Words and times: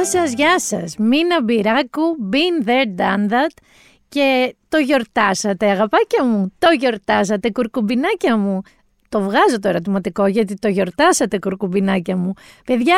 Γεια 0.00 0.08
σας, 0.08 0.32
γεια 0.32 0.60
σας. 0.60 0.96
Μίνα 0.96 1.42
Μπυράκου, 1.42 2.16
been 2.32 2.68
there, 2.68 3.00
done 3.00 3.30
that. 3.30 3.62
Και 4.08 4.56
το 4.68 4.78
γιορτάσατε 4.78 5.70
αγαπάκια 5.70 6.24
μου, 6.24 6.52
το 6.58 6.68
γιορτάσατε 6.78 7.50
κουρκουμπινάκια 7.50 8.36
μου. 8.36 8.60
Το 9.08 9.20
βγάζω 9.20 9.58
το 9.60 9.68
ερωτηματικό 9.68 10.26
γιατί 10.26 10.54
το 10.54 10.68
γιορτάσατε 10.68 11.38
κουρκουμπινάκια 11.38 12.16
μου. 12.16 12.32
Παιδιά, 12.66 12.96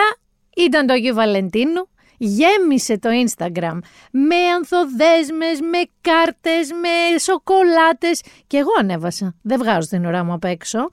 ήταν 0.57 0.87
το 0.87 0.93
Αγίου 0.93 1.15
Βαλεντίνου, 1.15 1.89
γέμισε 2.19 2.99
το 2.99 3.09
Instagram 3.25 3.79
με 4.11 4.37
ανθοδέσμες, 4.37 5.61
με 5.61 5.79
κάρτες, 6.01 6.71
με 6.71 7.19
σοκολάτες 7.19 8.23
και 8.47 8.57
εγώ 8.57 8.71
ανέβασα, 8.79 9.35
δεν 9.43 9.59
βγάζω 9.59 9.89
την 9.89 10.05
ώρα 10.05 10.25
μου 10.25 10.33
απ' 10.33 10.45
έξω, 10.45 10.89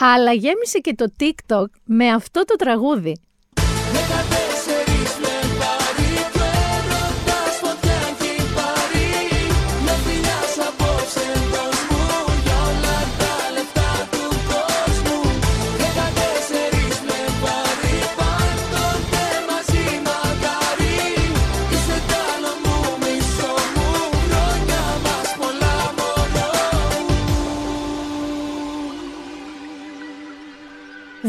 αλλά 0.00 0.32
γέμισε 0.32 0.78
και 0.78 0.94
το 0.94 1.06
TikTok 1.20 1.66
με 1.84 2.08
αυτό 2.08 2.44
το 2.44 2.54
τραγούδι. 2.54 3.20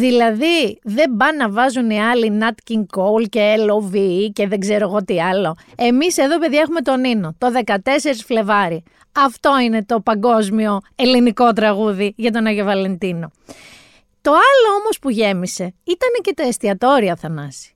Δηλαδή 0.01 0.79
δεν 0.83 1.15
πάνε 1.17 1.37
να 1.37 1.49
βάζουν 1.49 1.89
οι 1.89 2.01
άλλοι 2.01 2.39
Nat 2.41 2.71
King 2.71 2.83
Cole 2.97 3.25
και 3.29 3.55
LOVE 3.69 4.29
και 4.33 4.47
δεν 4.47 4.59
ξέρω 4.59 4.87
εγώ 4.87 5.03
τι 5.03 5.21
άλλο. 5.21 5.55
Εμείς 5.75 6.17
εδώ 6.17 6.39
παιδιά 6.39 6.59
έχουμε 6.59 6.81
τον 6.81 6.99
Νίνο, 6.99 7.35
το 7.37 7.47
14 7.65 7.77
Φλεβάρι. 8.25 8.83
Αυτό 9.11 9.59
είναι 9.59 9.83
το 9.83 9.99
παγκόσμιο 9.99 10.79
ελληνικό 10.95 11.53
τραγούδι 11.53 12.13
για 12.17 12.31
τον 12.31 12.45
Άγιο 12.45 12.65
Βαλεντίνο. 12.65 13.31
Το 14.21 14.31
άλλο 14.31 14.77
όμως 14.79 14.99
που 15.01 15.09
γέμισε 15.09 15.73
ήταν 15.83 16.09
και 16.21 16.33
τα 16.33 16.43
εστιατόρια 16.43 17.15
Θανάση. 17.15 17.73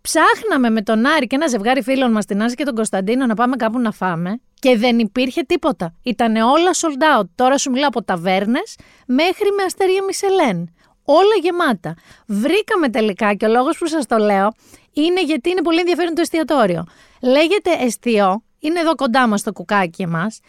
Ψάχναμε 0.00 0.70
με 0.70 0.82
τον 0.82 1.06
Άρη 1.06 1.26
και 1.26 1.34
ένα 1.34 1.46
ζευγάρι 1.46 1.82
φίλων 1.82 2.10
μας 2.10 2.24
την 2.24 2.42
Άση 2.42 2.54
και 2.54 2.64
τον 2.64 2.74
Κωνσταντίνο 2.74 3.26
να 3.26 3.34
πάμε 3.34 3.56
κάπου 3.56 3.78
να 3.78 3.90
φάμε 3.90 4.40
και 4.54 4.76
δεν 4.76 4.98
υπήρχε 4.98 5.42
τίποτα. 5.42 5.94
Ήτανε 6.02 6.42
όλα 6.42 6.70
sold 6.72 7.20
out. 7.20 7.24
Τώρα 7.34 7.58
σου 7.58 7.70
μιλάω 7.70 7.88
από 7.88 8.02
ταβέρνες 8.02 8.76
μέχρι 9.06 9.50
με 9.56 9.62
αστερία 9.62 10.02
Μισελέν 10.04 10.68
όλα 11.04 11.34
γεμάτα. 11.42 11.94
Βρήκαμε 12.26 12.88
τελικά 12.90 13.34
και 13.34 13.46
ο 13.46 13.48
λόγος 13.48 13.78
που 13.78 13.86
σας 13.86 14.06
το 14.06 14.16
λέω 14.16 14.52
είναι 14.92 15.22
γιατί 15.22 15.50
είναι 15.50 15.62
πολύ 15.62 15.78
ενδιαφέρον 15.78 16.14
το 16.14 16.20
εστιατόριο. 16.20 16.84
Λέγεται 17.22 17.70
εστιό, 17.80 18.42
είναι 18.58 18.80
εδώ 18.80 18.94
κοντά 18.94 19.26
μας 19.28 19.42
το 19.42 19.52
κουκάκι 19.52 20.06
μας 20.06 20.40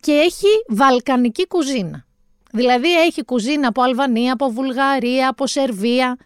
και 0.00 0.12
έχει 0.12 0.46
βαλκανική 0.68 1.46
κουζίνα. 1.46 2.04
Δηλαδή 2.52 3.00
έχει 3.00 3.24
κουζίνα 3.24 3.68
από 3.68 3.82
Αλβανία, 3.82 4.32
από 4.32 4.50
Βουλγαρία, 4.50 5.28
από 5.28 5.46
Σερβία 5.46 6.16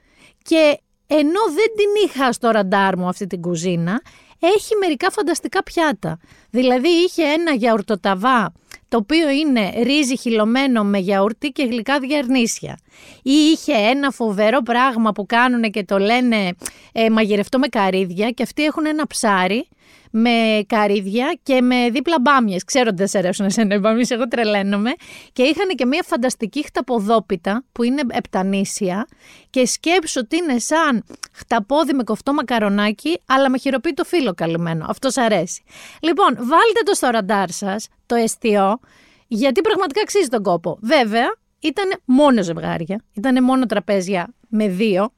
και 0.43 0.81
ενώ 1.07 1.41
δεν 1.55 1.67
την 1.77 2.05
είχα 2.05 2.33
στο 2.33 2.51
ραντάρ 2.51 2.97
μου 2.97 3.09
αυτή 3.09 3.27
την 3.27 3.41
κουζίνα, 3.41 4.01
έχει 4.41 4.77
μερικά 4.81 5.11
φανταστικά 5.11 5.63
πιάτα. 5.63 6.19
Δηλαδή 6.51 6.89
είχε 6.89 7.23
ένα 7.23 7.53
γιαουρτοταβά 7.53 8.53
το 8.89 8.97
οποίο 8.97 9.31
είναι 9.31 9.73
ρύζι 9.83 10.17
χυλωμένο 10.17 10.85
με 10.85 10.99
γιαούρτι 10.99 11.49
και 11.49 11.65
γλυκά 11.65 11.99
διαρνήσια. 11.99 12.79
Ή 13.23 13.33
είχε 13.33 13.73
ένα 13.73 14.11
φοβερό 14.11 14.63
πράγμα 14.63 15.13
που 15.13 15.27
κάνουν 15.27 15.63
και 15.63 15.85
το 15.85 15.99
λένε 15.99 16.55
ε, 16.93 17.11
μαγειρευτό 17.11 17.59
με 17.59 17.67
καρύδια 17.67 18.31
και 18.31 18.43
αυτοί 18.43 18.65
έχουν 18.65 18.87
ένα 18.87 19.07
ψάρι 19.07 19.69
με 20.11 20.65
καρύδια 20.67 21.39
και 21.43 21.63
με 21.63 21.91
δίπλα 21.91 22.17
μπάμιες. 22.21 22.65
Ξέρω 22.65 22.87
ότι 22.89 22.97
δεν 22.97 23.07
σε 23.07 23.19
αρέσουν 23.19 23.47
εσένα 23.47 23.75
οι 23.75 23.79
μπάμιες, 23.79 24.11
εγώ 24.11 24.29
τρελαίνομαι. 24.29 24.93
Και 25.33 25.43
είχαν 25.43 25.69
και 25.69 25.87
μια 25.87 26.03
φανταστική 26.07 26.65
χταποδόπιτα 26.65 27.65
που 27.73 27.83
είναι 27.83 28.03
επτανήσια 28.11 29.07
και 29.51 29.67
σκέψω 29.67 30.21
ότι 30.21 30.37
είναι 30.37 30.59
σαν 30.59 31.05
χταπόδι 31.33 31.93
με 31.93 32.03
κοφτό 32.03 32.33
μακαρονάκι 32.33 33.21
αλλά 33.27 33.51
με 33.51 33.59
χειροποίητο 33.59 34.05
φύλλο 34.05 34.35
καλυμμένο. 34.35 34.87
Αυτό 34.89 35.23
αρέσει. 35.23 35.63
Λοιπόν, 36.03 36.35
βάλτε 36.35 36.81
το 36.85 36.95
στο 36.95 37.09
ραντάρ 37.09 37.51
σας, 37.51 37.89
το 38.07 38.15
εστιό, 38.15 38.81
γιατί 39.27 39.61
πραγματικά 39.61 40.01
αξίζει 40.01 40.29
τον 40.29 40.43
κόπο. 40.43 40.79
Βέβαια, 40.81 41.27
ήταν 41.61 42.01
μόνο 42.05 42.43
ζευγάρια, 42.43 43.05
ήταν 43.13 43.45
μόνο 43.45 43.67
τραπέζια 43.67 44.35
με 44.49 44.69
δύο 44.69 45.13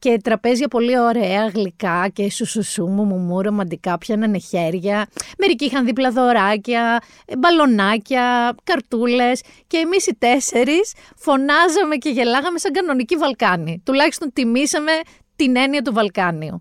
και 0.00 0.20
τραπέζια 0.22 0.68
πολύ 0.68 0.98
ωραία, 0.98 1.46
γλυκά 1.46 2.08
και 2.12 2.30
σουσουσού 2.30 2.86
μου 2.86 3.04
μου 3.04 3.16
μου 3.16 3.42
ρομαντικά, 3.42 3.98
πιάνανε 3.98 4.38
χέρια. 4.38 5.06
Μερικοί 5.38 5.64
είχαν 5.64 5.84
δίπλα 5.84 6.10
δωράκια, 6.10 7.02
μπαλονάκια, 7.38 8.54
καρτούλες 8.64 9.42
και 9.66 9.76
εμείς 9.76 10.06
οι 10.06 10.14
τέσσερις 10.18 10.92
φωνάζαμε 11.16 11.96
και 11.96 12.08
γελάγαμε 12.08 12.58
σαν 12.58 12.72
κανονική 12.72 13.16
Βαλκάνη. 13.16 13.82
Τουλάχιστον 13.84 14.32
τιμήσαμε 14.32 14.92
την 15.36 15.56
έννοια 15.56 15.82
του 15.82 15.92
Βαλκάνιου. 15.92 16.58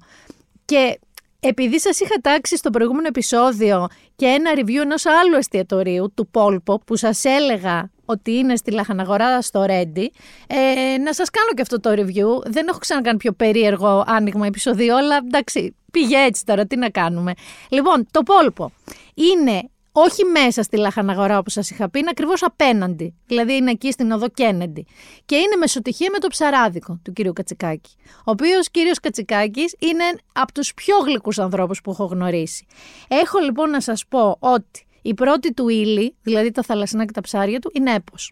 Και 0.66 1.00
επειδή 1.40 1.80
σας 1.80 2.00
είχα 2.00 2.16
τάξει 2.22 2.58
στο 2.58 2.70
προηγούμενο 2.70 3.08
επεισόδιο 3.08 3.88
και 4.16 4.26
ένα 4.26 4.52
review 4.56 4.82
ενός 4.82 5.06
άλλου 5.06 5.36
εστιατορίου, 5.38 6.14
του 6.16 6.28
Πόλπο, 6.28 6.80
που 6.86 6.96
σας 6.96 7.24
έλεγα 7.24 7.90
ότι 8.10 8.32
είναι 8.32 8.56
στη 8.56 8.72
Λαχαναγορά 8.72 9.42
στο 9.42 9.64
Ρέντι, 9.64 10.12
ε, 10.48 10.98
να 10.98 11.14
σας 11.14 11.30
κάνω 11.30 11.50
και 11.56 11.62
αυτό 11.62 11.80
το 11.80 11.90
review. 11.92 12.46
Δεν 12.46 12.68
έχω 12.68 12.78
ξανακάνει 12.78 13.18
πιο 13.18 13.32
περίεργο 13.32 14.04
άνοιγμα 14.08 14.46
επεισοδίου, 14.46 14.96
αλλά 14.96 15.18
εντάξει, 15.18 15.76
πήγε 15.92 16.18
έτσι 16.18 16.46
τώρα, 16.46 16.66
τι 16.66 16.76
να 16.78 16.90
κάνουμε. 16.90 17.34
Λοιπόν, 17.70 18.08
το 18.12 18.24
Πόλπο 18.24 18.72
είναι 19.14 19.70
όχι 19.92 20.24
μέσα 20.24 20.64
στη 20.64 20.78
Λαχαναγορά 20.78 21.38
όπως 21.38 21.54
σας 21.54 21.70
είχα 21.72 21.90
πει, 21.90 22.00
είναι 22.00 22.10
ακριβώς 22.12 22.44
απέναντι. 22.44 23.16
Δηλαδή 23.28 23.56
είναι 23.56 23.72
εκεί 23.72 23.92
στην 23.92 24.12
οδό 24.12 24.30
Κένεντι. 24.30 24.86
Και 25.26 25.36
είναι 25.36 25.56
μεσοτυχία 25.60 26.10
με 26.12 26.18
το 26.18 26.28
ψαράδικο 26.28 27.00
του 27.04 27.14
κυρίου 27.14 27.34
Κατσικάκη. 27.34 27.92
Ο 28.18 28.32
οποίος 28.32 28.70
κύριος 28.72 29.00
Κατσικάκης 29.00 29.76
είναι 29.80 30.04
από 30.34 30.54
τους 30.54 30.74
πιο 30.74 30.98
γλυκούς 30.98 31.40
ανθρώπους 31.40 31.82
που 31.82 31.92
έχω 31.92 32.06
γνωρίσει. 32.06 32.66
Έχω 33.08 33.40
λοιπόν 33.40 33.70
να 33.70 33.82
σας 33.82 34.06
πω 34.10 34.38
ότι 34.40 34.88
η 35.02 35.14
πρώτη 35.14 35.54
του 35.54 35.70
ύλη, 35.70 36.16
δηλαδή 36.22 36.52
τα 36.52 36.62
θαλασσινά 36.62 37.06
και 37.06 37.12
τα 37.12 37.22
ψάρια 37.22 37.60
του, 37.60 37.72
είναι 37.74 37.94
έπος. 37.94 38.32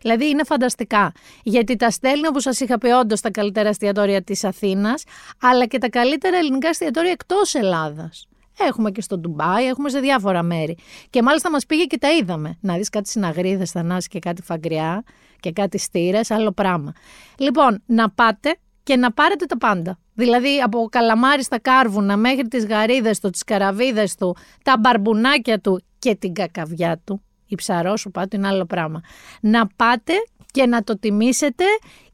Δηλαδή 0.00 0.28
είναι 0.28 0.44
φανταστικά. 0.44 1.12
Γιατί 1.42 1.76
τα 1.76 1.90
στέλνει, 1.90 2.26
όπως 2.26 2.42
σας 2.42 2.60
είχα 2.60 2.78
πει, 2.78 2.88
όντως 2.88 3.20
τα 3.20 3.30
καλύτερα 3.30 3.68
εστιατόρια 3.68 4.22
της 4.22 4.44
Αθήνας, 4.44 5.04
αλλά 5.40 5.66
και 5.66 5.78
τα 5.78 5.88
καλύτερα 5.88 6.36
ελληνικά 6.36 6.68
εστιατόρια 6.68 7.10
εκτός 7.10 7.54
Ελλάδας. 7.54 8.26
Έχουμε 8.58 8.90
και 8.90 9.00
στο 9.00 9.18
Ντουμπάι, 9.18 9.66
έχουμε 9.66 9.90
σε 9.90 10.00
διάφορα 10.00 10.42
μέρη. 10.42 10.76
Και 11.10 11.22
μάλιστα 11.22 11.50
μας 11.50 11.66
πήγε 11.66 11.84
και 11.84 11.98
τα 11.98 12.12
είδαμε. 12.12 12.58
Να 12.60 12.76
δεις 12.76 12.88
κάτι 12.88 13.08
συναγρίδες, 13.08 13.70
θανάσει 13.70 14.08
και 14.08 14.18
κάτι 14.18 14.42
φαγκριά 14.42 15.04
και 15.40 15.52
κάτι 15.52 15.78
στήρες, 15.78 16.30
άλλο 16.30 16.52
πράγμα. 16.52 16.92
Λοιπόν, 17.38 17.82
να 17.86 18.10
πάτε 18.10 18.56
και 18.82 18.96
να 18.96 19.12
πάρετε 19.12 19.46
τα 19.46 19.58
πάντα. 19.58 19.98
Δηλαδή 20.14 20.60
από 20.60 20.88
καλαμάρι 20.90 21.42
στα 21.42 21.58
κάρβουνα 21.58 22.16
μέχρι 22.16 22.48
τις 22.48 22.66
γαρίδες 22.66 23.20
του, 23.20 23.30
τις 23.30 23.44
καραβίδες 23.44 24.14
του, 24.14 24.36
τα 24.62 24.78
μπαρμπουνάκια 24.78 25.60
του 25.60 25.82
και 25.98 26.14
την 26.14 26.32
κακαβιά 26.32 27.00
του. 27.04 27.22
Η 27.46 27.56
σου 27.96 28.10
πάτου 28.10 28.36
είναι 28.36 28.46
άλλο 28.46 28.64
πράγμα. 28.64 29.00
Να 29.40 29.66
πάτε 29.66 30.12
και 30.50 30.66
να 30.66 30.82
το 30.82 30.98
τιμήσετε 30.98 31.64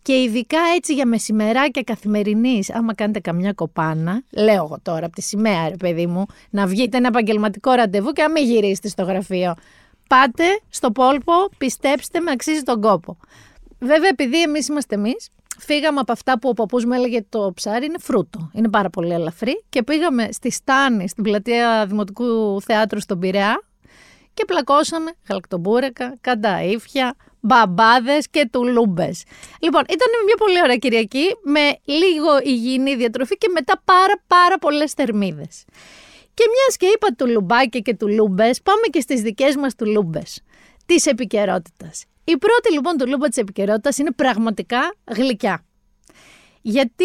και 0.03 0.23
ειδικά 0.23 0.59
έτσι 0.77 0.95
για 0.95 1.07
μεσημεράκια 1.07 1.83
καθημερινής, 1.83 2.75
άμα 2.75 2.95
κάνετε 2.95 3.21
καμιά 3.21 3.53
κοπάνα, 3.53 4.23
λέω 4.31 4.65
εγώ 4.65 4.79
τώρα 4.83 5.07
από 5.07 5.15
τη 5.15 5.23
σημαία, 5.23 5.69
ρε 5.69 5.77
παιδί 5.77 6.07
μου, 6.07 6.27
να 6.51 6.67
βγείτε 6.67 6.97
ένα 6.97 7.09
επαγγελματικό 7.09 7.73
ραντεβού 7.73 8.13
και 8.13 8.23
να 8.23 8.31
μην 8.31 8.45
γυρίσετε 8.45 8.89
στο 8.89 9.03
γραφείο. 9.03 9.55
Πάτε 10.09 10.45
στο 10.69 10.91
πόλπο, 10.91 11.33
πιστέψτε 11.59 12.21
με, 12.21 12.31
αξίζει 12.31 12.63
τον 12.63 12.81
κόπο. 12.81 13.17
Βέβαια, 13.79 14.09
επειδή 14.09 14.43
εμείς 14.43 14.69
είμαστε 14.69 14.95
εμείς, 14.95 15.29
φύγαμε 15.59 16.01
από 16.01 16.13
αυτά 16.13 16.39
που 16.39 16.49
ο 16.49 16.53
παππούς 16.53 16.85
μου 16.85 16.93
έλεγε 16.93 17.25
το 17.29 17.53
ψάρι 17.55 17.87
είναι 17.87 17.99
φρούτο. 17.99 18.51
Είναι 18.53 18.69
πάρα 18.69 18.91
πολύ 18.91 19.13
ελαφρύ. 19.13 19.65
Και 19.69 19.83
πήγαμε 19.83 20.29
στη 20.33 20.51
Στάνη, 20.51 21.09
στην 21.09 21.23
πλατεία 21.23 21.87
Δημοτικού 21.89 22.61
Θεάτρου 22.63 23.01
στον 23.01 23.19
Πειραιά 23.19 23.63
και 24.35 24.45
πλακώσαμε 24.45 25.11
γαλακτομπούρεκα, 25.29 26.17
κανταήφια, 26.21 27.17
μπαμπάδες 27.41 28.29
και 28.31 28.49
τουλούμπες. 28.53 29.23
Λοιπόν, 29.61 29.83
ήταν 29.83 30.09
μια 30.25 30.35
πολύ 30.39 30.61
ωραία 30.63 30.77
Κυριακή 30.77 31.27
με 31.43 31.79
λίγο 31.85 32.39
υγιεινή 32.43 32.97
διατροφή 32.97 33.37
και 33.37 33.49
μετά 33.55 33.83
πάρα 33.85 34.23
πάρα 34.27 34.59
πολλές 34.59 34.93
θερμίδες. 34.93 35.65
Και 36.35 36.45
μιας 36.53 36.77
και 36.77 36.87
είπα 36.87 37.09
τουλουμπάκια 37.19 37.81
και 37.81 37.95
τουλούμπες, 37.95 38.63
πάμε 38.63 38.87
και 38.91 39.01
στις 39.01 39.21
δικές 39.21 39.57
μας 39.57 39.75
τουλούμπες 39.75 40.43
της 40.87 41.07
επικαιρότητας. 41.07 42.05
Η 42.29 42.37
πρώτη 42.39 42.73
λοιπόν 42.73 42.97
τουλούμπα 42.97 43.29
της 43.29 43.37
επικαιρότητας 43.37 43.99
είναι 43.99 44.13
πραγματικά 44.13 44.95
γλυκιά. 45.05 45.65
Γιατί 46.61 47.05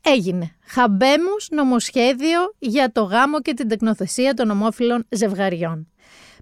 έγινε 0.00 0.56
χαμπέμους 0.66 1.48
νομοσχέδιο 1.50 2.54
για 2.58 2.92
το 2.92 3.02
γάμο 3.02 3.40
και 3.40 3.54
την 3.54 3.68
τεκνοθεσία 3.68 4.34
των 4.34 4.50
ομόφυλων 4.50 5.06
ζευγαριών. 5.08 5.88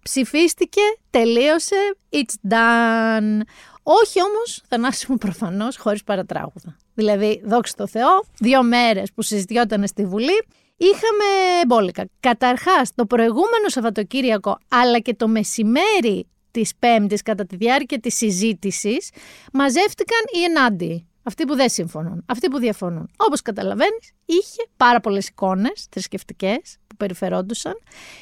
Ψηφίστηκε, 0.02 0.80
τελείωσε, 1.10 1.96
it's 2.10 2.52
done. 2.52 3.40
Όχι 3.82 4.22
όμως, 4.22 4.62
Θανάση 4.68 5.06
μου 5.10 5.16
προφανώς, 5.16 5.76
χωρίς 5.76 6.04
παρατράγουδα. 6.04 6.76
Δηλαδή, 6.94 7.42
δόξα 7.44 7.74
τω 7.76 7.86
Θεώ, 7.86 8.24
δύο 8.38 8.62
μέρες 8.62 9.12
που 9.12 9.22
συζητιόταν 9.22 9.86
στη 9.86 10.04
Βουλή, 10.04 10.46
είχαμε 10.76 11.24
μπόλικα. 11.66 12.04
Καταρχάς, 12.20 12.94
το 12.94 13.06
προηγούμενο 13.06 13.68
Σαββατοκύριακο, 13.68 14.58
αλλά 14.68 14.98
και 14.98 15.14
το 15.14 15.28
μεσημέρι 15.28 16.26
της 16.60 16.74
Πέμπτης 16.78 17.22
κατά 17.22 17.46
τη 17.46 17.56
διάρκεια 17.56 18.00
της 18.00 18.16
συζήτησης, 18.16 19.10
μαζεύτηκαν 19.52 20.20
οι 20.32 20.42
ενάντιοι. 20.42 21.06
Αυτοί 21.22 21.44
που 21.44 21.54
δεν 21.54 21.68
συμφωνούν, 21.68 22.24
αυτοί 22.26 22.48
που 22.48 22.58
διαφωνούν. 22.58 23.10
Όπως 23.16 23.42
καταλαβαίνεις, 23.42 24.12
είχε 24.24 24.68
πάρα 24.76 25.00
πολλές 25.00 25.28
εικόνες 25.28 25.86
θρησκευτικές 25.90 26.76
που 26.86 26.96
περιφερόντουσαν, 26.96 27.74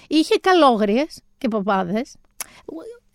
είχε 0.06 0.36
καλόγριες 0.36 1.20
και 1.38 1.48
παπάδες. 1.48 2.14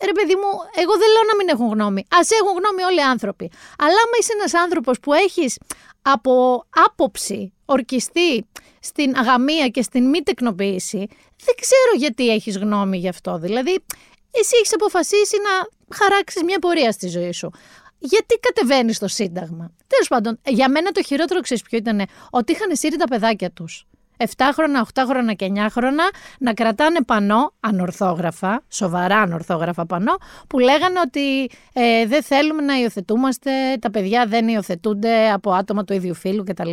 Ρε 0.06 0.12
παιδί 0.12 0.36
μου, 0.36 0.50
εγώ 0.76 0.94
δεν 0.98 1.10
λέω 1.14 1.24
να 1.28 1.36
μην 1.36 1.48
έχουν 1.50 1.68
γνώμη. 1.68 2.02
Α 2.02 2.20
έχουν 2.42 2.58
γνώμη 2.60 2.84
όλοι 2.84 3.00
οι 3.00 3.04
άνθρωποι. 3.04 3.52
Αλλά 3.78 4.00
άμα 4.06 4.16
είσαι 4.20 4.34
ένας 4.34 4.54
άνθρωπος 4.54 5.00
που 5.00 5.14
έχεις 5.14 5.58
από 6.02 6.66
άποψη 6.70 7.54
ορκιστεί 7.66 8.46
στην 8.80 9.18
αγαμία 9.18 9.68
και 9.68 9.82
στην 9.82 10.10
μη 10.10 10.22
τεκνοποίηση, 10.24 11.08
δεν 11.46 11.56
ξέρω 11.60 11.92
γιατί 11.98 12.30
έχεις 12.30 12.58
γνώμη 12.58 12.98
γι' 12.98 13.08
αυτό. 13.08 13.38
Δηλαδή, 13.38 13.84
εσύ 14.32 14.56
έχεις 14.60 14.74
αποφασίσει 14.74 15.38
να 15.48 15.68
χαράξεις 15.96 16.44
μια 16.44 16.60
πορεία 16.60 16.92
στη 16.92 17.08
ζωή 17.08 17.32
σου. 17.32 17.52
Γιατί 18.00 18.36
κατεβαίνεις 18.36 18.96
στο 18.96 19.08
Σύνταγμα; 19.08 19.72
Τέλος 19.88 20.08
πάντων, 20.08 20.40
για 20.46 20.70
μένα 20.70 20.92
το 20.92 21.04
χειρότερο 21.04 21.40
ξέρεις 21.40 21.64
ποιο 21.64 21.78
ήταν, 21.78 22.02
ότι 22.30 22.52
είχαν 22.52 22.76
σύρει 22.76 22.96
τα 22.96 23.06
παιδάκια 23.06 23.52
τους. 23.52 23.86
7 24.18 24.26
χρόνια, 24.54 24.86
8 24.94 25.04
χρόνια 25.08 25.34
και 25.34 25.52
9 25.56 25.68
χρόνια 25.70 26.10
να 26.40 26.54
κρατάνε 26.54 27.04
πανό, 27.04 27.54
ανορθόγραφα, 27.60 28.64
σοβαρά 28.70 29.18
ανορθόγραφα 29.18 29.86
πανό, 29.86 30.16
που 30.48 30.60
λέγανε 30.60 31.00
ότι 31.00 31.50
ε, 31.74 32.06
δεν 32.06 32.24
θέλουμε 32.24 32.62
να 32.62 32.80
υιοθετούμαστε, 32.80 33.52
τα 33.80 33.92
παιδιά 33.92 34.26
δεν 34.26 34.48
υιοθετούνται 34.48 35.32
από 35.32 35.52
άτομα 35.52 35.84
του 35.84 35.94
ίδιου 35.94 36.14
φίλου 36.14 36.44
κτλ. 36.44 36.72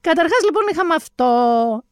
Καταρχάς 0.00 0.38
λοιπόν 0.44 0.62
είχαμε 0.72 0.94
αυτό, 0.94 1.26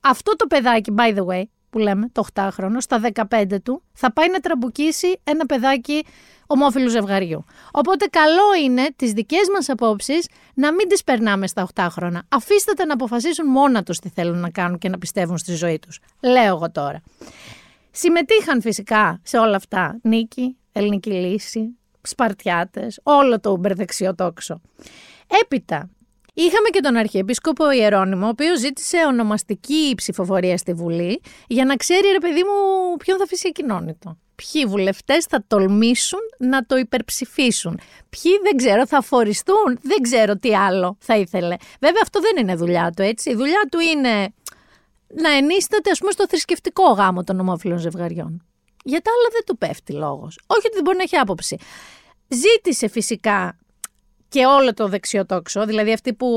αυτό 0.00 0.36
το 0.36 0.46
παιδάκι, 0.46 0.94
by 0.96 1.16
the 1.16 1.26
way, 1.26 1.42
που 1.70 1.78
λέμε, 1.78 2.08
το 2.12 2.24
8χρονο, 2.34 2.76
στα 2.78 3.00
15 3.30 3.62
του, 3.62 3.82
θα 3.92 4.12
πάει 4.12 4.30
να 4.30 4.40
τραμπουκίσει 4.40 5.20
ένα 5.24 5.46
παιδάκι 5.46 6.04
ομόφυλου 6.46 6.88
ζευγαριού. 6.88 7.44
Οπότε 7.70 8.06
καλό 8.06 8.54
είναι 8.62 8.86
τις 8.96 9.12
δικές 9.12 9.48
μας 9.54 9.68
απόψεις 9.68 10.28
να 10.54 10.72
μην 10.72 10.88
τις 10.88 11.04
περνάμε 11.04 11.46
στα 11.46 11.68
8 11.74 11.86
χρόνια. 11.90 12.22
Αφήστε 12.28 12.72
τα 12.72 12.86
να 12.86 12.92
αποφασίσουν 12.92 13.46
μόνα 13.46 13.82
τους 13.82 13.98
τι 13.98 14.08
θέλουν 14.08 14.38
να 14.38 14.50
κάνουν 14.50 14.78
και 14.78 14.88
να 14.88 14.98
πιστεύουν 14.98 15.38
στη 15.38 15.54
ζωή 15.54 15.78
τους. 15.78 16.00
Λέω 16.20 16.44
εγώ 16.54 16.70
τώρα. 16.70 17.02
Συμμετείχαν 17.90 18.60
φυσικά 18.60 19.20
σε 19.22 19.38
όλα 19.38 19.56
αυτά 19.56 19.98
Νίκη, 20.02 20.56
Ελληνική 20.72 21.10
Λύση, 21.10 21.76
Σπαρτιάτες, 22.02 23.00
όλο 23.02 23.40
το 23.40 23.56
μπερδεξιό 23.56 24.14
τόξο. 24.14 24.60
Έπειτα, 25.42 25.90
Είχαμε 26.40 26.68
και 26.72 26.80
τον 26.80 26.96
Αρχιεπίσκοπο 26.96 27.70
Ιερώνυμο, 27.70 28.26
ο 28.26 28.28
οποίος 28.28 28.58
ζήτησε 28.58 28.96
ονομαστική 29.06 29.92
ψηφοφορία 29.96 30.56
στη 30.56 30.72
Βουλή 30.72 31.20
για 31.46 31.64
να 31.64 31.76
ξέρει, 31.76 32.08
ρε 32.12 32.18
παιδί 32.18 32.42
μου, 32.42 32.96
ποιον 32.96 33.18
θα 33.18 33.24
αφήσει 33.24 33.52
κοινώνητο 33.52 34.18
ποιοι 34.42 34.64
βουλευτές 34.64 35.24
θα 35.24 35.44
τολμήσουν 35.46 36.20
να 36.38 36.66
το 36.66 36.76
υπερψηφίσουν. 36.76 37.80
Ποιοι 38.08 38.32
δεν 38.42 38.56
ξέρω, 38.56 38.86
θα 38.86 39.02
φοριστούν, 39.02 39.78
δεν 39.82 40.00
ξέρω 40.02 40.36
τι 40.36 40.56
άλλο 40.56 40.96
θα 41.00 41.16
ήθελε. 41.16 41.56
Βέβαια 41.80 42.00
αυτό 42.02 42.20
δεν 42.20 42.36
είναι 42.36 42.54
δουλειά 42.54 42.92
του, 42.96 43.02
έτσι. 43.02 43.30
Η 43.30 43.34
δουλειά 43.34 43.68
του 43.70 43.78
είναι 43.78 44.34
να 45.22 45.30
ενίσταται, 45.30 45.90
ας 45.90 45.98
πούμε, 45.98 46.10
στο 46.10 46.28
θρησκευτικό 46.28 46.92
γάμο 46.92 47.24
των 47.24 47.40
ομόφυλων 47.40 47.78
ζευγαριών. 47.78 48.42
Για 48.84 49.00
τα 49.00 49.10
άλλα 49.10 49.28
δεν 49.32 49.42
του 49.46 49.58
πέφτει 49.58 49.92
λόγος. 49.92 50.38
Όχι 50.46 50.66
ότι 50.66 50.74
δεν 50.74 50.82
μπορεί 50.82 50.96
να 50.96 51.02
έχει 51.02 51.16
άποψη. 51.16 51.58
Ζήτησε 52.28 52.88
φυσικά 52.88 53.58
και 54.28 54.46
όλο 54.46 54.74
το 54.74 54.88
δεξιό 54.88 55.26
τόξο, 55.26 55.66
δηλαδή 55.66 55.92
αυτοί 55.92 56.14
που 56.14 56.28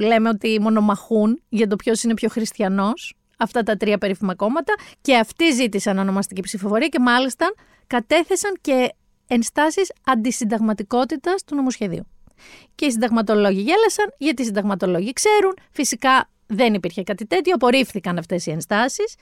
λέμε 0.00 0.28
ότι 0.28 0.60
μονομαχούν 0.60 1.42
για 1.48 1.66
το 1.66 1.76
ποιος 1.76 2.02
είναι 2.02 2.14
πιο 2.14 2.28
χριστιανός, 2.28 3.14
αυτά 3.38 3.62
τα 3.62 3.76
τρία 3.76 3.98
περίφημα 3.98 4.34
κόμματα 4.34 4.74
και 5.00 5.16
αυτοί 5.16 5.52
ζήτησαν 5.52 5.98
ονομαστική 5.98 6.40
ψηφοφορία 6.40 6.88
και 6.88 6.98
μάλιστα 7.00 7.54
κατέθεσαν 7.86 8.58
και 8.60 8.94
ενστάσεις 9.26 9.92
αντισυνταγματικότητας 10.04 11.44
του 11.44 11.54
νομοσχεδίου. 11.54 12.06
Και 12.74 12.86
οι 12.86 12.90
συνταγματολόγοι 12.90 13.60
γέλασαν 13.60 14.14
γιατί 14.18 14.42
οι 14.42 14.44
συνταγματολόγοι 14.44 15.12
ξέρουν, 15.12 15.56
φυσικά 15.70 16.28
δεν 16.46 16.74
υπήρχε 16.74 17.02
κάτι 17.02 17.26
τέτοιο, 17.26 17.54
απορρίφθηκαν 17.54 18.18
αυτές 18.18 18.46
οι 18.46 18.50
ενστάσεις 18.50 19.14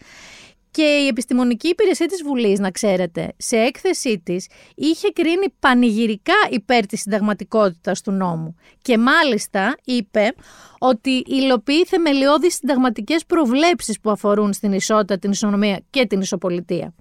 και 0.73 0.83
η 0.83 1.07
Επιστημονική 1.07 1.69
Υπηρεσία 1.69 2.07
της 2.07 2.23
Βουλής, 2.23 2.59
να 2.59 2.71
ξέρετε, 2.71 3.33
σε 3.37 3.57
έκθεσή 3.57 4.19
της 4.25 4.49
είχε 4.75 5.09
κρίνει 5.09 5.47
πανηγυρικά 5.59 6.35
υπέρ 6.51 6.87
της 6.87 7.01
συνταγματικότητας 7.01 8.01
του 8.01 8.11
νόμου. 8.11 8.57
Και 8.83 8.99
μάλιστα 8.99 9.77
είπε 9.85 10.35
ότι 10.79 11.23
υλοποιεί 11.27 11.85
θεμελιώδεις 11.85 12.55
συνταγματικές 12.55 13.25
προβλέψεις 13.27 14.01
που 14.01 14.11
αφορούν 14.11 14.53
στην 14.53 14.73
ισότητα, 14.73 15.19
την 15.19 15.31
ισονομία 15.31 15.83
και 15.91 16.07
την 16.07 16.21
ισοπολιτεία. 16.21 16.95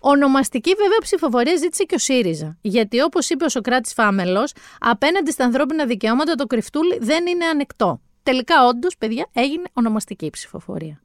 Ονομαστική 0.00 0.74
βέβαια 0.74 0.98
ψηφοφορία 1.02 1.56
ζήτησε 1.56 1.84
και 1.84 1.94
ο 1.94 1.98
ΣΥΡΙΖΑ. 1.98 2.58
Γιατί 2.60 3.00
όπως 3.00 3.30
είπε 3.30 3.44
ο 3.44 3.48
Σοκράτης 3.48 3.92
Φάμελος, 3.92 4.52
απέναντι 4.80 5.30
στα 5.30 5.44
ανθρώπινα 5.44 5.86
δικαιώματα 5.86 6.34
το 6.34 6.46
κρυφτούλι 6.46 6.98
δεν 7.00 7.26
είναι 7.26 7.44
ανεκτό. 7.44 8.00
Τελικά, 8.22 8.66
όντως, 8.66 8.96
παιδιά, 8.98 9.26
έγινε 9.32 9.64
ονομαστική 9.72 10.30
ψηφοφορία 10.30 11.00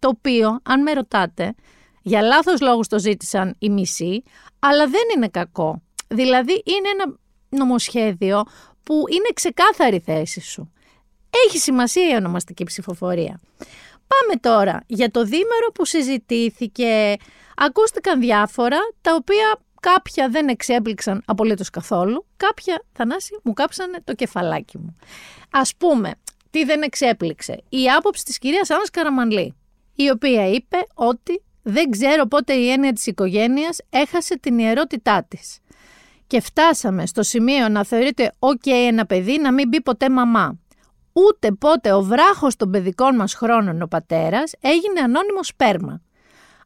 το 0.00 0.08
οποίο, 0.08 0.60
αν 0.62 0.82
με 0.82 0.92
ρωτάτε, 0.92 1.54
για 2.02 2.22
λάθος 2.22 2.60
λόγους 2.60 2.88
το 2.88 2.98
ζήτησαν 2.98 3.54
οι 3.58 3.70
μισοί, 3.70 4.22
αλλά 4.58 4.86
δεν 4.86 5.02
είναι 5.16 5.28
κακό. 5.28 5.82
Δηλαδή 6.08 6.52
είναι 6.52 6.88
ένα 6.88 7.16
νομοσχέδιο 7.48 8.42
που 8.82 8.94
είναι 9.08 9.28
ξεκάθαρη 9.34 9.98
θέση 9.98 10.40
σου. 10.40 10.72
Έχει 11.46 11.58
σημασία 11.58 12.08
η 12.08 12.14
ονομαστική 12.14 12.64
ψηφοφορία. 12.64 13.40
Πάμε 14.06 14.40
τώρα 14.40 14.80
για 14.86 15.10
το 15.10 15.24
δίμερο 15.24 15.70
που 15.74 15.84
συζητήθηκε. 15.84 17.16
Ακούστηκαν 17.56 18.20
διάφορα, 18.20 18.78
τα 19.00 19.14
οποία 19.14 19.58
κάποια 19.80 20.28
δεν 20.28 20.48
εξέπληξαν 20.48 21.22
απολύτως 21.26 21.70
καθόλου, 21.70 22.26
κάποια, 22.36 22.84
Θανάση, 22.92 23.38
μου 23.42 23.52
κάψανε 23.52 23.98
το 24.04 24.14
κεφαλάκι 24.14 24.78
μου. 24.78 24.96
Ας 25.50 25.76
πούμε, 25.76 26.12
τι 26.50 26.64
δεν 26.64 26.82
εξέπληξε. 26.82 27.62
Η 27.68 27.90
άποψη 27.90 28.24
της 28.24 28.38
κυρίας 28.38 28.70
Άννας 28.70 28.90
Καραμανλή 28.90 29.54
η 30.02 30.10
οποία 30.10 30.48
είπε 30.48 30.76
ότι 30.94 31.42
δεν 31.62 31.90
ξέρω 31.90 32.26
πότε 32.26 32.52
η 32.52 32.70
έννοια 32.70 32.92
της 32.92 33.06
οικογένειας 33.06 33.78
έχασε 33.90 34.38
την 34.38 34.58
ιερότητά 34.58 35.24
της. 35.28 35.58
Και 36.26 36.40
φτάσαμε 36.40 37.06
στο 37.06 37.22
σημείο 37.22 37.68
να 37.68 37.84
θεωρείται 37.84 38.32
ok 38.38 38.70
ένα 38.70 39.06
παιδί 39.06 39.38
να 39.38 39.52
μην 39.52 39.68
πει 39.68 39.82
ποτέ 39.82 40.10
μαμά. 40.10 40.58
Ούτε 41.12 41.52
πότε 41.52 41.92
ο 41.92 42.02
βράχος 42.02 42.56
των 42.56 42.70
παιδικών 42.70 43.14
μας 43.14 43.34
χρόνων 43.34 43.82
ο 43.82 43.86
πατέρας 43.86 44.52
έγινε 44.60 45.00
ανώνυμο 45.00 45.42
σπέρμα. 45.42 46.02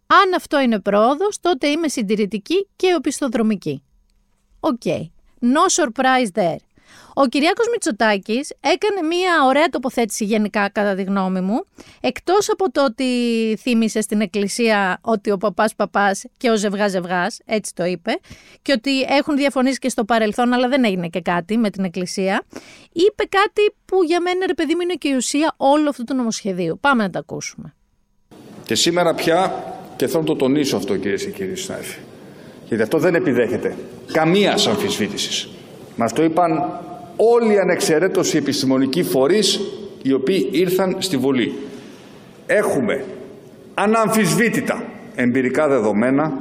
Αν 0.06 0.34
αυτό 0.36 0.60
είναι 0.60 0.80
πρόοδος, 0.80 1.40
τότε 1.40 1.66
είμαι 1.66 1.88
συντηρητική 1.88 2.68
και 2.76 2.94
οπισθοδρομική. 2.94 3.82
OK. 4.60 4.80
Okay. 4.84 5.00
No 5.40 5.82
surprise 5.82 6.30
there. 6.34 6.56
Ο 7.16 7.26
Κυριάκος 7.26 7.66
Μητσοτάκης 7.72 8.52
έκανε 8.60 9.06
μια 9.06 9.44
ωραία 9.46 9.68
τοποθέτηση 9.68 10.24
γενικά 10.24 10.68
κατά 10.68 10.94
τη 10.94 11.02
γνώμη 11.02 11.40
μου, 11.40 11.64
εκτός 12.00 12.50
από 12.50 12.70
το 12.70 12.84
ότι 12.84 13.04
θύμισε 13.60 14.00
στην 14.00 14.20
εκκλησία 14.20 14.98
ότι 15.00 15.30
ο 15.30 15.36
παπάς 15.36 15.74
παπάς 15.74 16.24
και 16.36 16.50
ο 16.50 16.56
ζευγάς 16.56 16.90
ζευγάς, 16.90 17.40
έτσι 17.44 17.74
το 17.74 17.84
είπε, 17.84 18.18
και 18.62 18.72
ότι 18.72 19.00
έχουν 19.00 19.36
διαφωνήσει 19.36 19.78
και 19.78 19.88
στο 19.88 20.04
παρελθόν 20.04 20.52
αλλά 20.52 20.68
δεν 20.68 20.84
έγινε 20.84 21.08
και 21.08 21.20
κάτι 21.20 21.56
με 21.56 21.70
την 21.70 21.84
εκκλησία, 21.84 22.44
είπε 22.92 23.24
κάτι 23.24 23.74
που 23.84 24.02
για 24.02 24.20
μένα 24.20 24.46
ρε 24.46 24.54
παιδί 24.54 24.74
μου 24.74 24.80
είναι 24.80 24.94
και 24.94 25.08
η 25.08 25.14
ουσία 25.14 25.54
όλου 25.56 25.88
αυτού 25.88 26.04
του 26.04 26.14
νομοσχεδίου. 26.14 26.78
Πάμε 26.80 27.02
να 27.02 27.10
τα 27.10 27.18
ακούσουμε. 27.18 27.74
Και 28.64 28.74
σήμερα 28.74 29.14
πια, 29.14 29.64
και 29.96 30.06
θέλω 30.06 30.20
να 30.20 30.26
το 30.26 30.36
τονίσω 30.36 30.76
αυτό 30.76 30.96
κυρίες 30.96 31.24
και 31.24 31.30
κύριοι 31.30 31.56
συνάδελφοι, 31.56 31.98
γιατί 32.68 32.82
αυτό 32.82 32.98
δεν 32.98 33.14
επιδέχεται 33.14 33.76
καμία 34.12 34.56
αμφισβήτησης. 34.68 35.48
Μας 35.96 36.12
το 36.12 36.22
είπαν 36.22 36.80
όλοι 37.16 37.54
οι 37.54 37.58
ανεξαιρέτως 37.58 38.34
οι 38.34 38.36
επιστημονικοί 38.36 39.02
φορείς 39.02 39.60
οι 40.02 40.12
οποίοι 40.12 40.48
ήρθαν 40.52 40.96
στη 40.98 41.16
Βουλή. 41.16 41.54
Έχουμε 42.46 43.04
αναμφισβήτητα 43.74 44.84
εμπειρικά 45.14 45.68
δεδομένα 45.68 46.32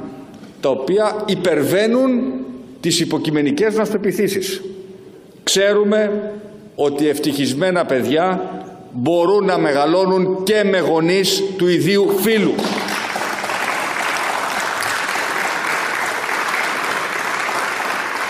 τα 0.60 0.68
οποία 0.68 1.22
υπερβαίνουν 1.26 2.32
τις 2.80 3.00
υποκειμενικές 3.00 3.74
μας 3.74 3.88
πεπιθήσεις. 3.88 4.62
Ξέρουμε 5.42 6.32
ότι 6.74 7.08
ευτυχισμένα 7.08 7.84
παιδιά 7.84 8.50
μπορούν 8.92 9.44
να 9.44 9.58
μεγαλώνουν 9.58 10.42
και 10.42 10.64
με 10.64 10.78
γονείς 10.78 11.42
του 11.56 11.68
ιδίου 11.68 12.08
φίλου. 12.20 12.54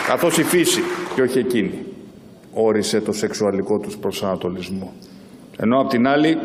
Καθώς 0.07 0.39
η 0.39 0.43
φύση 0.43 0.83
και 1.15 1.23
όχι 1.23 1.39
εκείνη 1.39 1.73
όρισε 2.55 3.01
το 3.01 3.13
σεξουαλικό 3.13 3.79
τους 3.79 3.97
προσανατολισμό. 3.97 4.93
Ενώ 5.57 5.81
απ' 5.81 5.89
την 5.89 6.07
άλλη 6.07 6.39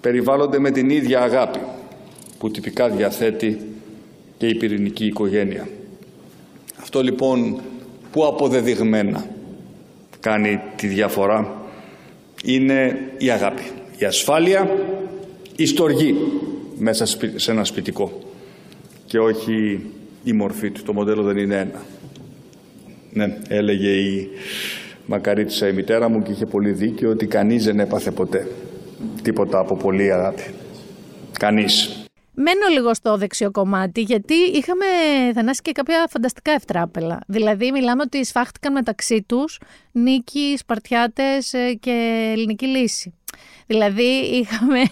περιβάλλονται 0.00 0.58
με 0.58 0.70
την 0.70 0.90
ίδια 0.90 1.20
αγάπη 1.20 1.58
που 2.38 2.50
τυπικά 2.50 2.88
διαθέτει 2.88 3.58
και 4.38 4.46
η 4.46 4.54
πυρηνική 4.54 5.04
οικογένεια. 5.06 5.68
Αυτό 6.80 7.02
λοιπόν 7.02 7.60
που 8.12 8.26
αποδεδειγμένα 8.26 9.26
κάνει 10.20 10.60
τη 10.76 10.86
διαφορά 10.86 11.64
είναι 12.44 12.98
η 13.18 13.30
αγάπη, 13.30 13.62
η 13.98 14.04
ασφάλεια, 14.04 14.70
η 15.56 15.66
στοργή 15.66 16.14
μέσα 16.78 17.06
σε 17.36 17.50
ένα 17.50 17.64
σπιτικό 17.64 18.20
και 19.06 19.18
όχι 19.18 19.80
η 20.24 20.32
μορφή 20.32 20.70
του. 20.70 20.82
Το 20.82 20.92
μοντέλο 20.92 21.22
δεν 21.22 21.36
είναι 21.36 21.56
ένα. 21.56 21.82
Ναι, 23.12 23.38
έλεγε 23.48 23.90
η 23.90 24.28
μακαρίτησα 25.06 25.68
η 25.68 25.72
μητέρα 25.72 26.08
μου 26.08 26.22
και 26.22 26.30
είχε 26.32 26.46
πολύ 26.46 26.70
δίκιο 26.70 27.10
ότι 27.10 27.26
κανείς 27.26 27.64
δεν 27.64 27.80
έπαθε 27.80 28.10
ποτέ 28.10 28.46
τίποτα 29.22 29.58
από 29.58 29.76
πολύ 29.76 30.12
αγάπη. 30.12 30.42
Κανείς. 31.38 31.99
Μένω 32.34 32.66
λίγο 32.72 32.94
στο 32.94 33.16
δεξιό 33.16 33.50
κομμάτι, 33.50 34.00
γιατί 34.00 34.34
είχαμε 34.34 34.84
θανάσει 35.34 35.62
και 35.62 35.72
κάποια 35.72 36.06
φανταστικά 36.10 36.52
ευτράπελα. 36.52 37.20
Δηλαδή, 37.26 37.70
μιλάμε 37.70 38.02
ότι 38.02 38.24
σφάχτηκαν 38.24 38.72
μεταξύ 38.72 39.24
τους 39.28 39.60
Νίκη, 39.92 40.54
Σπαρτιάτες 40.58 41.52
ε, 41.52 41.72
και 41.74 42.28
Ελληνική 42.32 42.66
Λύση. 42.66 43.14
Δηλαδή, 43.66 44.02
είχαμε, 44.42 44.82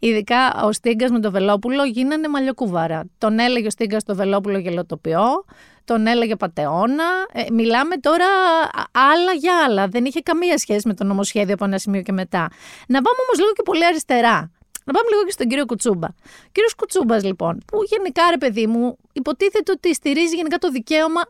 ειδικά 0.00 0.64
ο 0.64 0.72
Στίγκας 0.72 1.10
με 1.10 1.20
το 1.20 1.30
Βελόπουλο, 1.30 1.84
γίνανε 1.84 2.28
μαλλιοκούβαρα. 2.28 3.04
Τον 3.18 3.38
έλεγε 3.38 3.66
ο 3.66 3.70
Στίγκας 3.70 4.04
το 4.04 4.14
Βελόπουλο 4.14 4.58
γελοτοποιό, 4.58 5.44
τον 5.84 6.06
έλεγε 6.06 6.36
πατεώνα. 6.36 7.04
Ε, 7.32 7.44
μιλάμε 7.52 7.96
τώρα 7.96 8.26
άλλα 8.92 9.32
για 9.32 9.64
άλλα. 9.64 9.88
Δεν 9.88 10.04
είχε 10.04 10.20
καμία 10.20 10.58
σχέση 10.58 10.88
με 10.88 10.94
το 10.94 11.04
νομοσχέδιο 11.04 11.54
από 11.54 11.64
ένα 11.64 11.78
σημείο 11.78 12.02
και 12.02 12.12
μετά. 12.12 12.48
Να 12.88 13.02
πάμε 13.02 13.16
όμως 13.26 13.38
λίγο 13.38 13.52
και 13.52 13.62
πολύ 13.64 13.84
αριστερά. 13.84 14.50
Να 14.84 14.92
πάμε 14.92 15.08
λίγο 15.10 15.24
και 15.24 15.30
στον 15.30 15.46
κύριο 15.48 15.66
Κουτσούμπα. 15.66 16.06
Ο 16.08 16.50
κύριος 16.52 16.74
Κουτσούμπας, 16.74 17.24
λοιπόν, 17.24 17.62
που 17.66 17.78
γενικά, 17.82 18.22
ρε 18.30 18.38
παιδί 18.38 18.66
μου, 18.66 18.96
υποτίθεται 19.12 19.72
ότι 19.72 19.94
στηρίζει 19.94 20.36
γενικά 20.36 20.58
το 20.58 20.70
δικαίωμα 20.70 21.20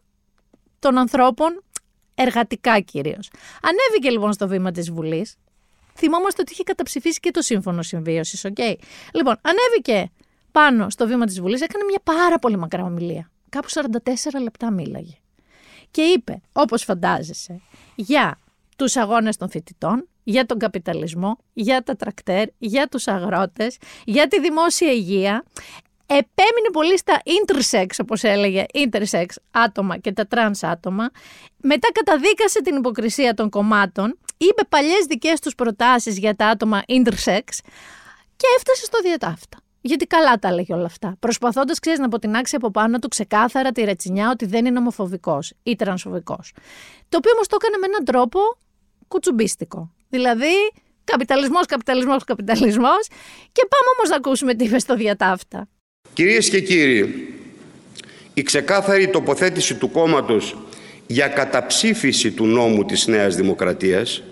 των 0.79 0.99
ανθρώπων, 0.99 1.63
εργατικά 2.15 2.81
κυρίως. 2.81 3.31
Ανέβηκε 3.63 4.11
λοιπόν 4.11 4.33
στο 4.33 4.49
βήμα 4.49 4.71
της 4.71 4.91
Βουλής. 4.91 5.37
Θυμόμαστε 5.95 6.41
ότι 6.43 6.53
είχε 6.53 6.63
καταψηφίσει 6.63 7.21
και 7.21 7.31
το 7.31 7.43
σύμφωνο 7.43 7.83
συμβίωσης, 7.83 8.45
OK. 8.45 8.55
Okay? 8.59 8.75
Λοιπόν, 9.15 9.37
ανέβηκε 9.43 10.11
πάνω 10.53 10.91
στο 10.91 11.07
βήμα 11.07 11.27
της 11.27 11.41
Βουλής, 11.41 11.61
έκανε 11.61 11.85
μια 11.85 12.01
πάρα 12.05 12.39
πολύ 12.39 12.57
μακρά 12.57 12.85
ομιλία. 12.85 13.31
Κάπου 13.49 13.69
44 13.71 14.41
λεπτά 14.43 14.71
μίλαγε. 14.71 15.17
Και 15.91 16.03
είπε, 16.03 16.41
όπως 16.53 16.85
φαντάζεσαι, 16.85 17.61
για 17.95 18.39
τους 18.77 18.97
αγώνες 18.97 19.37
των 19.37 19.51
φοιτητών, 19.51 20.09
για 20.23 20.47
τον 20.47 20.59
καπιταλισμό, 20.59 21.39
για 21.53 21.83
τα 21.83 21.97
τρακτέρ, 21.97 22.49
για 22.59 22.89
τους 22.89 23.09
αγρότες, 23.09 23.77
για 24.05 24.29
τη 24.29 24.41
δημόσια 24.41 24.93
υγεία. 24.93 25.45
Επέμεινε 26.07 26.71
πολύ 26.73 26.99
στα 26.99 27.23
intersex, 27.25 27.87
όπως 28.03 28.23
έλεγε, 28.23 28.65
intersex 28.75 29.25
άτομα 29.51 29.99
και 29.99 30.13
τα 30.13 30.27
trans 30.31 30.59
άτομα. 30.61 31.11
Μετά 31.57 31.89
καταδίκασε 31.93 32.63
την 32.63 32.77
υποκρισία 32.77 33.35
των 33.35 33.51
κομμάτων, 33.51 34.19
είπε 34.37 34.63
παλιές 34.69 35.05
δικές 35.09 35.41
τους 35.41 35.55
προτάσεις 35.55 36.19
για 36.19 36.37
τα 36.37 36.47
άτομα 36.47 36.83
intersex 36.89 37.45
και 38.37 38.47
έφτασε 38.57 38.85
στο 38.85 39.01
διατάφτα. 39.03 39.59
Γιατί 39.81 40.07
καλά 40.07 40.39
τα 40.39 40.49
έλεγε 40.49 40.75
όλα 40.75 40.85
αυτά. 40.85 41.17
Προσπαθώντας, 41.19 41.79
ξέρεις, 41.79 41.99
να 41.99 42.05
αποτινάξει 42.05 42.57
από 42.57 42.71
πάνω 42.71 42.99
του 42.99 43.09
ξεκάθαρα 43.09 43.73
τη 43.73 43.85
ρετσινιά 43.85 44.31
ότι 44.31 44.47
δεν 44.47 44.67
είναι 44.67 44.79
ομοφοβικός 44.79 45.53
ή 45.63 45.77
τρανσφοβικό. 45.77 46.41
Το 47.09 47.17
οποίο 47.17 47.33
όμως 47.35 47.47
το 47.47 47.57
έκανε 47.61 47.77
με 47.77 47.87
έναν 47.87 48.05
τρόπο 48.05 48.39
κουτσουμπίστικο. 49.09 49.91
Δηλαδή, 50.15 50.55
καπιταλισμός, 51.05 51.67
καπιταλισμός, 51.67 52.25
καπιταλισμός. 52.25 53.07
Και 53.53 53.63
πάμε 53.69 53.87
όμως 53.97 54.09
να 54.11 54.17
ακούσουμε 54.17 54.55
τι 54.55 54.65
είπε 54.65 54.79
στο 54.79 54.95
διατάφτα. 54.97 55.69
Κυρίες 56.13 56.49
και 56.49 56.61
κύριοι, 56.61 57.29
η 58.35 58.43
ξεκάθαρη 58.43 59.09
τοποθέτηση 59.09 59.75
του 59.75 59.91
κόμματος 59.91 60.57
για 61.07 61.29
καταψήφιση 61.29 62.31
του 62.31 62.47
νόμου 62.47 62.85
της 62.85 63.07
Νέας 63.07 63.37
Δημοκρατίας 63.37 64.23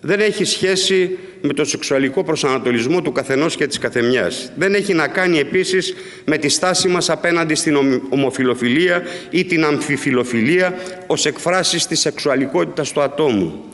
δεν 0.00 0.20
έχει 0.20 0.44
σχέση 0.44 1.18
με 1.40 1.52
το 1.52 1.64
σεξουαλικό 1.64 2.24
προσανατολισμό 2.24 3.02
του 3.02 3.12
καθενός 3.12 3.56
και 3.56 3.66
της 3.66 3.78
καθεμιάς. 3.78 4.52
Δεν 4.56 4.74
έχει 4.74 4.94
να 4.94 5.08
κάνει 5.08 5.38
επίσης 5.38 5.94
με 6.24 6.38
τη 6.38 6.48
στάση 6.48 6.88
μας 6.88 7.10
απέναντι 7.10 7.54
στην 7.54 7.76
ομοφιλοφιλία 8.08 9.02
ή 9.30 9.44
την 9.44 9.64
αμφιφιλοφιλία 9.64 10.74
ως 11.06 11.26
εκφράσεις 11.26 11.86
της 11.86 12.00
σεξουαλικότητας 12.00 12.92
του 12.92 13.00
ατόμου 13.00 13.64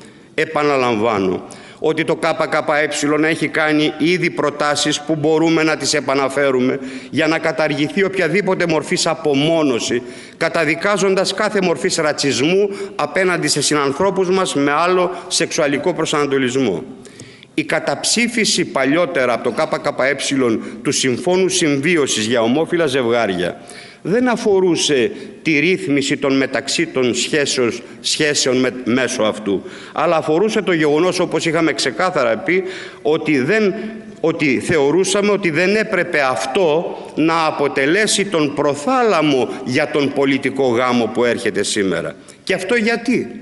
επαναλαμβάνω 0.41 1.43
ότι 1.81 2.05
το 2.05 2.17
ΚΚΕ 2.17 2.89
έχει 3.29 3.49
κάνει 3.49 3.93
ήδη 3.99 4.31
προτάσεις 4.31 5.01
που 5.01 5.17
μπορούμε 5.17 5.63
να 5.63 5.77
τις 5.77 5.95
επαναφέρουμε 5.95 6.79
για 7.11 7.27
να 7.27 7.39
καταργηθεί 7.39 8.05
οποιαδήποτε 8.05 8.67
μορφής 8.67 9.07
απομόνωση, 9.07 10.03
καταδικάζοντας 10.37 11.35
κάθε 11.35 11.61
μορφής 11.63 11.97
ρατσισμού 11.97 12.69
απέναντι 12.95 13.49
σε 13.49 13.63
συνανθρώπους 13.63 14.31
μας 14.31 14.55
με 14.55 14.73
άλλο 14.73 15.11
σεξουαλικό 15.29 15.95
προσανατολισμό. 15.95 16.85
Η 17.55 17.65
καταψήφιση 17.65 18.65
παλιότερα 18.65 19.33
από 19.33 19.51
το 19.51 19.51
ΚΚΕ 19.77 20.17
του 20.83 20.93
Συμφώνου 20.93 21.49
Συμβίωσης 21.49 22.27
για 22.27 22.43
ομόφυλα 22.43 22.87
ζευγάρια 22.87 23.61
δεν 24.03 24.29
αφορούσε 24.29 25.11
τη 25.43 25.59
ρύθμιση 25.59 26.17
των 26.17 26.37
μεταξύ 26.37 26.87
των 26.87 27.15
σχέσεων, 27.15 27.73
σχέσεων 28.01 28.57
με, 28.57 28.73
μέσω 28.85 29.23
αυτού, 29.23 29.63
αλλά 29.93 30.17
αφορούσε 30.17 30.63
το 30.63 30.73
γεγονός, 30.73 31.21
όπως 31.21 31.47
είχαμε 31.47 31.73
ξεκάθαρα 31.73 32.39
πει, 32.39 32.63
ότι, 33.03 33.39
δεν, 33.39 33.75
ότι 34.21 34.61
θεωρούσαμε 34.61 35.31
ότι 35.31 35.51
δεν 35.51 35.77
έπρεπε 35.77 36.21
αυτό 36.21 36.99
να 37.15 37.47
αποτελέσει 37.47 38.25
τον 38.25 38.55
προθάλαμο 38.55 39.49
για 39.65 39.91
τον 39.91 40.13
πολιτικό 40.13 40.67
γάμο 40.67 41.11
που 41.15 41.25
έρχεται 41.25 41.63
σήμερα. 41.63 42.15
Και 42.45 42.55
αυτό 42.55 42.75
γιατί; 42.75 43.41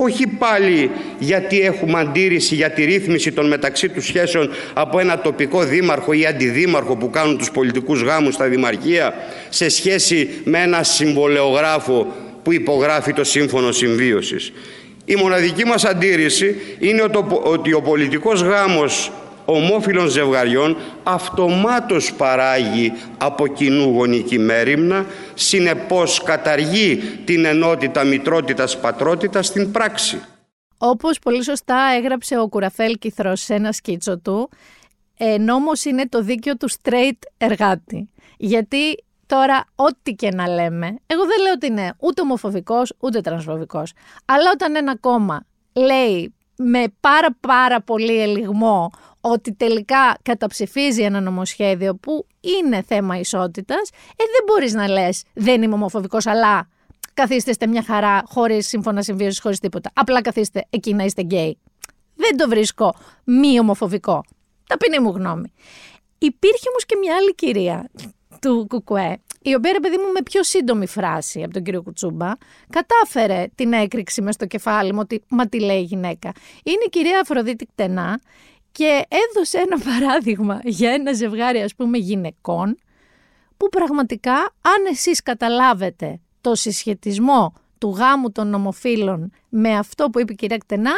Όχι 0.00 0.26
πάλι 0.26 0.90
γιατί 1.18 1.60
έχουμε 1.60 1.98
αντίρρηση 1.98 2.54
για 2.54 2.70
τη 2.70 2.84
ρύθμιση 2.84 3.32
των 3.32 3.46
μεταξύ 3.46 3.88
τους 3.88 4.06
σχέσεων 4.06 4.50
από 4.74 4.98
ένα 4.98 5.18
τοπικό 5.18 5.64
δήμαρχο 5.64 6.12
ή 6.12 6.26
αντιδήμαρχο 6.26 6.96
που 6.96 7.10
κάνουν 7.10 7.38
τους 7.38 7.50
πολιτικούς 7.50 8.02
γάμους 8.02 8.34
στα 8.34 8.48
δημαρχία 8.48 9.14
σε 9.48 9.68
σχέση 9.68 10.28
με 10.44 10.58
ένα 10.58 10.82
συμβολεογράφο 10.82 12.14
που 12.42 12.52
υπογράφει 12.52 13.12
το 13.12 13.24
σύμφωνο 13.24 13.72
συμβίωσης. 13.72 14.52
Η 15.04 15.14
μοναδική 15.14 15.64
μας 15.64 15.84
αντίρρηση 15.84 16.56
είναι 16.78 17.02
ότι 17.42 17.72
ο 17.72 17.80
πολιτικός 17.80 18.42
γάμος 18.42 19.12
ομόφυλων 19.50 20.08
ζευγαριών 20.08 20.76
αυτομάτως 21.02 22.14
παράγει 22.14 22.92
από 23.18 23.46
κοινού 23.46 23.90
γονική 23.90 24.38
μέρημνα, 24.38 25.06
συνεπώς 25.34 26.22
καταργεί 26.22 26.96
την 27.24 27.44
ενότητα 27.44 28.04
μητρότητας 28.04 28.80
πατρότητας 28.80 29.46
στην 29.46 29.72
πράξη. 29.72 30.20
Όπως 30.78 31.18
πολύ 31.18 31.44
σωστά 31.44 31.78
έγραψε 31.96 32.38
ο 32.38 32.48
Κουραφέλ 32.48 32.98
Κιθρός 32.98 33.40
σε 33.40 33.54
ένα 33.54 33.72
σκίτσο 33.72 34.18
του, 34.18 34.50
ε, 35.16 35.38
νόμος 35.38 35.84
είναι 35.84 36.08
το 36.08 36.22
δίκαιο 36.22 36.56
του 36.56 36.68
straight 36.70 37.18
εργάτη. 37.38 38.08
Γιατί 38.36 39.04
τώρα 39.26 39.64
ό,τι 39.74 40.14
και 40.14 40.30
να 40.30 40.48
λέμε, 40.48 40.86
εγώ 41.06 41.24
δεν 41.26 41.42
λέω 41.42 41.52
ότι 41.54 41.66
είναι 41.66 41.94
ούτε 41.98 42.20
ομοφοβικός 42.20 42.92
ούτε 42.98 43.20
τρανσφοβικός, 43.20 43.92
αλλά 44.24 44.50
όταν 44.54 44.76
ένα 44.76 44.96
κόμμα 44.96 45.44
λέει 45.72 46.32
με 46.58 46.84
πάρα 47.00 47.36
πάρα 47.40 47.80
πολύ 47.80 48.20
ελιγμό 48.20 48.90
ότι 49.32 49.52
τελικά 49.54 50.16
καταψηφίζει 50.22 51.02
ένα 51.02 51.20
νομοσχέδιο 51.20 51.94
που 51.94 52.26
είναι 52.40 52.82
θέμα 52.82 53.18
ισότητας, 53.18 53.88
ε, 53.90 54.14
δεν 54.16 54.44
μπορείς 54.46 54.72
να 54.72 54.88
λες 54.88 55.22
δεν 55.34 55.62
είμαι 55.62 55.74
ομοφοβικός, 55.74 56.26
αλλά 56.26 56.68
καθίστε 57.14 57.52
ste 57.58 57.66
μια 57.68 57.82
χαρά, 57.82 58.22
χωρίς 58.26 58.68
σύμφωνα 58.68 59.02
συμβίωσης, 59.02 59.40
χωρίς 59.40 59.58
τίποτα. 59.58 59.90
Απλά 59.94 60.20
καθίστε 60.20 60.66
εκεί 60.70 60.94
να 60.94 61.04
είστε 61.04 61.22
γκέι. 61.22 61.58
Δεν 62.14 62.36
το 62.36 62.48
βρίσκω 62.48 62.94
μη 63.24 63.60
ομοφοβικό. 63.60 64.24
Ταπεινή 64.66 64.98
μου 64.98 65.10
γνώμη. 65.10 65.52
Υπήρχε 66.18 66.68
όμως 66.68 66.86
και 66.86 66.96
μια 66.96 67.16
άλλη 67.16 67.34
κυρία 67.34 67.90
του 68.40 68.66
Κουκουέ, 68.68 69.18
η 69.42 69.54
οποία 69.54 69.72
ρε 69.72 69.80
παιδί 69.80 69.96
μου 69.96 70.12
με 70.12 70.22
πιο 70.22 70.42
σύντομη 70.42 70.86
φράση 70.86 71.42
από 71.42 71.52
τον 71.52 71.62
κύριο 71.62 71.82
Κουτσούμπα, 71.82 72.32
κατάφερε 72.70 73.46
την 73.54 73.72
έκρηξη 73.72 74.22
μες 74.22 74.34
στο 74.34 74.46
κεφάλι 74.46 74.92
μου 74.92 74.98
ότι 75.02 75.22
μα 75.28 75.46
τι 75.46 75.60
λέει 75.60 75.80
η 75.80 75.82
γυναίκα. 75.82 76.32
Είναι 76.64 76.82
η 76.86 76.88
κυρία 76.88 77.20
Αφροδίτη 77.20 77.66
Κτενά, 77.66 78.20
και 78.78 79.06
έδωσε 79.08 79.58
ένα 79.58 79.78
παράδειγμα 79.88 80.60
για 80.64 80.90
ένα 80.90 81.12
ζευγάρι 81.12 81.60
ας 81.60 81.74
πούμε 81.74 81.98
γυναικών 81.98 82.78
που 83.56 83.68
πραγματικά 83.68 84.34
αν 84.42 84.86
εσείς 84.90 85.22
καταλάβετε 85.22 86.20
το 86.40 86.54
συσχετισμό 86.54 87.52
του 87.78 87.88
γάμου 87.88 88.32
των 88.32 88.54
ομοφύλων 88.54 89.32
με 89.48 89.76
αυτό 89.76 90.10
που 90.10 90.20
είπε 90.20 90.32
η 90.32 90.34
κυρία 90.34 90.58
Κτενά, 90.58 90.92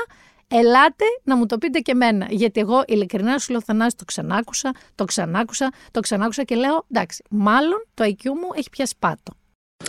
ελάτε 0.48 1.04
να 1.22 1.36
μου 1.36 1.46
το 1.46 1.58
πείτε 1.58 1.78
και 1.78 1.92
εμένα. 1.92 2.26
Γιατί 2.30 2.60
εγώ 2.60 2.82
ειλικρινά 2.86 3.38
σου 3.38 3.50
λέω 3.50 3.60
Θανάση 3.62 3.96
το 3.96 4.04
ξανάκουσα, 4.04 4.70
το 4.94 5.04
ξανάκουσα, 5.04 5.72
το 5.90 6.00
ξανάκουσα 6.00 6.42
και 6.42 6.54
λέω 6.54 6.86
εντάξει, 6.90 7.24
μάλλον 7.30 7.86
το 7.94 8.04
IQ 8.04 8.24
μου 8.24 8.48
έχει 8.54 8.70
πια 8.70 8.86
σπάτο. 8.86 9.32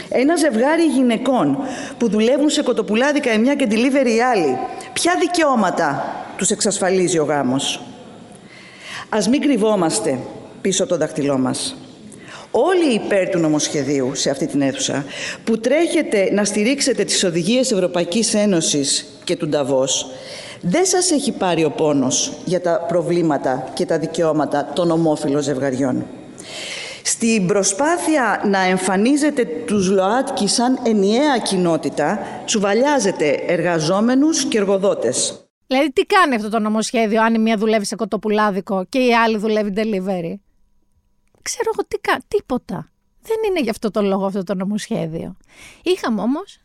Ένα 0.10 0.36
ζευγάρι 0.36 0.84
γυναικών 0.84 1.58
που 1.98 2.10
δουλεύουν 2.10 2.50
σε 2.50 2.64
κοτοπουλάδικα 2.64 3.34
η 3.34 3.38
μια 3.38 3.56
και 3.56 3.68
delivery 3.70 4.16
η 4.16 4.22
άλλη, 4.22 4.58
ποια 4.94 5.16
δικαιώματα 5.20 6.16
τους 6.38 6.50
εξασφαλίζει 6.50 7.20
ο 7.20 7.24
γάμος; 7.24 7.82
Ας 9.10 9.28
μην 9.30 9.42
κρυβόμαστε 9.42 10.20
πίσω 10.62 10.84
από 10.84 10.92
το 10.92 10.98
δάχτυλό 10.98 11.38
μας. 11.38 11.76
Όλοι 12.52 12.94
υπέρ 12.94 13.30
του 13.30 13.40
νομοσχεδίου 13.40 14.16
σε 14.16 14.30
αυτή 14.30 14.48
την 14.48 14.62
αίθουσα 14.62 15.06
που 15.44 15.60
τρέχετε 15.60 16.30
να 16.32 16.46
στηρίξετε 16.46 17.04
τις 17.04 17.24
οδηγίες 17.24 17.72
Ευρωπαϊκής 17.72 18.34
Ένωσης 18.34 19.06
και 19.24 19.36
του 19.36 19.48
Νταβός 19.48 20.08
Δεν 20.62 20.86
σας 20.86 21.12
έχει 21.12 21.32
πάρει 21.32 21.64
ο 21.64 21.72
πόνος 21.72 22.34
για 22.46 22.62
τα 22.62 22.86
προβλήματα 22.88 23.70
και 23.74 23.86
τα 23.86 24.00
δικαιώματα 24.00 24.72
των 24.74 24.92
ομόφυλων 24.92 25.42
ζευγαριών. 25.42 26.06
Στην 27.04 27.48
προσπάθεια 27.48 28.42
να 28.46 28.60
εμφανίζετε 28.60 29.46
τους 29.46 29.90
ΛΟΑΤΚΙ 29.90 30.48
σαν 30.48 30.80
ενιαία 30.84 31.38
κοινότητα, 31.38 32.20
τσουβαλιάζετε 32.46 33.30
εργαζόμενους 33.48 34.46
και 34.46 34.58
εργοδότες. 34.58 35.46
Δηλαδή 35.68 35.92
τι 35.92 36.06
κάνει 36.06 36.36
αυτό 36.36 36.50
το 36.50 36.60
νομοσχέδιο 36.60 37.22
αν 37.22 37.34
η 37.34 37.40
μία 37.40 37.58
δουλεύει 37.58 37.86
σε 37.86 37.96
κοτοπουλάδικο 37.96 38.86
και 38.90 39.00
η 39.00 39.16
άλλη 39.16 39.38
δουλεύει 39.38 39.74
delivery; 39.76 40.34
Ξέρω 41.42 41.72
εγώ 41.74 41.88
τι 41.88 41.98
κάνει, 41.98 42.22
τίποτα. 42.28 42.92
Δεν 43.22 43.38
είναι 43.48 43.62
γι' 43.62 43.70
αυτό 43.70 43.92
το 43.92 44.02
λόγο 44.02 44.26
αυτό 44.26 44.44
το 44.44 44.56
νομοσχέδιο. 44.56 45.38
Είχαμε 45.84 46.22
όμως 46.22 46.60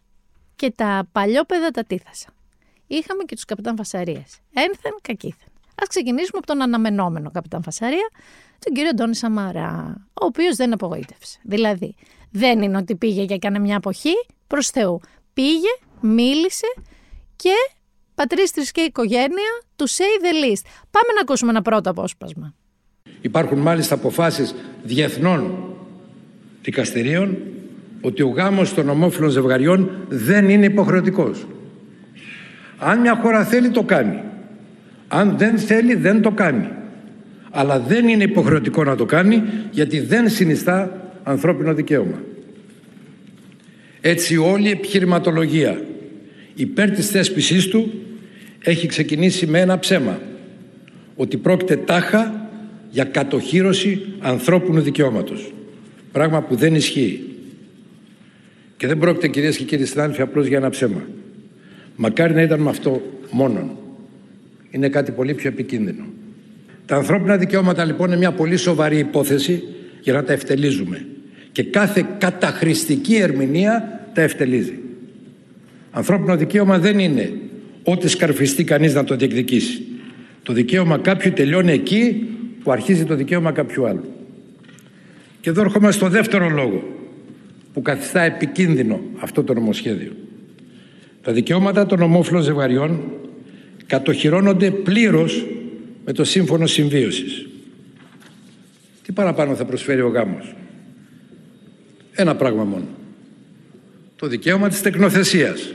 και 0.56 0.70
τα 0.70 1.08
παλιόπαιδα 1.12 1.70
τα 1.70 1.84
τίθασα. 1.84 2.28
Είχαμε 2.86 3.24
και 3.24 3.34
τους 3.34 3.44
καπιτάν 3.44 3.76
Φασαρίες. 3.76 4.38
Ένθεν 4.54 4.92
κακήθεν. 5.02 5.48
Ας 5.82 5.88
ξεκινήσουμε 5.88 6.38
από 6.38 6.46
τον 6.46 6.62
αναμενόμενο 6.62 7.30
καπιτάν 7.30 7.62
Φασαρία, 7.62 8.10
τον 8.58 8.74
κύριο 8.74 8.90
Ντόνι 8.94 9.14
Σαμαρά, 9.16 10.06
ο 10.12 10.24
οποίος 10.24 10.56
δεν 10.56 10.72
απογοήτευσε. 10.72 11.38
Δηλαδή, 11.42 11.94
δεν 12.30 12.62
είναι 12.62 12.76
ότι 12.76 12.96
πήγε 12.96 13.24
και 13.24 13.34
έκανε 13.34 13.58
μια 13.58 13.76
αποχή 13.76 14.14
προς 14.46 14.68
Θεού. 14.70 15.00
Πήγε, 15.32 15.68
μίλησε 16.00 16.66
και 17.36 17.54
πατρίστρις 18.14 18.70
και 18.70 18.80
οικογένεια 18.80 19.62
τους 19.76 19.96
say 19.96 20.24
the 20.24 20.44
least. 20.44 20.64
Πάμε 20.90 21.12
να 21.14 21.20
ακούσουμε 21.20 21.50
ένα 21.50 21.62
πρώτο 21.62 21.90
απόσπασμα. 21.90 22.54
Υπάρχουν 23.20 23.58
μάλιστα 23.58 23.94
αποφάσεις 23.94 24.54
διεθνών 24.82 25.74
δικαστηρίων 26.62 27.36
ότι 28.00 28.22
ο 28.22 28.28
γάμος 28.28 28.74
των 28.74 28.88
ομόφυλων 28.88 29.30
ζευγαριών 29.30 30.06
δεν 30.08 30.48
είναι 30.48 30.66
υποχρεωτικός. 30.66 31.46
Αν 32.78 33.00
μια 33.00 33.16
χώρα 33.22 33.44
θέλει 33.44 33.70
το 33.70 33.82
κάνει. 33.82 34.22
Αν 35.08 35.38
δεν 35.38 35.58
θέλει 35.58 35.94
δεν 35.94 36.22
το 36.22 36.30
κάνει. 36.30 36.68
Αλλά 37.50 37.80
δεν 37.80 38.08
είναι 38.08 38.22
υποχρεωτικό 38.22 38.84
να 38.84 38.96
το 38.96 39.04
κάνει 39.04 39.42
γιατί 39.70 40.00
δεν 40.00 40.28
συνιστά 40.28 41.10
ανθρώπινο 41.22 41.74
δικαίωμα. 41.74 42.22
Έτσι 44.00 44.36
όλη 44.36 44.68
η 44.68 44.70
επιχειρηματολογία 44.70 45.80
υπέρ 46.54 46.90
της 46.90 47.10
θέσπισής 47.10 47.68
του 47.68 47.92
έχει 48.62 48.86
ξεκινήσει 48.86 49.46
με 49.46 49.60
ένα 49.60 49.78
ψέμα 49.78 50.20
ότι 51.16 51.36
πρόκειται 51.36 51.76
τάχα 51.76 52.48
για 52.90 53.04
κατοχύρωση 53.04 54.06
ανθρώπινου 54.20 54.80
δικαιώματος. 54.80 55.52
Πράγμα 56.12 56.42
που 56.42 56.56
δεν 56.56 56.74
ισχύει. 56.74 57.24
Και 58.76 58.86
δεν 58.86 58.98
πρόκειται 58.98 59.28
κυρίες 59.28 59.56
και 59.56 59.64
κύριοι 59.64 59.84
συνάδελφοι 59.84 60.22
απλώς 60.22 60.46
για 60.46 60.56
ένα 60.56 60.70
ψέμα. 60.70 61.02
Μακάρι 61.96 62.34
να 62.34 62.42
ήταν 62.42 62.60
με 62.60 62.70
αυτό 62.70 63.02
μόνον. 63.30 63.70
Είναι 64.76 64.88
κάτι 64.88 65.12
πολύ 65.12 65.34
πιο 65.34 65.48
επικίνδυνο. 65.48 66.04
Τα 66.86 66.96
ανθρώπινα 66.96 67.36
δικαιώματα 67.36 67.84
λοιπόν 67.84 68.06
είναι 68.06 68.16
μια 68.16 68.32
πολύ 68.32 68.56
σοβαρή 68.56 68.98
υπόθεση 68.98 69.62
για 70.00 70.12
να 70.12 70.24
τα 70.24 70.32
ευτελίζουμε. 70.32 71.06
Και 71.52 71.62
κάθε 71.62 72.06
καταχρηστική 72.18 73.14
ερμηνεία 73.14 74.00
τα 74.14 74.22
ευτελίζει. 74.22 74.78
Ανθρώπινο 75.90 76.36
δικαίωμα 76.36 76.78
δεν 76.78 76.98
είναι 76.98 77.32
ό,τι 77.82 78.08
σκαρφιστεί 78.08 78.64
κανείς 78.64 78.94
να 78.94 79.04
το 79.04 79.16
διεκδικήσει. 79.16 79.82
Το 80.42 80.52
δικαίωμα 80.52 80.98
κάποιου 80.98 81.32
τελειώνει 81.32 81.72
εκεί 81.72 82.28
που 82.62 82.70
αρχίζει 82.70 83.04
το 83.04 83.14
δικαίωμα 83.14 83.52
κάποιου 83.52 83.86
άλλου. 83.86 84.04
Και 85.40 85.50
εδώ 85.50 85.60
έρχομαι 85.60 85.90
στο 85.90 86.08
δεύτερο 86.08 86.48
λόγο 86.48 86.82
που 87.72 87.82
καθιστά 87.82 88.22
επικίνδυνο 88.22 89.00
αυτό 89.18 89.44
το 89.44 89.54
νομοσχέδιο. 89.54 90.12
Τα 91.22 91.32
δικαιώματα 91.32 91.86
των 91.86 92.02
ομόφυλων 92.02 92.42
ζευγαριών 92.42 93.00
κατοχυρώνονται 93.86 94.70
πλήρως 94.70 95.46
με 96.04 96.12
το 96.12 96.24
σύμφωνο 96.24 96.66
συμβίωσης. 96.66 97.46
Τι 99.02 99.12
παραπάνω 99.12 99.54
θα 99.54 99.64
προσφέρει 99.64 100.00
ο 100.00 100.08
γάμος; 100.08 100.54
Ένα 102.12 102.34
πράγμα 102.34 102.64
μόνο. 102.64 102.86
Το 104.16 104.26
δικαίωμα 104.26 104.68
της 104.68 104.82
τεκνοθεσίας. 104.82 105.72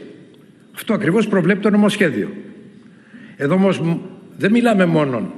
Αυτό 0.75 0.93
ακριβώς 0.93 1.27
προβλέπει 1.27 1.59
το 1.59 1.69
νομοσχέδιο. 1.69 2.29
Εδώ 3.37 3.53
όμως 3.53 3.81
δεν 4.37 4.51
μιλάμε 4.51 4.85
μόνο 4.85 5.33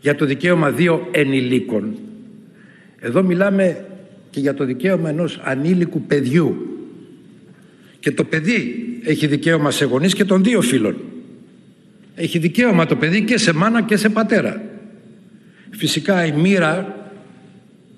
για 0.00 0.14
το 0.14 0.24
δικαίωμα 0.24 0.70
δύο 0.70 1.08
ενηλίκων. 1.10 1.96
Εδώ 3.00 3.22
μιλάμε 3.22 3.84
και 4.30 4.40
για 4.40 4.54
το 4.54 4.64
δικαίωμα 4.64 5.08
ενός 5.08 5.40
ανήλικου 5.44 6.02
παιδιού. 6.02 6.78
Και 8.00 8.12
το 8.12 8.24
παιδί 8.24 8.74
έχει 9.04 9.26
δικαίωμα 9.26 9.70
σε 9.70 9.84
γονείς 9.84 10.14
και 10.14 10.24
των 10.24 10.42
δύο 10.42 10.60
φίλων. 10.60 10.96
Έχει 12.20 12.38
δικαίωμα 12.38 12.86
το 12.86 12.96
παιδί 12.96 13.24
και 13.24 13.38
σε 13.38 13.52
μάνα 13.52 13.82
και 13.82 13.96
σε 13.96 14.08
πατέρα. 14.08 14.62
Φυσικά 15.70 16.24
η 16.24 16.32
μοίρα 16.32 16.96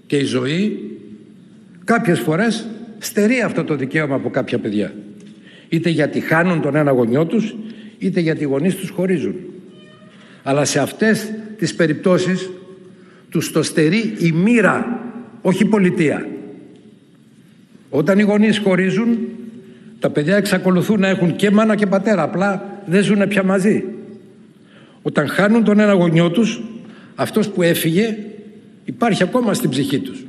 και 0.07 0.17
η 0.17 0.25
ζωή 0.25 0.91
κάποιες 1.85 2.21
φορές 2.21 2.67
στερεί 2.99 3.41
αυτό 3.41 3.65
το 3.65 3.77
δικαίωμα 3.77 4.15
από 4.15 4.31
κάποια 4.31 4.59
παιδιά. 4.59 4.95
Είτε 5.69 5.91
γιατί 5.91 6.21
χάνουν 6.21 6.61
τον 6.61 6.77
ένα 6.77 6.91
γονιό 6.91 7.27
τους, 7.27 7.55
είτε 7.99 8.21
γιατί 8.21 8.43
οι 8.43 8.47
γονείς 8.47 8.77
τους 8.77 8.91
χωρίζουν. 8.91 9.35
Αλλά 10.43 10.65
σε 10.65 10.81
αυτές 10.81 11.33
τις 11.59 11.75
περιπτώσεις 11.75 12.51
τους 13.31 13.53
το 13.53 13.63
στερεί 13.63 14.15
η 14.19 14.33
μοίρα 14.33 15.03
όχι 15.43 15.65
πολιτεία. 15.65 16.29
Όταν 17.91 18.19
οι 18.19 18.23
γονείς 18.23 18.59
χωρίζουν, 18.59 19.19
τα 19.99 20.11
παιδιά 20.11 20.37
εξακολουθούν 20.37 21.01
να 21.01 21.09
έχουν 21.09 21.37
και 21.37 21.51
μάνα 21.51 21.75
και 21.75 21.87
πατέρα, 21.87 22.23
απλά 22.23 22.83
δεν 22.87 23.03
ζουν 23.03 23.29
πια 23.29 23.43
μαζί. 23.43 23.85
Όταν 25.03 25.29
χάνουν 25.29 25.65
τον 25.65 25.79
ένα 25.81 25.93
γονιό 25.93 26.31
τους, 26.31 26.63
αυτός 27.15 27.49
που 27.49 27.63
έφυγε 27.63 28.17
υπάρχει 28.85 29.23
ακόμα 29.23 29.55
στην 29.55 29.71
ψυχή 29.71 29.99
τους. 29.99 30.25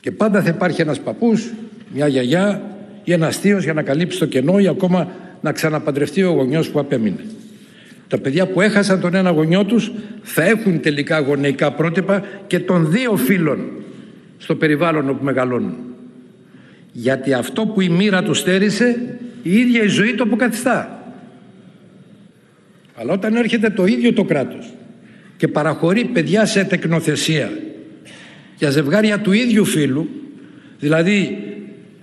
Και 0.00 0.10
πάντα 0.10 0.42
θα 0.42 0.48
υπάρχει 0.48 0.80
ένας 0.80 1.00
παππούς, 1.00 1.52
μια 1.94 2.06
γιαγιά 2.06 2.62
ή 3.04 3.12
ένας 3.12 3.36
θείος 3.36 3.64
για 3.64 3.72
να 3.72 3.82
καλύψει 3.82 4.18
το 4.18 4.26
κενό 4.26 4.58
ή 4.58 4.68
ακόμα 4.68 5.08
να 5.40 5.52
ξαναπαντρευτεί 5.52 6.22
ο 6.22 6.30
γονιός 6.30 6.68
που 6.68 6.78
απέμεινε. 6.78 7.24
Τα 8.08 8.18
παιδιά 8.18 8.46
που 8.46 8.60
έχασαν 8.60 9.00
τον 9.00 9.14
ένα 9.14 9.30
γονιό 9.30 9.64
τους 9.64 9.92
θα 10.22 10.44
έχουν 10.44 10.80
τελικά 10.80 11.20
γονεϊκά 11.20 11.72
πρότυπα 11.72 12.22
και 12.46 12.58
των 12.58 12.90
δύο 12.90 13.16
φίλων 13.16 13.70
στο 14.38 14.54
περιβάλλον 14.54 15.08
όπου 15.08 15.24
μεγαλώνουν. 15.24 15.74
Γιατί 16.92 17.32
αυτό 17.32 17.66
που 17.66 17.80
η 17.80 17.88
μοίρα 17.88 18.22
τους 18.22 18.38
στέρισε 18.38 19.18
η 19.42 19.58
ίδια 19.58 19.82
η 19.82 19.88
ζωή 19.88 20.14
το 20.14 20.22
αποκαθιστά. 20.22 20.97
Αλλά 23.00 23.12
όταν 23.12 23.36
έρχεται 23.36 23.70
το 23.70 23.84
ίδιο 23.84 24.12
το 24.12 24.24
κράτος 24.24 24.72
και 25.36 25.48
παραχωρεί 25.48 26.04
παιδιά 26.04 26.46
σε 26.46 26.64
τεκνοθεσία 26.64 27.50
για 28.56 28.70
ζευγάρια 28.70 29.20
του 29.20 29.32
ίδιου 29.32 29.64
φίλου, 29.64 30.08
δηλαδή 30.78 31.38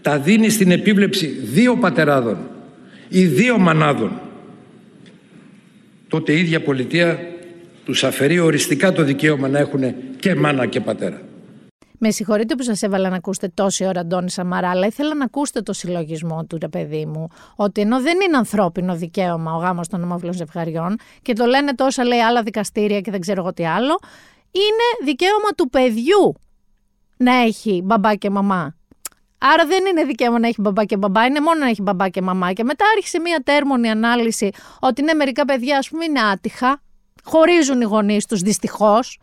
τα 0.01 0.19
δίνει 0.19 0.49
στην 0.49 0.71
επίβλεψη 0.71 1.27
δύο 1.27 1.75
πατεράδων 1.77 2.38
ή 3.10 3.25
δύο 3.25 3.58
μανάδων 3.58 4.19
τότε 6.08 6.31
η 6.31 6.39
ίδια 6.39 6.62
πολιτεία 6.62 7.19
τους 7.86 8.03
αφαιρεί 8.03 8.39
οριστικά 8.39 8.91
το 8.91 9.03
δικαίωμα 9.03 9.47
να 9.47 9.60
έχουν 9.60 9.93
και 10.19 10.36
μάνα 10.36 10.65
και 10.65 10.79
πατέρα. 10.79 11.21
Με 11.97 12.12
συγχωρείτε 12.12 12.55
που 12.55 12.63
σας 12.63 12.81
έβαλα 12.81 13.10
να 13.10 13.15
ακούσετε 13.15 13.51
τόση 13.53 13.86
ώρα 13.86 13.99
Αντώνη 13.99 14.29
Σαμαρά, 14.29 14.69
αλλά 14.69 14.86
ήθελα 14.86 15.15
να 15.15 15.25
ακούσετε 15.25 15.62
το 15.62 15.73
συλλογισμό 15.73 16.45
του, 16.45 16.58
ρε 16.62 16.67
παιδί 16.67 17.05
μου, 17.05 17.27
ότι 17.55 17.81
ενώ 17.81 18.01
δεν 18.01 18.17
είναι 18.21 18.38
ανθρώπινο 18.38 18.95
δικαίωμα 18.95 19.55
ο 19.55 19.58
γάμος 19.58 19.88
των 19.88 20.03
ομόφυλων 20.03 20.34
ζευγαριών 20.34 20.97
και 21.21 21.34
το 21.34 21.45
λένε 21.45 21.75
τόσα 21.75 22.03
λέει 22.03 22.19
άλλα 22.19 22.43
δικαστήρια 22.43 23.01
και 23.01 23.12
δεν 23.12 23.19
ξέρω 23.19 23.41
εγώ 23.41 23.53
τι 23.53 23.65
άλλο, 23.65 23.99
είναι 24.51 25.05
δικαίωμα 25.05 25.49
του 25.58 25.69
παιδιού 25.69 26.36
να 27.17 27.34
έχει 27.34 27.81
μπαμπά 27.84 28.15
και 28.15 28.29
μαμά. 28.29 28.75
Άρα 29.38 29.65
δεν 29.65 29.86
είναι 29.86 30.03
δικαίωμα 30.03 30.39
να 30.39 30.47
έχει 30.47 30.62
μπαμπά 30.62 30.84
και 30.86 30.97
μπαμπά, 30.97 31.25
είναι 31.25 31.39
μόνο 31.39 31.60
να 31.60 31.69
έχει 31.69 31.81
μπαμπά 31.81 32.10
και 32.10 32.21
μαμά. 32.21 32.53
Και 32.53 32.63
μετά 32.63 32.86
άρχισε 32.95 33.19
μια 33.19 33.41
τέρμονη 33.43 33.89
ανάλυση 33.89 34.49
ότι 34.79 35.01
ναι, 35.01 35.13
μερικά 35.13 35.45
παιδιά, 35.45 35.77
ας 35.77 35.89
πούμε, 35.89 36.05
είναι 36.05 36.21
άτυχα. 36.21 36.81
Χωρίζουν 37.23 37.81
οι 37.81 37.84
γονείς 37.84 38.25
τους 38.25 38.41
δυστυχώς 38.41 39.19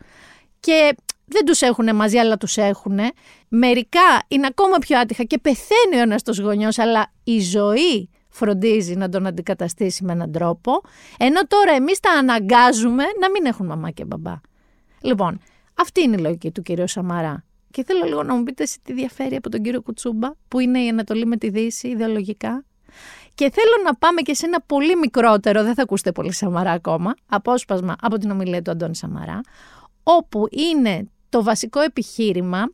και 0.59 0.95
δεν 1.25 1.45
τους 1.45 1.61
έχουν 1.61 1.95
μαζί, 1.95 2.17
αλλά 2.17 2.37
τους 2.37 2.57
έχουν. 2.57 2.99
Μερικά 3.47 4.21
είναι 4.27 4.47
ακόμα 4.47 4.77
πιο 4.77 4.99
άτυχα 4.99 5.23
και 5.23 5.37
πεθαίνει 5.37 5.95
ο 5.97 5.99
ένας 5.99 6.23
του 6.23 6.41
γονιός, 6.41 6.77
αλλά 6.77 7.11
η 7.23 7.39
ζωή 7.39 8.09
φροντίζει 8.29 8.95
να 8.95 9.09
τον 9.09 9.25
αντικαταστήσει 9.25 10.03
με 10.03 10.11
έναν 10.11 10.31
τρόπο. 10.31 10.81
Ενώ 11.17 11.47
τώρα 11.47 11.71
εμείς 11.71 11.99
τα 11.99 12.11
αναγκάζουμε 12.11 13.03
να 13.19 13.29
μην 13.29 13.45
έχουν 13.45 13.65
μαμά 13.65 13.91
και 13.91 14.05
μπαμπά. 14.05 14.33
Λοιπόν, 15.01 15.39
αυτή 15.73 16.01
είναι 16.01 16.15
η 16.15 16.19
λογική 16.19 16.51
του 16.51 16.61
κυρίου 16.61 16.87
Σαμαρά. 16.87 17.43
Και 17.71 17.83
θέλω 17.83 18.05
λίγο 18.05 18.23
να 18.23 18.35
μου 18.35 18.43
πείτε 18.43 18.63
εσύ 18.63 18.79
τι 18.83 18.93
διαφέρει 18.93 19.35
από 19.35 19.49
τον 19.49 19.61
κύριο 19.61 19.81
Κουτσούμπα, 19.81 20.29
που 20.47 20.59
είναι 20.59 20.83
η 20.83 20.89
Ανατολή 20.89 21.25
με 21.25 21.37
τη 21.37 21.49
Δύση 21.49 21.87
ιδεολογικά. 21.87 22.65
Και 23.35 23.51
θέλω 23.51 23.83
να 23.85 23.95
πάμε 23.95 24.21
και 24.21 24.33
σε 24.33 24.45
ένα 24.45 24.61
πολύ 24.61 24.95
μικρότερο, 24.95 25.63
δεν 25.63 25.73
θα 25.73 25.81
ακούσετε 25.81 26.11
πολύ 26.11 26.33
Σαμαρά 26.33 26.71
ακόμα, 26.71 27.13
απόσπασμα 27.25 27.95
από 28.01 28.17
την 28.17 28.31
ομιλία 28.31 28.61
του 28.61 28.71
Αντώνη 28.71 28.95
Σαμαρά, 28.95 29.41
όπου 30.03 30.47
είναι 30.51 31.09
το 31.33 31.43
βασικό 31.43 31.79
επιχείρημα 31.79 32.69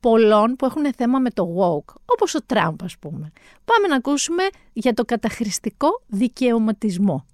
πολλών 0.00 0.56
που 0.56 0.64
έχουν 0.64 0.82
θέμα 0.96 1.18
με 1.18 1.30
το 1.30 1.44
woke, 1.58 1.94
όπως 2.04 2.34
ο 2.34 2.42
Τραμπ 2.46 2.82
ας 2.84 2.96
πούμε. 2.98 3.32
Πάμε 3.64 3.88
να 3.88 3.96
ακούσουμε 3.96 4.42
για 4.72 4.92
το 4.92 5.04
καταχρηστικό 5.04 5.88
δικαιωματισμό. 6.06 7.26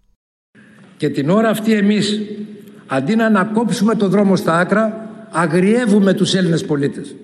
Και 0.96 1.08
την 1.08 1.30
ώρα 1.30 1.48
αυτή 1.48 1.72
εμείς, 1.72 2.20
αντί 2.86 3.16
να 3.16 3.26
ανακόψουμε 3.26 3.94
το 3.94 4.08
δρόμο 4.08 4.36
στα 4.36 4.58
άκρα, 4.58 5.10
αγριεύουμε 5.30 6.14
τους 6.14 6.34
Έλληνες 6.34 6.64
πολίτες. 6.64 7.14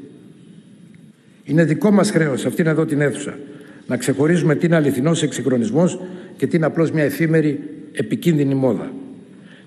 Είναι 1.45 1.65
δικό 1.65 1.91
μας 1.91 2.11
χρέος, 2.11 2.47
αυτήν 2.47 2.67
εδώ 2.67 2.85
την 2.85 3.01
αίθουσα, 3.01 3.39
να 3.87 3.97
ξεχωρίζουμε 3.97 4.55
τι 4.55 4.67
είναι 4.67 4.77
αληθινός 4.77 5.23
εξυγχρονισμός 5.23 6.01
και 6.37 6.47
τι 6.47 6.57
είναι 6.57 6.67
απλώς 6.67 6.91
μια 6.91 7.05
εφήμερη 7.05 7.61
επικίνδυνη 7.93 8.55
μόδα. 8.55 8.93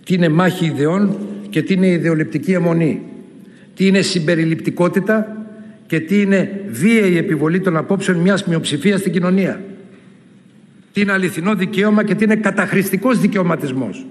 Τι 0.06 0.14
είναι 0.14 0.30
μάχη 0.30 0.66
ιδεών 0.66 1.18
και 1.50 1.62
τι 1.62 1.74
είναι 1.74 1.88
ιδεολειπτική 1.88 2.54
αιμονή. 2.54 3.02
Τι 3.78 3.88
είναι 3.88 4.02
συμπεριληπτικότητα 4.02 5.46
και 5.88 6.00
τι 6.00 6.22
είναι 6.22 6.66
βίαιη 6.70 7.18
επιβολή 7.18 7.60
των 7.60 7.78
απόψεων 7.78 8.18
μιας 8.18 8.46
μειοψηφίας 8.46 9.00
στην 9.00 9.12
κοινωνία. 9.12 9.62
Τι 10.94 11.02
είναι 11.02 11.12
αληθινό 11.12 11.56
δικαίωμα 11.56 12.04
και 12.04 12.16
τι 12.16 12.24
είναι 12.24 12.36
καταχρηστικός 12.36 13.20
δικαιωματισμός. 13.20 14.06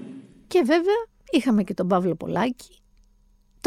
Και 0.47 0.59
βέβαια 0.65 1.05
είχαμε 1.31 1.63
και 1.63 1.73
τον 1.73 1.87
Παύλο 1.87 2.15
Πολάκη, 2.15 2.79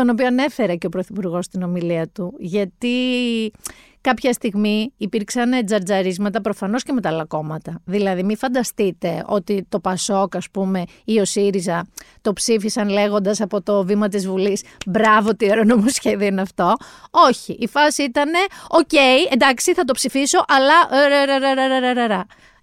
τον 0.01 0.11
οποίο 0.11 0.27
ανέφερε 0.27 0.77
και 0.77 0.87
ο 0.87 0.89
Πρωθυπουργός 0.89 1.45
στην 1.45 1.63
ομιλία 1.63 2.09
του, 2.09 2.35
γιατί 2.39 2.95
κάποια 4.01 4.33
στιγμή 4.33 4.93
υπήρξαν 4.97 5.65
τζαρτζαρίσματα 5.65 6.41
προφανώς 6.41 6.83
και 6.83 6.93
με 6.93 7.01
τα 7.01 7.09
άλλα 7.09 7.25
κόμματα. 7.25 7.81
Δηλαδή, 7.85 8.23
μην 8.23 8.37
φανταστείτε 8.37 9.25
ότι 9.27 9.67
το 9.69 9.81
Πασόκ, 9.81 10.37
ας 10.37 10.51
πούμε, 10.51 10.85
ή 11.05 11.21
ο 11.21 11.25
ΣΥΡΙΖΑ 11.25 11.87
το 12.21 12.33
ψήφισαν 12.33 12.89
λέγοντας 12.89 13.41
από 13.41 13.63
το 13.63 13.85
βήμα 13.85 14.09
της 14.09 14.27
Βουλής 14.27 14.63
Μπράβο, 14.87 15.37
τι 15.37 15.51
ωραίο 15.51 15.65
νομοσχέδιο 15.65 16.27
είναι 16.27 16.41
αυτό. 16.41 16.75
Όχι. 17.11 17.57
Η 17.61 17.69
φάση 17.69 18.03
ήταν, 18.03 18.29
οκ, 18.69 18.93
εντάξει, 19.31 19.75
θα 19.75 19.85
το 19.85 19.93
ψηφίσω, 19.93 20.45
αλλά. 20.49 20.75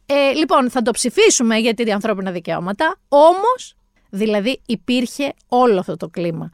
Ε, 0.06 0.32
λοιπόν, 0.34 0.70
θα 0.70 0.82
το 0.82 0.92
ψηφίσουμε 0.92 1.58
γιατί 1.58 1.82
είναι 1.82 1.94
ανθρώπινα 1.94 2.32
δικαιώματα, 2.32 2.96
όμως, 3.08 3.76
δηλαδή 4.10 4.62
υπήρχε 4.66 5.34
όλο 5.48 5.80
αυτό 5.80 5.98
το 5.98 6.08
κλίμα. 6.08 6.52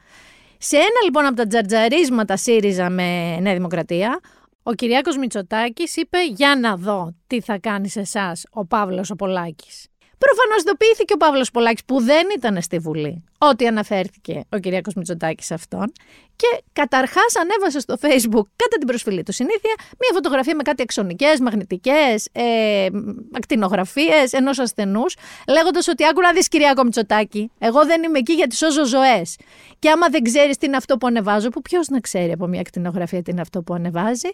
Σε 0.66 0.76
ένα 0.76 1.00
λοιπόν 1.04 1.26
από 1.26 1.36
τα 1.36 1.46
τζαρτζαρίσματα 1.46 2.36
ΣΥΡΙΖΑ 2.36 2.90
με 2.90 3.38
Νέα 3.40 3.54
Δημοκρατία, 3.54 4.20
ο 4.62 4.72
Κυριάκος 4.72 5.16
Μητσοτάκης 5.16 5.96
είπε 5.96 6.18
«Για 6.24 6.56
να 6.56 6.76
δω 6.76 7.14
τι 7.26 7.40
θα 7.40 7.58
κάνει 7.58 7.88
σε 7.88 8.00
εσάς 8.00 8.46
ο 8.50 8.66
Παύλος 8.66 9.10
ο 9.10 9.14
Πολάκης». 9.14 9.86
Προφανώς 10.26 10.60
ειδοποιήθηκε 10.62 11.12
ο 11.12 11.16
Παύλος 11.16 11.50
Πολάκης 11.50 11.84
που 11.84 12.00
δεν 12.00 12.26
ήταν 12.36 12.62
στη 12.62 12.78
Βουλή 12.78 13.24
ότι 13.38 13.66
αναφέρθηκε 13.66 14.44
ο 14.48 14.58
Κυριάκος 14.58 14.94
Μητσοτάκης 14.94 15.46
σε 15.46 15.54
αυτόν. 15.54 15.92
Και 16.36 16.62
καταρχάς 16.72 17.36
ανέβασε 17.40 17.80
στο 17.80 17.94
Facebook, 18.00 18.46
κατά 18.56 18.76
την 18.78 18.86
προσφυλή 18.86 19.22
του 19.22 19.32
συνήθεια, 19.32 19.74
μία 19.78 20.10
φωτογραφία 20.12 20.54
με 20.54 20.62
κάτι 20.62 20.82
εξονικές, 20.82 21.40
μαγνητικές, 21.40 22.28
ε, 22.32 22.86
ακτινογραφίες 23.32 24.32
ενός 24.32 24.58
ασθενούς, 24.58 25.16
λέγοντας 25.48 25.88
ότι 25.88 26.06
άκου 26.06 26.20
να 26.20 26.32
δεις 26.32 26.48
Κυριάκο 26.48 26.82
Μητσοτάκη, 26.82 27.50
εγώ 27.58 27.86
δεν 27.86 28.02
είμαι 28.02 28.18
εκεί 28.18 28.32
γιατί 28.32 28.56
σώζω 28.56 28.84
ζωές. 28.84 29.36
Και 29.78 29.90
άμα 29.90 30.08
δεν 30.08 30.22
ξέρεις 30.22 30.56
τι 30.56 30.66
είναι 30.66 30.76
αυτό 30.76 30.96
που 30.96 31.06
ανεβάζω, 31.06 31.48
που 31.48 31.62
ποιος 31.62 31.88
να 31.88 32.00
ξέρει 32.00 32.32
από 32.32 32.46
μία 32.46 32.60
ακτινογραφία 32.60 33.22
τι 33.22 33.30
είναι 33.30 33.40
αυτό 33.40 33.62
που 33.62 33.74
ανεβάζει, 33.74 34.28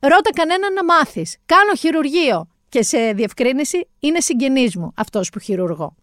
ρώτα 0.00 0.30
κανέναν 0.34 0.72
να 0.72 0.84
μάθεις. 0.84 1.36
Κάνω 1.46 1.74
χειρουργείο. 1.74 2.48
Και 2.70 2.82
σε 2.82 3.12
διευκρίνηση 3.12 3.88
είναι 4.00 4.20
συγγενής 4.20 4.76
μου 4.76 4.92
αυτός 4.96 5.30
που 5.30 5.38
χειρουργώ. 5.38 5.94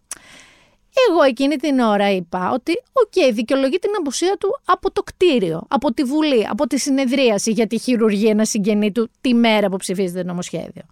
Εγώ 1.08 1.22
εκείνη 1.22 1.56
την 1.56 1.78
ώρα 1.78 2.10
είπα 2.10 2.50
ότι, 2.52 2.72
OK, 2.92 3.12
okay, 3.14 3.34
δικαιολογεί 3.34 3.78
την 3.78 3.90
απουσία 3.98 4.36
του 4.40 4.60
από 4.64 4.92
το 4.92 5.02
κτίριο, 5.02 5.62
από 5.68 5.94
τη 5.94 6.02
Βουλή, 6.02 6.46
από 6.50 6.66
τη 6.66 6.78
συνεδρίαση 6.78 7.50
γιατί 7.50 7.78
χειρουργεί 7.78 8.30
ένα 8.30 8.44
συγγενή 8.44 8.92
του 8.92 9.10
τη 9.20 9.34
μέρα 9.34 9.68
που 9.68 9.76
ψηφίζεται 9.76 10.20
το 10.20 10.26
νομοσχέδιο. 10.26 10.82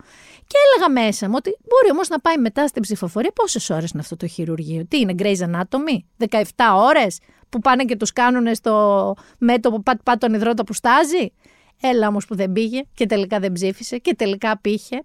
Και 0.46 0.56
έλεγα 0.66 1.02
μέσα 1.02 1.26
μου 1.26 1.34
ότι 1.36 1.56
μπορεί 1.68 1.90
όμως 1.90 2.08
να 2.08 2.20
πάει 2.20 2.36
μετά 2.36 2.66
στην 2.66 2.82
ψηφοφορία. 2.82 3.30
Πόσες 3.34 3.70
ώρες 3.70 3.90
είναι 3.90 4.02
αυτό 4.02 4.16
το 4.16 4.26
χειρουργείο, 4.26 4.86
Τι 4.88 4.98
είναι, 4.98 5.14
Grey's 5.18 5.38
Anatomy, 5.38 6.26
17 6.28 6.42
ώρες 6.76 7.18
που 7.48 7.58
πάνε 7.58 7.84
και 7.84 7.96
τους 7.96 8.12
κάνουν 8.12 8.54
στο 8.54 9.14
μέτωπο 9.38 9.80
πατ 9.80 10.00
πατ 10.02 10.20
τον 10.20 10.34
ιδρώτα 10.34 10.64
που 10.64 10.72
στάζει; 10.72 11.32
Έλα 11.80 12.08
όμως 12.08 12.26
που 12.26 12.36
δεν 12.36 12.52
πήγε 12.52 12.82
και 12.94 13.06
τελικά 13.06 13.38
δεν 13.38 13.52
ψήφισε 13.52 13.98
και 13.98 14.14
τελικά 14.14 14.58
πήγε. 14.58 14.98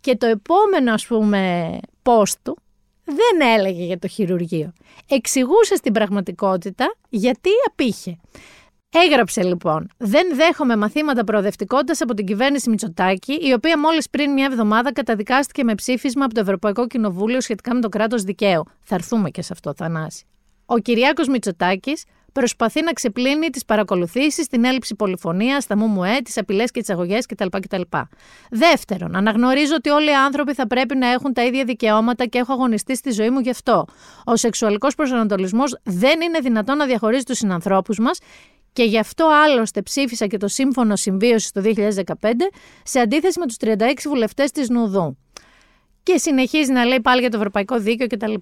Και 0.00 0.16
το 0.16 0.26
επόμενο 0.26 0.92
ας 0.92 1.06
πούμε 1.06 1.78
post 2.02 2.34
του 2.42 2.58
δεν 3.04 3.48
έλεγε 3.56 3.84
για 3.84 3.98
το 3.98 4.08
χειρουργείο. 4.08 4.72
Εξηγούσε 5.08 5.74
στην 5.76 5.92
πραγματικότητα 5.92 6.94
γιατί 7.08 7.50
απήχε. 7.70 8.18
Έγραψε 8.94 9.42
λοιπόν: 9.42 9.90
Δεν 9.96 10.36
δέχομαι 10.36 10.76
μαθήματα 10.76 11.24
προοδευτικότητας 11.24 12.00
από 12.00 12.14
την 12.14 12.26
κυβέρνηση 12.26 12.70
Μητσοτάκη, 12.70 13.32
η 13.32 13.52
οποία 13.52 13.78
μόλις 13.78 14.10
πριν 14.10 14.32
μια 14.32 14.44
εβδομάδα 14.44 14.92
καταδικάστηκε 14.92 15.64
με 15.64 15.74
ψήφισμα 15.74 16.24
από 16.24 16.34
το 16.34 16.40
Ευρωπαϊκό 16.40 16.86
Κοινοβούλιο 16.86 17.40
σχετικά 17.40 17.74
με 17.74 17.80
το 17.80 17.88
κράτος 17.88 18.22
δικαίου. 18.22 18.64
Θα 18.82 18.94
έρθουμε 18.94 19.30
και 19.30 19.42
σε 19.42 19.52
αυτό, 19.52 19.74
Θανάση. 19.76 20.24
Ο 20.66 20.78
Κυριάκος 20.78 21.28
Μητσοτάκης 21.28 22.04
προσπαθεί 22.32 22.82
να 22.82 22.92
ξεπλύνει 22.92 23.50
τις 23.50 23.64
παρακολουθήσεις, 23.64 24.46
την 24.46 24.64
έλλειψη 24.64 24.94
πολυφωνίας, 24.94 25.66
τα 25.66 25.76
ΜΜΕ, 25.76 26.20
τις 26.24 26.38
απειλές 26.38 26.70
και 26.70 26.80
τις 26.80 26.90
αγωγές 26.90 27.26
κτλ, 27.26 27.46
κτλ. 27.50 27.80
Δεύτερον, 28.50 29.16
αναγνωρίζω 29.16 29.74
ότι 29.74 29.88
όλοι 29.88 30.10
οι 30.10 30.14
άνθρωποι 30.14 30.54
θα 30.54 30.66
πρέπει 30.66 30.96
να 30.96 31.06
έχουν 31.06 31.32
τα 31.32 31.44
ίδια 31.44 31.64
δικαιώματα 31.64 32.26
και 32.26 32.38
έχω 32.38 32.52
αγωνιστεί 32.52 32.96
στη 32.96 33.10
ζωή 33.10 33.30
μου 33.30 33.40
γι' 33.40 33.50
αυτό. 33.50 33.84
Ο 34.24 34.36
σεξουαλικός 34.36 34.94
προσανατολισμός 34.94 35.80
δεν 35.82 36.20
είναι 36.20 36.38
δυνατόν 36.38 36.76
να 36.76 36.86
διαχωρίζει 36.86 37.24
τους 37.24 37.38
συνανθρώπους 37.38 37.98
μας 37.98 38.18
και 38.72 38.84
γι' 38.84 38.98
αυτό 38.98 39.30
άλλωστε 39.44 39.82
ψήφισα 39.82 40.26
και 40.26 40.36
το 40.36 40.48
Σύμφωνο 40.48 40.96
Συμβίωσης 40.96 41.52
το 41.52 41.62
2015 41.64 42.30
σε 42.82 43.00
αντίθεση 43.00 43.38
με 43.38 43.46
τους 43.46 43.56
36 43.60 43.74
βουλευτές 44.04 44.50
της 44.50 44.68
Νουδού. 44.68 45.16
Και 46.02 46.18
συνεχίζει 46.18 46.72
να 46.72 46.84
λέει 46.84 47.00
πάλι 47.00 47.20
για 47.20 47.30
το 47.30 47.36
Ευρωπαϊκό 47.36 47.78
Δίκαιο 47.78 48.06
κτλ. 48.06 48.34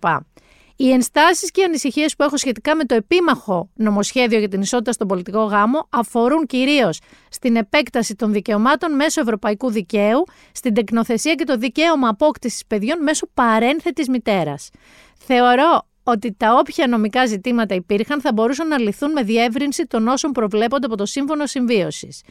Οι 0.80 0.90
ενστάσεις 0.90 1.50
και 1.50 1.60
οι 1.60 1.64
ανησυχίες 1.64 2.16
που 2.16 2.22
έχω 2.22 2.36
σχετικά 2.36 2.76
με 2.76 2.84
το 2.84 2.94
επίμαχο 2.94 3.70
νομοσχέδιο 3.74 4.38
για 4.38 4.48
την 4.48 4.60
ισότητα 4.60 4.92
στον 4.92 5.06
πολιτικό 5.06 5.42
γάμο 5.42 5.86
αφορούν 5.90 6.46
κυρίως 6.46 7.00
στην 7.28 7.56
επέκταση 7.56 8.14
των 8.14 8.32
δικαιωμάτων 8.32 8.94
μέσω 8.94 9.20
ευρωπαϊκού 9.20 9.70
δικαίου, 9.70 10.24
στην 10.52 10.74
τεκνοθεσία 10.74 11.34
και 11.34 11.44
το 11.44 11.56
δικαίωμα 11.56 12.08
απόκτησης 12.08 12.66
παιδιών 12.66 13.02
μέσω 13.02 13.26
παρένθετης 13.34 14.08
μητέρας. 14.08 14.70
Θεωρώ 15.18 15.82
ότι 16.02 16.34
τα 16.36 16.54
όποια 16.58 16.86
νομικά 16.86 17.26
ζητήματα 17.26 17.74
υπήρχαν 17.74 18.20
θα 18.20 18.32
μπορούσαν 18.32 18.68
να 18.68 18.78
λυθούν 18.78 19.12
με 19.12 19.22
διεύρυνση 19.22 19.86
των 19.86 20.08
όσων 20.08 20.32
προβλέπονται 20.32 20.86
από 20.86 20.96
το 20.96 21.06
Σύμφωνο 21.06 21.46
Συμβίωσης. 21.46 22.22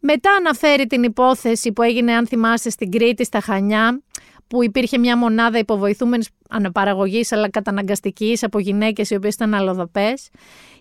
Μετά 0.00 0.30
αναφέρει 0.30 0.86
την 0.86 1.02
υπόθεση 1.02 1.72
που 1.72 1.82
έγινε, 1.82 2.12
αν 2.12 2.26
θυμάστε, 2.26 2.70
στην 2.70 2.90
Κρήτη, 2.90 3.24
στα 3.24 3.40
Χανιά, 3.40 4.02
που 4.46 4.64
υπήρχε 4.64 4.98
μια 4.98 5.16
μονάδα 5.16 5.58
υποβοηθούμενης 5.58 6.28
αναπαραγωγής 6.52 7.32
αλλά 7.32 7.50
καταναγκαστικής 7.50 8.42
από 8.42 8.58
γυναίκες 8.58 9.10
οι 9.10 9.14
οποίες 9.14 9.34
ήταν 9.34 9.54
αλλοδαπές 9.54 10.28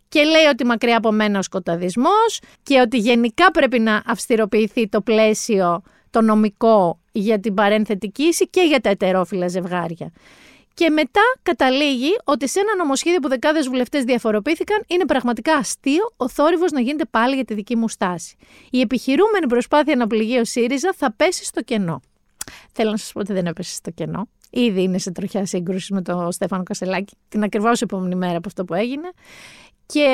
και 0.08 0.24
λέει 0.24 0.46
ότι 0.52 0.66
μακριά 0.66 0.98
από 0.98 1.12
μένα 1.12 1.40
ο 1.40 1.42
σκοταδισμός 1.42 2.40
και 2.64 2.80
ότι 2.80 2.98
γενικά 2.98 3.52
πρέπει 3.52 3.80
να 3.80 4.04
αυστηροποιηθεί 4.06 4.88
το 4.88 5.02
πλαίσιο 5.02 5.82
το 6.10 6.22
νομικό 6.22 7.00
για 7.12 7.40
την 7.40 7.54
παρένθετη 7.54 8.12
και 8.50 8.62
για 8.62 8.80
τα 8.82 8.90
ετερόφιλα 8.90 9.48
ζευγάρια. 9.48 10.12
Και 10.74 10.90
μετά 10.90 11.22
καταλήγει 11.44 12.18
ότι 12.24 12.48
σε 12.48 12.60
ένα 12.60 12.76
νομοσχέδιο 12.76 13.20
που 13.20 13.28
δεκάδες 13.28 13.68
βουλευτές 13.68 14.04
διαφοροποιήθηκαν 14.04 14.84
είναι 14.88 15.06
πραγματικά 15.06 15.54
αστείο 15.54 16.14
ο 16.18 16.30
θόρυβος 16.30 16.72
να 16.72 16.82
γίνεται 16.82 17.06
πάλι 17.06 17.36
για 17.36 17.46
τη 17.46 17.54
δική 17.54 17.76
μου 17.76 17.90
στάση. 17.90 18.36
Η 18.70 18.80
επιχειρούμενη 18.80 19.48
προσπάθεια 19.48 19.96
να 19.96 20.08
πληγεί 20.08 20.38
ο 20.38 20.46
ΣΥΡΙΖΑ 20.46 20.94
θα 20.96 21.14
πέσει 21.14 21.46
στο 21.46 21.62
κενό. 21.62 22.02
Θέλω 22.72 22.92
να 22.92 22.98
σας 22.98 23.12
πω 23.12 23.20
ότι 23.20 23.34
δεν 23.34 23.46
έπεσε 23.46 23.74
στο 23.74 23.92
κενό. 23.92 24.28
Ήδη 24.54 24.82
είναι 24.82 24.98
σε 24.98 25.12
τροχιά 25.12 25.46
σύγκρουση 25.46 25.94
με 25.94 26.02
τον 26.02 26.32
Στέφανο 26.32 26.64
Κασελάκη 26.64 27.14
την 27.30 27.44
ακριβώς 27.44 27.82
επόμενη 27.82 28.16
μέρα 28.16 28.38
από 28.38 28.48
αυτό 28.48 28.66
που 28.66 28.74
έγινε. 28.74 29.10
Και 29.86 30.08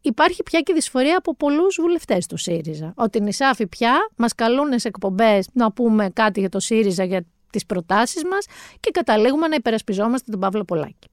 υπάρχει 0.00 0.42
πια 0.42 0.60
και 0.60 0.72
δυσφορία 0.72 1.16
από 1.16 1.34
πολλούς 1.36 1.78
βουλευτές 1.80 2.26
του 2.26 2.36
ΣΥΡΙΖΑ. 2.36 2.92
Ότι 2.96 3.18
οι 3.18 3.20
νησάφοι 3.20 3.66
πια 3.66 3.94
μας 4.16 4.34
καλούν 4.34 4.78
σε 4.78 4.88
εκπομπές 4.88 5.48
να 5.52 5.72
πούμε 5.72 6.10
κάτι 6.12 6.40
για 6.40 6.48
το 6.48 6.60
ΣΥΡΙΖΑ, 6.60 7.04
για 7.04 7.24
τις 7.50 7.66
προτάσεις 7.66 8.24
μας 8.24 8.46
και 8.80 8.90
καταλήγουμε 8.90 9.48
να 9.48 9.54
υπερασπιζόμαστε 9.54 10.30
τον 10.30 10.40
Παύλο 10.40 10.64
Πολάκη. 10.64 11.08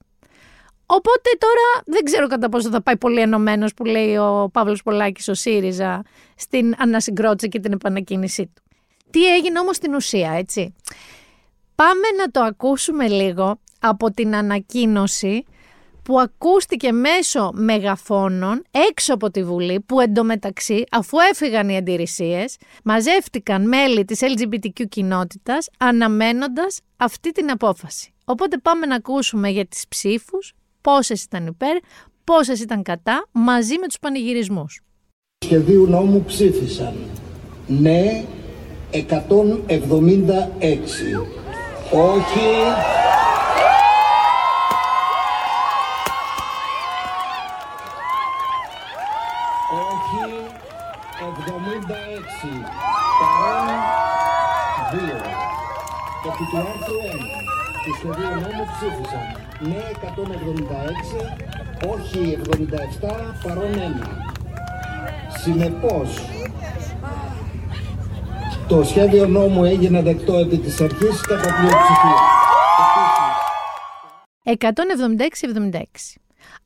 Οπότε 0.85 1.29
τώρα 1.37 1.83
δεν 1.85 2.03
ξέρω 2.03 2.27
κατά 2.27 2.49
πόσο 2.49 2.69
θα 2.69 2.81
πάει 2.81 2.97
πολύ 2.97 3.19
ενωμένος 3.19 3.73
που 3.73 3.85
λέει 3.85 4.15
ο 4.15 4.49
Παύλος 4.53 4.83
Πολάκης 4.83 5.27
ο 5.27 5.33
ΣΥΡΙΖΑ 5.33 6.03
στην 6.35 6.75
ανασυγκρότηση 6.77 7.49
και 7.49 7.59
την 7.59 7.71
επανακίνησή 7.71 8.45
του. 8.45 8.63
Τι 9.09 9.33
έγινε 9.33 9.59
όμως 9.59 9.75
στην 9.75 9.93
ουσία, 9.93 10.31
έτσι. 10.31 10.75
Πάμε 11.79 12.07
να 12.17 12.31
το 12.31 12.41
ακούσουμε 12.41 13.07
λίγο 13.07 13.59
από 13.79 14.11
την 14.11 14.35
ανακοίνωση 14.35 15.43
που 16.03 16.19
ακούστηκε 16.19 16.91
μέσω 16.91 17.51
μεγαφώνων 17.53 18.61
έξω 18.89 19.13
από 19.13 19.31
τη 19.31 19.43
Βουλή 19.43 19.79
που 19.79 19.99
εντωμεταξύ 19.99 20.83
αφού 20.91 21.17
έφυγαν 21.31 21.69
οι 21.69 21.77
αντιρρησίες 21.77 22.57
μαζεύτηκαν 22.83 23.67
μέλη 23.67 24.05
της 24.05 24.19
LGBTQ 24.21 24.87
κοινότητας 24.89 25.69
αναμένοντας 25.77 26.79
αυτή 26.97 27.31
την 27.31 27.51
απόφαση. 27.51 28.13
Οπότε 28.25 28.57
πάμε 28.57 28.85
να 28.85 28.95
ακούσουμε 28.95 29.49
για 29.49 29.65
τις 29.65 29.87
ψήφους, 29.87 30.53
πόσες 30.81 31.23
ήταν 31.23 31.47
υπέρ, 31.47 31.77
πόσες 32.23 32.59
ήταν 32.59 32.83
κατά, 32.83 33.27
μαζί 33.31 33.77
με 33.79 33.87
τους 33.87 33.99
πανηγυρισμούς. 33.99 34.81
Σχεδίου 35.45 35.85
νόμου 35.85 36.23
ψήφισαν 36.23 36.93
ναι 37.67 38.23
176 38.91 41.38
όχι. 41.91 42.49
Όχι. 49.71 50.49
76 51.19 51.29
παρόν 53.19 53.67
2 54.91 54.95
επί 56.27 56.43
του 56.51 56.57
άρθρου 56.57 56.99
1 56.99 57.29
του 57.83 57.93
σχεδίου 57.97 58.29
νόμου 58.29 58.65
ψήφισαν. 58.73 59.25
Ναι 59.59 59.83
176 61.85 61.89
όχι 61.93 62.39
77 63.01 63.07
παρόν 63.43 63.73
1 63.73 64.19
Συνεπώς, 65.41 66.09
το 68.69 68.83
σχέδιο 68.83 69.27
νόμου 69.27 69.63
έγινε 69.63 70.01
δεκτό 70.01 70.33
επί 70.33 70.57
της 70.57 70.81
αρχής 70.81 71.21
κατά 71.21 71.53
πλειοψηφία. 71.55 72.17
176-76. 75.71 75.81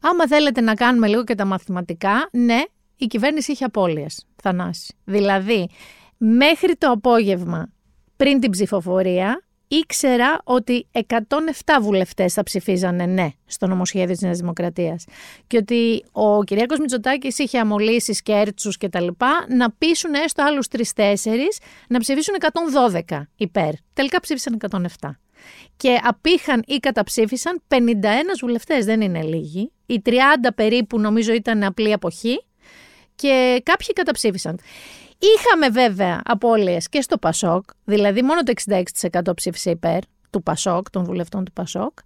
Άμα 0.02 0.28
θέλετε 0.28 0.62
να 0.62 0.74
κάνουμε 0.74 1.08
λίγο 1.08 1.24
και 1.24 1.36
τα 1.36 1.46
μαθηματικά, 1.46 2.30
ναι, 2.32 2.62
η 2.98 3.06
κυβέρνηση 3.06 3.52
είχε 3.52 3.64
απώλειες, 3.64 4.26
Θανάση. 4.42 4.96
Δηλαδή, 5.04 5.70
μέχρι 6.18 6.76
το 6.76 6.90
απόγευμα, 6.90 7.70
πριν 8.16 8.40
την 8.40 8.52
ψηφοφορία, 8.52 9.44
ήξερα 9.68 10.42
ότι 10.44 10.88
107 10.92 11.04
βουλευτές 11.82 12.34
θα 12.34 12.44
ψηφίζανε 12.44 13.06
ναι 13.06 13.30
στο 13.46 13.68
νομοσχέδιο 13.68 14.14
της 14.14 14.22
Νέας 14.22 14.38
Δημοκρατίας 14.38 15.06
και 15.48 15.58
ότι 15.58 16.06
ο 16.12 16.44
Κυριάκος 16.44 16.80
Μητσοτάκης 16.80 17.38
είχε 17.38 17.60
αμολύσεις 17.60 18.18
σκέρτσους 18.18 18.78
και 18.78 18.90
τα 18.90 19.02
λοιπά 19.02 19.46
να 19.50 19.72
πείσουν 19.72 20.14
έστω 20.14 20.44
άλλους 20.44 20.68
3-4 20.94 21.14
να 21.88 22.00
ψηφίσουν 22.00 22.36
112 23.10 23.22
υπέρ. 23.36 23.72
Τελικά 23.94 24.20
ψήφισαν 24.20 24.58
107. 25.00 25.10
Και 25.78 26.00
απήχαν 26.04 26.64
ή 26.68 26.78
καταψήφισαν 26.78 27.62
51 27.68 27.78
βουλευτές, 28.42 28.86
δεν 28.86 29.02
είναι 29.02 29.22
λίγοι. 29.22 29.72
Οι 29.86 30.02
30 30.06 30.10
περίπου 30.56 31.00
νομίζω 31.00 31.34
ήταν 31.34 31.64
απλή 31.64 31.94
αποχή 31.94 32.44
και 33.16 33.62
κάποιοι 33.64 33.94
καταψήφισαν. 33.94 34.60
Είχαμε 35.24 35.70
βέβαια 35.70 36.22
απώλειες 36.26 36.90
και 36.90 37.02
στο 37.02 37.18
Πασόκ, 37.18 37.64
δηλαδή 37.84 38.22
μόνο 38.22 38.44
το 38.44 38.54
66% 39.12 39.36
ψήφισε 39.36 39.70
υπέρ 39.70 40.00
του 40.30 40.44
Πασόκ, 40.44 40.90
των 40.90 41.04
βουλευτών 41.04 41.46
του 41.46 41.52
Πασόκ. 41.52 41.98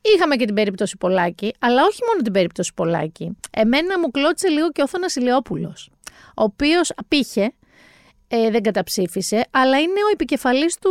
Είχαμε 0.00 0.36
και 0.36 0.44
την 0.44 0.54
περίπτωση 0.54 0.96
Πολάκη, 0.96 1.54
αλλά 1.58 1.82
όχι 1.84 2.00
μόνο 2.08 2.22
την 2.22 2.32
περίπτωση 2.32 2.72
Πολάκη. 2.74 3.36
Εμένα 3.50 3.98
μου 3.98 4.10
κλώτησε 4.10 4.48
λίγο 4.48 4.70
και 4.70 4.82
ο 4.82 4.88
Θάνας 4.88 5.16
Ηλιόπουλος, 5.16 5.90
ο 6.36 6.42
οποίος 6.42 6.92
απήχε, 6.96 7.52
ε, 8.28 8.50
δεν 8.50 8.62
καταψήφισε, 8.62 9.46
αλλά 9.50 9.78
είναι 9.78 10.00
ο 10.06 10.10
επικεφαλής 10.12 10.76
του 10.78 10.90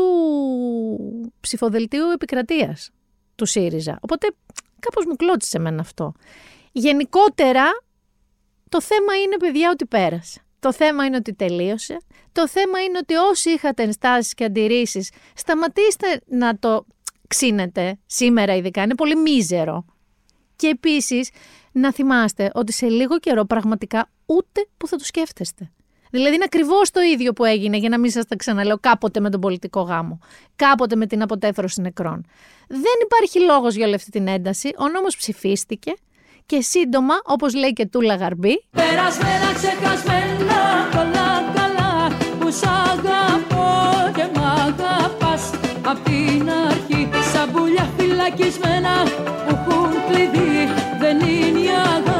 ψηφοδελτίου 1.40 2.10
επικρατείας 2.14 2.90
του 3.36 3.46
ΣΥΡΙΖΑ. 3.46 3.98
Οπότε 4.02 4.28
κάπως 4.80 5.06
μου 5.06 5.16
κλώτησε 5.16 5.58
εμένα 5.58 5.82
αυτό. 5.82 6.14
Γενικότερα 6.72 7.64
το 8.70 8.82
θέμα 8.82 9.16
είναι 9.16 9.38
παιδιά 9.38 9.70
ότι 9.70 9.86
πέρασε. 9.86 10.45
Το 10.66 10.74
θέμα 10.74 11.06
είναι 11.06 11.16
ότι 11.16 11.34
τελείωσε. 11.34 11.98
Το 12.32 12.48
θέμα 12.48 12.84
είναι 12.84 12.98
ότι 12.98 13.14
όσοι 13.14 13.50
είχατε 13.50 13.84
ενστάσεις 13.84 14.34
και 14.34 14.44
αντιρρήσεις, 14.44 15.12
σταματήστε 15.36 16.22
να 16.26 16.58
το 16.58 16.86
ξύνετε 17.28 18.00
σήμερα 18.06 18.56
ειδικά. 18.56 18.82
Είναι 18.82 18.96
πολύ 18.96 19.16
μίζερο. 19.16 19.86
Και 20.56 20.68
επίσης 20.68 21.30
να 21.72 21.94
θυμάστε 21.94 22.52
ότι 22.54 22.72
σε 22.72 22.88
λίγο 22.88 23.20
καιρό 23.20 23.46
πραγματικά 23.46 24.10
ούτε 24.26 24.68
που 24.78 24.88
θα 24.88 24.98
το 24.98 25.06
σκέφτεστε. 25.06 25.72
Δηλαδή 26.12 26.36
είναι 26.36 26.44
ακριβώς 26.44 26.92
το 26.92 27.02
ίδιο 27.02 27.34
που 27.34 27.46
έγινε, 27.46 27.78
για 27.78 27.90
να 27.90 28.00
μην 28.00 28.12
σας 28.12 28.26
τα 28.26 28.36
ξαναλέω, 28.36 28.78
κάποτε 28.80 29.20
με 29.20 29.30
τον 29.30 29.42
πολιτικό 29.42 29.82
γάμο, 29.82 30.20
κάποτε 30.56 30.96
με 30.96 31.08
την 31.08 31.22
αποτέφρωση 31.22 31.82
νεκρών. 31.82 32.26
Δεν 32.68 32.98
υπάρχει 33.04 33.40
λόγος 33.40 33.76
για 33.76 33.86
όλη 33.86 33.96
αυτή 33.96 34.12
την 34.12 34.28
ένταση. 34.28 34.72
Ο 34.78 34.88
νόμος 34.88 35.18
ψηφίστηκε 35.18 35.94
και 36.46 36.62
σύντομα, 36.62 37.14
όπως 37.24 37.54
λέει 37.54 37.74
και 37.74 37.86
Τούλα 37.86 38.16
Γαρμπή 38.16 38.64
Περασμένα 38.72 39.50
ξεχασμένα 39.54 40.62
καλά 40.92 41.52
καλά 41.56 42.18
που 42.40 42.52
σ' 42.52 42.64
αγαπώ 42.64 43.72
και 44.16 44.26
μ' 44.34 44.44
αγαπάς. 44.44 45.50
Απ' 45.86 46.04
την 46.04 46.50
αρχή 46.68 47.10
σαν 47.34 47.52
πουλιά 47.52 47.90
φυλακισμένα 47.98 49.04
που 49.48 49.56
έχουν 49.56 49.92
κλειδί 50.10 50.70
δεν 51.00 51.20
είναι 51.20 51.60
η 51.60 51.70
αγάπη 51.70 52.15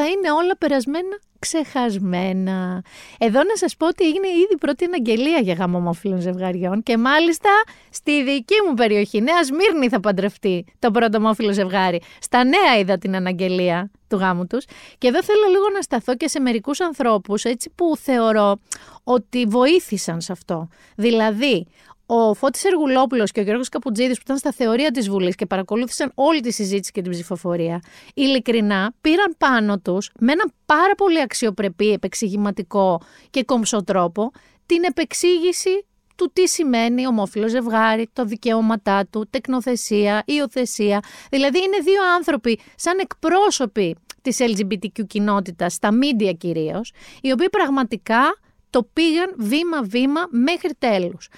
Θα 0.00 0.06
είναι 0.06 0.32
όλα 0.32 0.56
περασμένα 0.56 1.18
ξεχασμένα. 1.38 2.84
Εδώ 3.18 3.42
να 3.42 3.56
σας 3.56 3.76
πω 3.76 3.86
ότι 3.86 4.04
έγινε 4.04 4.28
ήδη 4.28 4.56
πρώτη 4.60 4.84
αναγγελία 4.84 5.38
για 5.38 5.54
γάμο 5.54 5.76
ομοφύλων 5.76 6.20
ζευγαριών 6.20 6.82
και 6.82 6.96
μάλιστα 6.96 7.48
στη 7.90 8.24
δική 8.24 8.54
μου 8.68 8.74
περιοχή, 8.74 9.20
Νέα 9.20 9.44
Σμύρνη 9.44 9.88
θα 9.88 10.00
παντρευτεί 10.00 10.64
το 10.78 10.90
πρώτο 10.90 11.18
ομόφυλο 11.18 11.52
ζευγάρι. 11.52 12.00
Στα 12.20 12.44
νέα 12.44 12.78
είδα 12.78 12.98
την 12.98 13.16
αναγγελία 13.16 13.90
του 14.08 14.16
γάμου 14.16 14.46
τους 14.46 14.64
και 14.98 15.08
εδώ 15.08 15.22
θέλω 15.22 15.46
λίγο 15.50 15.64
να 15.74 15.82
σταθώ 15.82 16.16
και 16.16 16.28
σε 16.28 16.40
μερικούς 16.40 16.80
ανθρώπους 16.80 17.44
έτσι 17.44 17.70
που 17.74 17.96
θεωρώ 17.96 18.58
ότι 19.04 19.44
βοήθησαν 19.44 20.20
σε 20.20 20.32
αυτό. 20.32 20.68
Δηλαδή, 20.96 21.66
ο 22.10 22.34
Φώτης 22.34 22.64
Εργουλόπουλος 22.64 23.30
και 23.30 23.40
ο 23.40 23.42
Γιώργος 23.42 23.68
Καπουτζίδης 23.68 24.16
που 24.16 24.22
ήταν 24.24 24.36
στα 24.36 24.52
θεωρία 24.52 24.90
της 24.90 25.08
Βουλής 25.08 25.34
και 25.34 25.46
παρακολούθησαν 25.46 26.12
όλη 26.14 26.40
τη 26.40 26.52
συζήτηση 26.52 26.92
και 26.92 27.02
την 27.02 27.10
ψηφοφορία, 27.10 27.80
ειλικρινά 28.14 28.92
πήραν 29.00 29.34
πάνω 29.38 29.78
τους 29.78 30.10
με 30.18 30.32
έναν 30.32 30.52
πάρα 30.66 30.94
πολύ 30.94 31.20
αξιοπρεπή, 31.20 31.92
επεξηγηματικό 31.92 33.00
και 33.30 33.44
κομψό 33.44 33.84
τρόπο 33.84 34.30
την 34.66 34.84
επεξήγηση 34.84 35.86
του 36.16 36.30
τι 36.32 36.48
σημαίνει 36.48 37.06
ομόφυλο 37.06 37.48
ζευγάρι, 37.48 38.08
το 38.12 38.24
δικαιώματά 38.24 39.06
του, 39.06 39.26
τεκνοθεσία, 39.30 40.22
υιοθεσία. 40.26 41.00
Δηλαδή 41.30 41.58
είναι 41.58 41.78
δύο 41.82 42.00
άνθρωποι 42.16 42.58
σαν 42.76 42.98
εκπρόσωποι 42.98 43.96
της 44.22 44.38
LGBTQ 44.40 45.06
κοινότητας, 45.06 45.72
στα 45.72 45.92
μίντια 45.92 46.32
κυρίως, 46.32 46.92
οι 47.20 47.32
οποίοι 47.32 47.48
πραγματικά 47.48 48.38
το 48.70 48.82
πήγαν 48.92 49.34
βήμα-βήμα 49.36 50.26
μέχρι 50.30 50.70
τέλους. 50.78 51.28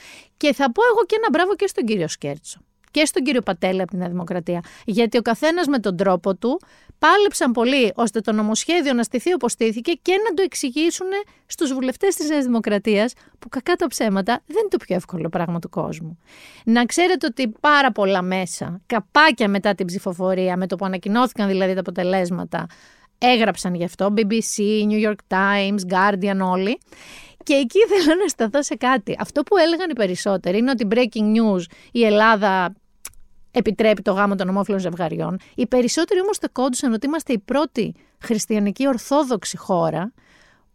Και 0.40 0.54
θα 0.54 0.72
πω 0.72 0.82
εγώ 0.92 1.04
και 1.06 1.16
ένα 1.18 1.28
μπράβο 1.32 1.54
και 1.56 1.66
στον 1.66 1.84
κύριο 1.84 2.08
Σκέρτσο 2.08 2.60
και 2.90 3.04
στον 3.04 3.22
κύριο 3.22 3.40
Πατέλη 3.40 3.80
από 3.80 3.90
την 3.90 3.98
Νέα 3.98 4.08
Δημοκρατία. 4.08 4.60
Γιατί 4.84 5.18
ο 5.18 5.22
καθένας 5.22 5.66
με 5.66 5.78
τον 5.78 5.96
τρόπο 5.96 6.34
του 6.34 6.60
πάλεψαν 6.98 7.52
πολύ 7.52 7.92
ώστε 7.94 8.20
το 8.20 8.32
νομοσχέδιο 8.32 8.92
να 8.92 9.02
στηθεί 9.02 9.32
όπως 9.32 9.52
στήθηκε 9.52 9.92
και 10.02 10.12
να 10.28 10.34
το 10.34 10.42
εξηγήσουν 10.42 11.06
στους 11.46 11.72
βουλευτές 11.72 12.14
της 12.14 12.28
Νέας 12.28 12.44
Δημοκρατίας, 12.44 13.12
που 13.38 13.48
κακά 13.48 13.74
τα 13.74 13.86
ψέματα 13.86 14.42
δεν 14.46 14.56
είναι 14.58 14.68
το 14.68 14.76
πιο 14.76 14.96
εύκολο 14.96 15.28
πράγμα 15.28 15.58
του 15.58 15.68
κόσμου. 15.68 16.18
Να 16.64 16.84
ξέρετε 16.84 17.26
ότι 17.26 17.52
πάρα 17.60 17.92
πολλά 17.92 18.22
μέσα, 18.22 18.80
καπάκια 18.86 19.48
μετά 19.48 19.74
την 19.74 19.86
ψηφοφορία, 19.86 20.56
με 20.56 20.66
το 20.66 20.76
που 20.76 20.84
ανακοινώθηκαν 20.84 21.48
δηλαδή 21.48 21.74
τα 21.74 21.80
αποτελέσματα, 21.80 22.66
έγραψαν 23.18 23.74
γι' 23.74 23.84
αυτό, 23.84 24.14
BBC, 24.16 24.88
New 24.90 25.08
York 25.08 25.36
Times, 25.36 25.94
Guardian 25.94 26.38
όλοι. 26.42 26.78
Και 27.42 27.54
εκεί 27.54 27.78
θέλω 27.88 28.20
να 28.22 28.28
σταθώ 28.28 28.62
σε 28.62 28.74
κάτι. 28.74 29.16
Αυτό 29.18 29.42
που 29.42 29.56
έλεγαν 29.56 29.90
οι 29.90 29.92
περισσότεροι 29.92 30.58
είναι 30.58 30.70
ότι 30.70 30.86
breaking 30.90 31.36
news 31.36 31.62
η 31.92 32.04
Ελλάδα 32.04 32.74
επιτρέπει 33.50 34.02
το 34.02 34.12
γάμο 34.12 34.34
των 34.34 34.48
ομόφυλων 34.48 34.80
ζευγαριών. 34.80 35.38
Οι 35.54 35.66
περισσότεροι 35.66 36.20
όμως 36.20 36.38
κόντουσαν 36.52 36.92
ότι 36.92 37.06
είμαστε 37.06 37.32
η 37.32 37.38
πρώτη 37.38 37.94
χριστιανική 38.22 38.88
ορθόδοξη 38.88 39.56
χώρα 39.56 40.12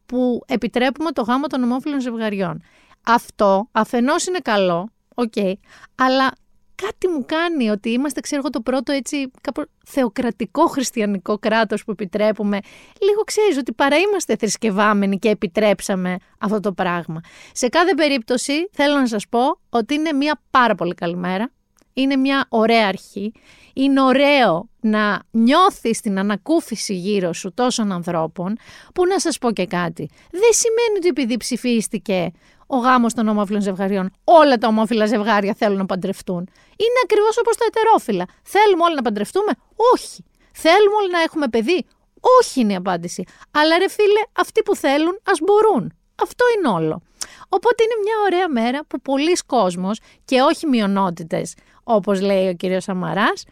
που 0.06 0.42
επιτρέπουμε 0.48 1.12
το 1.12 1.22
γάμο 1.22 1.48
των 1.48 1.64
ομόφυλων 1.64 2.02
ζευγαριών. 2.02 2.62
Αυτό 3.06 3.68
αφενός 3.72 4.26
είναι 4.26 4.40
καλό, 4.40 4.90
OK, 5.16 5.34
okay, 5.36 5.54
αλλά 5.96 6.32
κάτι 6.76 7.08
μου 7.08 7.26
κάνει 7.26 7.70
ότι 7.70 7.90
είμαστε, 7.90 8.20
ξέρω 8.20 8.42
εγώ, 8.42 8.50
το 8.50 8.62
πρώτο 8.62 8.92
έτσι 8.92 9.32
κάπου 9.42 9.66
θεοκρατικό 9.86 10.68
χριστιανικό 10.68 11.38
κράτος 11.38 11.84
που 11.84 11.92
επιτρέπουμε. 11.92 12.60
Λίγο 13.02 13.22
ξέρεις 13.22 13.58
ότι 13.58 13.74
παρά 13.74 13.98
είμαστε 13.98 14.36
θρησκευόμενοι 14.36 15.20
και 15.20 15.30
επιτρέψαμε 15.30 16.18
αυτό 16.40 16.60
το 16.60 16.72
πράγμα. 16.72 17.22
Σε 17.52 17.68
κάθε 17.68 17.94
περίπτωση 17.94 18.70
θέλω 18.72 18.96
να 18.96 19.08
σας 19.08 19.28
πω 19.30 19.60
ότι 19.70 19.94
είναι 19.94 20.14
μια 20.14 20.42
πάρα 20.50 20.76
πολύ 20.76 20.94
καλή 20.94 21.16
μέρα. 21.16 21.52
Είναι 21.94 22.16
μια 22.16 22.46
ωραία 22.50 22.88
αρχή. 22.88 23.32
Είναι 23.74 24.02
ωραίο 24.02 24.70
να 24.80 25.24
νιώθεις 25.32 26.02
την 26.02 26.20
ανακούφιση 26.20 26.94
γύρω 26.94 27.34
σου 27.34 27.54
τόσων 27.54 27.92
ανθρώπων 27.92 28.58
που 28.94 29.06
να 29.06 29.20
σας 29.20 29.38
πω 29.38 29.52
και 29.52 29.66
κάτι. 29.66 30.10
Δεν 30.32 30.50
σημαίνει 30.52 30.98
ότι 30.98 31.08
επειδή 31.08 31.38
ψηφίστηκε 31.38 32.32
ο 32.68 32.78
γάμος 32.78 33.14
των 33.14 33.28
ομόφυλων 33.28 33.62
ζευγαριών. 33.62 34.12
Όλα 34.24 34.58
τα 34.58 34.68
ομόφυλα 34.68 35.06
ζευγάρια 35.06 35.54
θέλουν 35.58 35.78
να 35.78 35.86
παντρευτούν. 35.86 36.50
Είναι 36.78 37.00
ακριβώς 37.04 37.38
όπως 37.38 37.58
τα 37.58 37.66
ετερόφυλα. 37.68 38.26
Θέλουμε 38.44 38.84
όλοι 38.84 38.96
να 38.96 39.02
παντρευτούμε; 39.02 39.52
Όχι. 39.94 40.24
Θέλουμε 40.52 40.96
όλοι 41.02 41.12
να 41.12 41.22
έχουμε 41.22 41.48
παιδί; 41.48 41.86
Όχι 42.40 42.60
είναι 42.60 42.74
η 42.74 42.76
απάντηση. 42.76 43.24
Αλλά 43.52 43.78
ρε 43.78 43.90
φίλε, 43.90 44.22
αυτοί 44.38 44.64
που 44.64 44.76
θέλουν 44.76 45.20
ας 45.24 45.40
μπορούν. 45.40 45.94
Αυτό 46.22 46.46
είναι 46.58 46.68
όλο. 46.68 47.02
Οπότε 47.50 47.84
είναι 47.84 47.94
μια 48.04 48.16
ωραία 48.26 48.50
μέρα 48.50 48.86
που 48.88 49.02
πολλοί 49.02 49.34
κόσμος 49.46 50.00
και 50.26 50.42
όχι 50.42 50.68
μειονότητες, 50.68 51.54
όπως 51.84 52.22
λέει 52.22 52.48
ο 52.48 52.54
κύριος 52.54 52.84
Σαμαράς, 52.84 53.44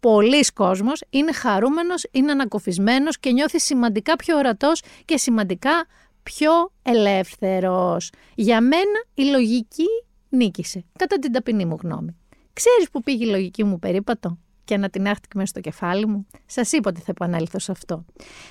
πολλοί 0.00 0.44
κόσμος 0.44 1.02
είναι 1.10 1.32
χαρούμενος, 1.32 2.06
είναι 2.10 2.30
ανακοφισμένος 2.30 3.18
και 3.18 3.32
νιώθει 3.32 3.60
σημαντικά 3.60 4.16
πιο 4.16 4.36
ορατός 4.36 4.82
και 5.04 5.16
σημαντικά 5.16 5.86
πιο 6.34 6.72
ελεύθερος. 6.82 8.10
Για 8.34 8.60
μένα 8.60 9.04
η 9.14 9.22
λογική 9.22 9.86
νίκησε, 10.28 10.84
κατά 10.98 11.18
την 11.18 11.32
ταπεινή 11.32 11.64
μου 11.64 11.76
γνώμη. 11.82 12.16
Ξέρεις 12.52 12.90
που 12.92 13.02
πήγε 13.02 13.24
η 13.24 13.28
λογική 13.28 13.64
μου 13.64 13.78
περίπατο 13.78 14.38
και 14.64 14.76
να 14.76 14.90
την 14.90 15.06
άχτηκε 15.06 15.32
μέσα 15.34 15.46
στο 15.46 15.60
κεφάλι 15.60 16.06
μου; 16.06 16.26
Σας 16.46 16.72
είπα 16.72 16.90
ότι 16.90 17.00
θα 17.00 17.06
επανέλθω 17.10 17.58
σε 17.58 17.72
αυτό. 17.72 18.04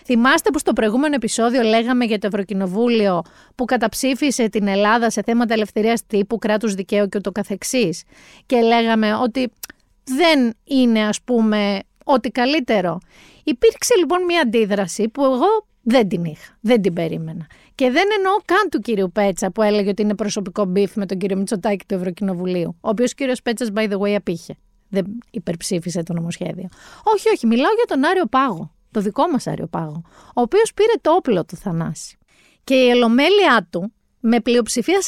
Θυμάστε 0.06 0.50
που 0.50 0.60
στο 0.60 0.74
προηγούμενο 0.74 1.16
επεισόδιο 1.16 1.62
λέγαμε 1.62 2.06
για 2.06 2.20
το 2.20 2.28
Ευρωκοινοβούλιο 2.28 3.22
που 3.56 3.66
καταψήφισε 3.66 4.50
την 4.50 4.68
Ελλάδα 4.68 5.10
σε 5.10 5.22
θέματα 5.22 5.54
ελευθερίας 5.54 6.06
τύπου, 6.08 6.38
κράτους 6.38 6.74
δικαίου 6.74 7.08
και 7.08 7.18
ούτω 7.18 7.32
καθεξής; 7.32 8.04
Και 8.46 8.62
λέγαμε 8.62 9.16
ότι 9.16 9.52
δεν 10.04 10.54
είναι 10.64 11.08
ας 11.08 11.22
πούμε 11.22 11.80
ό,τι 12.04 12.30
καλύτερο. 12.30 12.98
Υπήρξε 13.44 13.96
λοιπόν 13.98 14.24
μια 14.24 14.42
αντίδραση 14.42 15.10
που 15.10 15.24
εγώ 15.24 15.68
δεν 15.90 16.08
την 16.08 16.24
είχα, 16.24 16.58
δεν 16.62 16.82
την 16.82 16.94
περίμενα. 16.94 17.48
Και 17.78 17.92
δεν 17.92 18.08
εννοώ 18.18 18.34
καν 18.46 18.70
του 18.72 18.80
κύριου 18.80 19.12
Πέτσα 19.12 19.52
που 19.52 19.62
έλεγε 19.62 19.90
ότι 19.90 20.02
είναι 20.02 20.16
προσωπικό 20.16 20.66
beef 20.66 20.96
με 20.96 21.06
τον 21.06 21.18
κύριο 21.18 21.38
Μητσοτάκη 21.38 21.86
του 21.86 21.94
Ευρωκοινοβουλίου, 21.94 22.78
ο 22.82 22.90
οποίος 22.90 23.14
κύριος 23.14 23.42
Πέτσας, 23.42 23.70
by 23.76 23.92
the 23.92 23.98
way, 24.00 24.14
απείχε. 24.14 24.56
Δεν 24.90 25.06
υπερψήφισε 25.32 26.04
το 26.04 26.14
νομοσχέδιο. 26.14 26.68
Όχι, 27.04 27.30
όχι, 27.30 27.48
μιλάω 27.48 27.74
για 27.76 27.86
τον 27.88 28.06
Άριο 28.06 28.26
Πάγο, 28.26 28.74
το 28.92 29.02
δικό 29.02 29.28
μας 29.28 29.48
Άριο 29.48 29.68
Πάγο, 29.68 30.02
ο 30.28 30.42
οποίος 30.42 30.74
πήρε 30.74 30.92
το 31.02 31.12
όπλο 31.12 31.46
του 31.46 31.56
Θανάση. 31.56 32.18
Και 32.64 32.76
η 32.76 32.90
ελομέλειά 32.90 33.68
του, 33.70 33.94
με 34.20 34.40
πλειοψηφία 34.40 35.00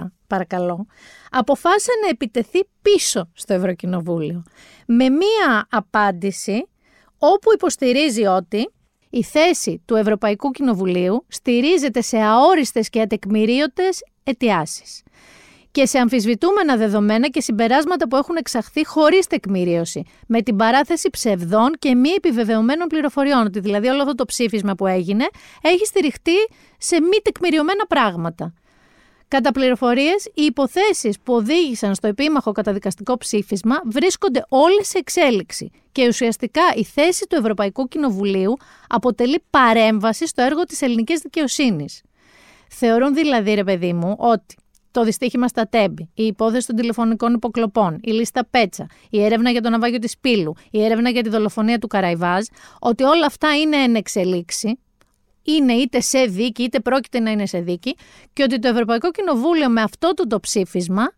49-13, 0.00 0.12
παρακαλώ, 0.26 0.86
αποφάσισε 1.30 1.90
να 2.02 2.08
επιτεθεί 2.08 2.60
πίσω 2.82 3.30
στο 3.32 3.54
Ευρωκοινοβούλιο. 3.54 4.42
Με 4.86 5.08
μία 5.08 5.66
απάντηση 5.70 6.68
όπου 7.18 7.52
υποστηρίζει 7.52 8.24
ότι 8.24 8.70
η 9.16 9.22
θέση 9.22 9.82
του 9.84 9.94
Ευρωπαϊκού 9.94 10.50
Κοινοβουλίου 10.50 11.24
στηρίζεται 11.28 12.00
σε 12.00 12.18
αόριστες 12.18 12.88
και 12.88 13.00
ατεκμηρίωτες 13.00 14.04
αιτιάσεις 14.24 15.02
και 15.70 15.86
σε 15.86 15.98
αμφισβητούμενα 15.98 16.76
δεδομένα 16.76 17.28
και 17.28 17.40
συμπεράσματα 17.40 18.08
που 18.08 18.16
έχουν 18.16 18.36
εξαχθεί 18.36 18.86
χωρίς 18.86 19.26
τεκμηρίωση, 19.26 20.02
με 20.26 20.42
την 20.42 20.56
παράθεση 20.56 21.10
ψευδών 21.10 21.72
και 21.78 21.94
μη 21.94 22.08
επιβεβαιωμένων 22.08 22.86
πληροφοριών. 22.86 23.46
Ότι 23.46 23.60
δηλαδή 23.60 23.88
όλο 23.88 24.02
αυτό 24.02 24.14
το 24.14 24.24
ψήφισμα 24.24 24.74
που 24.74 24.86
έγινε 24.86 25.26
έχει 25.62 25.86
στηριχτεί 25.86 26.36
σε 26.78 27.00
μη 27.00 27.18
τεκμηριωμένα 27.22 27.86
πράγματα. 27.86 28.54
Κατά 29.28 29.52
πληροφορίες, 29.52 30.24
οι 30.34 30.42
υποθέσεις 30.44 31.18
που 31.20 31.34
οδήγησαν 31.34 31.94
στο 31.94 32.06
επίμαχο 32.06 32.52
καταδικαστικό 32.52 33.16
ψήφισμα 33.16 33.80
βρίσκονται 33.84 34.44
όλες 34.48 34.88
σε 34.88 34.98
εξέλιξη 34.98 35.70
και 35.92 36.06
ουσιαστικά 36.06 36.62
η 36.74 36.84
θέση 36.84 37.26
του 37.28 37.36
Ευρωπαϊκού 37.36 37.88
Κοινοβουλίου 37.88 38.56
αποτελεί 38.88 39.42
παρέμβαση 39.50 40.26
στο 40.26 40.42
έργο 40.42 40.64
της 40.64 40.82
ελληνικής 40.82 41.20
δικαιοσύνης. 41.20 42.02
Θεωρούν 42.68 43.14
δηλαδή, 43.14 43.54
ρε 43.54 43.64
παιδί 43.64 43.92
μου, 43.92 44.14
ότι 44.18 44.54
το 44.90 45.04
δυστύχημα 45.04 45.48
στα 45.48 45.68
Τέμπη, 45.68 46.10
η 46.14 46.24
υπόθεση 46.24 46.66
των 46.66 46.76
τηλεφωνικών 46.76 47.34
υποκλοπών, 47.34 47.98
η 48.02 48.10
λίστα 48.10 48.46
Πέτσα, 48.50 48.86
η 49.10 49.22
έρευνα 49.22 49.50
για 49.50 49.60
το 49.60 49.70
ναυάγιο 49.70 49.98
της 49.98 50.18
Πύλου, 50.18 50.54
η 50.70 50.84
έρευνα 50.84 51.10
για 51.10 51.22
τη 51.22 51.28
δολοφονία 51.28 51.78
του 51.78 51.86
Καραϊβάζ, 51.86 52.44
ότι 52.80 53.02
όλα 53.02 53.26
αυτά 53.26 53.56
είναι 53.56 53.76
εν 53.76 53.94
εξελίξη 53.94 54.78
είναι 55.46 55.72
είτε 55.72 56.00
σε 56.00 56.24
δίκη 56.24 56.62
είτε 56.62 56.80
πρόκειται 56.80 57.20
να 57.20 57.30
είναι 57.30 57.46
σε 57.46 57.60
δίκη 57.60 57.96
και 58.32 58.42
ότι 58.42 58.58
το 58.58 58.68
Ευρωπαϊκό 58.68 59.10
Κοινοβούλιο 59.10 59.68
με 59.68 59.82
αυτό 59.82 60.14
το, 60.14 60.26
το 60.26 60.40
ψήφισμα 60.40 61.12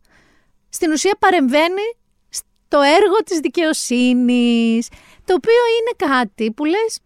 στην 0.68 0.92
ουσία 0.92 1.16
παρεμβαίνει 1.18 1.96
στο 2.28 2.80
έργο 2.80 3.16
της 3.24 3.38
δικαιοσύνης, 3.38 4.88
το 5.24 5.34
οποίο 5.34 5.62
είναι 5.78 6.12
κάτι 6.14 6.52
που 6.52 6.64
λες 6.64 6.98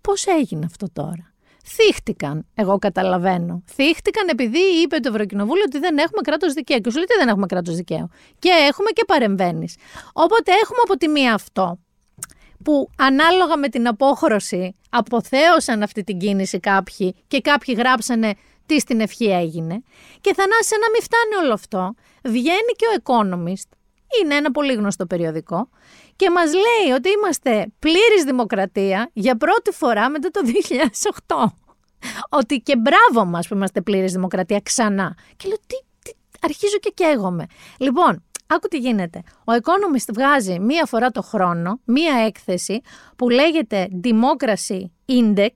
πώς 0.00 0.26
έγινε 0.26 0.64
αυτό 0.64 0.86
τώρα. 0.92 1.34
Θύχτηκαν, 1.66 2.46
εγώ 2.54 2.78
καταλαβαίνω. 2.78 3.62
Θύχτηκαν 3.66 4.28
επειδή 4.28 4.58
είπε 4.82 4.98
το 4.98 5.08
Ευρωκοινοβούλιο 5.08 5.62
ότι 5.66 5.78
δεν 5.78 5.98
έχουμε 5.98 6.20
κράτος 6.22 6.52
δικαίου. 6.52 6.78
Και 6.80 6.90
σου 6.90 6.96
λέει 6.96 7.04
ότι 7.10 7.18
δεν 7.18 7.28
έχουμε 7.28 7.46
κράτος 7.46 7.74
δικαίου. 7.76 8.08
Και 8.38 8.48
έχουμε 8.48 8.90
και 8.90 9.04
παρεμβαίνεις. 9.06 9.76
Όποτε 10.12 10.52
έχουμε 10.62 10.78
από 10.84 10.96
τη 10.96 11.08
μία 11.08 11.34
αυτό 11.34 11.78
που 12.64 12.90
ανάλογα 12.96 13.56
με 13.56 13.68
την 13.68 13.88
απόχρωση 13.88 14.76
αποθέωσαν 14.90 15.82
αυτή 15.82 16.04
την 16.04 16.18
κίνηση 16.18 16.60
κάποιοι 16.60 17.14
και 17.26 17.40
κάποιοι 17.40 17.74
γράψανε 17.78 18.34
τι 18.66 18.80
στην 18.80 19.00
ευχή 19.00 19.24
έγινε. 19.24 19.82
Και 20.20 20.34
θανάσσε 20.34 20.76
να 20.80 20.90
μην 20.90 21.02
φτάνει 21.02 21.44
όλο 21.44 21.52
αυτό, 21.52 21.94
βγαίνει 22.24 22.72
και 22.76 22.86
ο 22.86 23.02
Economist, 23.02 23.76
είναι 24.22 24.34
ένα 24.34 24.50
πολύ 24.50 24.72
γνωστό 24.72 25.06
περιοδικό, 25.06 25.68
και 26.16 26.30
μας 26.30 26.50
λέει 26.52 26.94
ότι 26.96 27.08
είμαστε 27.10 27.66
πλήρης 27.78 28.22
δημοκρατία 28.24 29.10
για 29.12 29.36
πρώτη 29.36 29.70
φορά 29.70 30.10
μετά 30.10 30.30
το 30.30 30.40
2008. 31.26 31.44
Ότι 32.28 32.56
και 32.58 32.76
μπράβο 32.76 33.30
μας 33.30 33.48
που 33.48 33.54
είμαστε 33.54 33.80
πλήρης 33.80 34.12
δημοκρατία 34.12 34.60
ξανά. 34.60 35.16
Και 35.36 35.48
λέω, 35.48 35.56
τι, 35.66 35.76
τι 36.04 36.12
αρχίζω 36.40 36.78
και 36.78 36.90
καίγομαι. 36.94 37.46
Λοιπόν, 37.78 38.24
Άκου 38.52 38.68
τι 38.68 38.78
γίνεται. 38.78 39.22
Ο 39.38 39.52
Economist 39.52 40.12
βγάζει 40.14 40.58
μία 40.58 40.86
φορά 40.86 41.10
το 41.10 41.22
χρόνο 41.22 41.80
μία 41.84 42.14
έκθεση 42.26 42.80
που 43.16 43.28
λέγεται 43.28 43.88
Democracy 44.04 44.80
Index 45.06 45.54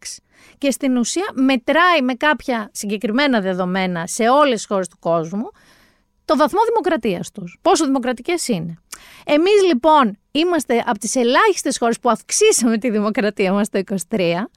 και 0.59 0.71
στην 0.71 0.97
ουσία 0.97 1.25
μετράει 1.35 2.03
με 2.03 2.15
κάποια 2.15 2.71
συγκεκριμένα 2.73 3.41
δεδομένα 3.41 4.07
σε 4.07 4.29
όλες 4.29 4.55
τις 4.55 4.67
χώρες 4.67 4.89
του 4.89 4.99
κόσμου 4.99 5.51
το 6.25 6.37
βαθμό 6.37 6.61
δημοκρατίας 6.69 7.31
τους. 7.31 7.59
Πόσο 7.63 7.85
δημοκρατικές 7.85 8.49
είναι. 8.49 8.79
Εμείς 9.25 9.63
λοιπόν 9.67 10.19
είμαστε 10.31 10.83
από 10.87 10.99
τις 10.99 11.17
ελάχιστες 11.17 11.79
χώρες 11.79 11.99
που 11.99 12.11
αυξήσαμε 12.11 12.79
τη 12.79 12.91
δημοκρατία 12.91 13.53
μας 13.53 13.69
το 13.69 13.81
23 14.09 14.51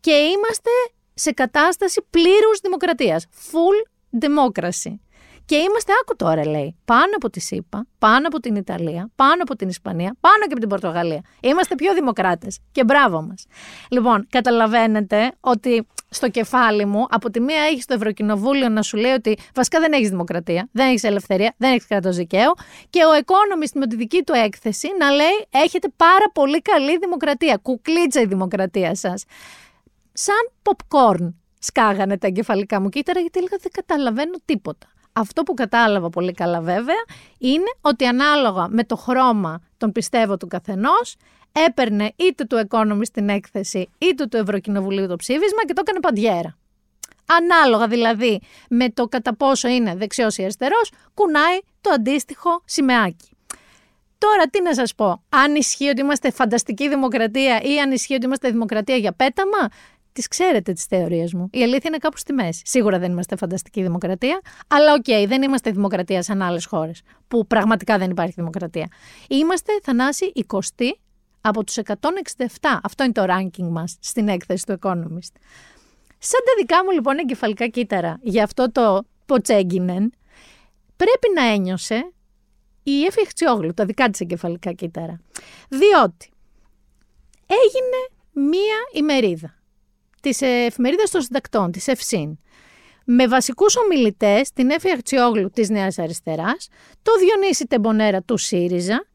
και 0.00 0.12
είμαστε 0.12 0.70
σε 1.14 1.32
κατάσταση 1.32 2.06
πλήρους 2.10 2.60
δημοκρατίας. 2.62 3.26
Full 3.50 3.88
democracy. 4.20 4.94
Και 5.48 5.56
είμαστε, 5.56 5.92
άκου 6.02 6.16
τώρα 6.16 6.46
λέει, 6.46 6.76
πάνω 6.84 7.12
από 7.14 7.30
τη 7.30 7.40
ΣΥΠΑ, 7.40 7.86
πάνω 7.98 8.26
από 8.26 8.40
την 8.40 8.54
Ιταλία, 8.56 9.10
πάνω 9.14 9.42
από 9.42 9.56
την 9.56 9.68
Ισπανία, 9.68 10.16
πάνω 10.20 10.38
και 10.38 10.50
από 10.50 10.60
την 10.60 10.68
Πορτογαλία. 10.68 11.20
Είμαστε 11.40 11.74
πιο 11.74 11.94
δημοκράτες 11.94 12.58
και 12.72 12.84
μπράβο 12.84 13.22
μας. 13.22 13.46
Λοιπόν, 13.90 14.26
καταλαβαίνετε 14.30 15.32
ότι 15.40 15.86
στο 16.08 16.28
κεφάλι 16.28 16.84
μου, 16.84 17.06
από 17.10 17.30
τη 17.30 17.40
μία 17.40 17.62
έχεις 17.62 17.84
το 17.84 17.94
Ευρωκοινοβούλιο 17.94 18.68
να 18.68 18.82
σου 18.82 18.96
λέει 18.96 19.12
ότι 19.12 19.38
βασικά 19.54 19.80
δεν 19.80 19.92
έχεις 19.92 20.08
δημοκρατία, 20.08 20.68
δεν 20.72 20.88
έχεις 20.88 21.02
ελευθερία, 21.02 21.54
δεν 21.56 21.70
έχεις 21.70 21.86
κράτος 21.86 22.16
δικαίου. 22.16 22.52
Και 22.90 23.04
ο 23.04 23.10
Economist 23.24 23.72
με 23.74 23.86
τη 23.86 23.96
δική 23.96 24.22
του 24.22 24.32
έκθεση 24.32 24.88
να 24.98 25.10
λέει: 25.10 25.46
Έχετε 25.50 25.88
πάρα 25.96 26.30
πολύ 26.32 26.62
καλή 26.62 26.98
δημοκρατία. 26.98 27.58
Κουκλίτσα 27.62 28.20
η 28.20 28.26
δημοκρατία 28.26 28.94
σας. 28.94 29.24
Σαν 30.12 30.50
popcorn 30.62 31.32
σκάγανε 31.58 32.18
τα 32.18 32.26
εγκεφαλικά 32.26 32.80
μου 32.80 32.88
κύτταρα 32.88 33.20
γιατί 33.20 33.38
έλεγα 33.38 33.56
δεν 33.60 33.72
καταλαβαίνω 33.72 34.36
τίποτα. 34.44 34.86
Αυτό 35.18 35.42
που 35.42 35.54
κατάλαβα 35.54 36.08
πολύ 36.08 36.32
καλά 36.32 36.60
βέβαια 36.60 37.04
είναι 37.38 37.70
ότι 37.80 38.06
ανάλογα 38.06 38.68
με 38.68 38.84
το 38.84 38.96
χρώμα 38.96 39.60
των 39.76 39.92
πιστεύω 39.92 40.36
του 40.36 40.46
καθενός 40.46 41.16
έπαιρνε 41.66 42.12
είτε 42.16 42.44
του 42.44 42.66
Economist 42.68 43.08
την 43.12 43.28
έκθεση 43.28 43.88
είτε 43.98 44.26
του 44.26 44.36
Ευρωκοινοβουλίου 44.36 45.06
το 45.06 45.16
ψήφισμα 45.16 45.64
και 45.66 45.72
το 45.72 45.82
έκανε 45.86 46.00
παντιέρα. 46.00 46.56
Ανάλογα 47.26 47.86
δηλαδή 47.86 48.40
με 48.68 48.90
το 48.90 49.06
κατά 49.06 49.36
πόσο 49.36 49.68
είναι 49.68 49.94
δεξιός 49.94 50.36
ή 50.36 50.42
αριστερός, 50.42 50.90
κουνάει 51.14 51.58
το 51.80 51.90
αντίστοιχο 51.90 52.62
σημαιάκι. 52.64 53.28
Τώρα 54.18 54.46
τι 54.50 54.62
να 54.62 54.74
σας 54.74 54.94
πω, 54.94 55.22
αν 55.28 55.54
ισχύει 55.54 55.88
ότι 55.88 56.00
είμαστε 56.00 56.30
φανταστική 56.30 56.88
δημοκρατία 56.88 57.60
ή 57.62 57.80
αν 57.80 57.92
ισχύει 57.92 58.14
ότι 58.14 58.24
είμαστε 58.24 58.50
δημοκρατία 58.50 58.96
για 58.96 59.12
πέταμα, 59.12 59.68
τις 60.18 60.28
ξέρετε 60.28 60.72
τις 60.72 60.84
θεωρίες 60.84 61.34
μου. 61.34 61.48
Η 61.52 61.62
αλήθεια 61.62 61.82
είναι 61.84 61.96
κάπου 61.96 62.16
στη 62.16 62.32
μέση. 62.32 62.62
Σίγουρα 62.64 62.98
δεν 62.98 63.10
είμαστε 63.10 63.36
φανταστική 63.36 63.82
δημοκρατία, 63.82 64.40
αλλά 64.68 64.92
OK, 64.92 65.04
okay, 65.06 65.24
δεν 65.28 65.42
είμαστε 65.42 65.70
δημοκρατία 65.70 66.22
σαν 66.22 66.42
άλλες 66.42 66.64
χώρες 66.64 67.02
που 67.28 67.46
πραγματικά 67.46 67.98
δεν 67.98 68.10
υπάρχει 68.10 68.32
δημοκρατία. 68.36 68.88
Είμαστε, 69.28 69.72
Θανάση, 69.82 70.32
20 70.34 70.58
από 71.40 71.64
τους 71.64 71.76
167. 71.76 72.80
Αυτό 72.82 73.04
είναι 73.04 73.12
το 73.12 73.24
ranking 73.28 73.68
μας 73.70 73.96
στην 74.00 74.28
έκθεση 74.28 74.64
του 74.66 74.78
Economist. 74.82 75.34
Σαν 76.18 76.40
τα 76.44 76.52
δικά 76.58 76.84
μου 76.84 76.90
λοιπόν 76.90 77.18
εγκεφαλικά 77.18 77.66
κύτταρα 77.66 78.18
για 78.22 78.44
αυτό 78.44 78.72
το 78.72 79.02
ποτσέγγινεν, 79.26 80.12
πρέπει 80.96 81.28
να 81.34 81.44
ένιωσε 81.44 82.12
η 82.82 83.04
Εφη 83.04 83.26
Χτσιόγλου, 83.26 83.74
τα 83.74 83.84
δικά 83.84 84.10
της 84.10 84.20
εγκεφαλικά 84.20 84.72
κύτταρα. 84.72 85.20
Διότι 85.68 86.30
έγινε 87.46 88.00
μία 88.50 88.76
ημερίδα 88.92 89.57
της 90.28 90.40
εφημερίδας 90.40 91.10
των 91.10 91.22
συντακτών, 91.22 91.70
της 91.72 91.86
ΕΦΣΥΝ, 91.86 92.38
με 93.04 93.26
βασικούς 93.26 93.76
ομιλητές 93.76 94.52
την 94.52 94.70
Έφη 94.70 94.90
Αχτσιόγλου 94.90 95.50
της 95.50 95.68
Νέας 95.68 95.98
Αριστεράς, 95.98 96.68
το 97.02 97.12
Διονύση 97.18 97.66
Τεμπονέρα 97.66 98.22
του 98.22 98.36
ΣΥΡΙΖΑ 98.36 99.06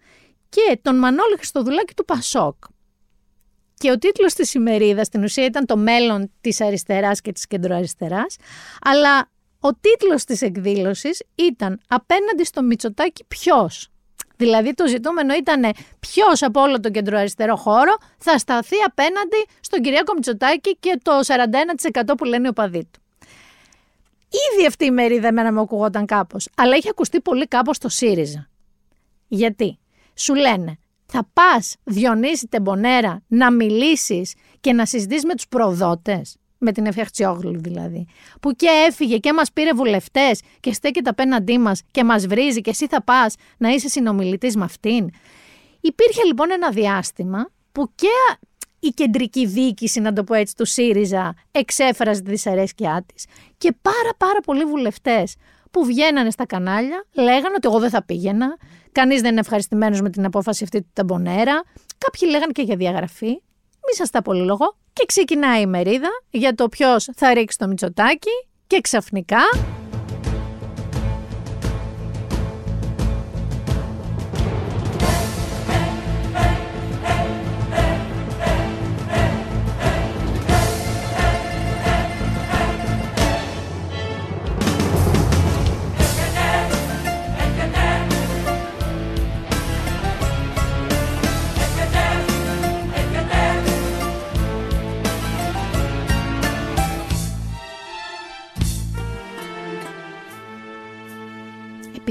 και 0.49 0.79
τον 0.81 0.95
Μανώλη 0.95 1.35
Χριστοδουλάκη 1.37 1.93
του 1.93 2.05
ΠΑΣΟΚ. 2.05 2.55
Και 3.73 3.91
ο 3.91 3.97
τίτλος 3.97 4.33
της 4.33 4.53
ημερίδας 4.53 5.07
στην 5.07 5.23
ουσία 5.23 5.45
ήταν 5.45 5.65
το 5.65 5.77
μέλλον 5.77 6.31
της 6.41 6.61
αριστεράς 6.61 7.21
και 7.21 7.31
της 7.31 7.47
κεντροαριστεράς, 7.47 8.35
αλλά 8.81 9.31
ο 9.59 9.69
τίτλος 9.73 10.23
της 10.23 10.41
εκδήλωσης 10.41 11.23
ήταν 11.35 11.79
«Απέναντι 11.87 12.45
στο 12.45 12.61
Μητσοτάκι 12.63 13.23
ποιος» 13.27 13.92
Δηλαδή 14.35 14.73
το 14.73 14.87
ζητούμενο 14.87 15.33
ήταν 15.33 15.73
ποιος 15.99 16.41
από 16.43 16.61
όλο 16.61 16.79
τον 16.79 16.91
κεντροαριστερό 16.91 17.55
χώρο 17.55 17.97
θα 18.17 18.37
σταθεί 18.37 18.75
απέναντι 18.85 19.45
στον 19.59 19.81
Κυριάκο 19.81 20.13
Μητσοτάκη 20.13 20.77
και 20.79 20.99
το 21.01 21.11
41% 22.01 22.13
που 22.17 22.23
λένε 22.23 22.45
οι 22.45 22.49
οπαδοί 22.49 22.87
του. 22.91 23.01
Ήδη 24.53 24.65
αυτή 24.67 24.85
η 24.85 24.91
μερίδα 24.91 25.27
εμένα 25.27 25.53
μου 25.53 25.59
ακουγόταν 25.59 26.05
κάπως, 26.05 26.47
αλλά 26.57 26.75
έχει 26.75 26.89
ακουστεί 26.89 27.21
πολύ 27.21 27.47
κάπως 27.47 27.75
στο 27.75 27.89
ΣΥΡΙΖΑ. 27.89 28.49
Γιατί; 29.27 29.79
Σου 30.15 30.35
λένε, 30.35 30.77
θα 31.05 31.29
πας 31.33 31.75
Διονύση 31.83 32.47
Τεμπονέρα 32.47 33.21
να 33.27 33.51
μιλήσεις 33.51 34.33
και 34.59 34.73
να 34.73 34.85
συζητήσεις 34.85 35.25
με 35.25 35.35
τους 35.35 35.47
προδότες, 35.47 36.37
με 36.63 36.71
την 36.71 36.85
Εφιαχτσιόγλου 36.85 37.61
δηλαδή, 37.61 38.07
που 38.41 38.51
και 38.51 38.67
έφυγε 38.87 39.17
και 39.17 39.33
μας 39.33 39.51
πήρε 39.51 39.73
βουλευτές 39.73 40.41
και 40.59 40.73
στέκεται 40.73 41.09
απέναντί 41.09 41.57
μας 41.57 41.81
και 41.91 42.03
μας 42.03 42.27
βρίζει 42.27 42.61
και 42.61 42.69
εσύ 42.69 42.87
θα 42.87 43.03
πας 43.03 43.35
να 43.57 43.69
είσαι 43.69 43.87
συνομιλητής 43.87 44.55
με 44.55 44.63
αυτήν. 44.63 45.09
Υπήρχε 45.79 46.23
λοιπόν 46.23 46.51
ένα 46.51 46.69
διάστημα 46.69 47.49
που 47.71 47.91
και 47.95 48.37
η 48.79 48.87
κεντρική 48.87 49.45
διοίκηση, 49.45 49.99
να 49.99 50.13
το 50.13 50.23
πω 50.23 50.33
έτσι, 50.33 50.55
του 50.55 50.65
ΣΥΡΙΖΑ 50.65 51.33
εξέφραζε 51.51 52.21
τη 52.21 52.29
δυσαρέσκειά 52.29 53.05
της 53.13 53.25
και 53.57 53.75
πάρα 53.81 54.13
πάρα 54.17 54.39
πολλοί 54.45 54.65
βουλευτές 54.65 55.35
που 55.71 55.85
βγαίνανε 55.85 56.31
στα 56.31 56.45
κανάλια, 56.45 57.05
λέγανε 57.13 57.53
ότι 57.55 57.67
εγώ 57.67 57.79
δεν 57.79 57.89
θα 57.89 58.03
πήγαινα, 58.03 58.57
κανείς 58.91 59.21
δεν 59.21 59.31
είναι 59.31 59.39
ευχαριστημένος 59.39 60.01
με 60.01 60.09
την 60.09 60.25
απόφαση 60.25 60.63
αυτή 60.63 60.81
του 60.81 60.89
Ταμπονέρα. 60.93 61.63
Κάποιοι 61.97 62.27
λέγανε 62.31 62.51
και 62.51 62.61
για 62.61 62.75
διαγραφή. 62.75 63.29
Μη 63.85 63.95
σας 63.95 64.09
τα 64.09 64.21
πολυλογώ. 64.21 64.77
Και 65.03 65.09
ξεκινάει 65.09 65.61
η 65.61 65.65
μερίδα 65.65 66.09
για 66.29 66.55
το 66.55 66.69
ποιος 66.69 67.09
θα 67.15 67.33
ρίξει 67.33 67.57
το 67.57 67.67
μυτσοτάκι 67.67 68.29
και 68.67 68.81
ξαφνικά 68.81 69.41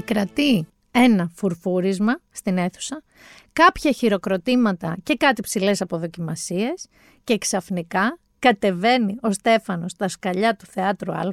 επικρατεί 0.03 0.67
ένα 0.91 1.31
φουρφούρισμα 1.35 2.19
στην 2.31 2.59
αίθουσα, 2.59 3.03
κάποια 3.53 3.93
χειροκροτήματα 3.93 4.97
και 5.03 5.15
κάτι 5.15 5.43
ψηλές 5.43 5.81
αποδοκιμασίες 5.81 6.87
και 7.25 7.39
ξαφνικά 7.39 8.19
κατεβαίνει 8.39 9.17
ο 9.21 9.33
Στέφανος 9.33 9.91
στα 9.91 10.09
σκαλιά 10.09 10.57
του 10.57 10.67
Θεάτρου 10.67 11.13
Α 11.13 11.25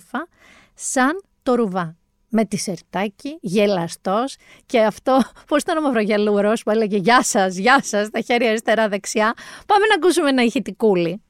σαν 0.74 1.24
το 1.44 1.56
ρουβά. 1.56 1.98
Με 2.30 2.46
τη 2.46 2.58
σερτάκι, 2.58 3.38
γελαστός 3.42 4.36
και 4.66 4.80
αυτό, 4.80 5.22
πώς 5.48 5.62
ήταν 5.62 5.78
ο 5.78 5.82
Μαυρογελούρος 5.82 6.64
που 6.64 6.70
έλεγε 6.70 6.98
«Γεια 6.98 7.24
σας, 7.24 7.56
γεια 7.56 7.80
σας» 7.84 8.10
τα 8.10 8.22
χέρια 8.22 8.50
αριστερά-δεξιά. 8.50 9.34
Πάμε 9.66 9.86
να 9.86 9.96
ακούσουμε 9.96 10.30
ένα 10.30 10.44
ηχητικούλι. 10.44 11.22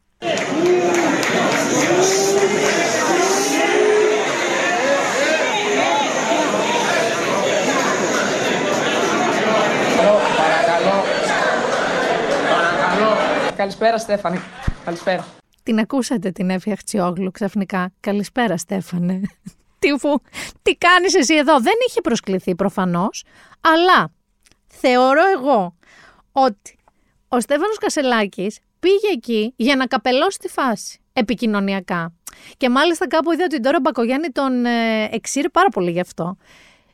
Καλησπέρα, 13.60 13.98
Στέφανε. 13.98 14.40
Καλησπέρα. 14.86 15.28
Την 15.64 15.80
ακούσατε 15.80 16.32
την 16.32 16.50
Εύη 16.50 16.72
Αχτσιόγλου 16.72 17.32
ξαφνικά. 17.32 17.92
Καλησπέρα, 18.00 18.58
Στέφανε. 18.58 19.22
τι, 19.80 19.90
φου, 19.98 20.22
τι 20.62 20.76
κάνεις 20.76 21.16
εσύ 21.16 21.36
εδώ; 21.36 21.60
Δεν 21.60 21.74
είχε 21.88 22.02
προσκληθεί 22.02 22.56
προφανώς, 22.56 23.24
αλλά 23.62 24.12
θεωρώ 24.68 25.22
εγώ 25.38 25.78
ότι 26.32 26.78
ο 27.28 27.40
Στέφανος 27.40 27.78
Κασελάκης 27.78 28.60
πήγε 28.80 29.08
εκεί 29.14 29.54
για 29.56 29.76
να 29.76 29.86
καπελώσει 29.86 30.38
τη 30.38 30.48
φάση 30.48 31.00
επικοινωνιακά. 31.14 32.14
Και 32.58 32.70
μάλιστα 32.70 33.08
κάπου 33.08 33.32
είδα 33.32 33.44
ότι 33.44 33.60
τώρα 33.60 33.80
Μπακογιάννη 33.80 34.30
τον 34.30 34.66
ε, 34.66 35.04
εξήρε 35.12 35.50
πάρα 35.50 35.70
πολύ 35.70 35.92
γι' 35.92 36.00
αυτό. 36.00 36.38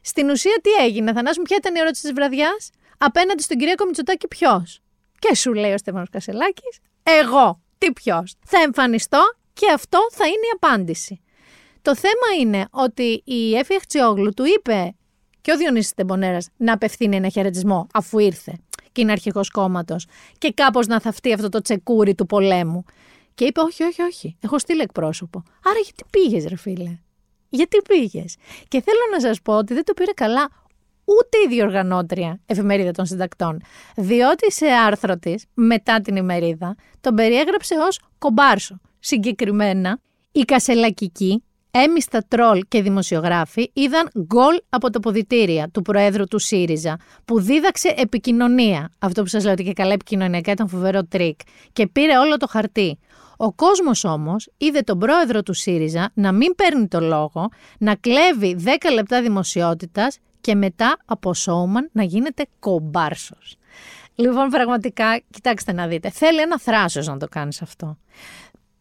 Στην 0.01 0.30
ουσία 0.30 0.59
τι 0.63 0.84
έγινε, 0.84 1.13
Θανάσου, 1.13 1.41
ποια 1.41 1.57
ήταν 1.59 1.76
η 1.76 1.80
ερώτηση 1.80 2.01
της 2.01 2.13
βραδιάς; 2.13 2.70
Απέναντι 2.97 3.41
στον 3.41 3.57
κυρία 3.57 3.76
Μητσοτάκη 3.86 4.28
ποιος; 4.28 4.82
Και 5.30 5.36
σου 5.36 5.53
λέει 5.53 5.73
ο 5.73 5.78
Στέφανος 5.78 6.09
Κασελάκης, 6.09 6.80
εγώ, 7.03 7.61
τι 7.78 7.91
ποιος. 7.91 8.36
Θα 8.45 8.61
εμφανιστώ 8.61 9.21
και 9.53 9.71
αυτό 9.73 10.07
θα 10.11 10.26
είναι 10.26 10.34
η 10.34 10.57
απάντηση. 10.61 11.21
Το 11.82 11.95
θέμα 11.95 12.39
είναι 12.39 12.67
ότι 12.71 13.21
η 13.26 13.55
Εφη 13.55 13.76
Αχτσιόγλου 13.76 14.32
του 14.34 14.43
είπε 14.45 14.95
και 15.41 15.51
ο 15.51 15.57
Διονύσης 15.57 15.93
Τεμπονέρας 15.93 16.47
να 16.57 16.73
απευθύνει 16.73 17.15
ένα 17.15 17.30
χαιρετισμό 17.30 17.88
αφού 17.93 18.19
ήρθε 18.19 18.53
και 18.91 19.01
είναι 19.01 19.11
αρχηγός 19.11 19.49
κόμματος 19.49 20.07
και 20.38 20.51
κάπως 20.51 20.88
να 20.88 20.99
θαυτεί 21.01 21.34
αυτό 21.34 21.49
το 21.49 21.61
τσεκούρι 21.61 22.15
του 22.15 22.26
πολέμου. 22.26 22.84
Και 23.36 23.45
είπε 23.45 23.59
όχι, 23.59 23.84
όχι, 23.84 24.01
όχι, 24.01 24.38
έχω 24.39 24.59
στείλει 24.59 24.82
εκπρόσωπο. 24.82 25.43
Άρα 25.65 25.80
γιατί 25.80 26.03
πήγες 26.09 26.45
ρε 26.45 26.55
φίλε; 26.55 26.99
Γιατί 27.49 27.78
πήγες; 27.88 28.36
Και 28.67 28.82
θέλω 28.82 28.99
να 29.11 29.19
σας 29.19 29.41
πω 29.41 29.57
ότι 29.57 29.73
δεν 29.73 29.84
το 29.84 29.93
πήρε 29.93 30.11
καλά 30.11 30.49
ούτε 31.05 31.37
η 31.45 31.47
διοργανώτρια 31.47 32.39
εφημερίδα 32.45 32.91
των 32.91 33.05
συντακτών. 33.05 33.61
Διότι 33.95 34.51
σε 34.51 34.65
άρθρο 34.65 35.17
της, 35.17 35.45
μετά 35.53 36.01
την 36.01 36.15
ημερίδα, 36.15 36.75
τον 37.01 37.15
περιέγραψε 37.15 37.75
ως 37.87 37.99
κομπάρσο. 38.17 38.79
Συγκεκριμένα, 38.99 39.99
οι 40.31 40.41
κασελακικοί, 40.41 41.43
έμμισθα 41.71 42.25
τρολ 42.27 42.61
και 42.67 42.81
δημοσιογράφοι 42.81 43.69
είδαν 43.73 44.09
γκολ 44.19 44.55
από 44.69 44.89
τα 44.89 44.99
αποδυτήρια 44.99 45.69
του 45.69 45.81
Προέδρου 45.81 46.25
του 46.25 46.39
ΣΥΡΙΖΑ, 46.39 46.97
που 47.25 47.39
δίδαξε 47.39 47.93
επικοινωνία. 47.97 48.91
Αυτό 48.99 49.21
που 49.21 49.27
σας 49.27 49.43
λέω 49.43 49.53
ότι 49.53 49.63
και 49.63 49.73
καλά 49.73 49.93
επικοινωνιακά 49.93 50.51
ήταν 50.51 50.67
φοβερό 50.67 51.05
τρικ. 51.05 51.39
Και 51.73 51.87
πήρε 51.87 52.17
όλο 52.17 52.37
το 52.37 52.47
χαρτί. 52.47 52.99
Ο 53.37 53.53
κόσμος 53.53 54.03
όμως 54.03 54.49
είδε 54.57 54.81
τον 54.81 54.99
πρόεδρο 54.99 55.43
του 55.43 55.53
ΣΥΡΙΖΑ 55.53 56.11
να 56.13 56.31
μην 56.31 56.55
παίρνει 56.55 56.87
το 56.87 56.99
λόγο, 56.99 57.49
να 57.77 57.95
κλέβει 57.95 58.55
10 58.63 58.69
λεπτά 58.93 59.21
δημοσιότητας 59.21 60.17
και 60.45 60.55
μετά 60.55 60.97
από 61.05 61.33
σόουμαν 61.33 61.89
να 61.91 62.03
γίνεται 62.03 62.45
κομπάρσος. 62.59 63.57
Λοιπόν, 64.15 64.49
πραγματικά, 64.49 65.21
κοιτάξτε 65.29 65.73
να 65.73 65.87
δείτε, 65.87 66.09
θέλει 66.09 66.41
ένα 66.41 66.59
θράσος 66.59 67.07
να 67.07 67.17
το 67.17 67.27
κάνεις 67.27 67.61
αυτό. 67.61 67.97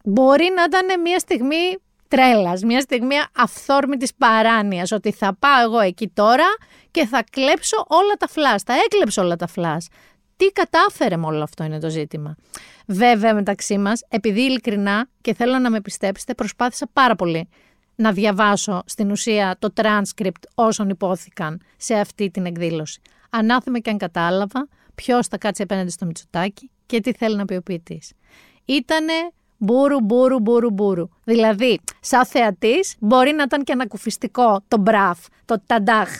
Μπορεί 0.03 0.47
να 0.55 0.63
ήταν 0.63 1.01
μια 1.01 1.19
στιγμή 1.19 1.77
τρέλας, 2.07 2.63
μια 2.63 2.81
στιγμή 2.81 3.15
αυθόρμητης 3.35 4.13
παράνοιας, 4.15 4.91
ότι 4.91 5.11
θα 5.11 5.35
πάω 5.39 5.61
εγώ 5.61 5.79
εκεί 5.79 6.07
τώρα 6.07 6.45
και 6.91 7.05
θα 7.05 7.23
κλέψω 7.31 7.85
όλα 7.87 8.13
τα 8.19 8.27
φλάς, 8.27 8.63
θα 8.63 8.73
έκλεψω 8.85 9.21
όλα 9.21 9.35
τα 9.35 9.47
φλάς. 9.47 9.87
Τι 10.37 10.45
κατάφερε 10.45 11.17
με 11.17 11.25
όλο 11.25 11.43
αυτό 11.43 11.63
είναι 11.63 11.79
το 11.79 11.89
ζήτημα. 11.89 12.35
Βέβαια 12.87 13.33
μεταξύ 13.33 13.77
μας, 13.77 14.03
επειδή 14.09 14.41
ειλικρινά 14.41 15.07
και 15.21 15.33
θέλω 15.33 15.59
να 15.59 15.69
με 15.69 15.81
πιστέψετε, 15.81 16.33
προσπάθησα 16.33 16.87
πάρα 16.93 17.15
πολύ 17.15 17.49
να 17.95 18.11
διαβάσω 18.11 18.83
στην 18.85 19.11
ουσία 19.11 19.55
το 19.59 19.73
transcript 19.75 20.43
όσων 20.55 20.89
υπόθηκαν 20.89 21.61
σε 21.77 21.93
αυτή 21.93 22.29
την 22.29 22.45
εκδήλωση. 22.45 23.01
Ανάθεμε 23.29 23.79
και 23.79 23.89
αν 23.89 23.97
κατάλαβα 23.97 24.67
ποιος 24.95 25.27
θα 25.27 25.37
κάτσει 25.37 25.61
απέναντι 25.61 25.91
στο 25.91 26.05
Μητσοτάκι 26.05 26.71
και 26.85 26.99
τι 26.99 27.13
θέλει 27.13 27.35
να 27.35 27.45
πει 27.45 27.55
ο 27.55 27.61
ποιητής. 27.61 28.11
Ήτανε 28.65 29.13
μπούρου, 29.57 29.99
μπούρου, 30.01 30.39
μπούρου, 30.39 30.71
μπούρου. 30.71 31.09
Δηλαδή, 31.23 31.79
σαν 31.99 32.25
θεατής, 32.25 32.95
μπορεί 32.99 33.31
να 33.31 33.43
ήταν 33.43 33.63
και 33.63 33.71
ανακουφιστικό 33.71 34.63
το 34.67 34.77
μπραφ, 34.77 35.19
το 35.45 35.61
ταντάχ 35.65 36.19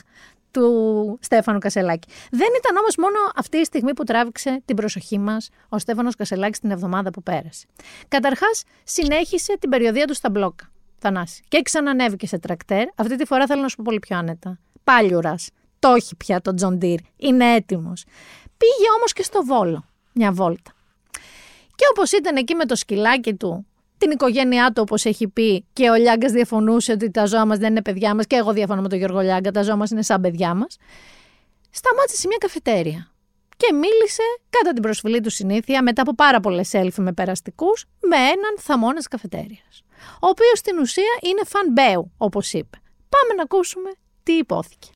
του 0.51 1.19
Στέφανου 1.21 1.59
Κασελάκη. 1.59 2.07
Δεν 2.31 2.47
ήταν 2.57 2.77
όμως 2.77 2.95
μόνο 2.97 3.17
αυτή 3.35 3.57
η 3.57 3.63
στιγμή 3.63 3.93
που 3.93 4.03
τράβηξε 4.03 4.61
την 4.65 4.75
προσοχή 4.75 5.19
μας 5.19 5.49
ο 5.69 5.77
Στέφανος 5.79 6.15
Κασελάκης 6.15 6.59
την 6.59 6.71
εβδομάδα 6.71 7.09
που 7.09 7.23
πέρασε. 7.23 7.65
Καταρχάς, 8.07 8.63
συνέχισε 8.83 9.57
την 9.59 9.69
περιοδεία 9.69 10.05
του 10.05 10.13
στα 10.13 10.29
μπλόκα. 10.29 10.69
Θανάση. 10.97 11.43
Και 11.47 11.61
ξανανέβηκε 11.61 12.27
σε 12.27 12.39
τρακτέρ. 12.39 12.87
Αυτή 12.95 13.15
τη 13.15 13.25
φορά 13.25 13.45
θέλω 13.45 13.61
να 13.61 13.67
σου 13.67 13.75
πω 13.75 13.83
πολύ 13.85 13.99
πιο 13.99 14.17
άνετα. 14.17 14.59
Πάλιουρας. 14.83 15.49
Το 15.79 15.93
έχει 15.93 16.15
πια 16.15 16.41
το 16.41 16.53
John 16.53 16.77
Deere. 16.77 16.99
Είναι 17.17 17.53
έτοιμος. 17.53 18.03
Πήγε 18.57 18.89
όμως 18.97 19.13
και 19.13 19.23
στο 19.23 19.43
Βόλο. 19.45 19.85
Μια 20.13 20.31
βόλτα. 20.31 20.71
Και 21.75 21.85
όπως 21.91 22.11
ήταν 22.11 22.35
εκεί 22.35 22.55
με 22.55 22.65
το 22.65 22.75
σκυλάκι 22.75 23.33
του, 23.33 23.65
την 23.97 24.11
οικογένειά 24.11 24.67
του, 24.67 24.81
όπως 24.85 25.05
έχει 25.05 25.27
πει, 25.27 25.65
και 25.73 25.89
ο 25.89 25.93
Λιάγκας 25.93 26.31
διαφωνούσε 26.31 26.91
ότι 26.91 27.11
τα 27.11 27.25
ζώα 27.25 27.45
μας 27.45 27.57
δεν 27.57 27.69
είναι 27.69 27.81
παιδιά 27.81 28.15
μας, 28.15 28.27
και 28.27 28.35
εγώ 28.35 28.53
διαφωνώ 28.53 28.81
με 28.81 28.87
τον 28.87 28.97
Γιώργο 28.97 29.19
Λιάγκα, 29.19 29.51
τα 29.51 29.61
ζώα 29.61 29.75
μας 29.75 29.89
είναι 29.89 30.03
σαν 30.03 30.21
παιδιά 30.21 30.53
μας. 30.53 30.77
Σταμάτησε 31.69 32.17
σε 32.17 32.27
μια 32.27 32.37
καφετέρια 32.39 33.11
και 33.57 33.73
μίλησε 33.73 34.23
κατά 34.49 34.73
την 34.73 34.81
προσφυλή 34.81 35.21
του 35.21 35.29
συνήθεια 35.29 35.83
μετά 35.83 36.01
από 36.01 36.15
πάρα 36.15 36.39
πολλές 36.39 36.73
έλφοι 36.73 37.01
με 37.01 37.13
περαστικούς 37.13 37.85
με 37.99 38.15
έναν 38.15 38.57
θαμώνα 38.57 39.01
καφετέριας 39.09 39.83
ο 40.13 40.27
οποίος 40.33 40.57
στην 40.63 40.79
ουσία 40.79 41.13
είναι 41.29 41.41
φαν 41.45 41.65
Μπέου, 41.71 42.11
όπως 42.17 42.53
είπε. 42.53 42.77
Πάμε 43.13 43.31
να 43.37 43.43
ακούσουμε 43.43 43.89
τι 44.23 44.31
υπόθηκε. 44.33 44.87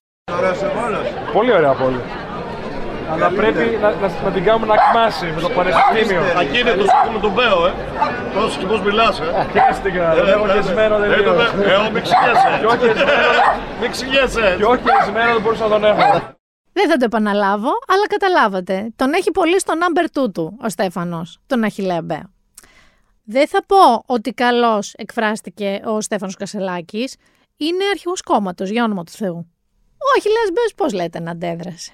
Πολύ 1.34 1.52
ωραία 1.52 1.74
πόλη. 1.74 2.02
Αλλά 3.12 3.30
πρέπει 3.30 3.78
να, 3.82 3.90
να, 3.92 4.08
να 4.24 4.32
την 4.32 4.44
κάνουμε 4.44 4.66
να 4.66 4.76
κμάσει 4.92 5.26
με 5.26 5.42
το 5.42 5.50
πανεπιστήμιο. 5.50 6.22
Ακίνητος 6.40 6.88
έχουμε 7.04 7.20
τον 7.20 7.32
Μπέο, 7.32 7.66
ε. 7.68 7.74
Πώς 8.34 8.58
και 8.58 8.66
πώς 8.66 8.82
μιλάς, 8.82 9.20
ε. 9.20 9.48
Χαίστηκα, 9.54 10.14
έχω 10.34 10.48
χεσμένο 10.48 10.96
Ε, 10.96 11.00
τελείως. 11.00 11.24
το- 11.52 11.62
Ε, 11.62 11.76
ο, 11.76 11.92
μην 11.92 12.02
ξηγέσαι. 12.02 12.50
Πιο 12.60 12.70
χεσμένο, 12.70 13.22
Μην 13.82 13.92
ξηγέσαι. 13.92 14.56
πιο 14.58 14.70
χεσμένο 14.78 15.32
δεν 15.34 15.42
μπορούσα 15.42 15.64
να 15.64 15.70
τον 15.70 15.84
έχω. 15.86 16.22
Δεν 16.74 16.90
θα 16.90 16.98
το 16.98 17.06
επαναλάβω, 17.06 17.70
αλλά 17.88 18.08
καταλάβατε. 18.08 18.94
Τον 18.96 19.14
έχει 19.14 19.32
πολύ 19.32 19.60
στο 19.60 19.74
number 19.82 20.06
2 20.20 20.32
του 20.34 20.58
ο 20.64 20.70
Στέφανος, 20.70 21.40
τον 21.48 21.64
Αχιλέα 21.64 22.02
Μπέο. 22.02 22.24
Δεν 23.32 23.48
θα 23.48 23.66
πω 23.66 24.04
ότι 24.06 24.32
καλώς 24.32 24.94
εκφράστηκε 24.94 25.82
ο 25.86 26.02
Στέφανος 26.02 26.36
Κασελάκης. 26.36 27.16
Είναι 27.58 27.84
αρχηγός 27.92 28.22
κόμματος, 28.22 28.70
για 28.70 28.84
όνομα 28.84 29.04
του 29.04 29.12
Θεού. 29.12 29.48
Ο 29.98 30.18
Αχιλέας 30.18 30.50
Μπέος 30.54 30.74
πώς 30.76 30.94
λέτε 30.94 31.20
να 31.20 31.32
αντέδρασε. 31.32 31.92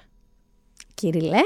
Κυριλέ, 0.94 1.42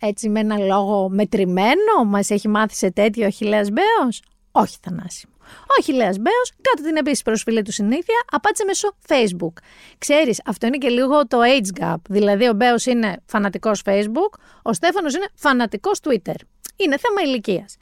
έτσι 0.00 0.28
με 0.28 0.40
ένα 0.40 0.58
λόγο 0.58 1.08
μετρημένο 1.08 2.04
μας 2.06 2.30
έχει 2.30 2.48
μάθει 2.48 2.74
σε 2.74 2.90
τέτοιο 2.90 3.24
ο 3.24 3.26
Αχιλέας 3.26 3.68
Μπέος. 3.70 4.22
Όχι 4.52 4.76
Θανάση 4.82 5.26
μου. 5.28 5.34
Ο 5.46 5.74
Αχιλέας 5.78 6.16
Μπέος, 6.16 6.52
κάτω 6.60 6.82
την 6.82 6.96
επίσης 6.96 7.22
προσφυλή 7.22 7.62
του 7.62 7.72
συνήθεια, 7.72 8.24
απάντησε 8.30 8.64
μέσω 8.64 8.96
Facebook. 9.06 9.62
Ξέρεις, 9.98 10.40
αυτό 10.44 10.66
είναι 10.66 10.78
και 10.78 10.88
λίγο 10.88 11.26
το 11.26 11.38
age 11.42 11.82
gap. 11.82 11.96
Δηλαδή 12.08 12.48
ο 12.48 12.52
Μπέος 12.52 12.86
είναι 12.86 13.16
φανατικός 13.26 13.82
Facebook, 13.84 14.38
ο 14.62 14.72
Στέφανος 14.72 15.14
είναι 15.14 15.28
φανατικός 15.34 15.98
Twitter. 16.02 16.34
Είναι 16.76 16.98
θέμα 16.98 17.22
ηλικίας. 17.24 17.76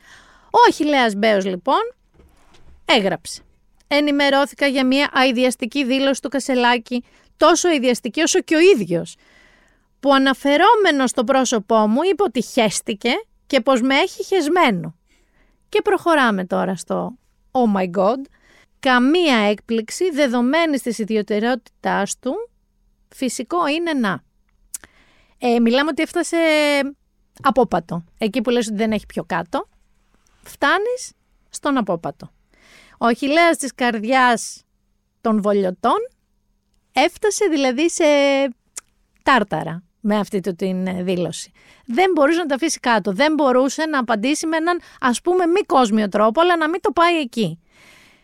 Ο 0.58 0.68
Αχιλέας 0.68 1.14
Μπέος 1.14 1.44
λοιπόν 1.44 1.94
έγραψε. 2.84 3.42
Ενημερώθηκα 3.88 4.66
για 4.66 4.86
μια 4.86 5.10
αειδιαστική 5.12 5.84
δήλωση 5.84 6.22
του 6.22 6.28
Κασελάκη, 6.28 7.04
τόσο 7.36 7.68
αειδιαστική 7.68 8.20
όσο 8.20 8.40
και 8.40 8.54
ο 8.54 8.58
ίδιος, 8.58 9.16
που 10.00 10.14
αναφερόμενο 10.14 11.06
στο 11.06 11.24
πρόσωπό 11.24 11.76
μου 11.76 12.00
είπε 12.10 12.22
ότι 12.22 12.42
χέστηκε 12.42 13.10
και 13.46 13.60
πως 13.60 13.80
με 13.80 13.94
έχει 13.94 14.24
χεσμένο. 14.24 14.94
Και 15.68 15.82
προχωράμε 15.82 16.44
τώρα 16.44 16.76
στο 16.76 17.18
«Oh 17.50 17.76
my 17.76 17.90
God». 18.00 18.20
Καμία 18.80 19.36
έκπληξη 19.36 20.10
δεδομένης 20.10 20.82
της 20.82 20.98
ιδιωτερότητάς 20.98 22.18
του, 22.18 22.50
φυσικό 23.14 23.66
είναι 23.66 23.92
να. 23.92 24.22
Ε, 25.38 25.60
μιλάμε 25.60 25.90
ότι 25.90 26.02
έφτασε 26.02 26.36
απόπατο. 27.42 28.04
Εκεί 28.18 28.40
που 28.40 28.50
λες 28.50 28.66
ότι 28.66 28.76
δεν 28.76 28.92
έχει 28.92 29.06
πιο 29.06 29.24
κάτω, 29.24 29.68
φτάνεις 30.42 31.12
στον 31.48 31.76
απόπατο. 31.76 32.30
Ο 32.98 33.06
Αχιλέας 33.06 33.56
της 33.56 33.74
καρδιάς 33.74 34.62
των 35.20 35.42
βολιωτών 35.42 35.98
έφτασε 36.92 37.46
δηλαδή 37.50 37.90
σε 37.90 38.04
τάρταρα 39.22 39.82
με 40.00 40.16
αυτή 40.18 40.40
του 40.40 40.54
την 40.54 40.86
ε, 40.86 41.02
δήλωση. 41.02 41.52
Δεν 41.86 42.10
μπορούσε 42.14 42.38
να 42.38 42.46
τα 42.46 42.54
αφήσει 42.54 42.78
κάτω. 42.78 43.12
Δεν 43.12 43.34
μπορούσε 43.34 43.84
να 43.84 43.98
απαντήσει 43.98 44.46
με 44.46 44.56
έναν 44.56 44.80
ας 45.00 45.20
πούμε 45.20 45.46
μη 45.46 45.60
κόσμιο 45.60 46.08
τρόπο, 46.08 46.40
αλλά 46.40 46.56
να 46.56 46.68
μην 46.68 46.80
το 46.80 46.90
πάει 46.92 47.16
εκεί. 47.18 47.58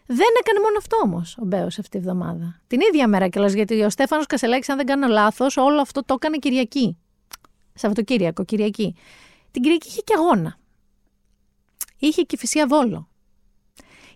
Δεν 0.07 0.29
έκανε 0.41 0.61
μόνο 0.61 0.75
αυτό 0.79 0.97
όμως 1.03 1.37
ο 1.39 1.45
Μπέος 1.45 1.79
αυτή 1.79 1.99
τη 1.99 1.99
βδομάδα. 1.99 2.61
Την 2.67 2.81
ίδια 2.81 3.09
μέρα 3.09 3.29
κιόλας, 3.29 3.53
γιατί 3.53 3.83
ο 3.83 3.91
Στέφανος 3.91 4.27
Κασελάκης, 4.27 4.69
αν 4.69 4.77
δεν 4.77 4.87
κάνω 4.87 5.07
λάθος, 5.07 5.57
όλο 5.57 5.81
αυτό 5.81 6.05
το 6.05 6.15
έκανε 6.15 6.37
Κυριακή. 6.37 6.99
Σαββατοκύριακο, 7.75 8.45
Κυριακή. 8.45 8.95
Την 9.51 9.63
Κυριακή 9.63 9.89
είχε 9.89 10.01
και 10.01 10.15
αγώνα. 10.17 10.59
Είχε 12.07 12.23
και 12.23 12.37
φυσία 12.37 12.67
βόλο. 12.67 13.09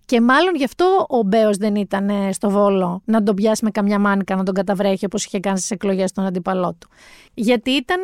Και 0.04 0.20
μάλλον 0.20 0.54
γι' 0.54 0.64
αυτό 0.64 1.06
ο 1.08 1.22
Μπέος 1.22 1.56
δεν 1.56 1.74
ήταν 1.74 2.08
ε, 2.08 2.32
στο 2.32 2.50
βόλο 2.50 3.02
να 3.04 3.22
τον 3.22 3.34
πιάσει 3.34 3.64
με 3.64 3.70
καμιά 3.70 3.98
μάνικα 3.98 4.36
να 4.36 4.42
τον 4.44 4.54
καταβρέχει 4.54 5.04
όπως 5.04 5.24
είχε 5.24 5.40
κάνει 5.40 5.58
στις 5.58 5.70
εκλογές 5.70 6.10
στον 6.10 6.24
αντίπαλό 6.24 6.76
του. 6.80 6.88
Γιατί 7.34 7.70
ήταν 7.70 8.00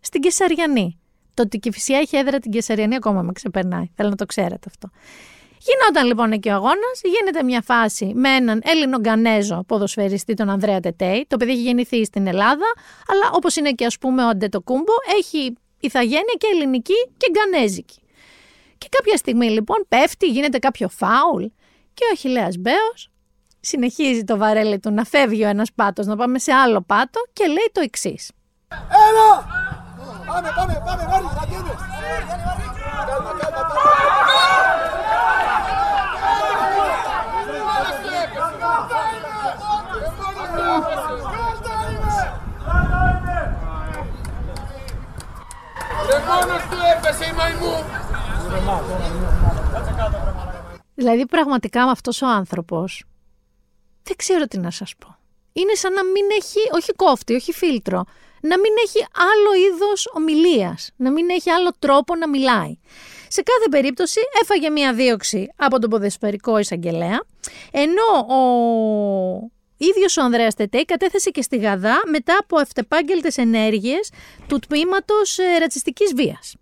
στην 0.00 0.20
Κεσαριανή. 0.20 0.98
Το 1.34 1.42
ότι 1.42 1.60
η 1.62 1.72
Φυσία 1.72 1.98
έχει 1.98 2.16
έδρα 2.16 2.38
την 2.38 2.50
Κεσαριανή 2.50 2.94
ακόμα 2.94 3.22
με 3.22 3.32
ξεπερνάει. 3.32 3.90
Θέλω 3.94 4.08
να 4.08 4.16
το 4.16 4.26
ξέρετε 4.26 4.66
αυτό. 4.68 4.90
Γινόταν 5.58 6.06
λοιπόν 6.06 6.32
εκεί 6.32 6.48
ο 6.48 6.52
αγώνας, 6.52 7.00
γίνεται 7.02 7.42
μια 7.42 7.60
φάση 7.60 8.12
με 8.14 8.28
έναν 8.28 8.60
Έλληνο-Γκανέζο 8.64 9.64
ποδοσφαιριστή, 9.66 10.34
τον 10.34 10.50
Ανδρέα 10.50 10.80
Τετέι. 10.80 11.26
Το 11.28 11.36
παιδί 11.36 11.50
έχει 11.50 11.62
γεννηθεί 11.62 12.04
στην 12.04 12.26
Ελλάδα, 12.26 12.66
αλλά 13.08 13.30
όπως 13.32 13.56
είναι 13.56 13.70
και 13.72 13.86
ας 13.86 13.98
πούμε 13.98 14.24
ο 14.24 14.28
Αντετοκούμπο, 14.28 14.92
έχει 15.18 15.52
ηθαγένεια 15.80 16.34
και 16.38 16.46
ελληνική 16.54 17.08
και 17.16 17.26
γκανέζικη. 17.30 18.00
Και 18.78 18.88
κάποια 18.90 19.16
στιγμή 19.16 19.50
λοιπόν 19.50 19.84
πέφτει, 19.88 20.26
γίνεται 20.26 20.58
κάποιο 20.58 20.88
φάουλ 20.88 21.44
και 21.94 22.04
ο 22.04 22.08
Αχιλέας 22.12 22.56
Μπέος 22.56 23.10
συνεχίζει 23.60 24.24
το 24.24 24.36
βαρέλι 24.36 24.78
του 24.78 24.90
να 24.90 25.04
φεύγει 25.04 25.44
ο 25.44 25.48
ένας 25.48 25.72
πάτος, 25.74 26.06
να 26.06 26.16
πάμε 26.16 26.38
σε 26.38 26.52
άλλο 26.52 26.80
πάτο 26.82 27.20
και 27.32 27.46
λέει 27.46 27.70
το 27.72 27.80
εξής. 27.80 28.30
Έλα! 28.68 29.64
Πάμε, 30.26 30.52
πάμε, 30.56 30.82
πάμε, 30.86 31.02
Μάρι, 31.10 31.26
θα 31.38 31.46
γίνεις. 31.48 31.78
Κάλμα, 32.28 32.52
κάλμα, 33.08 33.32
κάλμα. 33.38 33.76
Ρε 46.08 46.18
μόνος 46.28 46.62
του 46.70 46.78
έπεσε 46.92 47.24
η 47.30 47.32
μαϊμού. 47.36 47.74
Δηλαδή 50.94 51.26
πραγματικά 51.26 51.84
με 51.84 51.90
αυτός 51.90 52.22
ο 52.22 52.26
άνθρωπος 52.26 53.04
δεν 54.02 54.16
ξέρω 54.16 54.44
τι 54.46 54.58
να 54.58 54.70
σας 54.70 54.94
πω. 54.98 55.16
Είναι 55.52 55.74
σαν 55.74 55.92
να 55.92 56.04
μην 56.04 56.24
έχει, 56.38 56.58
όχι 56.72 56.92
κόφτη, 56.92 57.34
όχι 57.34 57.52
φίλτρο, 57.52 58.04
να 58.40 58.58
μην 58.58 58.72
έχει 58.84 59.06
άλλο 59.14 59.66
είδος 59.66 60.10
ομιλίας, 60.14 60.90
να 60.96 61.10
μην 61.10 61.30
έχει 61.30 61.50
άλλο 61.50 61.70
τρόπο 61.78 62.14
να 62.14 62.28
μιλάει. 62.28 62.78
Σε 63.28 63.42
κάθε 63.42 63.68
περίπτωση 63.70 64.20
έφαγε 64.42 64.70
μία 64.70 64.92
δίωξη 64.92 65.48
από 65.56 65.78
τον 65.78 65.90
ποδεσφαιρικό 65.90 66.58
εισαγγελέα, 66.58 67.24
ενώ 67.70 68.34
ο 68.34 68.40
ίδιος 69.76 70.16
ο 70.16 70.22
Ανδρέας 70.22 70.54
Τετέι 70.54 70.84
κατέθεσε 70.84 71.30
και 71.30 71.42
στη 71.42 71.56
Γαδά 71.56 72.02
μετά 72.10 72.38
από 72.40 72.58
αυτεπάγγελτες 72.58 73.36
ενέργειες 73.38 74.10
του 74.46 74.58
τμήματος 74.58 75.38
ε, 75.38 75.58
ρατσιστικής 75.58 76.14
βίας. 76.14 76.54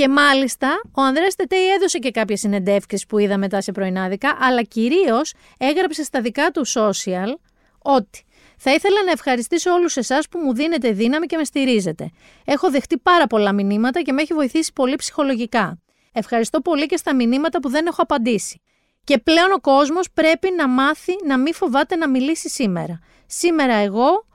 Και 0.00 0.08
μάλιστα 0.08 0.80
ο 0.92 1.02
Ανδρέας 1.02 1.34
Τετέι 1.34 1.72
έδωσε 1.72 1.98
και 1.98 2.10
κάποιες 2.10 2.40
συνεντεύξεις 2.40 3.06
που 3.06 3.18
είδα 3.18 3.38
μετά 3.38 3.60
σε 3.60 3.72
πρωινάδικα, 3.72 4.36
αλλά 4.40 4.62
κυρίως 4.62 5.34
έγραψε 5.58 6.04
στα 6.04 6.20
δικά 6.20 6.50
του 6.50 6.66
social 6.66 7.34
ότι 7.78 8.24
θα 8.56 8.72
ήθελα 8.72 9.04
να 9.04 9.10
ευχαριστήσω 9.10 9.72
όλους 9.72 9.96
εσάς 9.96 10.28
που 10.28 10.38
μου 10.38 10.54
δίνετε 10.54 10.90
δύναμη 10.90 11.26
και 11.26 11.36
με 11.36 11.44
στηρίζετε. 11.44 12.10
Έχω 12.44 12.70
δεχτεί 12.70 12.98
πάρα 12.98 13.26
πολλά 13.26 13.52
μηνύματα 13.52 14.02
και 14.02 14.12
με 14.12 14.22
έχει 14.22 14.34
βοηθήσει 14.34 14.72
πολύ 14.72 14.96
ψυχολογικά. 14.96 15.78
Ευχαριστώ 16.12 16.60
πολύ 16.60 16.86
και 16.86 16.96
στα 16.96 17.14
μηνύματα 17.14 17.60
που 17.60 17.68
δεν 17.68 17.86
έχω 17.86 18.02
απαντήσει. 18.02 18.60
Και 19.04 19.18
πλέον 19.18 19.52
ο 19.52 19.60
κόσμος 19.60 20.10
πρέπει 20.14 20.48
να 20.56 20.68
μάθει 20.68 21.12
να 21.26 21.38
μην 21.38 21.54
φοβάται 21.54 21.96
να 21.96 22.08
μιλήσει 22.08 22.48
σήμερα. 22.48 23.00
Σήμερα 23.26 23.74
εγώ, 23.74 24.26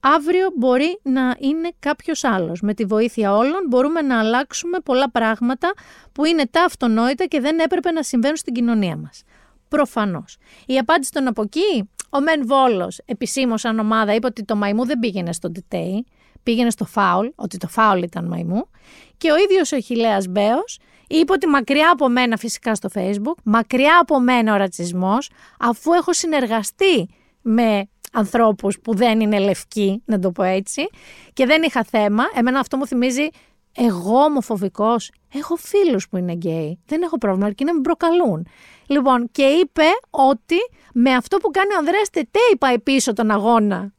αύριο 0.00 0.48
μπορεί 0.56 1.00
να 1.02 1.36
είναι 1.38 1.70
κάποιος 1.78 2.24
άλλος. 2.24 2.60
Με 2.60 2.74
τη 2.74 2.84
βοήθεια 2.84 3.36
όλων 3.36 3.66
μπορούμε 3.68 4.00
να 4.00 4.18
αλλάξουμε 4.18 4.78
πολλά 4.80 5.10
πράγματα 5.10 5.72
που 6.12 6.24
είναι 6.24 6.46
τα 6.50 6.64
αυτονόητα 6.64 7.24
και 7.24 7.40
δεν 7.40 7.58
έπρεπε 7.58 7.90
να 7.90 8.02
συμβαίνουν 8.02 8.36
στην 8.36 8.54
κοινωνία 8.54 8.96
μας. 8.96 9.22
Προφανώς. 9.68 10.36
Η 10.66 10.78
απάντηση 10.78 11.12
των 11.12 11.26
από 11.26 11.42
εκεί, 11.42 11.90
ο 12.10 12.20
μεν 12.20 12.46
Βόλος, 12.46 13.00
επισήμως 13.04 13.60
σαν 13.60 13.78
ομάδα, 13.78 14.14
είπε 14.14 14.26
ότι 14.26 14.44
το 14.44 14.56
μαϊμού 14.56 14.86
δεν 14.86 14.98
πήγαινε 14.98 15.32
στο 15.32 15.50
ντιτέι, 15.50 16.06
πήγαινε 16.42 16.70
στο 16.70 16.84
φάουλ, 16.84 17.26
ότι 17.34 17.56
το 17.56 17.68
φάουλ 17.68 18.02
ήταν 18.02 18.24
μαϊμού. 18.24 18.70
Και 19.16 19.30
ο 19.30 19.36
ίδιος 19.36 19.72
ο 19.72 19.80
Αχιλλέας 19.80 20.26
Μπέος 20.26 20.78
είπε 21.08 21.32
ότι 21.32 21.46
μακριά 21.46 21.90
από 21.92 22.08
μένα 22.08 22.36
φυσικά 22.36 22.74
στο 22.74 22.88
facebook, 22.94 23.36
μακριά 23.44 23.98
από 24.00 24.20
μένα 24.20 24.54
ο 24.54 24.56
ρατσισμός, 24.56 25.30
αφού 25.58 25.92
έχω 25.92 26.12
συνεργαστεί 26.12 27.08
με 27.42 27.88
ανθρώπους 28.12 28.80
που 28.80 28.94
δεν 28.94 29.20
είναι 29.20 29.38
λευκοί, 29.38 30.02
να 30.04 30.18
το 30.18 30.30
πω 30.30 30.42
έτσι, 30.42 30.88
και 31.32 31.46
δεν 31.46 31.62
είχα 31.62 31.84
θέμα, 31.84 32.24
εμένα 32.34 32.58
αυτό 32.58 32.76
μου 32.76 32.86
θυμίζει 32.86 33.28
εγώ 33.76 34.18
ομοφοβικός, 34.18 35.10
έχω 35.34 35.56
φίλους 35.56 36.08
που 36.08 36.16
είναι 36.16 36.32
γκέι, 36.32 36.78
δεν 36.86 37.02
έχω 37.02 37.18
πρόβλημα, 37.18 37.46
αρκεί 37.46 37.64
να 37.64 37.74
μην 37.74 37.80
προκαλούν. 37.80 38.46
Λοιπόν, 38.86 39.28
και 39.30 39.42
είπε 39.42 39.84
ότι 40.10 40.56
με 40.94 41.12
αυτό 41.14 41.36
που 41.36 41.50
κάνει 41.50 41.74
ο 41.74 41.78
Ανδρέας 41.78 42.10
Τετέι 42.10 42.56
πάει 42.58 42.78
πίσω 42.78 43.12
τον 43.12 43.30
αγώνα 43.30 43.92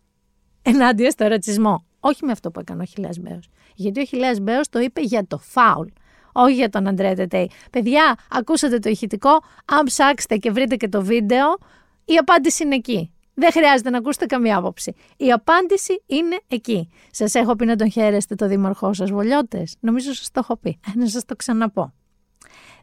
ενάντια 0.62 1.12
στο 1.12 1.28
ρατσισμό. 1.28 1.86
Όχι 2.00 2.26
με 2.26 2.32
αυτό 2.32 2.52
που 2.52 2.60
έκανε 2.60 2.82
ο 2.82 2.86
Χιλέας 2.86 3.18
Μπέος. 3.18 3.50
Γιατί 3.76 4.02
ο 4.02 4.04
Χιλέας 4.04 4.40
Μπέος 4.40 4.70
το 4.70 4.80
είπε 4.80 5.02
για 5.02 5.28
το 5.28 5.38
φάουλ. 5.38 5.88
Όχι 6.32 6.54
για 6.54 6.70
τον 6.70 6.88
Ανδρέα 6.88 7.16
Τετέι. 7.16 7.52
Παιδιά, 7.72 8.18
ακούσατε 8.30 8.80
το 8.80 8.90
ηχητικό. 8.90 9.30
Αν 9.66 9.86
ψάξετε 9.86 10.38
και 10.38 10.52
βρείτε 10.52 10.76
και 10.76 10.90
το 10.90 11.04
βίντεο, 11.04 11.58
η 12.06 12.16
απάντηση 12.16 12.64
είναι 12.64 12.76
εκεί. 12.76 13.12
Δεν 13.40 13.52
χρειάζεται 13.52 13.90
να 13.90 13.98
ακούσετε 13.98 14.26
καμία 14.26 14.58
άποψη. 14.58 14.96
Η 15.18 15.32
απάντηση 15.32 16.04
είναι 16.06 16.40
εκεί. 16.48 16.90
Σας 17.12 17.34
έχω 17.34 17.56
πει 17.56 17.66
να 17.66 17.76
τον 17.76 17.92
χαίρεστε 17.92 18.36
το 18.36 18.48
δήμαρχό 18.48 18.94
σας, 18.94 19.10
Βολιώτες. 19.10 19.76
Νομίζω 19.80 20.14
σας 20.14 20.32
το 20.32 20.40
έχω 20.44 20.58
πει. 20.58 20.80
Ε, 20.88 20.98
να 20.98 21.08
σας 21.08 21.26
το 21.26 21.36
ξαναπώ. 21.36 21.94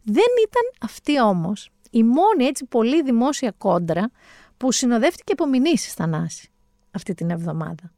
Δεν 0.02 0.24
ήταν 0.46 0.62
αυτή 0.80 1.20
όμως 1.20 1.70
η 1.90 2.02
μόνη 2.02 2.44
έτσι 2.44 2.64
πολύ 2.64 3.02
δημόσια 3.02 3.54
κόντρα 3.58 4.10
που 4.56 4.72
συνοδεύτηκε 4.72 5.32
από 5.32 5.46
μηνύσεις 5.46 5.94
Θανάση 5.94 6.50
αυτή 6.90 7.14
την 7.14 7.30
εβδομάδα. 7.30 7.92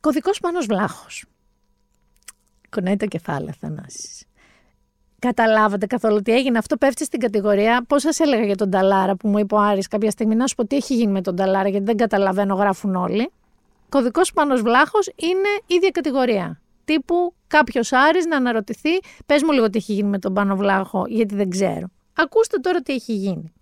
Κωδικός 0.00 0.40
Πάνος 0.40 0.66
Βλάχος. 0.66 1.24
Κουνάει 2.70 2.96
το 2.96 3.06
κεφάλι, 3.06 3.52
Θανάσης. 3.60 4.25
Καταλάβατε 5.18 5.86
καθόλου 5.86 6.22
τι 6.22 6.32
έγινε. 6.32 6.58
Αυτό 6.58 6.76
πέφτει 6.76 7.04
στην 7.04 7.20
κατηγορία. 7.20 7.84
Πώς 7.88 8.02
σας 8.02 8.20
έλεγα 8.20 8.44
για 8.44 8.56
τον 8.56 8.70
Ταλάρα 8.70 9.16
που 9.16 9.28
μου 9.28 9.38
είπε 9.38 9.54
ο 9.54 9.58
Άρης 9.58 9.88
κάποια 9.88 10.10
στιγμή 10.10 10.34
να 10.34 10.46
σου 10.46 10.54
πω 10.54 10.66
τι 10.66 10.76
έχει 10.76 10.94
γίνει 10.94 11.12
με 11.12 11.20
τον 11.20 11.36
Ταλάρα, 11.36 11.68
γιατί 11.68 11.84
δεν 11.84 11.96
καταλαβαίνω, 11.96 12.54
γράφουν 12.54 12.94
όλοι. 12.94 13.30
Κωδικός 13.88 14.32
Πάνος 14.32 14.62
Βλάχος 14.62 15.06
είναι 15.16 15.48
ίδια 15.66 15.90
κατηγορία. 15.90 16.60
Τύπου 16.84 17.34
κάποιος 17.46 17.92
Άρης 17.92 18.26
να 18.26 18.36
αναρωτηθεί, 18.36 18.98
πες 19.26 19.42
μου 19.42 19.52
λίγο 19.52 19.70
τι 19.70 19.78
έχει 19.78 19.92
γίνει 19.92 20.08
με 20.08 20.18
τον 20.18 20.34
Πάνο 20.34 20.56
Βλάχο, 20.56 21.04
γιατί 21.08 21.34
δεν 21.34 21.50
ξέρω. 21.50 21.86
Ακούστε 22.16 22.58
τώρα 22.58 22.80
τι 22.80 22.92
έχει 22.92 23.12
γίνει. 23.12 23.52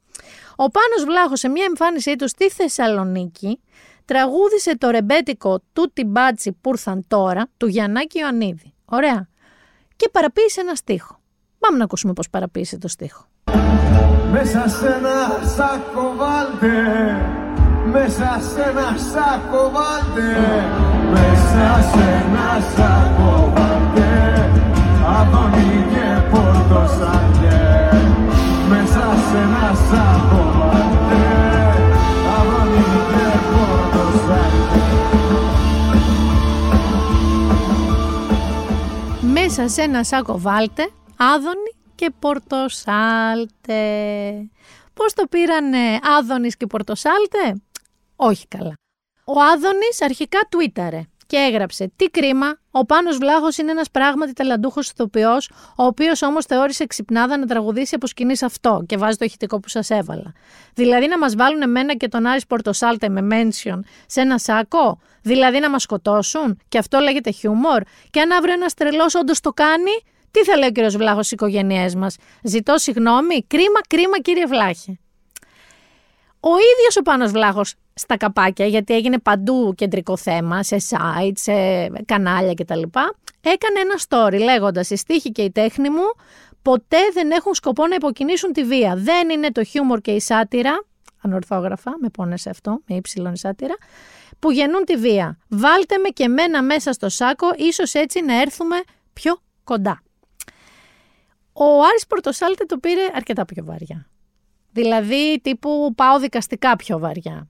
Ο 0.57 0.71
Πάνος 0.71 1.05
Βλάχος 1.07 1.39
σε 1.39 1.49
μια 1.49 1.65
εμφάνισή 1.65 2.17
του 2.17 2.29
στη 2.29 2.51
Θεσσαλονίκη 2.51 3.61
τραγούδισε 4.05 4.79
το 4.79 4.91
ρεμπέτικο 4.91 5.61
του 5.73 5.91
Τιμπάτσι 5.93 6.53
που 6.61 6.71
ήρθαν 6.71 7.05
τώρα 7.09 7.49
του 7.57 7.67
Γιαννάκη 7.67 8.19
Ιωαννίδη. 8.19 8.73
Ωραία. 8.85 9.29
Και 9.97 10.09
παραποίησε 10.09 10.61
ένα 10.61 10.75
στίχο. 10.75 11.21
Πάμε 11.67 11.79
να 11.79 11.85
ακούσουμε 11.85 12.13
πώς 12.13 12.31
παραποίησε 12.31 12.79
το 12.79 12.89
στίχο. 12.89 13.25
Μέσα 14.33 14.69
σε 14.69 14.87
ένα 14.87 15.47
σάκο 15.57 16.15
βάλτε 16.17 16.77
Μέσα 17.93 18.41
σε 18.53 18.63
ένα 18.71 18.97
σάκο 19.13 19.71
βάλτε 19.75 20.29
Μέσα 21.11 21.67
σε 21.91 22.05
ένα 22.21 22.49
σάκο 22.77 23.53
βάλτε 23.55 24.11
Αδόνι 25.19 25.87
και 25.93 26.07
Πορτοσάλτε 26.31 27.57
Μέσα 28.69 29.05
σε 29.29 29.39
ένα 29.47 29.67
σάκο 29.89 30.43
βάλτε 30.59 31.23
Αδόνι 32.39 32.85
και 33.11 33.27
Πορτοσάλτε 33.53 34.85
Μέσα 39.33 39.69
σε 39.69 39.83
ένα 39.83 40.05
σάκο 40.05 40.39
βάλτε 40.39 40.91
Άδωνη 41.17 41.75
και 41.95 42.13
Πορτοσάλτε. 42.19 43.81
Πώς 44.95 45.13
το 45.13 45.27
πήρανε 45.31 45.99
Άδωνης 46.19 46.57
και 46.57 46.67
Πορτοσάλτε; 46.67 47.63
Όχι 48.17 48.47
καλά. 48.49 48.73
Ο 49.25 49.41
Άδωνης 49.41 50.03
αρχικά 50.03 50.39
τουίταρε 50.51 51.03
και 51.27 51.37
έγραψε 51.37 51.93
«Τι 51.97 52.05
κρίμα, 52.05 52.59
ο 52.71 52.85
Πάνος 52.85 53.17
Βλάχος 53.17 53.57
είναι 53.59 53.71
ένας 53.71 53.91
πράγματι 53.91 54.33
ταλαντούχος 54.33 54.91
ηθοποιός, 54.91 55.51
ο 55.77 55.85
οποίος 55.85 56.23
όμως 56.23 56.45
θεώρησε 56.45 56.87
ξυπνάδα 56.87 57.39
να 57.39 57.47
τραγουδήσει 57.47 57.95
από 57.95 58.07
σκηνής 58.07 58.43
αυτό 58.43 58.85
και 58.87 58.97
βάζει 58.97 59.17
το 59.17 59.25
ηχητικό 59.25 59.61
που 59.61 59.69
σας 59.69 59.91
έβαλα. 59.91 60.33
Δηλαδή 60.75 61.07
να 61.07 61.19
μας 61.19 61.35
βάλουν 61.35 61.63
εμένα 61.63 61.95
και 61.95 62.09
τον 62.09 62.27
Άρης 62.27 62.47
Πορτοσάλτε 62.47 63.09
με 63.09 63.27
mention 63.31 63.79
σε 64.07 64.21
ένα 64.21 64.39
σάκο, 64.39 64.99
δηλαδή 65.23 65.59
να 65.59 65.71
μας 65.71 65.83
σκοτώσουν; 65.83 66.59
Και 66.69 66.79
αυτό 66.79 66.99
λέγεται 66.99 67.31
χιούμορ; 67.31 67.83
Και 68.11 68.21
αν 68.21 68.31
αύριο 68.31 68.53
ένας 68.53 68.75
τρελός 68.75 69.15
όντως 69.15 69.41
το 69.41 69.53
κάνει, 69.53 69.93
τι 70.35 70.45
θα 70.45 70.57
λέει 70.57 70.69
ο 70.69 70.73
κύριος 70.73 70.97
Βλάχος 70.97 71.27
στις 71.27 71.31
οικογένειές 71.31 71.95
μας; 71.95 72.17
Ζητώ 72.43 72.79
συγγνώμη. 72.79 73.45
Κρίμα, 73.47 73.81
κρίμα, 73.89 74.19
κύριε 74.19 74.47
Βλάχε. 74.47 74.99
Ο 76.41 76.49
ίδιος 76.49 76.97
ο 76.97 77.03
Πάνος 77.03 77.31
Βλάχος 77.31 77.75
στα 77.95 78.17
καπάκια, 78.17 78.67
γιατί 78.67 78.95
έγινε 78.95 79.19
παντού 79.19 79.75
κεντρικό 79.77 80.17
θέμα, 80.17 80.63
σε 80.63 80.77
site, 80.91 81.33
σε 81.35 81.53
κανάλια 82.05 82.55
κτλ. 82.55 82.83
Έκανε 83.41 83.81
ένα 83.81 83.95
story 84.09 84.39
λέγοντας: 84.43 84.91
Η 84.91 84.97
στίχη 84.97 85.31
και 85.33 85.43
η 85.43 85.51
τέχνη 85.51 85.91
μου 85.91 86.05
ποτέ 86.63 86.99
δεν 87.13 87.31
έχουν 87.31 87.55
σκοπό 87.55 87.87
να 87.87 87.95
υποκινήσουν 87.95 88.53
τη 88.53 88.65
βία. 88.65 88.95
Δεν 88.97 89.31
είναι 89.31 89.53
το 89.53 89.65
χιούμορ 89.65 90.01
και 90.01 90.11
η 90.11 90.21
σάτυρα, 90.21 90.85
ανορθόγραφα, 91.21 91.97
με 92.01 92.09
πόνεσε 92.09 92.51
αυτό, 92.51 92.81
με 92.87 92.97
ύψιλον 92.97 93.37
σάτυρα, 93.37 93.75
που 94.39 94.51
γεννούν 94.51 94.85
τη 94.85 94.97
βία. 94.97 95.39
Βάλτε 95.49 95.99
με 95.99 96.09
και 96.09 96.29
μένα 96.29 96.63
μέσα 96.63 96.93
στο 96.93 97.09
σάκο, 97.09 97.47
ίσως 97.57 97.95
έτσι 97.95 98.23
να 98.23 98.41
έρθουμε 98.41 98.77
πιο 99.13 99.41
κοντά. 99.65 100.04
Ο 101.57 101.65
Άρης 101.91 102.07
Πορτοσάλτε 102.07 102.65
το 102.65 102.79
πήρε 102.79 103.01
αρκετά 103.15 103.45
πιο 103.45 103.65
βαριά. 103.65 104.07
Δηλαδή 104.73 105.41
τύπου 105.43 105.93
πάω 105.95 106.19
δικαστικά 106.19 106.77
πιο 106.77 106.99
βαριά. 106.99 107.49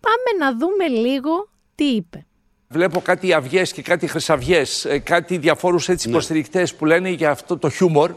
Πάμε 0.00 0.44
να 0.44 0.56
δούμε 0.58 0.86
λίγο 0.88 1.48
τι 1.74 1.84
είπε. 1.84 2.26
Βλέπω 2.68 3.00
κάτι 3.00 3.32
αυγές 3.32 3.72
και 3.72 3.82
κάτι 3.82 4.06
χρυσαυγές, 4.06 4.86
κάτι 5.02 5.38
διαφόρους 5.38 5.88
έτσι 5.88 6.08
υποστηρικτές 6.08 6.74
που 6.74 6.84
λένε 6.84 7.08
για 7.08 7.30
αυτό 7.30 7.58
το 7.58 7.70
χιούμορ. 7.70 8.14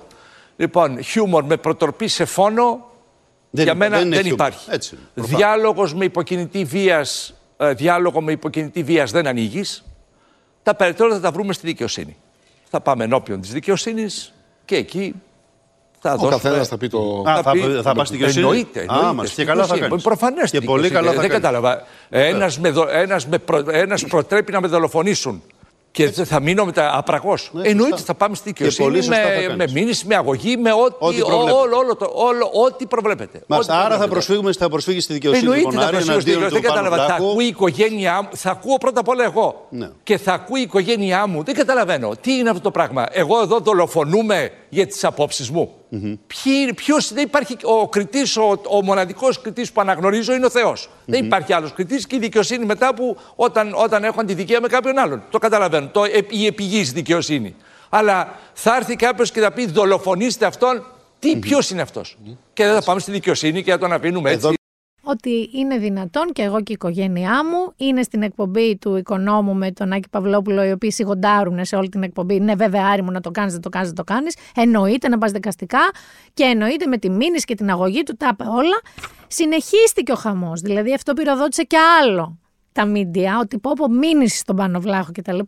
Λοιπόν, 0.58 1.04
χιούμορ 1.04 1.44
με 1.44 1.58
προτροπή 1.58 2.08
σε 2.08 2.26
φόνο 2.26 2.92
Δεν 3.50 3.64
για 3.64 3.74
υπά- 3.74 3.76
μένα 3.76 3.98
δεν 3.98 4.06
είναι 4.06 4.16
δεν, 4.16 4.26
χιούμορ. 4.26 4.48
υπάρχει. 4.48 4.70
Έτσι 4.72 4.96
είναι, 4.96 5.04
προφανώς. 5.14 5.40
Διάλογος 5.40 5.94
με 5.94 6.06
υποκινητή 6.06 6.64
βίας, 6.66 7.34
ε, 7.58 7.74
διάλογο 7.74 8.22
με 8.22 8.32
υποκινητή 8.32 8.84
βίας 8.84 9.12
δεν 9.12 9.28
ανοίγεις. 9.28 9.84
Τα 10.64 10.76
περαιτέρω 10.76 11.14
θα 11.14 11.20
τα 11.20 11.32
βρούμε 11.32 11.54
στη 11.54 11.68
δικαιοσύνη. 11.68 12.18
Θα 12.70 12.82
πάμε 12.82 13.04
ενώπιον 13.04 13.42
της 13.42 13.52
δικαιοσύνης 13.52 14.34
και 14.70 14.76
εκεί 14.76 15.14
θα 16.00 16.12
Ο 16.12 16.16
δώσουμε... 16.16 16.30
καθένας 16.42 16.68
θα 16.68 16.78
πει 16.78 16.88
το- 16.88 17.22
θα 17.26 17.32
Α, 17.32 17.42
θα 17.42 17.52
πει- 17.52 17.60
πει- 17.62 17.82
θα 17.82 17.94
πάει 17.94 18.06
στη 18.06 18.16
δικαιοσύνη. 18.16 18.46
Εννοείται. 18.46 18.80
Α, 18.80 18.84
εννοείται, 18.84 19.14
μας, 19.14 19.28
στη 19.28 19.36
και 19.36 19.46
καλά 19.46 19.62
θα 19.66 19.74
δικαιοσύνη. 19.74 19.90
κάνεις. 19.90 20.04
Προφανές 20.04 20.52
Και 20.52 20.58
στη 20.58 20.66
πολύ 20.66 20.82
δικαιοσύνη. 20.82 21.00
καλά 21.00 21.16
θα 21.16 21.22
Δεν 21.22 21.42
κάνεις. 21.42 21.60
κατάλαβα. 21.60 21.84
Ένας, 22.10 22.60
με, 22.60 22.70
δο- 22.70 22.88
ένας, 22.90 23.28
με 23.28 23.38
προ- 23.38 23.70
ένας 23.70 24.04
προτρέπει 24.06 24.52
να 24.52 24.62
με 24.62 24.68
δολοφονήσουν. 24.68 25.44
Και 25.92 26.10
θα 26.12 26.40
μείνω 26.42 26.66
μετά 26.66 26.98
απραγώς. 26.98 27.52
Εννοείται 27.62 27.98
θα 27.98 28.14
πάμε 28.14 28.36
στη 28.36 28.54
Ναι, 28.60 28.68
Και 28.68 28.76
πολύ 28.82 29.00
δικαιοσύνη 29.00 29.16
σωστά 29.16 29.34
θα 29.34 29.42
με, 29.42 29.48
με 29.48 29.56
κάνεις. 29.58 29.74
μήνυση, 29.74 30.06
με 30.08 30.16
αγωγή, 30.16 30.58
με 30.58 30.72
ό,τι, 30.72 30.96
Ό,τι 31.00 31.22
ό, 31.22 31.26
προβλέπεται. 31.26 31.58
όλο, 31.58 31.78
όλο, 31.78 31.96
το- 31.96 32.12
όλο, 32.14 32.50
ό,τι 32.66 32.86
προβλέπετε. 32.86 33.42
Μάλιστα, 33.48 33.74
Ό,τι 33.74 33.84
άρα 33.86 33.98
θα 33.98 33.98
προβλέπετε. 33.98 34.12
προσφύγουμε, 34.14 34.54
θα 34.54 34.70
προσφύγει 34.70 35.00
στη 35.02 35.14
δικαιοσύνη. 35.14 35.44
Εννοείται 35.44 35.66
λοιπόν, 35.70 35.82
θα 35.82 35.88
Άρη, 35.88 35.96
προσφύγω 35.96 36.20
στη 36.20 36.32
εναντίον 36.32 36.50
δικαιοσύνη. 36.50 36.76
Δεν 36.76 36.84
του 36.84 36.90
Πάνου 36.90 36.90
κατάλαβα. 36.90 37.14
Θα 37.14 37.16
Βλάχου. 37.18 37.32
ακούει 37.32 37.46
η 37.46 37.48
οικογένειά 37.48 38.22
μου. 38.22 38.30
Θα 38.36 38.52
ακούω 38.52 38.78
πρώτα 38.78 39.00
απ' 39.00 39.08
όλα 39.08 39.24
εγώ. 39.24 39.66
Ναι. 39.70 39.90
Και 40.04 40.18
θα 40.18 40.34
ακούει 40.34 40.60
η 40.60 40.64
οικογένειά 40.64 41.28
μου. 41.28 41.44
Δεν 41.44 41.56
καταλαβαίνω. 41.56 42.12
Τι 42.22 42.34
είναι 42.34 42.50
αυτό 42.50 42.62
το 42.62 42.72
πράγμα. 42.72 43.06
Εγώ 43.12 43.42
εδώ 43.42 43.60
δολοφονούμε 43.60 44.52
για 44.70 44.88
τις 44.88 45.04
απόψεις 45.04 45.50
μου. 45.50 45.72
Ποιοι- 46.28 46.74
Ποιος, 46.74 47.14
δεν 47.14 47.24
υπάρχει 47.24 47.58
ο 47.64 47.88
κριτής, 47.90 48.38
ο, 48.38 48.62
ο 48.70 48.84
μοναδικός 48.84 49.42
κριτής 49.42 49.72
που 49.72 49.82
αναγνωρίζω 49.82 50.34
είναι 50.34 50.46
ο 50.46 50.50
θεος 50.50 50.90
Δεν 51.06 51.26
υπάρχει 51.26 51.54
άλλος 51.54 51.74
κριτής 51.74 52.08
και 52.08 52.16
η 52.16 52.20
δικαιοσύνη 52.20 52.66
μετά 52.66 52.94
που 52.94 53.18
όταν, 53.36 53.74
όταν 53.76 54.04
έχω 54.04 54.22
αντιδικία 54.22 54.62
με 54.62 54.68
κάποιον 54.68 54.98
άλλον. 54.98 55.24
Το 55.30 55.38
καταλαβαίνω. 55.40 55.88
Το, 55.88 56.04
ε- 56.04 56.10
η 56.30 56.46
επιγής 56.46 56.92
δικαιοσύνη. 56.92 57.56
Αλλά 57.90 58.36
θα 58.54 58.76
έρθει 58.76 58.96
κάποιος 58.96 59.32
και 59.32 59.40
θα 59.42 59.52
πει 59.52 59.66
δολοφονήστε 59.68 60.46
αυτόν. 60.46 60.84
Τι, 61.20 61.36
ποιος 61.36 61.70
είναι 61.70 61.82
αυτός; 61.82 62.18
Και 62.54 62.66
δεν 62.66 62.74
θα 62.74 62.82
πάμε 62.82 63.00
στη 63.00 63.12
δικαιοσύνη 63.12 63.64
και 63.64 63.72
θα 63.72 63.78
τον 63.78 63.94
αφήνουμε 63.94 64.32
έτσι. 64.32 64.59
Ότι 65.02 65.50
είναι 65.54 65.78
δυνατόν 65.78 66.32
και 66.34 66.42
εγώ 66.42 66.58
και 66.58 66.72
η 66.72 66.74
οικογένειά 66.74 67.46
μου 67.46 67.74
είναι 67.76 68.02
στην 68.02 68.22
εκπομπή 68.22 68.78
του 68.78 68.96
οικονόμου 68.96 69.56
με 69.56 69.72
τον 69.72 69.92
Άκη 69.92 70.10
Παυλόπουλο, 70.10 70.64
οι 70.64 70.72
οποίοι 70.72 70.92
σιγοντάρουν 70.92 71.66
σε 71.66 71.76
όλη 71.76 71.90
την 71.90 72.04
εκπομπή. 72.04 72.40
Ναι, 72.40 72.56
βέβαια, 72.56 72.88
Άρη 72.88 73.02
μου 73.02 73.12
να 73.12 73.22
το 73.22 73.32
κάνεις, 73.32 73.52
δεν 73.52 73.62
το 73.62 73.70
κάνεις, 73.70 73.88
δεν 73.88 73.98
το 73.98 74.14
κάνεις. 74.14 74.36
Εννοείται 74.56 75.10
να 75.10 75.18
πας 75.18 75.32
δικαστικά 75.32 75.92
και 76.34 76.44
εννοείται 76.44 76.86
με 76.86 76.98
τη 76.98 77.10
μήνυση 77.10 77.46
και 77.46 77.56
την 77.56 77.70
αγωγή 77.70 78.04
του, 78.04 78.16
τα 78.18 78.30
είπε 78.32 78.44
όλα. 78.44 78.82
Συνεχίστηκε 79.28 80.12
ο 80.12 80.16
χαμός. 80.16 80.62
Δηλαδή, 80.62 80.94
αυτό 80.94 81.14
πυροδότησε 81.14 81.64
και 81.64 81.78
άλλο 82.02 82.38
τα 82.72 82.86
μίντια, 82.86 83.40
ότι 83.42 83.60
πω 83.60 83.72
πω 83.76 83.90
μήνυση 83.90 84.38
στον 84.38 84.56
Πάνο 84.56 84.80
Βλάχο 84.80 85.12
κτλ. 85.14 85.40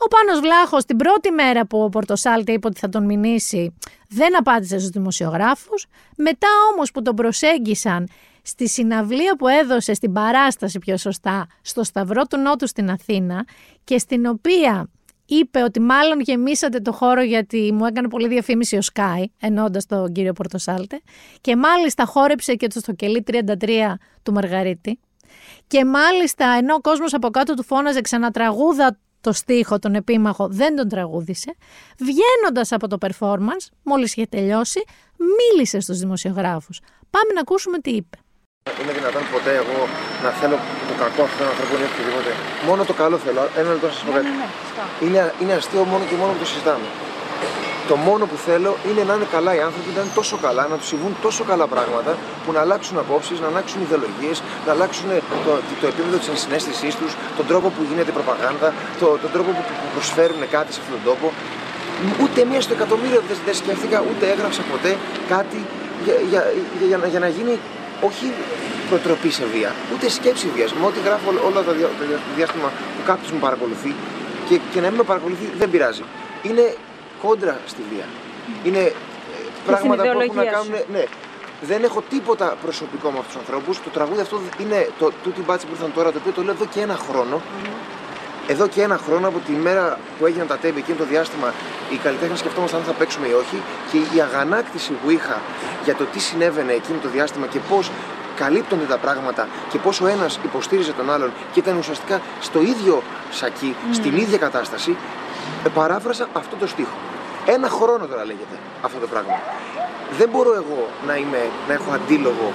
Ο 0.00 0.08
Πάνος 0.08 0.40
Βλάχος 0.40 0.84
την 0.84 0.96
πρώτη 0.96 1.30
μέρα 1.30 1.66
που 1.66 1.82
ο 1.82 1.88
Πορτοσάλτη 1.88 2.52
είπε 2.52 2.66
ότι 2.66 2.78
θα 2.80 2.88
τον 2.88 3.04
μηνύσει 3.04 3.74
δεν 4.08 4.38
απάντησε 4.38 4.78
στους 4.78 4.90
δημοσιογράφους. 4.90 5.86
Μετά 6.16 6.48
όμως 6.72 6.90
που 6.90 7.02
τον 7.02 7.14
προσέγγισαν 7.14 8.08
στη 8.48 8.68
συναυλία 8.68 9.36
που 9.36 9.48
έδωσε 9.48 9.94
στην 9.94 10.12
παράσταση 10.12 10.78
πιο 10.78 10.96
σωστά 10.96 11.46
στο 11.62 11.84
Σταυρό 11.84 12.24
του 12.24 12.38
Νότου 12.38 12.66
στην 12.66 12.90
Αθήνα 12.90 13.46
και 13.84 13.98
στην 13.98 14.26
οποία 14.26 14.90
είπε 15.26 15.62
ότι 15.62 15.80
μάλλον 15.80 16.20
γεμίσατε 16.20 16.80
το 16.80 16.92
χώρο 16.92 17.22
γιατί 17.22 17.72
μου 17.72 17.84
έκανε 17.84 18.08
πολύ 18.08 18.28
διαφήμιση 18.28 18.76
ο 18.76 18.80
Sky, 18.94 19.24
ενώντας 19.40 19.86
τον 19.86 20.12
κύριο 20.12 20.32
Πορτοσάλτε 20.32 21.00
και 21.40 21.56
μάλιστα 21.56 22.04
χόρεψε 22.04 22.54
και 22.54 22.66
το 22.66 22.80
στο 22.80 22.92
κελί 22.92 23.24
33 23.30 23.44
του 24.22 24.32
Μαργαρίτη 24.32 25.00
και 25.66 25.84
μάλιστα 25.84 26.46
ενώ 26.46 26.74
ο 26.74 26.80
κόσμος 26.80 27.14
από 27.14 27.28
κάτω 27.28 27.54
του 27.54 27.64
φώναζε 27.64 28.00
ξανατραγούδα 28.00 28.98
το 29.20 29.32
στίχο, 29.32 29.78
τον 29.78 29.94
επίμαχο, 29.94 30.48
δεν 30.48 30.76
τον 30.76 30.88
τραγούδισε. 30.88 31.54
Βγαίνοντας 31.98 32.72
από 32.72 32.88
το 32.88 32.96
performance, 33.00 33.68
μόλις 33.82 34.12
είχε 34.16 34.26
τελειώσει, 34.26 34.84
μίλησε 35.16 35.80
στους 35.80 35.98
δημοσιογράφους. 35.98 36.80
Πάμε 37.10 37.32
να 37.34 37.40
ακούσουμε 37.40 37.78
τι 37.78 37.90
είπε. 37.90 38.18
Είναι 38.80 38.92
δυνατόν 38.98 39.22
ποτέ 39.34 39.52
εγώ 39.62 39.78
να 40.24 40.30
θέλω 40.38 40.56
το 40.90 40.94
κακό 41.02 41.20
αυτού 41.26 41.36
του 41.38 41.50
ανθρώπου 41.52 41.74
ή 41.82 41.84
οτιδήποτε. 41.90 42.30
Μόνο 42.68 42.80
το 42.90 42.94
καλό 43.02 43.16
θέλω. 43.24 43.40
Ένα 43.60 43.68
λεπτό 43.74 43.86
να 43.90 43.94
σας 43.96 44.02
πω 44.06 44.12
κάτι. 44.16 44.30
Είναι, 45.04 45.20
είναι 45.40 45.54
αστείο 45.60 45.82
μόνο 45.92 46.02
και 46.10 46.16
μόνο 46.20 46.30
που 46.34 46.40
το 46.44 46.48
συζητάμε. 46.52 46.88
Το 47.90 47.96
μόνο 48.08 48.24
που 48.30 48.36
θέλω 48.48 48.72
είναι 48.88 49.02
να 49.08 49.12
είναι 49.16 49.28
καλά 49.36 49.52
οι 49.56 49.60
άνθρωποι, 49.68 49.90
να 49.96 50.00
είναι 50.02 50.14
τόσο 50.20 50.36
καλά, 50.46 50.62
να 50.72 50.76
τους 50.80 50.88
συμβούν 50.92 51.12
τόσο 51.26 51.42
καλά 51.50 51.66
πράγματα 51.74 52.12
που 52.42 52.50
να 52.56 52.60
αλλάξουν 52.64 52.96
απόψεις, 53.04 53.36
να 53.42 53.46
αλλάξουν 53.50 53.78
ιδεολογίες, 53.86 54.36
να 54.66 54.70
αλλάξουν 54.74 55.08
το, 55.46 55.52
το 55.80 55.86
επίπεδο 55.92 56.16
της 56.22 56.28
ενσυναίσθησής 56.34 56.94
τους, 57.00 57.12
τον 57.38 57.46
τρόπο 57.50 57.68
που 57.74 57.82
γίνεται 57.88 58.10
προπαγάνδα, 58.18 58.68
το, 59.00 59.06
τον 59.22 59.30
τρόπο 59.34 59.50
που, 59.56 59.62
που 59.80 59.88
προσφέρουν 59.94 60.40
κάτι 60.56 60.70
σε 60.74 60.78
αυτόν 60.82 60.94
τον 60.96 61.04
τόπο. 61.10 61.26
Ούτε 62.22 62.38
μία 62.50 62.60
στο 62.66 62.72
εκατομμύριο 62.78 63.20
δεν, 63.28 63.36
δεν 63.46 63.54
σκέφτηκα, 63.60 63.98
ούτε 64.10 64.24
έγραψα 64.34 64.62
ποτέ 64.72 64.90
κάτι 65.34 65.58
για, 66.04 66.14
για, 66.30 66.42
για, 66.78 66.86
για, 66.90 66.98
να, 67.02 67.06
για 67.06 67.20
να 67.24 67.28
γίνει 67.36 67.54
όχι 68.00 68.32
προτροπή 68.88 69.30
σε 69.30 69.44
βία, 69.44 69.72
ούτε 69.94 70.08
σκέψη 70.08 70.46
βίας. 70.54 70.72
Με 70.72 70.86
ό,τι 70.86 71.00
γράφω 71.00 71.28
όλο- 71.28 71.42
όλο 71.46 71.62
το, 71.62 71.72
δια- 71.72 71.90
το 71.98 72.04
δια- 72.08 72.20
διάστημα 72.36 72.68
που 72.96 73.02
κάποιος 73.06 73.32
με 73.32 73.38
παρακολουθεί 73.38 73.94
και, 74.48 74.60
και 74.72 74.80
να 74.80 74.88
μην 74.88 74.96
με 74.96 75.02
παρακολουθεί 75.02 75.46
δεν 75.58 75.70
πειράζει. 75.70 76.02
Είναι 76.42 76.74
κόντρα 77.22 77.60
στη 77.66 77.82
βία. 77.90 78.04
Είναι 78.64 78.78
ε, 78.78 78.92
πράγματα 79.66 80.02
που 80.02 80.08
έχουν 80.08 80.36
να 80.36 80.42
ιδεολογία 80.42 80.50
κάνουν. 80.50 80.72
Ναι, 80.92 81.04
δεν 81.60 81.84
έχω 81.84 82.02
τίποτα 82.08 82.56
προσωπικό 82.64 83.10
με 83.10 83.18
αυτούς 83.18 83.32
τους 83.32 83.40
ανθρώπους. 83.42 83.80
Το 83.82 83.90
τραγούδι 83.90 84.20
αυτό 84.20 84.40
είναι 84.62 84.88
το 84.98 85.10
τούτη 85.22 85.40
μπάτση 85.46 85.66
που 85.66 85.72
ήρθαν 85.74 85.92
τώρα, 85.94 86.12
το 86.12 86.18
οποίο 86.20 86.32
το 86.32 86.42
λέω 86.42 86.52
εδώ 86.54 86.66
και 86.74 86.80
ένα 86.80 86.96
χρόνο. 87.08 87.40
Εδώ 88.52 88.66
και 88.68 88.82
ένα 88.82 88.98
χρόνο 88.98 89.28
από 89.28 89.38
τη 89.38 89.52
μέρα 89.52 89.98
που 90.18 90.26
έγιναν 90.26 90.46
τα 90.46 90.56
τέμπη, 90.56 90.78
εκείνο 90.78 90.96
το 90.96 91.04
διάστημα, 91.04 91.52
οι 91.90 91.96
καλλιτέχνες 91.96 92.38
σκεφτόμασταν 92.38 92.80
αν 92.80 92.86
θα 92.86 92.92
παίξουμε 92.92 93.26
ή 93.26 93.32
όχι. 93.32 93.62
Και 93.90 94.16
η 94.16 94.20
αγανάκτηση 94.20 94.92
που 94.92 95.10
είχα 95.10 95.40
για 95.84 95.94
το 95.94 96.04
τι 96.04 96.18
συνέβαινε 96.18 96.72
εκείνο 96.72 96.98
το 97.02 97.08
διάστημα 97.08 97.46
και 97.46 97.58
πώς 97.58 97.90
καλύπτονται 98.36 98.84
τα 98.84 98.98
πράγματα 98.98 99.48
και 99.70 99.78
πώ 99.78 99.90
ο 100.02 100.06
ένας 100.06 100.38
υποστήριζε 100.44 100.92
τον 100.92 101.10
άλλον 101.10 101.32
και 101.52 101.60
ήταν 101.60 101.76
ουσιαστικά 101.76 102.20
στο 102.40 102.60
ίδιο 102.60 103.02
σακί, 103.30 103.76
στην 103.90 104.16
ίδια 104.16 104.38
κατάσταση, 104.38 104.96
ε, 105.64 105.68
παράφρασα 105.68 106.28
αυτό 106.32 106.56
το 106.56 106.66
στίχο. 106.66 106.96
Ένα 107.46 107.68
χρόνο 107.68 108.06
τώρα 108.06 108.24
λέγεται 108.24 108.56
αυτό 108.82 108.98
το 108.98 109.06
πράγμα. 109.06 109.40
Δεν 110.18 110.28
μπορώ 110.28 110.54
εγώ 110.54 110.88
να, 111.06 111.16
είμαι, 111.16 111.50
να 111.68 111.72
έχω 111.74 111.90
αντίλογο 111.92 112.52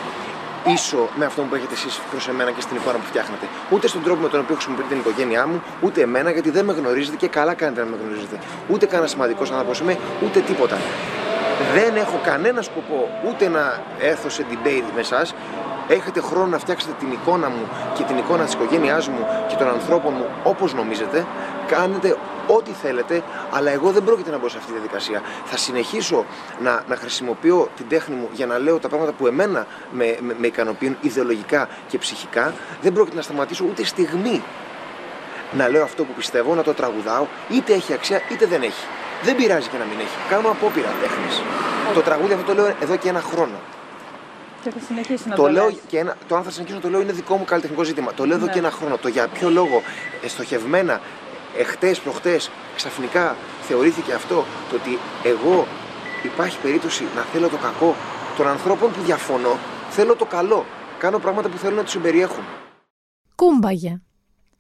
ίσο 0.66 1.10
με 1.16 1.26
αυτό 1.26 1.42
που 1.42 1.56
έχετε 1.56 1.74
εσείς 1.74 2.02
προς 2.12 2.28
εμένα 2.28 2.52
και 2.52 2.62
στην 2.62 2.76
εικόνα 2.78 2.98
που 2.98 3.06
φτιάχνετε. 3.06 3.46
Ούτε 3.70 3.88
στον 3.88 4.04
τρόπο 4.04 4.22
με 4.22 4.30
τον 4.30 4.40
οποίο 4.40 4.56
χρησιμοποιείτε 4.56 4.90
την 4.90 5.00
οικογένειά 5.00 5.48
μου, 5.48 5.64
ούτε 5.82 6.02
εμένα, 6.02 6.32
γιατί 6.32 6.50
δεν 6.50 6.66
με 6.66 6.74
γνωρίζετε 6.74 7.18
και 7.18 7.28
καλά 7.28 7.54
κάνετε 7.54 7.82
να 7.82 7.88
με 7.88 7.98
γνωρίζετε. 8.02 8.40
Ούτε 8.70 8.86
κανένα 8.86 9.08
σημαντικός 9.08 9.52
άνθρωπος 9.52 9.80
είμαι, 9.80 9.98
ούτε 10.26 10.40
τίποτα. 10.40 10.78
Δεν 11.74 11.96
έχω 11.96 12.20
κανένα 12.24 12.62
σκοπό 12.62 13.10
ούτε 13.30 13.48
να 13.48 13.82
έρθω 14.00 14.30
σε 14.30 14.46
debate 14.52 14.90
με 14.96 15.00
εσάς. 15.00 15.36
Έχετε 15.88 16.20
χρόνο 16.22 16.46
να 16.46 16.58
φτιάξετε 16.58 16.94
την 17.00 17.12
εικόνα 17.12 17.50
μου 17.50 17.68
και 17.94 18.04
την 18.04 18.18
εικόνα 18.18 18.44
της 18.44 18.54
οικογένειάς 18.54 19.08
μου 19.08 19.28
και 19.48 19.56
των 19.56 19.68
ανθρώπων 19.68 20.14
μου 20.18 20.26
όπως 20.44 20.74
νομίζετε. 20.74 21.26
Κάνετε 21.68 22.18
ό,τι 22.48 22.72
θέλετε, 22.72 23.24
αλλά 23.52 23.72
εγώ 23.72 23.92
δεν 23.92 24.04
πρόκειται 24.04 24.32
να 24.32 24.38
μπω 24.38 24.50
σε 24.50 24.58
αυτή 24.58 24.72
τη 24.72 24.78
διαδικασία. 24.78 25.22
Θα 25.46 25.58
συνεχίσω 25.58 26.26
να, 26.62 26.84
να 26.88 26.96
χρησιμοποιώ 26.96 27.70
την 27.76 27.88
τέχνη 27.90 28.16
μου 28.16 28.30
για 28.32 28.46
να 28.46 28.58
λέω 28.60 28.80
τα 28.80 28.88
πράγματα 28.88 29.12
που 29.12 29.28
εμένα 29.28 29.68
με, 29.92 30.18
με, 30.22 30.36
με 30.40 30.48
ικανοποιούν 30.48 30.98
ιδεολογικά 31.02 31.70
και 31.88 31.98
ψυχικά. 31.98 32.54
Δεν 32.82 32.94
πρόκειται 32.94 33.16
να 33.16 33.22
σταματήσω 33.22 33.66
ούτε 33.70 33.84
στιγμή 33.84 34.44
να 35.52 35.70
λέω 35.70 35.84
αυτό 35.84 36.04
που 36.04 36.14
πιστεύω, 36.14 36.56
να 36.56 36.64
το 36.64 36.74
τραγουδάω, 36.74 37.26
είτε 37.50 37.74
έχει 37.74 37.94
αξία 37.94 38.22
είτε 38.32 38.46
δεν 38.46 38.62
έχει. 38.62 38.86
Δεν 39.24 39.36
πειράζει 39.36 39.68
και 39.70 39.78
να 39.78 39.86
μην 39.86 40.00
έχει. 40.00 40.16
Κάνω 40.30 40.50
απόπειρα 40.50 40.88
τέχνης. 41.02 41.42
Το 41.94 42.02
τραγούδι 42.02 42.34
αυτό 42.34 42.46
το 42.46 42.62
λέω 42.62 42.74
εδώ 42.82 42.96
και 42.96 43.10
ένα 43.10 43.22
χρόνο. 43.22 43.56
Και 44.64 44.70
θα 44.70 44.78
συνεχίσει 44.88 45.28
να 45.28 45.36
Το 45.36 45.42
το, 45.42 45.48
λέω 45.50 45.66
λες. 45.66 45.76
και 45.88 45.98
ένα, 45.98 46.16
το 46.28 46.36
αν 46.36 46.44
θα 46.44 46.50
συνεχίσω 46.52 46.76
να 46.76 46.82
το 46.82 46.90
λέω 46.90 47.02
είναι 47.02 47.12
δικό 47.12 47.36
μου 47.36 47.46
καλλιτεχνικό 47.46 47.84
ζήτημα. 47.84 48.14
Το 48.14 48.26
λέω 48.26 48.36
εδώ 48.38 48.46
Ναι. 48.46 48.52
και 48.52 48.60
ένα 48.60 48.72
χρόνο. 48.72 48.98
Το 48.98 49.08
για 49.08 49.28
ποιο 49.28 49.50
λόγο 49.50 49.82
εστοχευμένα 50.24 51.02
εχθές, 51.58 52.00
προχτές, 52.00 52.52
ξαφνικά 52.76 53.36
θεωρήθηκε 53.62 54.14
αυτό 54.14 54.46
το 54.70 54.76
ότι 54.76 55.00
εγώ 55.24 55.68
υπάρχει 56.24 56.58
περίπτωση 56.62 57.04
να 57.16 57.22
θέλω 57.22 57.50
το 57.50 57.58
κακό 57.58 57.96
των 58.38 58.48
ανθρώπων 58.48 58.92
που 58.92 59.02
διαφωνώ. 59.02 59.58
Θέλω 59.90 60.16
το 60.16 60.26
καλό. 60.26 60.66
Κάνω 61.00 61.20
πράγματα 61.20 61.50
που 61.50 61.58
θέλω 61.58 61.76
να 61.76 61.84
τους 61.84 61.92
συμπεριέχουν. 61.92 62.44
Κούμπαγε. 63.36 64.02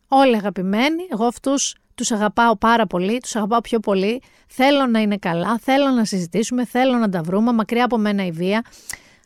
Όλοι 0.08 0.36
αγαπημένοι. 0.36 1.08
Εγώ 1.12 1.26
αυτούς 1.26 1.76
τους 1.96 2.12
αγαπάω 2.12 2.58
πάρα 2.58 2.88
πολύ. 2.88 3.20
Τους 3.20 3.36
αγαπάω 3.36 3.62
πιο 3.62 3.80
πολύ. 3.80 4.22
Θέλω 4.48 4.86
να 4.86 5.00
είναι 5.00 5.18
καλά. 5.18 5.58
Θέλω 5.62 5.90
να 5.90 6.06
συζητήσουμε. 6.06 6.66
Θέλω 6.66 6.98
να 6.98 7.10
τα 7.10 7.22
βρούμε. 7.22 7.52
Μακριά 7.52 7.86
από 7.86 7.98
μένα 7.98 8.26
η 8.26 8.32
βία. 8.32 8.66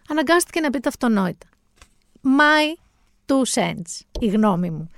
Αναγκάστηκε 0.09 0.59
να 0.59 0.69
πει 0.69 0.79
τα 0.79 0.89
αυτονόητα. 0.89 1.47
My 2.23 2.79
two 3.25 3.61
cents. 3.61 4.01
Η 4.19 4.27
γνώμη 4.27 4.69
μου. 4.69 4.89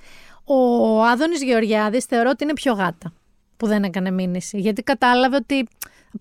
Ο 0.52 1.02
Άδωνης 1.04 1.42
Γεωργιάδης 1.42 2.04
θεωρώ 2.04 2.30
ότι 2.30 2.44
είναι 2.44 2.52
πιο 2.52 2.72
γάτα 2.72 3.12
που 3.56 3.66
δεν 3.66 3.84
έκανε 3.84 4.10
μήνυση. 4.10 4.58
Γιατί 4.58 4.82
κατάλαβε 4.82 5.36
ότι 5.36 5.68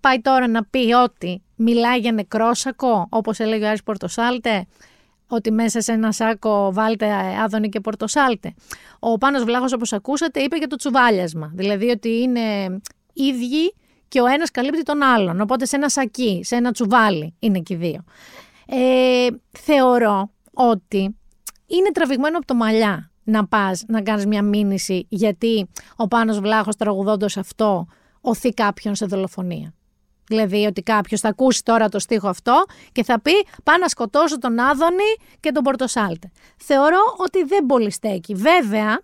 πάει 0.02 0.22
τώρα 0.22 0.48
να 0.48 0.64
πει 0.64 0.94
ότι 0.94 1.42
μιλάει 1.56 2.00
για 2.00 2.12
νεκρόσακο, 2.12 3.08
όπως 3.10 3.40
έλεγε 3.40 3.66
ο 3.66 3.68
Άρης 3.68 3.84
Πορτοσάλτε, 3.84 4.66
ότι 5.28 5.52
μέσα 5.52 5.82
σε 5.82 5.92
ένα 5.92 6.12
σάκο 6.12 6.74
βάλτε 6.74 7.08
άδωνη 7.44 7.70
και 7.70 7.80
πορτοσάλτε. 7.80 8.54
Ο 9.00 9.18
Πάνος 9.18 9.44
Βλάχος, 9.44 9.74
όπως 9.74 9.94
ακούσατε, 9.94 10.40
είπε 10.40 10.58
για 10.58 10.68
το 10.68 10.76
τσουβάλιασμα. 10.76 11.52
Δηλαδή 11.54 11.90
ότι 11.90 12.22
είναι 12.22 12.42
ίδιοι 13.14 13.74
και 14.08 14.22
ο 14.22 14.26
ένας 14.26 14.52
καλύπτει 14.52 14.84
τον 14.84 15.02
άλλον. 15.02 15.42
Οπότε 15.42 15.66
σε 15.66 15.76
ένα 15.76 15.90
σακί, 15.90 16.42
σε 16.44 16.56
ένα 16.56 16.72
τσουβάλι 16.72 17.34
είναι 17.40 17.60
και 17.60 17.74
οι 17.74 17.78
δύο. 17.78 18.04
Ε, 18.68 19.28
θεωρώ 19.60 20.32
ότι 20.54 21.18
είναι 21.68 21.92
τραβηγμένο 21.94 22.38
από 22.38 22.46
το 22.46 22.54
μαλλιά 22.56 23.09
να 23.30 23.48
πας 23.48 23.84
να 23.88 24.02
κάνεις 24.02 24.26
μια 24.26 24.42
μήνυση 24.42 25.06
γιατί 25.10 25.70
ο 25.96 26.08
Πάνος 26.08 26.40
Βλάχος 26.40 26.76
τραγουδώντας 26.76 27.38
αυτό 27.38 27.88
οθεί 28.22 28.50
κάποιον 28.50 28.96
σε 28.96 29.06
δολοφονία. 29.06 29.74
Δηλαδή 30.28 30.66
ότι 30.66 30.82
κάποιος 30.82 31.20
θα 31.20 31.30
ακούσει 31.30 31.64
τώρα 31.64 31.90
το 31.90 32.00
στίχο 32.00 32.28
αυτό 32.28 32.66
και 32.92 33.04
θα 33.04 33.22
πει 33.22 33.32
πάω 33.64 33.78
να 33.78 33.88
σκοτώσω 33.88 34.38
τον 34.38 34.60
Άδωνη 34.60 35.16
και 35.40 35.52
τον 35.52 35.64
Πορτοσάλτε. 35.64 36.32
Θεωρώ 36.58 37.00
ότι 37.18 37.44
δεν 37.44 37.66
πολύ 37.66 37.92
στέκει. 37.92 38.34
Βέβαια, 38.34 39.02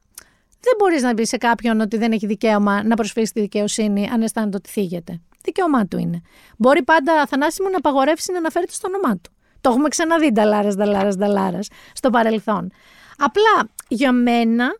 δεν 0.59 0.73
μπορείς 0.77 1.01
να 1.01 1.13
πεις 1.13 1.29
σε 1.29 1.37
κάποιον 1.37 1.79
ότι 1.79 1.97
δεν 1.97 2.11
έχει 2.11 2.25
δικαίωμα 2.25 2.83
να 2.83 2.95
προσφύγει 2.95 3.25
στη 3.25 3.41
δικαιοσύνη 3.41 4.09
αν 4.09 4.21
αισθάνεται 4.21 4.57
ότι 4.57 4.69
θίγεται. 4.69 5.21
Δικαίωμά 5.43 5.85
του 5.85 5.97
είναι. 5.97 6.21
Μπορεί 6.57 6.83
πάντα, 6.83 7.25
Θανάση 7.25 7.63
μου, 7.63 7.69
να 7.69 7.77
απαγορεύσει 7.77 8.31
να 8.31 8.37
αναφέρεται 8.37 8.71
στο 8.71 8.87
όνομά 8.87 9.17
του. 9.17 9.31
Το 9.61 9.69
έχουμε 9.69 9.87
ξαναδεί 9.87 10.31
νταλάρας, 10.31 10.75
νταλάρας, 10.75 11.15
νταλάρας 11.15 11.67
στο 11.93 12.09
παρελθόν. 12.09 12.71
Απλά 13.17 13.69
για 13.87 14.11
μένα 14.11 14.79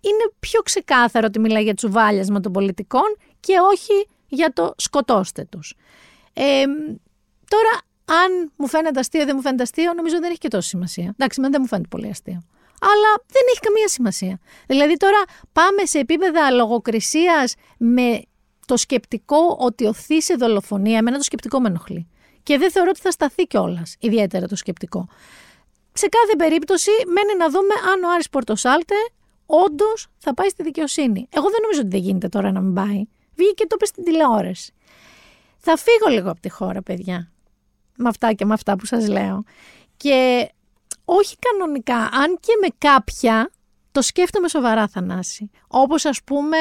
είναι 0.00 0.32
πιο 0.40 0.60
ξεκάθαρο 0.60 1.26
ότι 1.26 1.38
μιλάει 1.38 1.62
για 1.62 1.74
τσουβάλιασμα 1.74 2.40
των 2.40 2.52
πολιτικών 2.52 3.16
και 3.40 3.54
όχι 3.72 4.08
για 4.28 4.52
το 4.52 4.74
σκοτώστε 4.76 5.44
τους. 5.50 5.74
Ε, 6.32 6.64
τώρα, 7.48 7.80
αν 8.04 8.52
μου 8.56 8.66
φαίνεται 8.68 9.00
αστείο 9.00 9.22
ή 9.22 9.24
δεν 9.24 9.34
μου 9.36 9.42
φαίνεται 9.42 9.62
αστείο, 9.62 9.92
νομίζω 9.92 10.18
δεν 10.18 10.30
έχει 10.30 10.38
και 10.38 10.48
τόση 10.48 10.68
σημασία. 10.68 11.04
Εντάξει, 11.04 11.36
εμένα 11.38 11.52
δεν 11.52 11.60
μου 11.60 11.68
φαίνεται 11.68 11.88
πολύ 11.88 12.08
αστείο. 12.08 12.42
Αλλά 12.80 13.24
δεν 13.26 13.42
έχει 13.50 13.60
καμία 13.60 13.88
σημασία. 13.88 14.38
Δηλαδή 14.66 14.96
τώρα 14.96 15.22
πάμε 15.52 15.84
σε 15.84 15.98
επίπεδα 15.98 16.50
λογοκρισίας 16.50 17.54
με 17.78 18.22
το 18.66 18.76
σκεπτικό 18.76 19.56
ότι 19.58 19.86
οθεί 19.86 20.22
σε 20.22 20.34
δολοφονία. 20.34 20.98
Εμένα 20.98 21.16
το 21.16 21.22
σκεπτικό 21.22 21.60
με 21.60 21.68
ενοχλεί. 21.68 22.08
Και 22.42 22.58
δεν 22.58 22.70
θεωρώ 22.70 22.90
ότι 22.90 23.00
θα 23.00 23.10
σταθεί 23.10 23.46
κιόλας, 23.46 23.96
ιδιαίτερα 24.00 24.46
το 24.46 24.56
σκεπτικό. 24.56 25.08
Σε 25.96 26.08
κάθε 26.08 26.36
περίπτωση, 26.36 26.90
μένει 27.06 27.36
να 27.38 27.50
δούμε 27.50 27.74
αν 27.92 28.02
ο 28.04 28.12
Άρης 28.12 28.28
Πορτοσάλτε 28.28 28.94
όντως 29.46 30.06
θα 30.18 30.34
πάει 30.34 30.48
στη 30.48 30.62
δικαιοσύνη. 30.62 31.28
Εγώ 31.30 31.50
δεν 31.50 31.58
νομίζω 31.62 31.80
ότι 31.80 31.88
δεν 31.88 32.00
γίνεται 32.00 32.28
τώρα 32.28 32.52
να 32.52 32.60
μην 32.60 32.74
πάει. 32.74 33.04
Βγήκε 33.34 33.52
και 33.54 33.66
το 33.66 33.74
είπε 33.74 33.86
στην 33.86 34.04
τηλεόραση. 34.04 34.72
Θα 35.58 35.76
φύγω 35.76 36.08
λίγο 36.08 36.30
από 36.30 36.40
τη 36.40 36.48
χώρα, 36.48 36.82
παιδιά. 36.82 37.32
Με 37.96 38.08
αυτά 38.08 38.32
και 38.32 38.44
με 38.44 38.52
αυτά 38.52 38.76
που 38.76 38.86
σας 38.86 39.08
λέω. 39.08 39.44
Και 39.96 40.48
όχι 41.04 41.36
κανονικά, 41.38 41.96
αν 41.96 42.38
και 42.40 42.52
με 42.60 42.68
κάποια, 42.78 43.50
το 43.92 44.02
σκέφτομαι 44.02 44.48
σοβαρά, 44.48 44.88
Θανάση. 44.88 45.50
Όπως 45.68 46.04
ας 46.04 46.22
πούμε, 46.24 46.58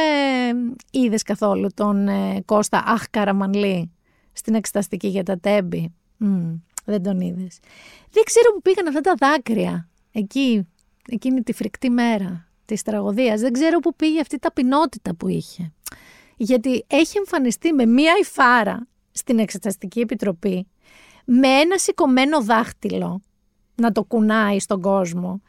είδες 0.92 1.24
καθόλου 1.24 1.70
τον 1.74 2.08
ε, 2.08 2.42
Κώστα 2.46 2.84
Αχ 2.86 3.04
Καραμανλή 3.10 3.92
στην 4.34 4.56
εξεταστική 4.56 5.08
για 5.08 5.24
τα 5.24 5.40
τέμπη. 5.40 5.94
Μμ, 6.18 6.54
δεν 6.86 7.04
τον 7.04 7.22
είδες. 7.22 7.60
Δεν 8.12 8.24
ξέρω 8.24 8.52
που 8.54 8.62
πήγαν 8.62 8.88
αυτά 8.88 9.02
τα 9.02 9.14
δάκρυα. 9.18 9.90
Εκεί, 10.12 10.68
εκείνη 11.08 11.42
τη 11.42 11.54
φρικτή 11.54 11.90
μέρα 11.90 12.48
της 12.66 12.82
τραγωδίας. 12.82 13.42
Δεν 13.42 13.54
ξέρω 13.54 13.80
που 13.80 13.96
πήγε 13.96 14.20
αυτή 14.20 14.36
η 14.36 14.40
ταπεινότητα 14.40 15.16
που 15.16 15.28
είχε. 15.28 15.72
Γιατί 16.38 16.86
έχει 16.88 17.18
εμφανιστεί 17.18 17.74
με 17.74 17.86
μία 17.86 18.14
υφάρα 18.22 18.88
στην 19.12 19.40
Εξεταστική 19.40 20.00
Επιτροπή 20.00 20.68
με 21.26 21.48
ένα 21.48 21.78
σηκωμένο 21.78 22.42
δάχτυλο 22.42 23.22
να 23.76 23.92
το 23.92 24.04
κουνάει 24.04 24.60
στον 24.60 24.82
κόσμο 24.82 25.42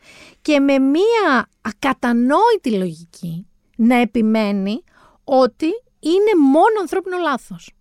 και 0.43 0.61
με 0.61 0.79
μία 0.79 1.49
ακατανόητη 1.61 2.71
λογική 2.71 3.47
να 3.77 3.95
επιμένει 3.95 4.83
ότι 5.25 5.67
είναι 6.01 6.49
μόνο 6.51 6.81
ανθρώπινο 6.81 7.19
λάθος. 7.19 7.73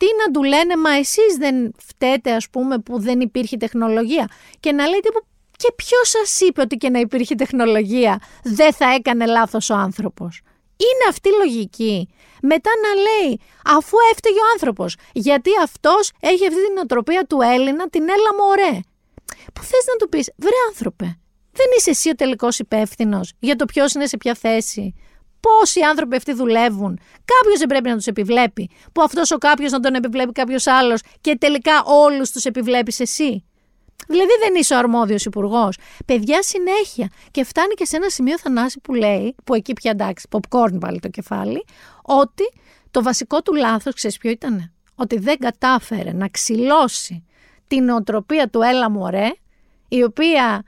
Τι 0.00 0.06
να 0.24 0.30
του 0.32 0.42
λένε, 0.42 0.76
μα 0.76 0.90
εσείς 0.90 1.36
δεν 1.38 1.72
φταίτε 1.78 2.32
ας 2.32 2.50
πούμε 2.50 2.78
που 2.78 3.00
δεν 3.00 3.20
υπήρχε 3.20 3.56
τεχνολογία 3.56 4.28
και 4.60 4.72
να 4.72 4.86
λέει 4.86 5.00
τύπου 5.00 5.20
και 5.56 5.72
ποιος 5.76 6.08
σας 6.08 6.40
είπε 6.40 6.60
ότι 6.60 6.76
και 6.76 6.90
να 6.90 6.98
υπήρχε 6.98 7.34
τεχνολογία 7.34 8.20
δεν 8.42 8.72
θα 8.72 8.94
έκανε 8.94 9.26
λάθος 9.26 9.70
ο 9.70 9.74
άνθρωπος; 9.74 10.40
Είναι 10.76 11.08
αυτή 11.08 11.28
η 11.28 11.32
λογική. 11.38 12.08
Μετά 12.42 12.70
να 12.84 13.00
λέει, 13.02 13.40
αφού 13.64 13.96
έφταιγε 14.12 14.38
ο 14.38 14.48
άνθρωπος, 14.52 14.96
γιατί 15.12 15.50
αυτός 15.62 16.10
έχει 16.20 16.46
αυτή 16.46 16.66
την 16.66 16.78
οτροπία 16.82 17.24
του 17.24 17.38
Έλληνα, 17.40 17.88
την 17.88 18.02
έλα 18.02 18.34
μωρέ. 18.38 18.80
Που 19.52 19.62
θες 19.62 19.84
να 19.86 19.96
του 19.96 20.08
πεις, 20.08 20.32
βρε 20.36 20.56
άνθρωπε, 20.68 21.18
δεν 21.52 21.66
είσαι 21.76 21.90
εσύ 21.90 22.08
ο 22.08 22.14
τελικός 22.14 22.58
υπεύθυνος 22.58 23.32
για 23.38 23.56
το 23.56 23.64
ποιος 23.64 23.92
είναι 23.92 24.06
σε 24.06 24.16
ποια 24.16 24.34
θέση. 24.34 24.94
Πόσοι 25.40 25.80
άνθρωποι 25.80 26.16
αυτοί 26.16 26.32
δουλεύουν. 26.32 27.00
Κάποιος 27.24 27.58
δεν 27.58 27.68
πρέπει 27.68 27.88
να 27.88 27.96
τους 27.96 28.06
επιβλέπει. 28.06 28.70
Που 28.92 29.02
αυτός 29.02 29.30
ο 29.30 29.38
κάποιος 29.38 29.72
να 29.72 29.80
τον 29.80 29.94
επιβλέπει 29.94 30.32
κάποιος 30.32 30.66
άλλος 30.66 31.00
και 31.20 31.36
τελικά 31.36 31.82
όλους 31.84 32.30
τους 32.30 32.44
επιβλέπεις 32.44 33.00
εσύ. 33.00 33.44
Δηλαδή 34.08 34.30
δεν 34.40 34.54
είσαι 34.54 34.74
ο 34.74 34.78
αρμόδιος 34.78 35.24
υπουργός. 35.24 35.78
Παιδιά 36.06 36.42
συνέχεια. 36.42 37.08
Και 37.30 37.44
φτάνει 37.44 37.74
και 37.74 37.84
σε 37.84 37.96
ένα 37.96 38.08
σημείο 38.08 38.38
θανάση 38.38 38.80
που 38.80 38.94
λέει, 38.94 39.34
που 39.44 39.54
εκεί 39.54 39.72
πια 39.72 39.90
εντάξει, 39.90 40.28
popcorn 40.30 40.72
βάλει 40.72 41.00
το 41.00 41.08
κεφάλι, 41.08 41.64
ότι 42.02 42.52
το 42.90 43.02
βασικό 43.02 43.42
του 43.42 43.54
λάθος, 43.54 43.94
ξέρεις 43.94 44.16
ποιο 44.16 44.30
ήταν. 44.30 44.72
Ότι 44.94 45.18
δεν 45.18 45.38
κατάφερε 45.38 46.12
να 46.12 46.28
ξυλώσει 46.28 47.24
την 47.66 47.88
οτροπία 47.88 48.48
του 48.48 48.60
έλα 48.62 48.90
μωρέ, 48.90 49.30
η 49.88 50.02
οποία 50.02 50.62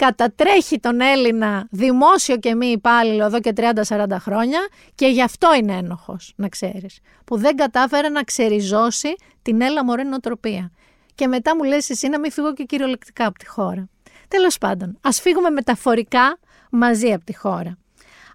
κατατρέχει 0.00 0.80
τον 0.80 1.00
Έλληνα 1.00 1.66
δημόσιο 1.70 2.36
και 2.36 2.54
μη 2.54 2.66
υπάλληλο 2.66 3.24
εδώ 3.24 3.40
και 3.40 3.52
30-40 3.56 4.06
χρόνια 4.18 4.58
και 4.94 5.06
γι' 5.06 5.22
αυτό 5.22 5.54
είναι 5.54 5.72
ένοχος, 5.76 6.32
να 6.36 6.48
ξέρεις. 6.48 7.00
Που 7.24 7.38
δεν 7.38 7.56
κατάφερε 7.56 8.08
να 8.08 8.22
ξεριζώσει 8.22 9.14
την 9.42 9.60
έλα 9.60 9.84
μωρέ 9.84 10.02
νοοτροπία. 10.02 10.70
Και 11.14 11.26
μετά 11.26 11.56
μου 11.56 11.62
λες 11.62 11.90
εσύ 11.90 12.08
να 12.08 12.18
μην 12.18 12.30
φύγω 12.32 12.52
και 12.52 12.64
κυριολεκτικά 12.64 13.26
από 13.26 13.38
τη 13.38 13.46
χώρα. 13.46 13.88
Τέλος 14.28 14.58
πάντων, 14.58 14.98
ας 15.00 15.20
φύγουμε 15.20 15.50
μεταφορικά 15.50 16.38
μαζί 16.70 17.12
από 17.12 17.24
τη 17.24 17.36
χώρα. 17.36 17.78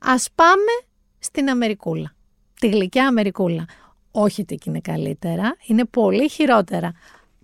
Ας 0.02 0.28
πάμε 0.36 0.72
στην 1.20 1.50
Αμερικούλα. 1.50 2.16
Τη 2.60 2.68
γλυκιά 2.68 3.08
Αμερικούλα. 3.08 3.66
Όχι 4.12 4.42
ότι 4.42 4.54
εκεί 4.54 4.70
είναι 4.70 4.80
καλύτερα, 4.80 5.56
είναι 5.66 5.86
πολύ 5.86 6.30
χειρότερα. 6.30 6.92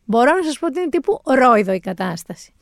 Μπορώ 0.06 0.36
να 0.36 0.44
σας 0.44 0.60
πω 0.60 0.68
ότι 0.68 0.80
είναι 0.80 0.90
τύπου 0.90 1.22
ρόιδο 1.26 1.74
η 1.74 1.80
κατάσταση. 1.80 2.54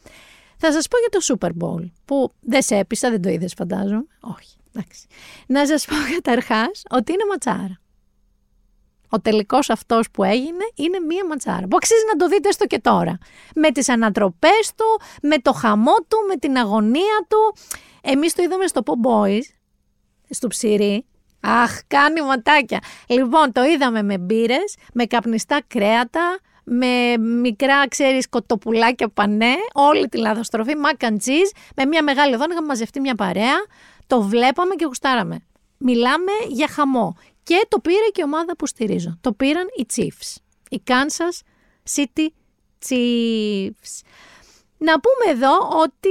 Θα 0.59 0.71
σας 0.71 0.87
πω 0.87 0.97
για 0.97 1.09
το 1.09 1.19
Super 1.27 1.49
Bowl, 1.63 1.91
που 2.05 2.33
δεν 2.39 2.61
σε 2.61 2.75
έπεισα, 2.75 3.09
δεν 3.09 3.21
το 3.21 3.29
είδες 3.29 3.53
φαντάζομαι. 3.57 4.05
Όχι, 4.19 4.57
εντάξει. 4.73 5.07
Να 5.47 5.67
σας 5.67 5.85
πω 5.85 5.95
καταρχάς 6.15 6.83
ότι 6.89 7.11
είναι 7.11 7.23
ματσάρα. 7.29 7.79
Ο 9.09 9.19
τελικός 9.19 9.69
αυτός 9.69 10.11
που 10.11 10.23
έγινε 10.23 10.71
είναι 10.75 10.99
μία 10.99 11.25
ματσάρα, 11.25 11.67
που 11.67 11.75
αξίζει 11.75 12.05
να 12.11 12.15
το 12.15 12.27
δείτε 12.27 12.51
στο 12.51 12.65
και 12.65 12.79
τώρα. 12.79 13.17
Με 13.55 13.71
τις 13.71 13.89
ανατροπές 13.89 14.71
του, 14.75 15.01
με 15.21 15.37
το 15.37 15.53
χαμό 15.53 15.95
του, 16.07 16.17
με 16.27 16.35
την 16.35 16.57
αγωνία 16.57 17.25
του. 17.27 17.55
Εμείς 18.01 18.33
το 18.33 18.43
είδαμε 18.43 18.67
στο 18.67 18.81
Pop 18.85 19.07
Boys, 19.07 19.43
στο 20.29 20.47
ψυρί, 20.47 21.05
Αχ, 21.41 21.79
κάνει 21.87 22.21
ματάκια. 22.21 22.79
Λοιπόν, 23.07 23.51
το 23.51 23.63
είδαμε 23.63 24.03
με 24.03 24.17
μπύρες, 24.17 24.75
με 24.93 25.05
καπνιστά 25.05 25.61
κρέατα, 25.67 26.39
με 26.71 27.17
μικρά, 27.17 27.87
ξέρεις, 27.87 28.29
κοτοπουλάκια 28.29 29.09
πανέ, 29.09 29.53
όλη 29.73 30.07
τη 30.07 30.17
λαδοστροφή, 30.17 30.73
mac 30.85 31.03
and 31.03 31.17
cheese, 31.17 31.51
με 31.75 31.85
μια 31.85 32.03
μεγάλη 32.03 32.33
οδόνη, 32.33 32.51
είχαμε 32.51 32.67
μαζευτεί 32.67 32.99
μια 32.99 33.15
παρέα, 33.15 33.55
το 34.07 34.21
βλέπαμε 34.21 34.75
και 34.75 34.85
γουστάραμε. 34.85 35.43
Μιλάμε 35.77 36.31
για 36.47 36.67
χαμό. 36.67 37.15
Και 37.43 37.65
το 37.67 37.79
πήρε 37.79 38.09
και 38.11 38.21
η 38.21 38.23
ομάδα 38.23 38.55
που 38.55 38.67
στηρίζω. 38.67 39.17
Το 39.21 39.33
πήραν 39.33 39.67
οι 39.77 39.85
Chiefs. 39.95 40.35
Οι 40.69 40.81
Kansas 40.87 41.41
City 41.95 42.27
Chiefs. 42.89 44.01
Να 44.77 44.99
πούμε 44.99 45.31
εδώ 45.31 45.57
ότι 45.81 46.09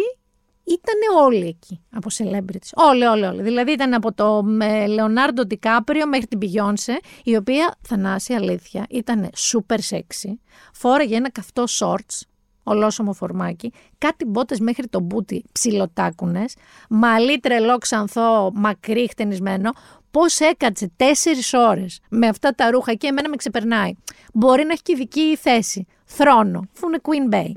ήταν 0.69 1.25
όλοι 1.25 1.47
εκεί 1.47 1.81
από 1.91 2.09
celebrities. 2.13 2.71
Όλοι, 2.75 3.05
όλοι, 3.05 3.25
όλοι. 3.25 3.43
Δηλαδή 3.43 3.73
ήταν 3.73 3.95
από 3.95 4.13
το 4.13 4.45
Λεωνάρντο 4.89 5.45
Ντικάπριο 5.45 6.07
μέχρι 6.07 6.27
την 6.27 6.39
Πιγιόνσε, 6.39 7.01
η 7.25 7.37
οποία, 7.37 7.77
θανάση 7.81 8.33
αλήθεια, 8.33 8.87
ήταν 8.91 9.31
super 9.37 9.79
sexy. 9.91 10.33
Φόραγε 10.73 11.17
ένα 11.17 11.31
καυτό 11.31 11.65
shorts, 11.69 12.21
ολόσωμο 12.63 13.13
φορμάκι, 13.13 13.73
κάτι 13.99 14.25
μπότες 14.25 14.61
μέχρι 14.61 14.87
το 14.87 15.01
μπούτι 15.01 15.45
ψιλοτάκουνες, 15.53 16.55
μαλλί 16.89 17.39
τρελό 17.39 17.79
ξανθό, 17.79 18.51
μακρύ 18.55 19.09
χτενισμένο. 19.11 19.71
Πώς 20.11 20.41
έκατσε 20.41 20.91
τέσσερις 20.97 21.53
ώρες 21.53 22.01
με 22.11 22.27
αυτά 22.27 22.51
τα 22.51 22.71
ρούχα 22.71 22.95
και 22.95 23.07
εμένα 23.07 23.29
με 23.29 23.37
ξεπερνάει. 23.37 23.93
Μπορεί 24.33 24.65
να 24.65 24.73
έχει 24.73 24.83
και 24.83 24.93
ειδική 24.93 25.37
θέση. 25.37 25.87
Θρόνο, 26.05 26.63
αφού 26.75 26.87
είναι 26.89 26.99
Queen 27.03 27.35
Bay. 27.35 27.53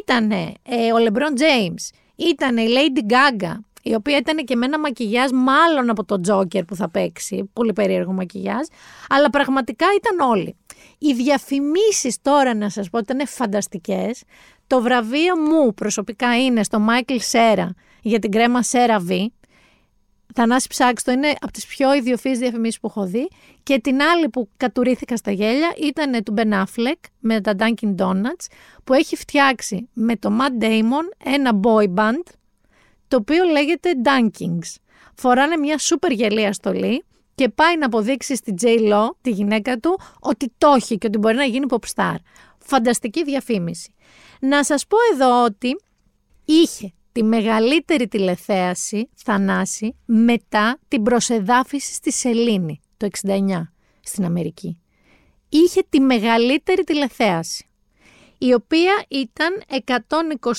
Ήτανε 0.00 0.52
ε, 0.62 0.92
ο 0.92 0.96
LeBron 0.98 1.40
James, 1.40 1.96
ήταν 2.16 2.56
η 2.56 2.66
Lady 2.68 3.12
Gaga, 3.12 3.54
η 3.82 3.94
οποία 3.94 4.16
ήταν 4.16 4.44
και 4.44 4.56
με 4.56 4.66
ένα 4.66 4.78
μακιγιάζ 4.78 5.30
μάλλον 5.32 5.90
από 5.90 6.04
τον 6.04 6.22
Τζόκερ 6.22 6.64
που 6.64 6.74
θα 6.74 6.90
παίξει, 6.90 7.50
πολύ 7.52 7.72
περίεργο 7.72 8.12
μακιγιάζ, 8.12 8.66
αλλά 9.08 9.30
πραγματικά 9.30 9.86
ήταν 9.96 10.28
όλοι. 10.28 10.56
Οι 10.98 11.12
διαφημίσεις 11.12 12.22
τώρα 12.22 12.54
να 12.54 12.68
σας 12.68 12.90
πω 12.90 12.98
ήταν 12.98 13.26
φανταστικές. 13.26 14.22
Το 14.66 14.80
βραβείο 14.80 15.36
μου 15.36 15.74
προσωπικά 15.74 16.36
είναι 16.44 16.62
στο 16.64 16.86
Michael 16.88 17.18
Σέρα 17.18 17.74
για 18.02 18.18
την 18.18 18.30
κρέμα 18.30 18.62
Σέρα 18.62 19.04
V. 19.08 19.26
Θανάση 20.38 20.68
ψάξτο 20.68 21.10
είναι 21.10 21.34
από 21.40 21.52
τις 21.52 21.66
πιο 21.66 21.94
ιδιοφύης 21.94 22.38
διαφημίσεις 22.38 22.80
που 22.80 22.86
έχω 22.86 23.06
δει 23.06 23.28
και 23.62 23.80
την 23.80 24.02
άλλη 24.02 24.28
που 24.28 24.48
κατουρίθηκα 24.56 25.16
στα 25.16 25.30
γέλια 25.30 25.74
ήταν 25.76 26.22
του 26.22 26.34
Ben 26.36 26.52
Affleck 26.52 27.00
με 27.20 27.40
τα 27.40 27.54
Dunkin 27.58 27.94
Donuts 27.96 28.46
που 28.84 28.94
έχει 28.94 29.16
φτιάξει 29.16 29.88
με 29.92 30.16
το 30.16 30.30
Matt 30.40 30.62
Damon 30.62 31.24
ένα 31.24 31.60
boy 31.62 31.94
band 31.94 32.22
το 33.08 33.16
οποίο 33.16 33.44
λέγεται 33.44 33.90
Dunkings. 34.04 34.74
Φοράνε 35.14 35.56
μια 35.56 35.78
σούπερ 35.78 36.10
γελία 36.10 36.52
στολή 36.52 37.04
και 37.34 37.48
πάει 37.48 37.78
να 37.78 37.86
αποδείξει 37.86 38.36
στη 38.36 38.54
J. 38.60 38.66
Lo, 38.92 39.08
τη 39.20 39.30
γυναίκα 39.30 39.78
του, 39.78 40.00
ότι 40.20 40.52
το 40.58 40.72
έχει 40.76 40.98
και 40.98 41.06
ότι 41.06 41.18
μπορεί 41.18 41.36
να 41.36 41.44
γίνει 41.44 41.66
pop 41.68 41.94
star. 41.94 42.16
Φανταστική 42.58 43.24
διαφήμιση. 43.24 43.94
Να 44.40 44.64
σας 44.64 44.86
πω 44.86 44.96
εδώ 45.12 45.44
ότι 45.44 45.80
είχε 46.44 46.92
τη 47.16 47.22
μεγαλύτερη 47.22 48.08
τηλεθέαση, 48.08 49.08
Θανάση, 49.14 49.96
μετά 50.04 50.78
την 50.88 51.02
προσεδάφιση 51.02 51.92
στη 51.94 52.12
Σελήνη 52.12 52.80
το 52.96 53.08
69 53.26 53.62
στην 54.00 54.24
Αμερική. 54.24 54.78
Είχε 55.48 55.82
τη 55.88 56.00
μεγαλύτερη 56.00 56.84
τηλεθέαση, 56.84 57.66
η 58.38 58.52
οποία 58.52 59.04
ήταν 59.08 59.62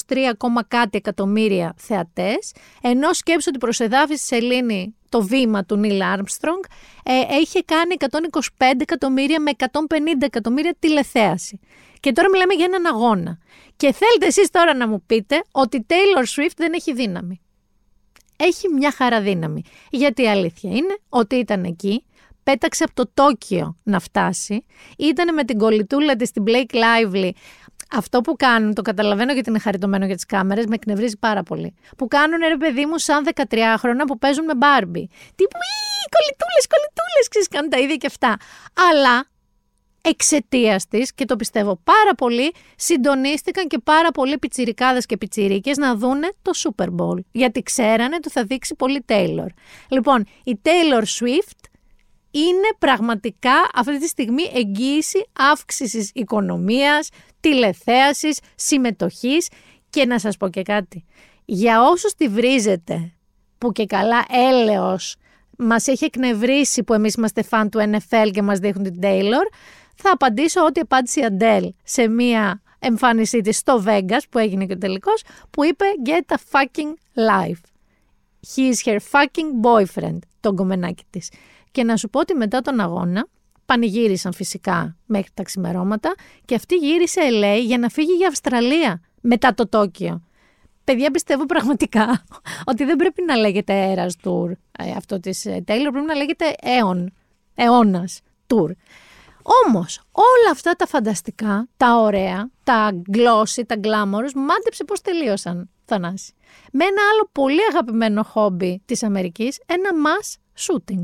123, 0.07 0.63
κάτι 0.67 0.97
εκατομμύρια 0.97 1.73
θεατές, 1.77 2.53
ενώ 2.81 3.13
σκέψω 3.13 3.49
ότι 3.49 3.59
προσεδάφιση 3.59 4.25
στη 4.25 4.35
Σελήνη 4.35 4.95
το 5.09 5.21
βήμα 5.21 5.65
του 5.65 5.75
Νίλ 5.75 6.01
Άρμστρονγκ 6.01 6.63
ε, 7.03 7.39
είχε 7.41 7.63
κάνει 7.65 7.95
125 8.57 8.71
εκατομμύρια 8.77 9.39
με 9.39 9.51
150 9.57 9.67
εκατομμύρια 10.19 10.75
τηλεθέαση. 10.79 11.59
Και 11.99 12.11
τώρα 12.11 12.29
μιλάμε 12.29 12.53
για 12.53 12.65
έναν 12.65 12.85
αγώνα. 12.85 13.37
Και 13.75 13.93
θέλετε 13.93 14.25
εσείς 14.25 14.49
τώρα 14.49 14.75
να 14.75 14.87
μου 14.87 15.03
πείτε 15.05 15.43
ότι 15.51 15.85
Taylor 15.89 16.23
Swift 16.23 16.55
δεν 16.57 16.73
έχει 16.73 16.93
δύναμη. 16.93 17.41
Έχει 18.37 18.69
μια 18.69 18.91
χαρά 18.91 19.21
δύναμη. 19.21 19.63
Γιατί 19.89 20.21
η 20.21 20.27
αλήθεια 20.27 20.71
είναι 20.71 20.97
ότι 21.09 21.35
ήταν 21.35 21.63
εκεί, 21.63 22.03
πέταξε 22.43 22.83
από 22.83 22.93
το 22.93 23.11
Τόκιο 23.13 23.77
να 23.83 23.99
φτάσει, 23.99 24.65
ήταν 24.97 25.33
με 25.33 25.43
την 25.43 25.57
κολλητούλα 25.57 26.15
της 26.15 26.29
στην 26.29 26.43
Blake 26.47 26.75
Lively. 26.75 27.29
Αυτό 27.91 28.21
που 28.21 28.35
κάνουν, 28.35 28.73
το 28.73 28.81
καταλαβαίνω 28.81 29.33
γιατί 29.33 29.49
είναι 29.49 29.59
χαριτωμένο 29.59 30.05
για 30.05 30.15
τις 30.15 30.25
κάμερες, 30.25 30.65
με 30.65 30.75
εκνευρίζει 30.75 31.17
πάρα 31.17 31.43
πολύ. 31.43 31.75
Που 31.97 32.07
κάνουν 32.07 32.39
ρε 32.47 32.57
παιδί 32.57 32.85
μου 32.85 32.97
σαν 32.97 33.27
13 33.33 33.75
χρόνια 33.77 34.05
που 34.05 34.17
παίζουν 34.17 34.45
με 34.45 34.53
Barbie. 34.53 35.07
Τύπου, 35.35 35.57
κολλητούλες, 36.15 36.65
κολλητούλες, 36.73 37.27
ξέρεις, 37.29 37.47
κάνουν 37.47 37.69
τα 37.69 37.77
ίδια 37.77 37.95
και 37.95 38.07
αυτά. 38.07 38.37
Αλλά 38.91 39.25
εξαιτίας 40.09 40.87
της, 40.87 41.13
και 41.13 41.25
το 41.25 41.35
πιστεύω 41.35 41.79
πάρα 41.83 42.15
πολύ, 42.17 42.53
συντονίστηκαν 42.75 43.67
και 43.67 43.77
πάρα 43.83 44.11
πολλοί 44.11 44.37
πιτσιρικάδες 44.37 45.05
και 45.05 45.17
πιτσιρίκες 45.17 45.77
να 45.77 45.95
δούνε 45.95 46.29
το 46.41 46.51
Super 46.55 46.87
Bowl. 46.97 47.19
Γιατί 47.31 47.61
ξέρανε 47.61 48.15
ότι 48.15 48.29
θα 48.29 48.43
δείξει 48.43 48.75
πολύ 48.75 49.05
Taylor. 49.07 49.47
Λοιπόν, 49.89 50.25
η 50.43 50.59
Taylor 50.63 51.01
Swift 51.01 51.69
είναι 52.31 52.67
πραγματικά 52.79 53.69
αυτή 53.73 53.99
τη 53.99 54.07
στιγμή 54.07 54.43
εγγύηση 54.53 55.25
αύξησης 55.51 56.11
οικονομίας, 56.13 57.09
τηλεθέασης, 57.39 58.39
συμμετοχής 58.55 59.47
και 59.89 60.05
να 60.05 60.19
σας 60.19 60.37
πω 60.37 60.49
και 60.49 60.61
κάτι. 60.61 61.05
Για 61.45 61.81
όσους 61.83 62.13
τη 62.13 62.27
βρίζετε 62.27 63.11
που 63.57 63.71
και 63.71 63.85
καλά 63.85 64.25
έλεος 64.49 65.15
μας 65.57 65.87
έχει 65.87 66.05
εκνευρίσει 66.05 66.83
που 66.83 66.93
εμείς 66.93 67.13
είμαστε 67.13 67.43
φαν 67.43 67.69
του 67.69 67.79
NFL 67.79 68.29
και 68.31 68.41
μας 68.41 68.59
δείχνουν 68.59 68.83
την 68.83 68.99
Taylor, 69.01 69.47
θα 69.97 70.11
απαντήσω 70.11 70.65
ό,τι 70.65 70.79
απάντησε 70.79 71.19
η 71.19 71.23
Αντέλ 71.23 71.73
σε 71.83 72.07
μία 72.07 72.61
εμφάνισή 72.79 73.41
της 73.41 73.57
στο 73.57 73.83
Vegas 73.87 74.21
που 74.29 74.37
έγινε 74.37 74.65
και 74.65 74.73
ο 74.73 74.77
τελικός 74.77 75.23
που 75.49 75.63
είπε 75.63 75.85
get 76.05 76.35
a 76.35 76.37
fucking 76.51 76.93
life. 77.29 77.61
He 78.55 78.73
is 78.73 78.85
her 78.85 78.97
fucking 79.11 79.61
boyfriend, 79.63 80.17
τον 80.39 80.55
κομμενάκι 80.55 81.03
της. 81.09 81.31
Και 81.71 81.83
να 81.83 81.97
σου 81.97 82.09
πω 82.09 82.19
ότι 82.19 82.33
μετά 82.33 82.61
τον 82.61 82.79
αγώνα 82.79 83.27
πανηγύρισαν 83.65 84.33
φυσικά 84.33 84.97
μέχρι 85.05 85.31
τα 85.33 85.43
ξημερώματα 85.43 86.15
και 86.45 86.55
αυτή 86.55 86.75
γύρισε 86.75 87.21
LA 87.31 87.61
για 87.65 87.77
να 87.77 87.89
φύγει 87.89 88.13
για 88.13 88.27
Αυστραλία 88.27 89.01
μετά 89.21 89.53
το 89.53 89.67
Τόκιο. 89.67 90.21
Παιδιά, 90.83 91.11
πιστεύω 91.11 91.45
πραγματικά 91.45 92.23
ότι 92.69 92.83
δεν 92.83 92.95
πρέπει 92.95 93.23
να 93.23 93.35
λέγεται 93.35 93.93
Eras 93.95 94.27
Tour 94.27 94.51
ε, 94.79 94.91
αυτό 94.95 95.19
της 95.19 95.45
Taylor, 95.47 95.89
πρέπει 95.91 96.05
να 96.05 96.15
λέγεται 96.15 96.55
Aeon, 96.61 97.05
αιώνας 97.55 98.21
Tour. 98.47 98.71
Όμως 99.65 100.01
όλα 100.11 100.51
αυτά 100.51 100.71
τα 100.71 100.87
φανταστικά, 100.87 101.67
τα 101.77 101.95
ωραία, 101.95 102.49
τα 102.63 103.01
glossy, 103.11 103.63
τα 103.65 103.75
glamorous, 103.81 104.33
μάντεψε 104.35 104.83
πώς 104.83 105.01
τελείωσαν, 105.01 105.69
Θανάση. 105.85 106.33
Με 106.71 106.83
ένα 106.85 107.01
άλλο 107.11 107.29
πολύ 107.31 107.61
αγαπημένο 107.69 108.23
χόμπι 108.23 108.81
της 108.85 109.03
Αμερικής, 109.03 109.59
ένα 109.65 109.89
mass 110.05 110.35
shooting. 110.65 111.03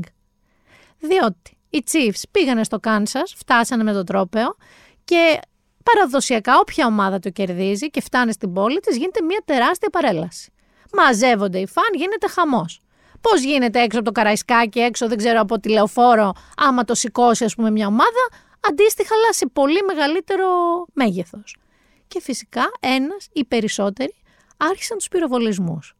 Διότι 0.98 1.58
οι 1.70 1.84
Chiefs 1.90 2.22
πήγανε 2.30 2.64
στο 2.64 2.78
Kansas, 2.82 3.32
φτάσανε 3.36 3.82
με 3.82 3.92
το 3.92 4.04
τρόπεο 4.04 4.56
και 5.04 5.40
Παραδοσιακά, 5.84 6.58
όποια 6.58 6.86
ομάδα 6.86 7.18
το 7.18 7.30
κερδίζει 7.30 7.90
και 7.90 8.00
φτάνει 8.00 8.32
στην 8.32 8.52
πόλη 8.52 8.80
της, 8.80 8.96
γίνεται 8.96 9.22
μια 9.22 9.42
τεράστια 9.44 9.90
παρέλαση. 9.90 10.52
Μαζεύονται 10.92 11.58
οι 11.58 11.66
φαν, 11.66 11.84
γίνεται 11.94 12.28
χαμός. 12.28 12.80
Πώς 13.30 13.42
γίνεται 13.42 13.82
έξω 13.82 13.98
από 13.98 14.06
το 14.06 14.12
Καραϊσκάκι, 14.12 14.80
έξω 14.80 15.08
δεν 15.08 15.16
ξέρω 15.16 15.40
από 15.40 15.60
τη 15.60 15.68
λεωφόρο, 15.68 16.32
άμα 16.56 16.84
το 16.84 16.94
σηκώσει, 16.94 17.44
ας 17.44 17.54
πούμε, 17.54 17.70
μια 17.70 17.86
ομάδα, 17.86 18.28
αντίστοιχα, 18.60 19.14
αλλά 19.14 19.32
σε 19.32 19.46
πολύ 19.46 19.82
μεγαλύτερο 19.86 20.46
μέγεθος. 20.92 21.56
Και 22.08 22.20
φυσικά 22.20 22.62
ένας 22.80 23.28
ή 23.32 23.44
περισσότεροι 23.44 24.14
άρχισαν 24.56 24.98
τους 24.98 25.08
πυροβολισμούς 25.08 25.94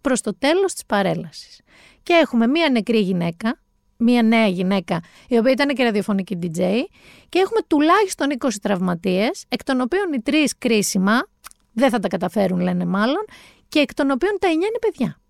προς 0.00 0.20
το 0.20 0.34
τέλος 0.38 0.72
της 0.72 0.86
παρέλασης. 0.86 1.60
Και 2.02 2.12
έχουμε 2.12 2.46
μία 2.46 2.70
νεκρή 2.70 2.98
γυναίκα, 2.98 3.60
μία 3.96 4.22
νέα 4.22 4.46
γυναίκα, 4.46 5.00
η 5.28 5.38
οποία 5.38 5.52
ήταν 5.52 5.68
και 5.68 5.84
ραδιοφωνική 5.84 6.38
DJ, 6.42 6.58
και 7.28 7.38
έχουμε 7.38 7.60
τουλάχιστον 7.66 8.28
20 8.30 8.48
τραυματίες, 8.62 9.44
εκ 9.48 9.64
των 9.64 9.80
οποίων 9.80 10.12
οι 10.12 10.20
τρεις 10.20 10.58
κρίσιμα, 10.58 11.28
δεν 11.72 11.90
θα 11.90 11.98
τα 11.98 12.08
καταφέρουν 12.08 12.60
λένε 12.60 12.84
μάλλον, 12.84 13.24
και 13.68 13.78
εκ 13.78 13.94
των 13.94 14.10
οποίων 14.10 14.36
τα 14.40 14.48
9 14.48 14.52
είναι 14.52 14.78
παιδιά. 14.80 15.20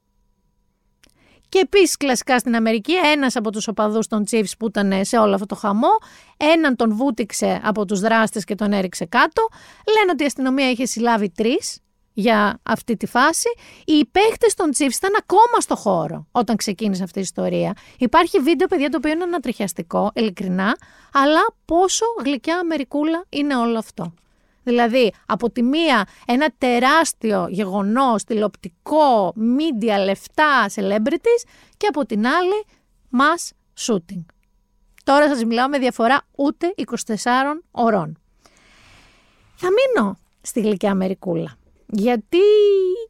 Και 1.49 1.59
επίσης 1.59 1.97
κλασικά 1.97 2.39
στην 2.39 2.55
Αμερική, 2.57 2.93
ένας 2.93 3.37
από 3.37 3.53
τους 3.53 3.69
οπαδούς 3.69 4.07
των 4.07 4.25
Chiefs 4.31 4.53
που 4.59 4.67
ήταν 4.67 5.05
σε 5.05 5.19
όλο 5.19 5.35
αυτό 5.35 5.47
το 5.47 5.55
χαμό, 5.55 5.99
έναν 6.37 6.77
τον 6.77 6.95
βούτυξε 6.95 7.61
από 7.65 7.85
τους 7.85 8.01
δράστες 8.01 8.45
και 8.45 8.55
τον 8.55 8.73
έριξε 8.73 9.05
κάτω. 9.05 9.49
Λένε 9.97 10.11
ότι 10.13 10.23
η 10.23 10.27
αστυνομία 10.27 10.71
είχε 10.71 10.85
συλλάβει 10.87 11.31
τρεις 11.31 11.81
για 12.13 12.61
αυτή 12.63 12.97
τη 12.97 13.07
φάση. 13.07 13.49
Οι 13.85 14.05
παίχτες 14.05 14.55
των 14.55 14.71
Chiefs 14.71 14.97
ήταν 14.97 15.13
ακόμα 15.19 15.59
στο 15.59 15.77
χώρο 15.77 16.27
όταν 16.33 16.57
ξεκίνησε 16.57 17.03
αυτή 17.03 17.19
η 17.19 17.23
ιστορία. 17.23 17.73
Υπάρχει 17.99 18.39
βίντεο, 18.39 18.67
παιδιά, 18.67 18.89
το 18.89 18.97
οποίο 18.97 19.11
είναι 19.11 19.23
ανατριχιαστικό, 19.23 20.11
ειλικρινά, 20.15 20.77
αλλά 21.13 21.47
πόσο 21.65 22.05
γλυκιά 22.25 22.59
Αμερικούλα 22.59 23.25
είναι 23.29 23.57
όλο 23.57 23.79
αυτό. 23.79 24.13
Δηλαδή, 24.69 25.13
από 25.27 25.51
τη 25.51 25.63
μία 25.63 26.07
ένα 26.27 26.55
τεράστιο 26.59 27.47
γεγονός, 27.49 28.25
τηλεοπτικό, 28.25 29.35
media, 29.37 30.05
λεφτά, 30.05 30.67
celebrities 30.75 31.49
και 31.77 31.87
από 31.87 32.07
την 32.07 32.27
άλλη 32.27 32.65
mass 33.13 33.51
shooting. 33.87 34.25
Τώρα 35.05 35.29
σας 35.29 35.45
μιλάω 35.45 35.69
με 35.69 35.79
διαφορά 35.79 36.23
ούτε 36.37 36.75
24 36.77 37.63
ωρών. 37.71 38.19
Θα 39.55 39.69
μείνω 39.69 40.19
στη 40.41 40.61
γλυκιά 40.61 40.91
Αμερικούλα, 40.91 41.57
γιατί 41.87 42.39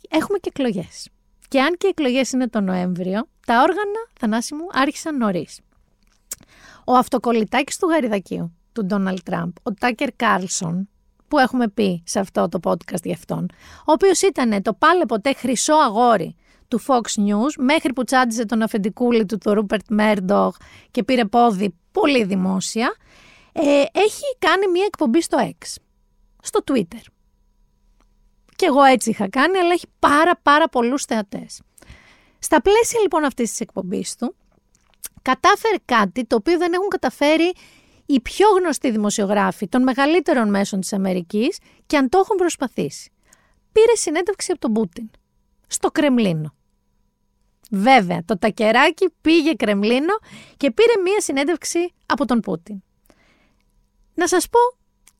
έχουμε 0.09 0.39
και 0.39 0.49
εκλογές. 0.55 1.09
Και 1.49 1.61
αν 1.61 1.77
και 1.77 1.87
οι 1.87 1.91
εκλογές 1.91 2.33
είναι 2.33 2.49
το 2.49 2.61
Νοέμβριο, 2.61 3.29
τα 3.47 3.63
όργανα 3.63 4.09
Θανάση 4.21 4.55
μου 4.55 4.67
άρχισαν 4.73 5.17
νωρίς. 5.17 5.61
Ο 6.85 6.95
αυτοκολλητάκης 6.95 7.79
του 7.79 7.89
γαριδακίου, 7.89 8.53
του 8.73 8.85
Ντόναλτ 8.85 9.21
Τραμπ, 9.25 9.51
ο 9.63 9.75
Τάκερ 9.75 10.13
Κάρλσον, 10.17 10.89
που 11.29 11.39
έχουμε 11.39 11.69
πει 11.69 12.03
σε 12.07 12.19
αυτό 12.19 12.49
το 12.49 12.59
podcast 12.65 13.03
για 13.03 13.15
αυτόν, 13.15 13.51
ο 13.79 13.93
οποίος 13.93 14.23
ήταν 14.23 14.63
το 14.63 14.75
πάλαι 14.75 15.07
ποτέ 15.07 15.33
χρυσό 15.35 15.75
αγόρι 15.75 16.37
του 16.69 16.81
Fox 16.87 17.01
News, 17.01 17.53
μέχρι 17.59 17.93
που 17.93 18.05
τσάντιζε 18.05 18.45
τον 18.45 18.63
αφεντικούλη 18.63 19.27
του, 19.27 19.39
το 19.39 19.53
Ρούπερτ 19.53 19.85
Μέρντοχ 19.89 20.57
και 20.91 21.03
πήρε 21.03 21.25
πόδι 21.25 21.75
πολύ 21.93 22.25
δημόσια, 22.25 22.95
ε, 23.53 23.63
έχει 23.93 24.25
κάνει 24.39 24.67
μια 24.73 24.85
εκπομπή 24.87 25.23
στο 25.23 25.39
X, 25.41 25.75
στο 26.43 26.61
Twitter. 26.71 27.03
Και 28.57 28.67
εγώ 28.67 28.83
έτσι 28.83 29.11
είχα 29.11 29.29
κάνει, 29.29 29.59
αλλά 29.59 29.73
έχει 29.73 29.87
πάρα 29.99 30.41
πάρα 30.43 30.69
πολλούς 30.69 31.05
θεατές. 31.05 31.61
Στα 32.39 32.63
πλαίσια 32.63 33.01
λοιπόν 33.01 33.25
αυτής 33.25 33.51
της 33.51 33.61
εκπομπής 33.61 34.17
του, 34.17 34.35
κατάφερε 35.23 35.77
κάτι 35.85 36.25
το 36.25 36.37
οποίο 36.37 36.59
δεν 36.59 36.73
έχουν 36.73 36.89
καταφέρει 36.89 37.53
οι 38.11 38.21
πιο 38.21 38.49
γνωστοί 38.49 38.91
δημοσιογράφοι 38.91 39.69
των 39.69 39.83
μεγαλύτερων 39.83 40.49
μέσων 40.51 40.81
της 40.81 40.93
Αμερικής 40.93 41.59
και 41.87 41.97
αν 41.97 42.09
το 42.09 42.19
έχουν 42.19 42.37
προσπαθήσει. 42.37 43.11
Πήρε 43.73 43.95
συνέντευξη 43.95 44.51
από 44.53 44.61
τον 44.61 44.73
Πούτιν, 44.73 45.11
στο 45.67 45.91
Κρεμλίνο. 45.91 46.55
Βέβαια, 47.71 48.23
το 48.25 48.39
τακεράκι 48.39 49.09
πήγε 49.21 49.53
Κρεμλίνο 49.53 50.19
και 50.57 50.71
πήρε 50.71 50.93
μία 51.05 51.21
συνέντευξη 51.21 51.95
από 52.07 52.25
τον 52.25 52.41
Πούτιν. 52.41 52.83
Να 54.15 54.27
σας 54.29 54.49
πω 54.49 54.59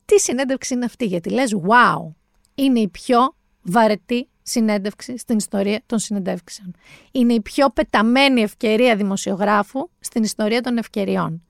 τι 0.05 0.19
συνέντευξη 0.19 0.73
είναι 0.73 0.85
αυτή, 0.85 1.05
γιατί 1.05 1.29
λες 1.29 1.55
wow, 1.55 2.13
είναι 2.55 2.79
η 2.79 2.87
πιο 2.87 3.35
βαρετή 3.61 4.29
συνέντευξη 4.41 5.17
στην 5.17 5.37
ιστορία 5.37 5.81
των 5.85 5.99
συνεντεύξεων. 5.99 6.75
Είναι 7.11 7.33
η 7.33 7.41
πιο 7.41 7.69
πεταμένη 7.69 8.41
ευκαιρία 8.41 8.95
δημοσιογράφου 8.95 9.89
στην 9.99 10.23
ιστορία 10.23 10.61
των 10.61 10.77
ευκαιριών. 10.77 11.43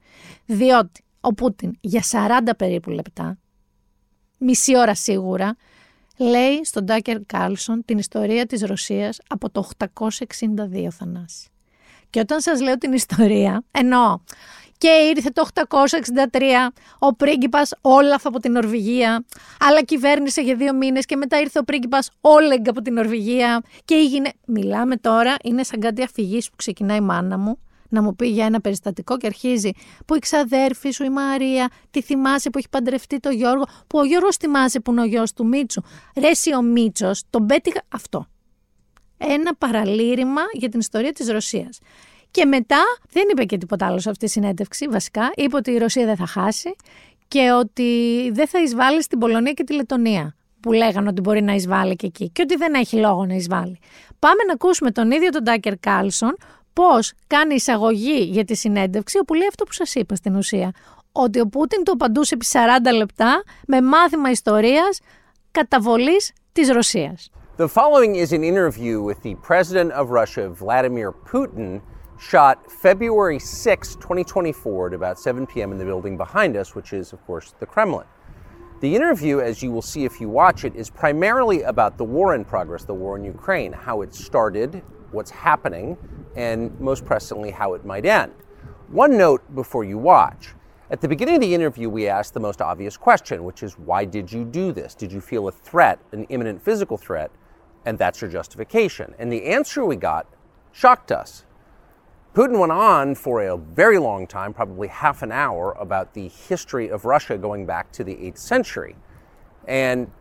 Διότι 0.46 1.04
ο 1.22 1.34
Πούτιν 1.34 1.72
για 1.82 2.04
40 2.12 2.50
περίπου 2.58 2.90
λεπτά, 2.90 3.38
μισή 4.38 4.78
ώρα 4.78 4.96
σίγουρα, 4.96 5.56
λέει 6.18 6.64
στον 6.64 6.84
Ντάκερ 6.84 7.26
Κάλσον 7.26 7.86
την 7.86 7.98
ιστορία 7.98 8.46
της 8.46 8.62
Ρωσίας 8.62 9.20
από 9.28 9.50
το 9.50 9.70
862 9.78 10.88
Θανάση. 10.92 11.50
Και 12.10 12.20
όταν 12.20 12.42
σας 12.42 12.62
λέω 12.62 12.78
την 12.78 12.94
ιστορία, 12.94 13.64
εννοώ 13.72 14.20
και 14.80 15.14
ήρθε 15.16 15.30
το 15.30 15.48
863 15.54 16.42
ο 17.00 17.16
πρίγκιπας 17.16 17.74
Όλαφ 17.82 18.26
από 18.26 18.40
την 18.40 18.52
Νορβηγία, 18.52 19.26
αλλά 19.60 19.84
κυβέρνησε 19.84 20.42
για 20.42 20.56
δύο 20.56 20.74
μήνες 20.74 21.06
και 21.06 21.16
μετά 21.16 21.40
ήρθε 21.40 21.60
ο 21.60 21.64
πρίγκιπας 21.64 22.12
Όλεγκ 22.22 22.68
από 22.70 22.82
την 22.82 22.94
Νορβηγία 22.94 23.62
και 23.86 23.96
έγινε... 23.96 24.32
Μιλάμε 24.46 24.96
τώρα, 24.96 25.36
είναι 25.44 25.64
σαν 25.64 25.80
κάτι 25.80 26.04
αφηγής 26.04 26.50
που 26.50 26.56
ξεκινάει 26.56 26.98
η 26.98 27.02
μάνα 27.02 27.38
μου, 27.38 27.60
να 27.90 28.02
μου 28.02 28.16
πει 28.16 28.28
για 28.28 28.46
ένα 28.46 28.62
περιστατικό 28.62 29.18
και 29.18 29.28
αρχίζει 29.28 29.72
που 30.06 30.16
η 30.16 30.20
ξαδέρφη 30.20 30.92
σου 30.92 31.04
η 31.04 31.10
Μαρία, 31.10 31.70
τη 31.92 32.02
θυμάσαι 32.02 32.50
που 32.50 32.58
έχει 32.58 32.70
παντρευτεί 32.70 33.20
το 33.20 33.30
Γιώργο, 33.30 33.64
που 33.88 34.00
ο 34.00 34.04
Γιώργος 34.04 34.36
θυμάσαι 34.36 34.80
που 34.80 34.92
είναι 34.92 35.02
ο 35.02 35.06
γιος 35.06 35.34
του 35.34 35.46
Μίτσου. 35.46 35.82
Ρε 36.16 36.56
ο 36.58 36.62
Μίτσος, 36.62 37.24
τον 37.30 37.46
πέτυχα 37.46 37.82
αυτό. 37.90 38.28
Ένα 39.18 39.56
παραλήρημα 39.56 40.42
για 40.52 40.70
την 40.70 40.80
ιστορία 40.80 41.12
της 41.12 41.30
Ρωσίας. 41.30 41.80
Και 42.32 42.46
μετά 42.46 42.84
δεν 43.12 43.24
είπε 43.32 43.44
και 43.44 43.58
τίποτα 43.58 43.86
άλλο 43.86 44.00
σε 44.00 44.10
αυτή 44.10 44.26
τη 44.26 44.32
συνέντευξη, 44.32 44.88
βασικά. 44.88 45.32
Είπε 45.36 45.56
ότι 45.56 45.72
η 45.72 45.78
Ρωσία 45.78 46.06
δεν 46.06 46.16
θα 46.16 46.26
χάσει 46.26 46.76
και 47.28 47.52
ότι 47.52 48.30
δεν 48.34 48.48
θα 48.48 48.62
εισβάλλει 48.62 49.04
στην 49.04 49.20
Πολωνία 49.20 49.52
και 49.52 49.64
τη 49.64 49.74
Λετωνία 49.74 50.36
που 50.60 50.72
λέγανε 50.72 51.10
ότι 51.10 51.22
μπορεί 51.22 51.42
να 51.42 51.54
εισβάλλει 51.54 51.96
και 51.96 52.06
εκεί 52.06 52.30
και 52.30 52.42
ότι 52.42 52.56
δεν 52.56 52.74
έχει 52.74 52.96
λόγο 52.96 53.26
να 53.26 53.34
εισβάλλει. 53.34 53.80
Πάμε 54.20 54.44
να 54.48 54.54
ακούσουμε 54.54 54.92
τον 54.92 55.12
ίδιο 55.12 55.30
τον 55.30 55.44
Τάκερ 55.44 55.78
Κάλσον 55.78 56.38
πώς 56.80 57.14
κάνει 57.28 57.56
εισαγωγή 57.56 58.24
για 58.24 58.46
τη 58.46 58.56
συνέντευξη 58.56 59.18
όπου 59.18 59.34
λέει 59.34 59.48
αυτό 59.48 59.64
που 59.64 59.74
σας 59.74 59.96
είπα 59.96 60.16
στην 60.16 60.36
ουσία. 60.36 60.72
Ότι 61.12 61.40
ο 61.40 61.48
Πούτιν 61.48 61.84
το 61.84 61.92
απαντούσε 61.92 62.34
επί 62.34 62.46
40 62.52 62.96
λεπτά 62.98 63.44
με 63.68 63.82
μάθημα 63.82 64.30
ιστορίας 64.30 65.00
καταβολής 65.52 66.34
της 66.52 66.70
Ρωσίας. 66.72 67.32
The 67.58 67.68
following 67.68 68.16
is 68.16 68.32
an 68.32 68.44
interview 68.54 68.96
with 69.10 69.20
the 69.28 69.36
president 69.50 69.92
of 69.92 70.06
Russia, 70.22 70.46
Vladimir 70.64 71.10
Putin, 71.32 71.82
shot 72.32 72.56
February 72.86 73.40
6, 73.40 73.96
2024 73.96 74.88
at 74.88 74.94
about 74.94 75.18
7 75.20 75.46
p.m. 75.52 75.72
in 75.74 75.78
the 75.78 75.90
building 75.92 76.16
behind 76.26 76.56
us, 76.62 76.68
which 76.78 76.92
is, 77.00 77.06
of 77.16 77.20
course, 77.28 77.48
the 77.62 77.70
Kremlin. 77.74 78.08
The 78.86 78.92
interview, 79.00 79.36
as 79.50 79.56
you 79.64 79.70
will 79.76 79.88
see 79.94 80.04
if 80.10 80.22
you 80.22 80.30
watch 80.44 80.60
it, 80.68 80.74
is 80.82 80.90
primarily 81.04 81.60
about 81.74 81.98
the 81.98 82.08
war 82.16 82.30
in 82.38 82.44
progress, 82.54 82.84
the 82.94 83.00
war 83.04 83.14
in 83.20 83.24
Ukraine, 83.38 83.72
how 83.88 83.96
it 84.06 84.12
started, 84.28 84.72
what's 85.12 85.32
happening, 85.32 85.98
and 86.36 86.78
most 86.80 87.06
presently, 87.06 87.52
how 87.52 87.74
it 87.74 87.86
might 87.86 88.06
end. 88.06 88.34
One 88.90 89.18
note 89.18 89.44
before 89.56 89.84
you 89.84 89.98
watch. 89.98 90.54
At 90.92 91.02
the 91.02 91.08
beginning 91.08 91.36
of 91.36 91.42
the 91.42 91.54
interview, 91.54 91.88
we 91.90 92.08
asked 92.08 92.34
the 92.34 92.40
most 92.40 92.62
obvious 92.62 92.98
question, 92.98 93.44
which 93.44 93.62
is 93.62 93.78
why 93.78 94.06
did 94.06 94.32
you 94.32 94.44
do 94.44 94.72
this? 94.72 94.96
Did 94.96 95.12
you 95.12 95.22
feel 95.22 95.48
a 95.48 95.52
threat, 95.52 96.00
an 96.12 96.24
imminent 96.26 96.64
physical 96.64 96.98
threat? 96.98 97.30
And 97.86 97.98
that's 97.98 98.22
your 98.22 98.30
justification. 98.30 99.14
And 99.20 99.32
the 99.32 99.46
answer 99.46 99.86
we 99.86 99.96
got 99.96 100.26
shocked 100.72 101.12
us. 101.12 101.46
Putin 102.34 102.60
went 102.60 102.72
on 102.72 103.16
for 103.16 103.42
a 103.44 103.58
very 103.58 104.00
long 104.00 104.26
time, 104.26 104.54
probably 104.54 104.88
half 104.88 105.22
an 105.22 105.32
hour, 105.32 105.74
about 105.80 106.14
the 106.14 106.28
history 106.28 106.90
of 106.90 107.06
Russia 107.06 107.38
going 107.38 107.66
back 107.66 107.92
to 107.92 108.04
the 108.04 108.16
8th 108.16 108.38
century. 108.38 108.96
And 109.68 110.12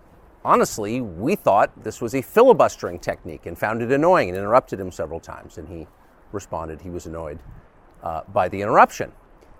honestly, 0.49 1.03
we 1.03 1.37
thought 1.37 1.71
this 1.85 2.01
was 2.01 2.15
a 2.15 2.23
filibustering 2.23 2.99
technique 2.99 3.45
and 3.45 3.59
found 3.59 3.83
it 3.83 3.93
annoying 3.93 4.31
and 4.31 4.39
interrupted 4.39 4.81
him 4.81 4.91
several 4.91 5.21
times. 5.21 5.59
And 5.59 5.69
he 5.69 5.87
responded 6.33 6.81
he 6.81 6.91
was 6.91 7.05
annoyed 7.05 7.39
uh, 8.03 8.23
by 8.33 8.49
the 8.49 8.63
interruption. 8.63 9.13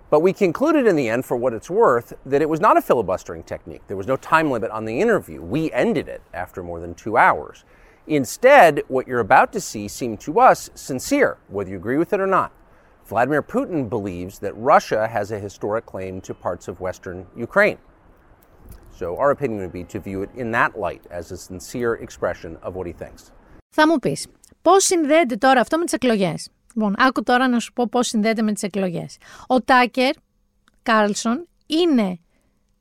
But 0.09 0.21
we 0.21 0.33
concluded 0.33 0.87
in 0.87 0.97
the 0.97 1.11
end, 1.11 1.27
for 1.27 1.37
what 1.37 1.53
it's 1.53 1.69
worth, 1.69 2.15
that 2.25 2.41
it 2.41 2.49
was 2.49 2.61
not 2.61 2.79
a 2.79 2.83
filibustering 2.83 3.43
technique. 3.43 3.83
There 3.87 3.99
was 3.99 4.07
no 4.07 4.17
time 4.17 4.51
limit 4.51 4.71
on 4.71 4.87
the 4.87 4.99
interview. 4.99 5.43
We 5.43 5.71
ended 5.73 6.09
it 6.09 6.23
after 6.33 6.63
more 6.63 6.81
than 6.81 6.95
two 6.95 7.19
hours. 7.19 7.65
Instead, 8.07 8.83
what 8.89 9.07
you're 9.07 9.21
about 9.21 9.53
to 9.53 9.61
see 9.61 9.87
seemed 9.89 10.21
to 10.21 10.41
us 10.41 10.71
sincere, 10.75 11.37
whether 11.49 11.69
you 11.69 11.77
agree 11.77 11.99
with 11.99 12.15
it 12.15 12.21
or 12.21 12.27
not. 12.27 12.53
Vladimir 13.05 13.43
Putin 13.43 13.91
believes 13.91 14.39
that 14.39 14.57
Russia 14.57 15.07
has 15.09 15.31
a 15.31 15.39
historic 15.39 15.85
claim 15.85 16.23
to 16.23 16.33
parts 16.33 16.67
of 16.67 16.81
western 16.81 17.27
Ukraine. 17.37 17.77
So 19.01 19.07
our 19.23 19.31
opinion 19.31 19.59
would 19.65 19.77
be 19.81 19.85
to 19.95 20.01
view 20.01 20.23
it 20.23 20.31
in 20.43 20.51
that 20.59 20.73
light 20.85 21.05
as 21.19 21.25
a 21.33 21.37
sincere 21.37 21.95
expression 22.07 22.53
of 22.63 22.75
what 22.75 22.87
he 22.87 22.93
thinks. 22.93 23.33
Θα 23.71 23.87
μου 23.87 23.99
πεις, 23.99 24.27
πώς 24.63 24.85
συνδέεται 24.85 25.37
τώρα 25.37 25.61
αυτό 25.61 25.79
με 25.79 25.85
τις 25.85 25.93
εκλογές; 25.93 26.49
Λοιπόν, 26.75 26.95
άκου 26.99 27.23
τώρα 27.23 27.49
να 27.49 27.61
σου 27.61 27.73
πω 27.73 27.89
πώς 27.89 28.07
συνδέεται 28.07 28.43
με 28.43 28.53
τις 28.53 28.63
εκλογές. 28.63 29.17
Ο 29.47 29.61
Τάκερ 29.61 30.15
Κάρλσον 30.83 31.49
είναι 31.67 32.19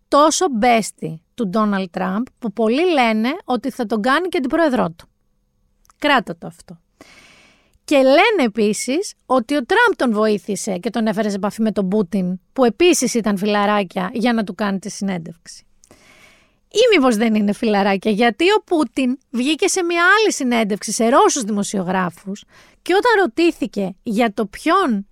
τόσο 0.07 0.45
bestie 0.51 1.21
του 1.33 1.47
Ντόναλτ 1.47 1.91
Τραμπ 1.91 2.25
που 2.39 2.53
πολλοί 2.53 2.91
λένε 2.91 3.29
ότι 3.43 3.69
θα 3.71 3.85
τον 3.85 4.01
κάνει 4.01 4.27
και 4.27 4.39
αντιπρόεδρό 4.39 4.89
του. 4.89 5.07
Κράτα 5.97 6.37
το 6.37 6.47
αυτό. 6.47 6.79
Και 7.83 7.95
λένε 7.95 8.43
επίσης 8.43 9.13
ότι 9.25 9.55
ο 9.55 9.65
Τραμπ 9.65 9.95
τον 9.95 10.11
βοήθησε 10.11 10.77
και 10.77 10.89
τον 10.89 11.07
έφερε 11.07 11.29
σε 11.29 11.35
επαφή 11.35 11.61
με 11.61 11.71
τον 11.71 11.89
Πούτιν, 11.89 12.39
που 12.53 12.65
επίσης 12.65 13.13
ήταν 13.13 13.37
φιλαράκια, 13.37 14.09
για 14.13 14.33
να 14.33 14.43
του 14.43 14.55
κάνει 14.55 14.79
τη 14.79 14.89
συνέντευξη. 14.89 15.66
Ή 16.71 16.95
μήπως 16.95 17.15
δεν 17.15 17.35
είναι 17.35 17.53
φιλαράκια, 17.53 18.11
γιατί 18.11 18.45
ο 18.51 18.63
Πούτιν 18.65 19.17
βγήκε 19.29 19.67
σε 19.67 19.83
μια 19.83 20.03
άλλη 20.19 20.33
συνέντευξη 20.33 20.91
σε 20.91 21.09
Ρώσους 21.09 21.43
δημοσιογράφους 21.43 22.43
και 22.81 22.93
όταν 22.93 23.11
ρωτήθηκε 23.23 23.95
για 24.03 24.33
το 24.33 24.45
ποιον 24.45 25.07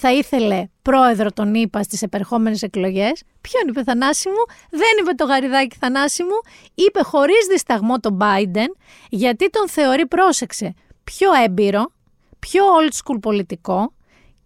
θα 0.00 0.12
ήθελε 0.12 0.68
πρόεδρο 0.82 1.32
τον 1.32 1.54
είπα 1.54 1.82
στις 1.82 2.02
επερχόμενες 2.02 2.62
εκλογές, 2.62 3.22
ποιον 3.40 3.68
είπε 3.68 3.82
Θανάση 3.82 4.28
μου, 4.28 4.44
δεν 4.70 4.90
είπε 5.00 5.12
το 5.14 5.24
γαριδάκι 5.24 5.76
Θανάση 5.80 6.22
μου, 6.22 6.40
είπε 6.74 7.02
χωρίς 7.02 7.46
δισταγμό 7.48 7.98
τον 7.98 8.18
Biden, 8.20 8.68
γιατί 9.10 9.50
τον 9.50 9.68
θεωρεί, 9.68 10.06
πρόσεξε, 10.06 10.74
πιο 11.04 11.28
έμπειρο, 11.44 11.92
πιο 12.38 12.64
old 12.64 12.92
school 12.92 13.20
πολιτικό 13.20 13.92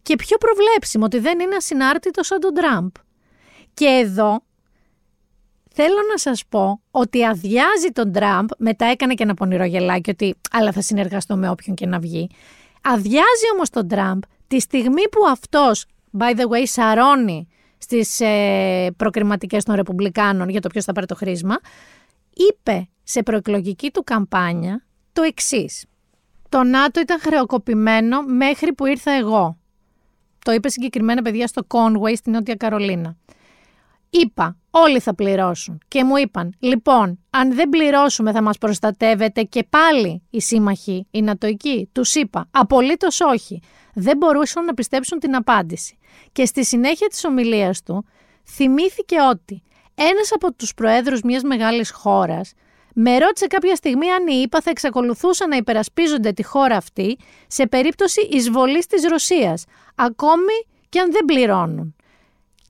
και 0.02 0.16
πιο 0.16 0.36
προβλέψιμο, 0.36 1.04
ότι 1.04 1.18
δεν 1.18 1.40
είναι 1.40 1.56
ασυνάρτητο 1.56 2.22
σαν 2.22 2.40
τον 2.40 2.54
Τραμπ. 2.54 2.90
Και 3.74 3.86
εδώ 3.86 4.42
θέλω 5.80 5.98
να 6.10 6.18
σας 6.18 6.44
πω 6.48 6.80
ότι 6.90 7.24
αδειάζει 7.24 7.88
τον 7.92 8.12
Τραμπ, 8.12 8.48
μετά 8.58 8.86
έκανε 8.86 9.14
και 9.14 9.22
ένα 9.22 9.34
πονηρό 9.34 9.64
γελάκι 9.64 10.10
ότι 10.10 10.34
αλλά 10.50 10.72
θα 10.72 10.80
συνεργαστώ 10.80 11.36
με 11.36 11.48
όποιον 11.48 11.76
και 11.76 11.86
να 11.86 11.98
βγει, 11.98 12.30
αδειάζει 12.82 13.46
όμως 13.54 13.70
τον 13.70 13.88
Τραμπ 13.88 14.22
τη 14.46 14.60
στιγμή 14.60 15.08
που 15.08 15.26
αυτός, 15.30 15.86
by 16.18 16.36
the 16.36 16.42
way, 16.42 16.62
σαρώνει 16.64 17.48
στις 17.78 18.20
ε, 18.20 18.90
προκριματικές 18.96 19.64
των 19.64 19.74
Ρεπουμπλικάνων 19.74 20.48
για 20.48 20.60
το 20.60 20.68
ποιος 20.68 20.84
θα 20.84 20.92
πάρει 20.92 21.06
το 21.06 21.14
χρήσμα, 21.14 21.58
είπε 22.32 22.88
σε 23.02 23.22
προεκλογική 23.22 23.90
του 23.90 24.04
καμπάνια 24.04 24.84
το 25.12 25.22
εξής. 25.22 25.84
Το 26.48 26.62
ΝΑΤΟ 26.62 27.00
ήταν 27.00 27.20
χρεοκοπημένο 27.20 28.22
μέχρι 28.22 28.72
που 28.72 28.86
ήρθα 28.86 29.12
εγώ. 29.12 29.58
Το 30.44 30.52
είπε 30.52 30.68
συγκεκριμένα 30.68 31.22
παιδιά 31.22 31.46
στο 31.46 31.66
Conway 31.68 32.16
στη 32.16 32.30
Νότια 32.30 32.54
Καρολίνα. 32.54 33.16
Είπα, 34.10 34.56
όλοι 34.82 35.00
θα 35.00 35.14
πληρώσουν. 35.14 35.80
Και 35.88 36.04
μου 36.04 36.16
είπαν, 36.16 36.54
λοιπόν, 36.58 37.18
αν 37.30 37.54
δεν 37.54 37.68
πληρώσουμε 37.68 38.32
θα 38.32 38.42
μας 38.42 38.58
προστατεύετε 38.58 39.42
και 39.42 39.66
πάλι 39.70 40.22
οι 40.30 40.40
σύμμαχοι, 40.40 41.06
οι 41.10 41.22
νατοικοί. 41.22 41.88
Τους 41.92 42.14
είπα, 42.14 42.48
απολύτως 42.50 43.20
όχι. 43.20 43.62
Δεν 43.94 44.16
μπορούσαν 44.16 44.64
να 44.64 44.74
πιστέψουν 44.74 45.18
την 45.18 45.36
απάντηση. 45.36 45.98
Και 46.32 46.44
στη 46.44 46.64
συνέχεια 46.64 47.06
της 47.06 47.24
ομιλίας 47.24 47.82
του 47.82 48.04
θυμήθηκε 48.44 49.16
ότι 49.30 49.62
ένας 49.94 50.32
από 50.34 50.52
τους 50.52 50.74
προέδρους 50.74 51.22
μιας 51.22 51.42
μεγάλης 51.42 51.90
χώρας 51.90 52.52
με 52.94 53.18
ρώτησε 53.18 53.46
κάποια 53.46 53.74
στιγμή 53.74 54.10
αν 54.10 54.26
οι 54.26 54.40
ΗΠΑ 54.44 54.60
θα 54.60 54.70
εξακολουθούσαν 54.70 55.48
να 55.48 55.56
υπερασπίζονται 55.56 56.32
τη 56.32 56.42
χώρα 56.42 56.76
αυτή 56.76 57.18
σε 57.46 57.66
περίπτωση 57.66 58.28
εισβολής 58.30 58.86
της 58.86 59.06
Ρωσίας, 59.08 59.64
ακόμη 59.94 60.66
και 60.88 61.00
αν 61.00 61.12
δεν 61.12 61.24
πληρώνουν. 61.24 61.94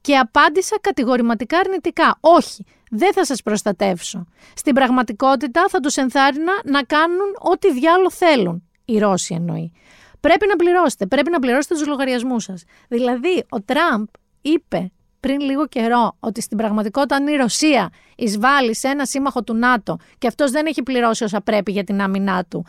Και 0.09 0.17
απάντησα 0.17 0.77
κατηγορηματικά 0.81 1.59
αρνητικά. 1.59 2.17
Όχι, 2.21 2.65
δεν 2.91 3.13
θα 3.13 3.25
σας 3.25 3.43
προστατεύσω. 3.43 4.27
Στην 4.55 4.75
πραγματικότητα 4.75 5.65
θα 5.69 5.81
τους 5.81 5.97
ενθάρρυνα 5.97 6.53
να 6.65 6.83
κάνουν 6.83 7.37
ό,τι 7.39 7.73
διάλο 7.73 8.11
θέλουν. 8.11 8.69
Οι 8.85 8.99
Ρώσοι 8.99 9.35
εννοεί. 9.35 9.73
Πρέπει 10.21 10.47
να 10.47 10.57
πληρώσετε, 10.57 11.07
πρέπει 11.07 11.31
να 11.31 11.39
πληρώσετε 11.39 11.75
τους 11.75 11.87
λογαριασμούς 11.87 12.45
σας. 12.45 12.65
Δηλαδή, 12.89 13.45
ο 13.49 13.63
Τραμπ 13.63 14.07
είπε 14.41 14.93
πριν 15.21 15.41
λίγο 15.41 15.67
καιρό 15.67 16.17
ότι 16.21 16.41
στην 16.41 16.57
πραγματικότητα 16.57 17.17
αν 17.17 17.27
η 17.27 17.37
Ρωσία 17.37 17.91
εισβάλλει 18.17 18.75
σε 18.75 18.89
ένα 18.89 19.07
σύμμαχο 19.07 19.43
του 19.43 19.55
ΝΑΤΟ 19.55 19.97
και 20.19 20.27
αυτός 20.27 20.51
δεν 20.51 20.67
έχει 20.67 20.83
πληρώσει 20.83 21.25
όσα 21.25 21.41
πρέπει 21.41 21.73
για 21.73 21.85
την 21.85 22.01
άμυνά 22.01 22.45
του, 22.45 22.67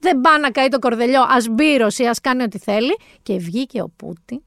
δεν 0.00 0.20
πάει 0.20 0.40
να 0.40 0.50
καεί 0.50 0.68
το 0.68 0.78
κορδελιό, 0.78 1.22
ας 1.28 1.48
μπει 1.48 1.64
η 1.64 1.76
Ρωσία, 1.76 2.10
ας 2.10 2.20
κάνει 2.20 2.42
ό,τι 2.42 2.58
θέλει. 2.58 2.96
Και 3.22 3.36
βγήκε 3.38 3.82
ο 3.82 3.88
Πούτιν 3.96 4.40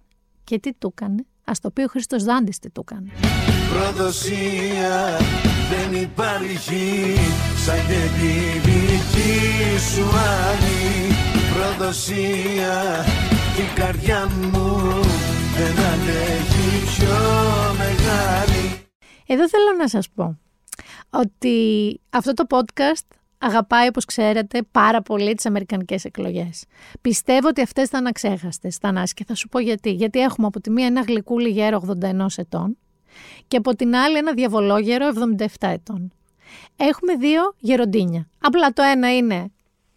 και 0.44 0.60
τι 0.60 0.74
του 0.74 0.94
έκανε; 0.96 1.26
Ας 1.52 1.60
το 1.60 1.72
πει 1.72 1.82
ο 1.82 1.88
Χρήστος 1.88 2.24
Δάντης 2.24 2.60
τι 2.60 2.70
του 2.70 2.86
έκανε. 2.90 3.12
Προδοσία 3.70 5.18
δεν 5.72 6.02
υπάρχει 6.02 7.16
σαν 7.66 7.76
και 7.88 8.02
τη 8.18 8.60
δική 8.60 9.80
σου 9.94 10.04
άλλη 10.04 11.14
Προδοσία 11.54 13.06
και 13.56 13.62
η 13.62 13.74
καρδιά 13.76 14.28
μου 14.28 14.80
δεν 15.58 15.86
αντέχει 15.86 16.86
πιο 16.86 17.18
μεγάλη 17.78 18.86
Εδώ 19.26 19.50
θέλω 19.50 19.78
να 19.78 19.88
σας 19.88 20.10
πω 20.10 20.38
ότι 21.10 22.00
αυτό 22.10 22.34
το 22.34 22.44
podcast 22.50 23.21
αγαπάει, 23.42 23.88
όπως 23.88 24.06
ξέρετε, 24.06 24.62
πάρα 24.72 25.02
πολύ 25.02 25.34
τις 25.34 25.46
αμερικανικές 25.46 26.06
εκλογές. 26.06 26.66
Πιστεύω 27.02 27.48
ότι 27.48 27.62
αυτές 27.62 27.90
θα 27.90 27.98
αναξέχαστες, 27.98 28.76
Θανάση, 28.76 29.14
και 29.14 29.24
θα 29.26 29.36
σου 29.36 29.48
πω 29.48 29.60
γιατί. 29.60 29.92
Γιατί 29.92 30.20
έχουμε 30.20 30.48
από 30.48 30.62
τη 30.62 30.70
μία 30.70 30.86
ένα 30.86 31.02
γλυκούλι 31.02 31.50
γέρο 31.50 31.84
81 32.02 32.26
ετών 32.36 32.78
και 33.48 33.58
από 33.58 33.76
την 33.76 33.96
άλλη 33.96 34.18
ένα 34.18 34.34
διαβολόγερο 34.34 35.10
77 35.38 35.46
ετών. 35.60 36.12
Έχουμε 36.76 37.16
δύο 37.16 37.56
γεροντίνια. 37.60 38.28
Απλά 38.40 38.74
το 38.74 38.82
ένα 38.82 39.16
είναι 39.16 39.52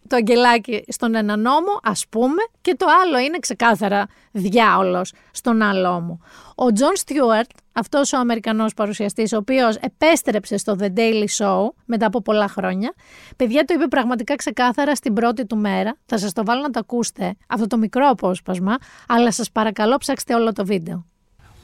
το 0.08 0.16
αγγελάκι 0.16 0.84
στον 0.88 1.14
ένα 1.14 1.36
νόμο, 1.36 1.80
ας 1.82 2.04
πούμε, 2.08 2.42
και 2.60 2.74
το 2.74 2.86
άλλο 3.02 3.18
είναι 3.18 3.38
ξεκάθαρα 3.38 4.06
διάολος 4.32 5.12
στον 5.30 5.62
άλλο 5.62 5.88
νόμο. 5.88 6.20
Ο 6.54 6.72
Τζον 6.72 6.96
Στιούαρτ, 6.96 7.50
αυτός 7.72 8.12
ο 8.12 8.18
Αμερικανός 8.18 8.74
παρουσιαστής, 8.74 9.32
ο 9.32 9.36
οποίος 9.36 9.76
επέστρεψε 9.76 10.56
στο 10.56 10.76
The 10.80 10.88
Daily 10.96 11.26
Show 11.38 11.68
μετά 11.84 12.06
από 12.06 12.22
πολλά 12.22 12.48
χρόνια, 12.48 12.94
παιδιά 13.36 13.64
το 13.64 13.74
είπε 13.74 13.86
πραγματικά 13.86 14.34
ξεκάθαρα 14.34 14.94
στην 14.94 15.12
πρώτη 15.12 15.46
του 15.46 15.56
μέρα. 15.56 15.96
Θα 16.06 16.18
σας 16.18 16.32
το 16.32 16.44
βάλω 16.44 16.60
να 16.60 16.70
το 16.70 16.78
ακούσετε, 16.78 17.34
αυτό 17.48 17.66
το 17.66 17.76
μικρό 17.76 18.08
απόσπασμα, 18.08 18.76
αλλά 19.08 19.32
σας 19.32 19.50
παρακαλώ 19.50 19.96
ψάξτε 19.96 20.34
όλο 20.34 20.52
το 20.52 20.64
βίντεο. 20.64 21.13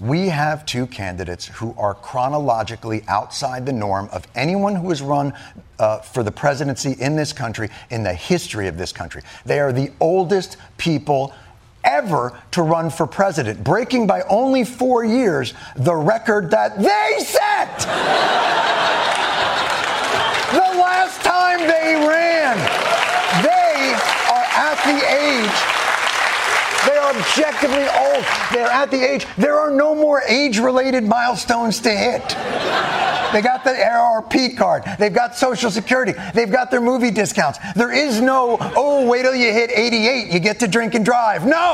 We 0.01 0.29
have 0.29 0.65
two 0.65 0.87
candidates 0.87 1.47
who 1.47 1.75
are 1.77 1.93
chronologically 1.93 3.05
outside 3.07 3.67
the 3.67 3.73
norm 3.75 4.09
of 4.13 4.27
anyone 4.35 4.75
who 4.75 4.89
has 4.89 5.03
run 5.03 5.35
uh, 5.79 5.99
for 5.99 6.23
the 6.23 6.33
presidency 6.33 6.93
in 6.99 7.17
this 7.17 7.35
country, 7.35 7.69
in 7.91 8.03
the 8.03 8.15
history 8.15 8.67
of 8.67 8.79
this 8.79 8.93
country. 8.93 9.21
They 9.45 9.61
are 9.61 9.75
the 9.75 9.93
oldest 10.01 10.57
people 10.79 11.35
ever 11.85 12.41
to 12.53 12.63
run 12.63 12.89
for 12.89 13.07
president, 13.07 13.63
breaking 13.63 14.07
by 14.07 14.22
only 14.22 14.64
four 14.64 15.05
years 15.05 15.53
the 15.77 15.95
record 15.95 16.51
that 16.51 16.79
they 16.79 17.18
set. 17.22 17.79
the 20.53 20.81
last 20.81 21.21
time 21.21 21.59
they 21.61 21.95
ran, 22.09 22.57
they 23.43 23.93
are 24.33 24.47
at 24.57 24.77
the 24.87 24.97
age 25.14 25.80
objectively 27.14 27.87
old. 28.04 28.24
They're 28.53 28.74
at 28.82 28.88
the 28.95 29.03
age. 29.11 29.26
There 29.45 29.57
are 29.62 29.72
no 29.84 29.91
more 30.04 30.18
age 30.41 30.57
related 30.70 31.04
milestones 31.16 31.76
to 31.87 31.91
hit. 32.04 32.26
They 33.32 33.42
got 33.53 33.61
the 33.68 33.74
ARP 33.96 34.34
card. 34.62 34.80
They've 35.00 35.18
got 35.22 35.37
Social 35.46 35.70
Security. 35.70 36.14
They've 36.37 36.54
got 36.58 36.66
their 36.72 36.84
movie 36.91 37.12
discounts. 37.22 37.58
There 37.80 37.92
is 38.04 38.20
no, 38.20 38.41
oh, 38.84 39.07
wait 39.11 39.22
till 39.22 39.37
you 39.45 39.50
hit 39.53 39.70
88, 39.70 40.32
you 40.34 40.41
get 40.41 40.58
to 40.61 40.68
drink 40.76 40.95
and 40.95 41.04
drive. 41.04 41.41
No! 41.46 41.66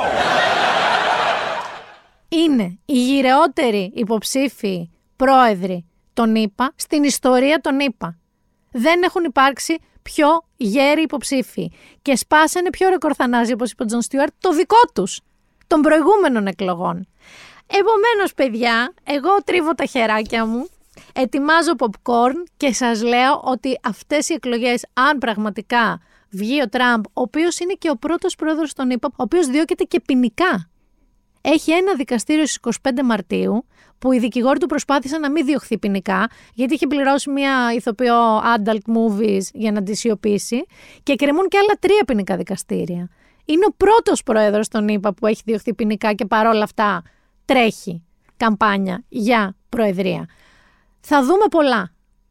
Είναι 2.28 2.78
οι 2.84 2.98
γηραιότεροι 2.98 3.92
υποψήφοι 3.94 4.90
πρόεδροι 5.16 5.84
των 6.12 6.34
ΗΠΑ 6.34 6.72
στην 6.76 7.04
ιστορία 7.04 7.60
των 7.60 7.80
ΗΠΑ. 7.80 8.18
Δεν 8.70 9.02
έχουν 9.02 9.24
υπάρξει 9.24 9.78
πιο 10.02 10.28
γέροι 10.56 11.02
υποψήφοι 11.02 11.72
και 12.02 12.16
σπάσανε 12.16 12.70
ποιο 12.70 12.88
ρεκόρ, 12.88 13.16
Θανάση, 13.16 13.52
όπως 13.52 13.70
είπε 13.70 13.82
ο 13.82 13.86
Τζον 13.86 14.02
Στιούαρτ, 14.02 14.32
το 14.40 14.50
δικό 14.52 14.80
τους, 14.94 15.20
των 15.66 15.80
προηγούμενων 15.80 16.46
εκλογών. 16.46 17.08
Επομένως, 17.66 18.34
παιδιά, 18.34 18.94
εγώ 19.04 19.30
τρίβω 19.44 19.74
τα 19.74 19.84
χεράκια 19.84 20.46
μου, 20.46 20.68
ετοιμάζω 21.12 21.72
popcorn 21.78 22.34
και 22.56 22.72
σας 22.72 23.02
λέω 23.02 23.40
ότι 23.44 23.78
αυτές 23.82 24.28
οι 24.28 24.32
εκλογές, 24.32 24.86
αν 24.92 25.18
πραγματικά 25.18 26.00
βγει 26.30 26.62
ο 26.62 26.68
Τραμπ, 26.68 27.04
ο 27.06 27.20
οποίος 27.20 27.58
είναι 27.58 27.72
και 27.78 27.90
ο 27.90 27.96
πρώτος 27.96 28.34
πρόεδρος 28.34 28.72
των 28.72 28.90
ΗΠΑ, 28.90 29.08
ο 29.08 29.14
οποίος 29.16 29.46
διώκεται 29.46 29.84
και 29.84 30.00
ποινικά. 30.00 30.70
Έχει 31.40 31.72
ένα 31.72 31.94
δικαστήριο 31.94 32.46
στις 32.46 32.58
25 32.82 33.02
Μαρτίου 33.04 33.66
που 33.98 34.12
οι 34.12 34.18
δικηγόροι 34.18 34.58
του 34.58 34.66
προσπάθησαν 34.66 35.20
να 35.20 35.30
μην 35.30 35.44
διωχθεί 35.44 35.78
ποινικά, 35.78 36.30
γιατί 36.54 36.74
είχε 36.74 36.86
πληρώσει 36.86 37.30
μια 37.30 37.72
ηθοποιό 37.74 38.38
adult 38.38 38.96
movies 38.96 39.42
για 39.52 39.72
να 39.72 39.82
τη 39.82 39.94
σιωπήσει 39.94 40.64
και 41.02 41.14
κρεμούν 41.14 41.48
και 41.48 41.58
άλλα 41.58 41.74
τρία 41.80 42.04
ποινικά 42.06 42.36
δικαστήρια. 42.36 43.08
Είναι 43.46 43.64
ο 43.68 43.74
πρώτος 43.76 44.22
πρόεδρος 44.22 44.68
των 44.68 44.88
ΗΠΑ 44.88 45.14
που 45.14 45.26
έχει 45.26 45.42
διωχθεί 45.44 45.74
ποινικά 45.74 46.12
και 46.12 46.24
παρόλα 46.24 46.62
αυτά 46.62 47.02
τρέχει 47.44 48.04
καμπάνια 48.36 49.04
για 49.08 49.56
προεδρία. 49.68 50.28
Θα 51.00 51.24
δούμε 51.24 51.44
πολλά. 51.50 51.90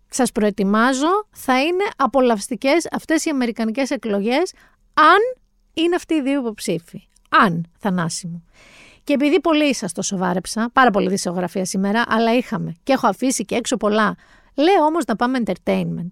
Σας 0.10 0.32
προετοιμάζω, 0.32 1.28
θα 1.32 1.62
είναι 1.62 1.84
απολαυστικές 1.96 2.88
αυτές 2.92 3.26
οι 3.26 3.30
αμερικανικές 3.30 3.90
εκλογές, 3.90 4.54
αν 4.94 5.44
είναι 5.74 5.96
αυτοί 5.96 6.14
οι 6.14 6.22
δύο 6.22 6.40
υποψήφοι. 6.40 7.08
Αν, 7.30 7.66
Θανάση 7.80 8.28
μου. 8.28 8.46
Και 9.04 9.14
επειδή 9.14 9.42
πολύ 9.42 9.76
σας 9.76 9.92
το 9.92 10.02
σοβάρεψα, 10.02 10.70
πάρα 10.74 10.92
πολύ 10.92 11.10
δισογραφία 11.10 11.66
σήμερα, 11.66 12.04
αλλά 12.08 12.36
είχαμε 12.36 12.74
και 12.84 12.94
έχω 12.94 13.08
αφήσει 13.08 13.46
και 13.46 13.56
έξω 13.56 13.78
πολλά. 13.78 14.16
Λέω 14.56 14.86
όμως 14.86 15.06
να 15.06 15.16
πάμε 15.16 15.40
entertainment. 15.46 16.12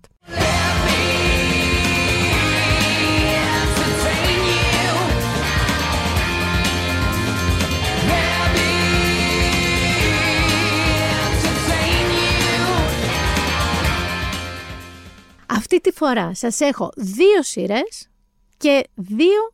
Αυτή 15.55 15.81
τη 15.81 15.91
φορά 15.91 16.35
σας 16.35 16.59
έχω 16.59 16.91
δύο 16.95 17.43
σειρές 17.43 18.09
και 18.57 18.88
δύο 18.95 19.53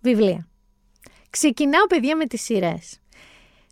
βιβλία. 0.00 0.48
Ξεκινάω, 1.30 1.86
παιδιά, 1.86 2.16
με 2.16 2.26
τις 2.26 2.42
σειρές. 2.42 2.98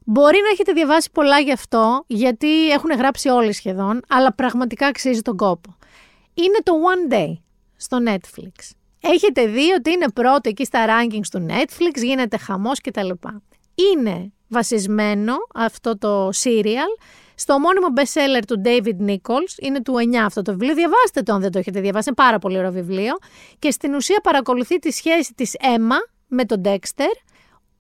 Μπορεί 0.05 0.39
να 0.43 0.49
έχετε 0.49 0.73
διαβάσει 0.73 1.11
πολλά 1.13 1.39
γι' 1.39 1.53
αυτό, 1.53 2.05
γιατί 2.07 2.71
έχουν 2.71 2.91
γράψει 2.91 3.29
όλοι 3.29 3.53
σχεδόν, 3.53 4.01
αλλά 4.09 4.35
πραγματικά 4.35 4.87
αξίζει 4.87 5.21
τον 5.21 5.37
κόπο. 5.37 5.77
Είναι 6.35 6.59
το 6.63 6.73
One 6.73 7.13
Day 7.13 7.33
στο 7.77 7.99
Netflix. 8.07 8.71
Έχετε 9.01 9.47
δει 9.47 9.73
ότι 9.73 9.91
είναι 9.91 10.11
πρώτο 10.11 10.49
εκεί 10.49 10.65
στα 10.65 10.87
rankings 10.89 11.27
του 11.31 11.47
Netflix, 11.49 12.03
γίνεται 12.03 12.37
χαμός 12.37 12.81
κτλ. 12.81 13.11
Είναι 13.75 14.33
βασισμένο 14.49 15.35
αυτό 15.55 15.99
το 15.99 16.29
serial 16.29 17.03
στο 17.35 17.59
μόνιμο 17.59 17.87
bestseller 17.97 18.43
του 18.47 18.63
David 18.65 19.11
Nichols, 19.11 19.59
είναι 19.63 19.83
του 19.83 19.95
9 20.13 20.15
αυτό 20.15 20.43
το 20.43 20.53
βιβλίο. 20.53 20.75
Διαβάστε 20.75 21.23
το 21.23 21.33
αν 21.33 21.41
δεν 21.41 21.53
το 21.53 21.59
έχετε 21.59 21.81
διαβάσει, 21.81 22.05
είναι 22.09 22.17
πάρα 22.17 22.39
πολύ 22.39 22.59
ωραίο 22.59 22.73
βιβλίο. 22.73 23.13
Και 23.59 23.71
στην 23.71 23.95
ουσία 23.95 24.21
παρακολουθεί 24.23 24.79
τη 24.79 24.91
σχέση 24.91 25.35
της 25.35 25.57
Emma 25.61 26.11
με 26.27 26.45
τον 26.45 26.63
Dexter, 26.65 27.13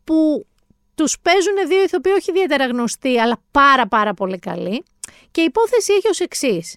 που 0.05 0.47
τους 0.95 1.19
παίζουν 1.23 1.55
δύο 1.69 1.83
ηθοποιοί 1.83 2.13
όχι 2.17 2.31
ιδιαίτερα 2.31 2.67
γνωστοί, 2.67 3.21
αλλά 3.21 3.37
πάρα 3.51 3.89
πάρα 3.89 4.15
πολύ 4.15 4.39
καλοί. 4.39 4.85
Και 5.31 5.41
η 5.41 5.45
υπόθεση 5.45 5.93
έχει 5.93 6.09
ως 6.09 6.21
εξής. 6.21 6.77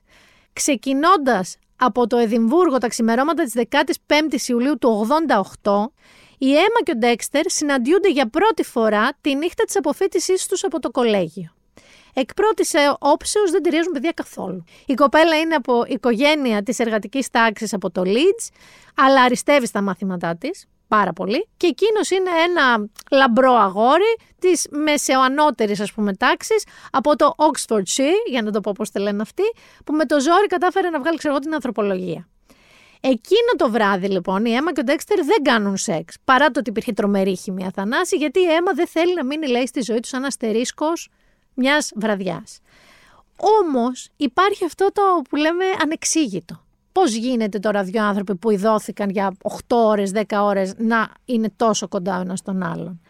Ξεκινώντας 0.54 1.58
από 1.76 2.08
το 2.08 2.18
Εδιμβούργο 2.18 2.78
τα 2.78 2.88
ξημερώματα 2.88 3.44
της 3.44 3.54
15ης 3.56 4.48
Ιουλίου 4.48 4.78
του 4.78 5.08
88, 5.64 5.92
η 6.44 6.52
Έμα 6.52 6.82
και 6.84 6.92
ο 6.92 6.98
Ντέξτερ 6.98 7.50
συναντιούνται 7.50 8.10
για 8.10 8.30
πρώτη 8.30 8.64
φορά 8.64 9.10
τη 9.22 9.36
νύχτα 9.36 9.64
της 9.64 9.76
αποφύτισής 9.76 10.46
τους 10.46 10.64
από 10.64 10.80
το 10.80 10.92
κολέγιο. 10.92 11.54
Εκ 12.14 12.34
πρώτης 12.34 12.74
όψεως 13.00 13.52
δεν 13.52 13.64
ταιριάζουν 13.64 13.92
παιδιά 13.92 14.12
καθόλου. 14.12 14.64
Η 14.86 14.94
κοπέλα 14.94 15.40
είναι 15.40 15.56
από 15.56 15.84
οικογένεια 15.88 16.64
της 16.64 16.80
εργατικής 16.80 17.30
τάξης 17.30 17.74
από 17.74 17.92
το 17.92 18.02
Leeds, 18.06 18.50
αλλά 18.96 19.22
αριστεύει 19.22 19.66
στα 19.66 19.82
μαθήματά 19.82 20.36
της 20.36 20.66
πάρα 20.88 21.14
πολύ. 21.14 21.48
Και 21.58 21.68
εκείνος 21.68 22.10
είναι 22.10 22.30
ένα 22.48 22.90
λαμπρό 23.12 23.54
αγόρι 23.54 24.18
της 24.40 24.68
μεσαιοανώτερη, 24.72 25.76
ας 25.82 25.92
πούμε, 25.94 26.14
τάξης 26.16 26.64
από 26.92 27.16
το 27.16 27.36
Oxfordshire, 27.38 28.30
για 28.30 28.42
να 28.42 28.52
το 28.52 28.62
πω 28.62 28.72
πώς 28.76 28.90
τη 28.90 29.00
λένε 29.00 29.22
αυτοί, 29.22 29.44
που 29.86 29.94
με 29.94 30.06
το 30.06 30.20
ζόρι 30.20 30.48
κατάφερε 30.48 30.90
να 30.90 31.00
βγάλει, 31.00 31.18
ξέρω 31.18 31.40
την 31.40 31.54
ανθρωπολογία. 31.54 32.28
Εκείνο 33.04 33.52
το 33.58 33.72
βράδυ 33.72 34.08
λοιπόν 34.08 34.46
η 34.46 34.52
Έμα 34.52 34.74
και 34.74 34.80
ο 34.80 34.84
Ντέξτερ 34.84 35.26
δεν 35.26 35.44
κάνουν 35.44 35.78
σεξ. 35.78 36.16
Παρά 36.24 36.52
το 36.52 36.60
ότι 36.60 36.70
υπήρχε 36.70 36.92
τρομερή 36.94 37.36
χημία 37.36 37.72
θανάση, 37.76 38.16
γιατί 38.16 38.40
η 38.40 38.52
Έμα 38.52 38.72
δεν 38.74 38.88
θέλει 38.88 39.14
να 39.14 39.26
μείνει, 39.26 39.48
λέει, 39.48 39.68
στη 39.68 39.82
ζωή 39.82 40.00
τους 40.00 40.10
σαν 40.10 40.24
αστερίσκος 40.24 41.10
μιας 41.54 41.92
βραδιάς. 41.96 42.60
Όμως 43.62 44.10
υπάρχει 44.18 44.66
αυτό 44.66 44.92
το 44.94 45.02
που 45.30 45.36
λέμε 45.36 45.66
ανεξήγητο. 45.82 46.64
Πώς 46.92 47.14
γίνεται 47.14 47.60
τώρα 47.60 47.84
δύο 47.84 48.04
άνθρωποι 48.04 48.36
που 48.36 48.52
ειδώθηκαν 48.52 49.10
για 49.10 49.32
8 49.42 49.52
ώρες, 49.68 50.12
10 50.12 50.42
ώρες 50.42 50.74
να 50.78 51.12
είναι 51.26 51.54
τόσο 51.56 51.88
κοντά 51.88 52.18
ο 52.18 52.22
ένας 52.22 52.40
στον 52.40 52.64
άλλον; 52.64 53.02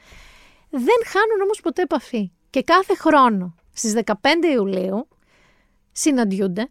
Δεν 0.70 1.02
χάνουν 1.06 1.42
όμως 1.44 1.60
ποτέ 1.60 1.82
επαφή. 1.82 2.32
Και 2.50 2.64
κάθε 2.64 2.96
χρόνο 2.96 3.56
στις 3.74 3.94
15 3.94 4.14
Ιουλίου 4.54 5.08
συναντιούνται 5.92 6.70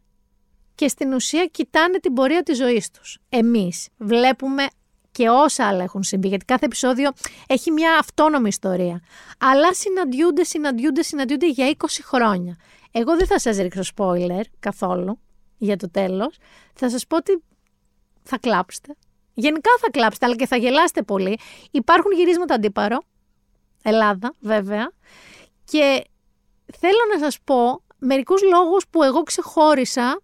και 0.80 0.88
στην 0.88 1.12
ουσία 1.12 1.46
κοιτάνε 1.46 1.98
την 1.98 2.12
πορεία 2.12 2.42
της 2.42 2.56
ζωής 2.56 2.90
τους. 2.90 3.18
Εμείς 3.28 3.88
βλέπουμε 3.96 4.66
και 5.10 5.28
όσα 5.28 5.66
άλλα 5.68 5.82
έχουν 5.82 6.02
συμβεί, 6.02 6.28
γιατί 6.28 6.44
κάθε 6.44 6.64
επεισόδιο 6.64 7.10
έχει 7.46 7.70
μια 7.70 7.98
αυτόνομη 7.98 8.48
ιστορία. 8.48 9.02
Αλλά 9.38 9.74
συναντιούνται, 9.74 10.44
συναντιούνται, 10.44 11.02
συναντιούνται 11.02 11.48
για 11.48 11.74
20 11.78 11.86
χρόνια. 12.02 12.56
Εγώ 12.90 13.16
δεν 13.16 13.26
θα 13.26 13.38
σας 13.38 13.56
ρίξω 13.56 13.80
spoiler 13.96 14.40
καθόλου 14.60 15.20
για 15.58 15.76
το 15.76 15.90
τέλος. 15.90 16.36
Θα 16.74 16.90
σας 16.90 17.06
πω 17.06 17.16
ότι 17.16 17.42
θα 18.22 18.38
κλάψετε. 18.38 18.96
Γενικά 19.34 19.70
θα 19.80 19.90
κλάψετε, 19.90 20.26
αλλά 20.26 20.36
και 20.36 20.46
θα 20.46 20.56
γελάσετε 20.56 21.02
πολύ. 21.02 21.38
Υπάρχουν 21.70 22.12
γυρίσματα 22.12 22.54
αντίπαρο. 22.54 22.98
Ελλάδα, 23.82 24.34
βέβαια. 24.40 24.92
Και 25.64 26.04
θέλω 26.78 27.00
να 27.14 27.18
σας 27.18 27.38
πω 27.44 27.82
μερικούς 27.98 28.42
λόγους 28.42 28.84
που 28.90 29.02
εγώ 29.02 29.22
ξεχώρισα 29.22 30.20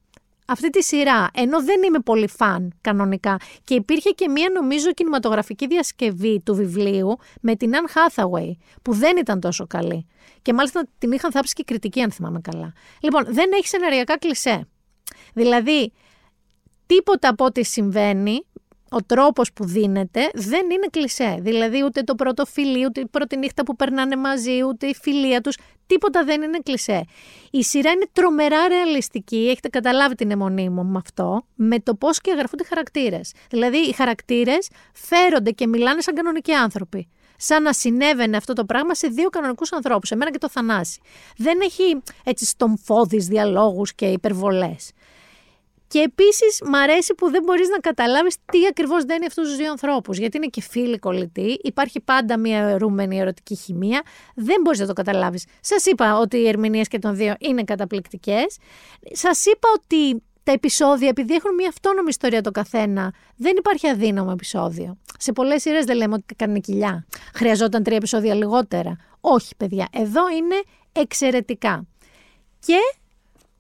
αυτή 0.47 0.71
τη 0.71 0.83
σειρά, 0.83 1.29
ενώ 1.35 1.63
δεν 1.63 1.83
είμαι 1.83 1.99
πολύ 1.99 2.29
φαν 2.29 2.73
κανονικά 2.81 3.41
και 3.65 3.75
υπήρχε 3.75 4.11
και 4.11 4.29
μία 4.29 4.51
νομίζω 4.55 4.93
κινηματογραφική 4.93 5.67
διασκευή 5.67 6.41
του 6.45 6.55
βιβλίου 6.55 7.17
με 7.41 7.57
την 7.57 7.73
Anne 7.75 7.97
Hathaway 7.97 8.51
που 8.83 8.95
δεν 8.95 9.17
ήταν 9.17 9.41
τόσο 9.41 9.67
καλή 9.67 10.07
και 10.43 10.53
μάλιστα 10.53 10.87
την 10.99 11.13
είχαν 11.13 11.31
θάψει 11.31 11.53
και 11.53 11.63
κριτική 11.63 12.01
αν 12.01 12.11
θυμάμαι 12.13 12.41
καλά. 12.41 12.73
Λοιπόν, 13.01 13.25
δεν 13.29 13.51
έχει 13.55 13.67
σεναριακά 13.67 14.19
κλισέ. 14.19 14.69
Δηλαδή, 15.35 15.93
τίποτα 16.87 17.29
από 17.29 17.45
ό,τι 17.45 17.65
συμβαίνει 17.65 18.47
ο 18.91 18.97
τρόπος 19.07 19.53
που 19.53 19.65
δίνεται 19.65 20.31
δεν 20.35 20.71
είναι 20.71 20.87
κλισέ. 20.91 21.39
Δηλαδή, 21.41 21.85
ούτε 21.85 22.03
το 22.03 22.15
πρώτο 22.15 22.45
φιλί, 22.45 22.85
ούτε 22.85 23.01
η 23.01 23.07
πρώτη 23.07 23.37
νύχτα 23.37 23.63
που 23.63 23.77
περνάνε 23.77 24.17
μαζί, 24.17 24.63
ούτε 24.63 24.87
η 24.87 24.95
φιλία 24.95 25.41
τους. 25.41 25.57
Τίποτα 25.87 26.25
δεν 26.25 26.43
είναι 26.43 26.59
κλισέ. 26.63 27.05
Η 27.51 27.63
σειρά 27.63 27.91
είναι 27.91 28.07
τρομερά 28.13 28.69
ρεαλιστική. 28.69 29.47
Έχετε 29.51 29.69
καταλάβει 29.69 30.15
την 30.15 30.31
αιμονή 30.31 30.69
μου 30.69 30.85
με 30.85 30.99
αυτό, 30.99 31.47
με 31.55 31.81
το 31.81 31.95
πώς 31.95 32.21
και 32.21 32.31
εγγραφούνται 32.31 32.63
οι 32.63 32.67
χαρακτήρες. 32.67 33.33
Δηλαδή, 33.51 33.77
οι 33.77 33.93
χαρακτήρες 33.93 34.69
φέρονται 34.93 35.51
και 35.51 35.67
μιλάνε 35.67 36.01
σαν 36.01 36.15
κανονικοί 36.15 36.53
άνθρωποι. 36.53 37.09
Σαν 37.37 37.63
να 37.63 37.73
συνέβαινε 37.73 38.37
αυτό 38.37 38.53
το 38.53 38.65
πράγμα 38.65 38.95
σε 38.95 39.09
δύο 39.09 39.29
κανονικούς 39.29 39.73
ανθρώπους, 39.73 40.11
εμένα 40.11 40.31
και 40.31 40.39
το 40.39 40.49
Θανάση. 40.49 41.01
Δεν 41.37 41.61
έχει 41.61 42.03
έτσι 42.25 42.45
στομφώδεις 42.45 43.27
διαλόγους 43.27 43.95
και 43.95 44.07
υπερβολές. 44.07 44.93
Και 45.89 45.99
επίσης 45.99 46.63
μ' 46.65 46.75
αρέσει 46.75 47.15
που 47.15 47.31
δεν 47.31 47.43
μπορείς 47.43 47.69
να 47.69 47.79
καταλάβεις 47.79 48.37
τι 48.53 48.67
ακριβώς 48.67 49.05
δένει 49.05 49.27
αυτούς 49.27 49.49
τους 49.49 49.57
δύο 49.57 49.71
ανθρώπους. 49.71 50.19
Γιατί 50.19 50.37
είναι 50.37 50.47
και 50.47 50.61
φίλοι 50.61 50.99
κολλητοί, 50.99 51.59
υπάρχει 51.63 52.01
πάντα 52.01 52.39
μια 52.39 52.59
αιρούμενη 52.59 53.19
ερωτική 53.19 53.55
χημεία. 53.55 54.03
Δεν 54.35 54.61
μπορείς 54.61 54.81
να 54.81 54.87
το 54.87 54.93
καταλάβεις. 54.93 55.45
Σας 55.61 55.85
είπα 55.85 56.19
ότι 56.19 56.37
οι 56.37 56.49
ερμηνείες 56.49 56.89
και 56.89 56.99
των 56.99 57.17
δύο 57.17 57.35
είναι 57.39 57.65
καταπληκτικές. 57.65 58.57
Σας 59.13 59.47
είπα 59.47 59.69
ότι 59.75 60.23
τα 60.43 60.53
επεισόδια, 60.53 61.09
επειδή 61.09 61.35
έχουν 61.35 61.55
μια 61.55 61.69
αυτόνομη 61.69 62.09
ιστορία 62.09 62.41
το 62.41 62.51
καθένα, 62.51 63.15
δεν 63.37 63.57
υπάρχει 63.57 63.89
αδύναμο 63.89 64.31
επεισόδιο. 64.33 64.99
Σε 65.19 65.33
πολλές 65.33 65.63
σειρές 65.63 65.85
δεν 65.85 65.97
λέμε 65.97 66.15
ότι 66.15 66.35
κάνουν 66.35 66.61
κοιλιά. 66.61 67.07
Χρειαζόταν 67.35 67.83
τρία 67.83 67.97
επεισόδια 67.97 68.35
λιγότερα. 68.35 68.97
Όχι, 69.21 69.55
παιδιά. 69.57 69.89
Εδώ 69.93 70.29
είναι 70.29 70.63
εξαιρετικά. 70.93 71.87
Και 72.59 72.79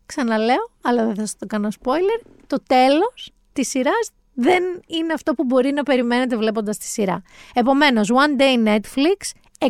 ξαναλέω, 0.07 0.71
αλλά 0.83 1.05
δεν 1.07 1.15
θα 1.15 1.21
σας 1.21 1.37
το 1.37 1.47
κάνω 1.47 1.69
spoiler, 1.83 2.27
το 2.47 2.63
τέλος 2.67 3.33
της 3.53 3.69
σειράς 3.69 4.11
δεν 4.35 4.63
είναι 4.87 5.13
αυτό 5.13 5.35
που 5.35 5.45
μπορεί 5.45 5.73
να 5.73 5.83
περιμένετε 5.83 6.37
βλέποντας 6.37 6.79
τη 6.79 6.85
σειρά. 6.85 7.23
Επομένως, 7.55 8.11
One 8.13 8.41
Day 8.41 8.67
Netflix, 8.69 9.31
100% 9.59 9.69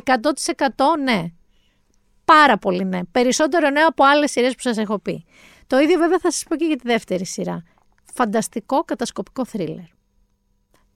ναι. 1.02 1.24
Πάρα 2.24 2.58
πολύ 2.58 2.84
ναι. 2.84 3.04
Περισσότερο 3.04 3.70
ναι 3.70 3.80
από 3.80 4.04
άλλες 4.04 4.30
σειρές 4.30 4.54
που 4.54 4.60
σας 4.60 4.76
έχω 4.76 4.98
πει. 4.98 5.24
Το 5.66 5.78
ίδιο 5.78 5.98
βέβαια 5.98 6.18
θα 6.18 6.30
σας 6.30 6.44
πω 6.48 6.56
και 6.56 6.64
για 6.64 6.76
τη 6.76 6.88
δεύτερη 6.88 7.26
σειρά. 7.26 7.62
Φανταστικό 8.14 8.84
κατασκοπικό 8.84 9.44
θρίλερ. 9.44 9.84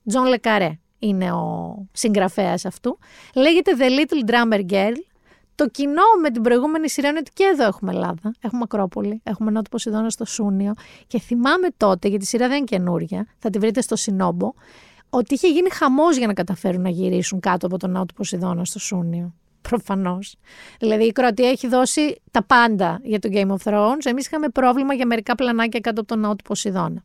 Τζον 0.07 0.25
Λε 0.25 0.43
Καρέ 0.43 0.79
είναι 0.99 1.33
ο 1.33 1.75
συγγραφέας 1.93 2.65
αυτού. 2.65 2.99
Λέγεται 3.35 3.73
The 3.79 3.89
Little 3.89 4.31
Drummer 4.31 4.71
Girl 4.71 4.95
το 5.61 5.69
κοινό 5.69 6.03
με 6.23 6.31
την 6.31 6.43
προηγούμενη 6.43 6.91
σειρά 6.91 7.09
είναι 7.09 7.19
ότι 7.19 7.31
και 7.35 7.45
εδώ 7.53 7.67
έχουμε 7.67 7.93
Ελλάδα. 7.93 8.35
Έχουμε 8.41 8.61
Ακρόπολη, 8.65 9.21
έχουμε 9.25 9.51
Ναό 9.51 9.61
του 9.61 9.71
Ποσειδώνα 9.71 10.11
στο 10.11 10.25
Σούνιο. 10.25 10.73
Και 11.07 11.21
θυμάμαι 11.21 11.69
τότε, 11.77 12.09
γιατί 12.09 12.25
η 12.25 12.27
σειρά 12.27 12.49
δεν 12.49 12.57
είναι 12.57 12.67
καινούρια, 12.67 13.27
θα 13.39 13.51
τη 13.51 13.59
βρείτε 13.59 13.81
στο 13.81 13.97
Cinobo, 13.97 14.53
ότι 15.11 15.35
είχε 15.35 15.49
γίνει 15.49 15.71
χαμός 15.71 16.17
για 16.17 16.27
να 16.27 16.33
καταφέρουν 16.33 16.83
να 16.83 16.89
γυρίσουν 16.89 17.41
κάτω 17.41 17.67
από 17.67 17.77
τον 17.79 17.91
Ναό 17.91 18.03
του 18.03 18.15
Ποσειδώνα 18.17 18.65
στο 18.65 18.79
Σούνιο. 18.79 19.35
Προφανώς. 19.61 20.37
Δηλαδή 20.79 21.05
η 21.05 21.13
Κροατία 21.13 21.49
έχει 21.49 21.69
δώσει 21.69 22.21
τα 22.31 22.45
πάντα 22.45 23.01
για 23.03 23.19
το 23.19 23.29
Game 23.33 23.49
of 23.49 23.73
Thrones. 23.73 24.05
Εμείς 24.05 24.27
είχαμε 24.27 24.49
πρόβλημα 24.49 24.95
για 24.95 25.07
μερικά 25.07 25.35
πλανάκια 25.35 25.81
κάτω 25.81 26.01
από 26.01 26.09
τον 26.09 26.21
Ναό 26.21 26.33
του 26.33 26.45
Ποσειδώνα. 26.49 27.05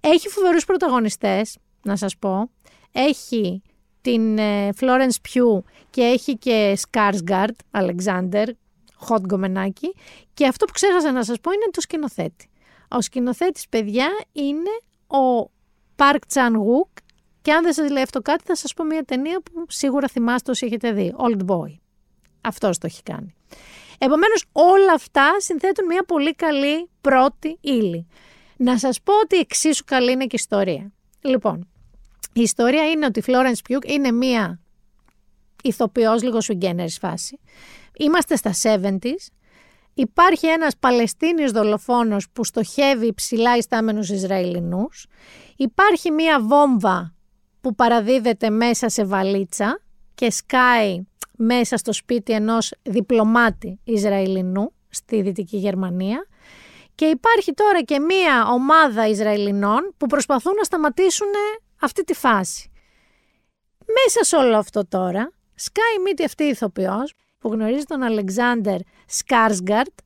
Έχει 0.00 0.28
φοβερούς 0.28 0.64
πρωταγωνιστές, 0.64 1.58
να 1.82 1.96
σας 1.96 2.16
πω. 2.16 2.50
Έχει 2.92 3.62
την 4.02 4.38
ε, 4.38 4.68
Florence 4.80 5.16
Pugh 5.28 5.62
και 5.90 6.02
έχει 6.02 6.36
και 6.36 6.78
Skarsgård, 6.90 7.54
Alexander, 7.70 8.46
hot 9.08 9.20
γκομενάκι. 9.20 9.94
Και 10.34 10.46
αυτό 10.46 10.64
που 10.64 10.72
ξέχασα 10.72 11.12
να 11.12 11.24
σας 11.24 11.40
πω 11.40 11.52
είναι 11.52 11.70
το 11.70 11.80
σκηνοθέτη. 11.80 12.50
Ο 12.88 13.00
σκηνοθέτης, 13.00 13.68
παιδιά, 13.68 14.08
είναι 14.32 14.70
ο 15.20 15.50
Park 15.96 16.18
Chan 16.32 16.52
Wook 16.52 17.02
και 17.42 17.52
αν 17.52 17.62
δεν 17.62 17.72
σας 17.72 17.90
λέει 17.90 18.02
αυτό 18.02 18.20
κάτι 18.20 18.44
θα 18.44 18.56
σας 18.56 18.74
πω 18.74 18.84
μια 18.84 19.02
ταινία 19.02 19.40
που 19.40 19.64
σίγουρα 19.68 20.08
θυμάστε 20.08 20.50
όσοι 20.50 20.66
έχετε 20.66 20.92
δει, 20.92 21.14
Old 21.18 21.44
Boy. 21.46 21.78
αυτός 22.40 22.78
το 22.78 22.86
έχει 22.86 23.02
κάνει. 23.02 23.34
Επομένως 23.98 24.44
όλα 24.52 24.92
αυτά 24.94 25.34
συνθέτουν 25.38 25.86
μια 25.86 26.04
πολύ 26.04 26.34
καλή 26.34 26.90
πρώτη 27.00 27.58
ύλη. 27.60 28.06
Να 28.56 28.78
σας 28.78 29.02
πω 29.02 29.12
ότι 29.22 29.36
εξίσου 29.36 29.84
καλή 29.84 30.12
είναι 30.12 30.26
και 30.26 30.36
η 30.36 30.38
ιστορία. 30.40 30.92
Λοιπόν, 31.20 31.68
η 32.32 32.40
ιστορία 32.40 32.90
είναι 32.90 33.06
ότι 33.06 33.18
η 33.18 33.22
Florence 33.26 33.70
Pugh 33.70 33.84
είναι 33.86 34.10
μια 34.12 34.60
ηθοποιός 35.62 36.22
λίγος 36.22 36.44
σουγκένερης 36.44 36.98
φάση. 36.98 37.38
Είμαστε 37.98 38.36
στα 38.36 38.52
70s. 38.62 39.30
Υπάρχει 39.94 40.46
ένας 40.46 40.76
Παλαιστίνιος 40.76 41.50
δολοφόνος 41.50 42.26
που 42.32 42.44
στοχεύει 42.44 43.14
ψηλά 43.14 43.56
ιστάμενους 43.56 44.08
Ισραηλινούς. 44.08 45.06
Υπάρχει 45.56 46.10
μια 46.10 46.40
βόμβα 46.40 47.14
που 47.60 47.74
παραδίδεται 47.74 48.50
μέσα 48.50 48.88
σε 48.88 49.04
βαλίτσα 49.04 49.80
και 50.14 50.30
σκάει 50.30 51.06
μέσα 51.36 51.76
στο 51.76 51.92
σπίτι 51.92 52.32
ενός 52.32 52.74
διπλωμάτη 52.82 53.80
Ισραηλινού 53.84 54.72
στη 54.88 55.22
Δυτική 55.22 55.56
Γερμανία. 55.56 56.26
Και 56.94 57.04
υπάρχει 57.04 57.52
τώρα 57.52 57.82
και 57.82 57.98
μία 57.98 58.46
ομάδα 58.46 59.08
Ισραηλινών 59.08 59.94
που 59.96 60.06
προσπαθούν 60.06 60.54
να 60.54 60.62
σταματήσουν 60.62 61.28
αυτή 61.82 62.04
τη 62.04 62.14
φάση. 62.14 62.70
Μέσα 63.86 64.24
σε 64.24 64.36
όλο 64.36 64.56
αυτό 64.56 64.86
τώρα, 64.86 65.32
σκάει 65.54 65.98
μύτη 66.04 66.24
αυτή 66.24 66.44
η 66.44 66.48
ηθοποιός 66.48 67.14
που 67.38 67.52
γνωρίζει 67.52 67.84
τον 67.84 68.02
Αλεξάνδερ 68.02 68.80
Σκάρσγκαρτ 69.06 69.98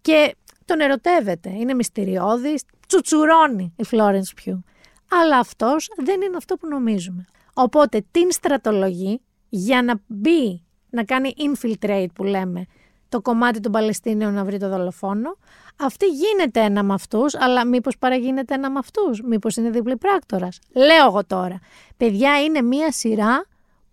και 0.00 0.36
τον 0.64 0.80
ερωτεύεται. 0.80 1.50
Είναι 1.50 1.74
μυστηριώδης, 1.74 2.62
τσουτσουρώνει 2.88 3.74
η 3.76 3.84
Φλόρενς 3.84 4.34
Πιού. 4.34 4.64
Αλλά 5.10 5.38
αυτός 5.38 5.88
δεν 5.96 6.20
είναι 6.20 6.36
αυτό 6.36 6.56
που 6.56 6.68
νομίζουμε. 6.68 7.24
Οπότε 7.54 8.04
την 8.10 8.32
στρατολογεί 8.32 9.20
για 9.48 9.82
να 9.82 10.00
μπει, 10.06 10.64
να 10.90 11.04
κάνει 11.04 11.34
infiltrate 11.38 12.06
που 12.14 12.24
λέμε, 12.24 12.66
το 13.10 13.20
κομμάτι 13.20 13.60
των 13.60 13.72
Παλαιστίνιων 13.72 14.34
να 14.34 14.44
βρει 14.44 14.58
το 14.58 14.68
δολοφόνο. 14.68 15.36
Αυτή 15.76 16.06
γίνεται 16.06 16.60
ένα 16.60 16.82
με 16.82 16.94
αυτούς, 16.94 17.34
αλλά 17.34 17.66
μήπως 17.66 17.98
παραγίνεται 17.98 18.54
ένα 18.54 18.70
με 18.70 18.78
αυτούς, 18.78 19.22
μήπως 19.22 19.56
είναι 19.56 19.70
διπλή 19.70 19.96
πράκτορας; 19.96 20.58
Λέω 20.74 21.06
εγώ 21.06 21.24
τώρα. 21.24 21.58
Παιδιά, 21.96 22.42
είναι 22.42 22.62
μία 22.62 22.92
σειρά 22.92 23.46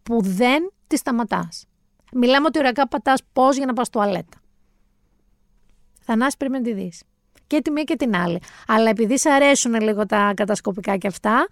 που 0.03 0.22
δεν 0.22 0.72
τη 0.88 0.98
σταματάς. 0.98 1.65
Μιλάμε 2.14 2.45
ότι 2.45 2.60
ωριακά 2.60 2.88
πατάς 2.88 3.22
πώς 3.34 3.57
για 3.57 3.65
να 3.65 3.73
πας 3.73 3.89
τουαλέτα. 3.89 4.38
Θανάσης 6.02 6.38
πρέπει 6.38 6.53
να 6.53 6.61
τη 6.61 6.73
δεις. 6.73 7.03
Και 7.48 7.61
τη 7.61 7.72
μία 7.72 7.84
και 7.84 7.95
την 7.95 8.15
άλλη. 8.15 8.39
Αλλά 8.68 8.89
επειδή 8.89 9.18
σε 9.18 9.30
αρέσουν 9.30 9.81
λίγο 9.81 10.06
τα 10.06 10.34
κατασκοπικά 10.35 10.98
και 10.98 11.07
αυτά, 11.07 11.48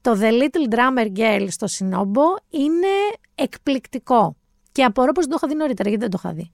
το 0.00 0.18
The 0.20 0.30
Little 0.30 0.74
Drummer 0.74 1.16
Girl 1.16 1.46
στο 1.48 1.66
Σινόμπο 1.66 2.22
είναι 2.50 2.86
εκπληκτικό. 3.34 4.36
Και 4.72 4.84
απορώ 4.84 5.12
πως 5.12 5.24
δεν 5.26 5.32
το 5.32 5.38
είχα 5.42 5.52
δει 5.52 5.58
νωρίτερα, 5.58 5.88
γιατί 5.88 6.04
δεν 6.04 6.12
το 6.12 6.20
είχα 6.22 6.34
δει. 6.34 6.52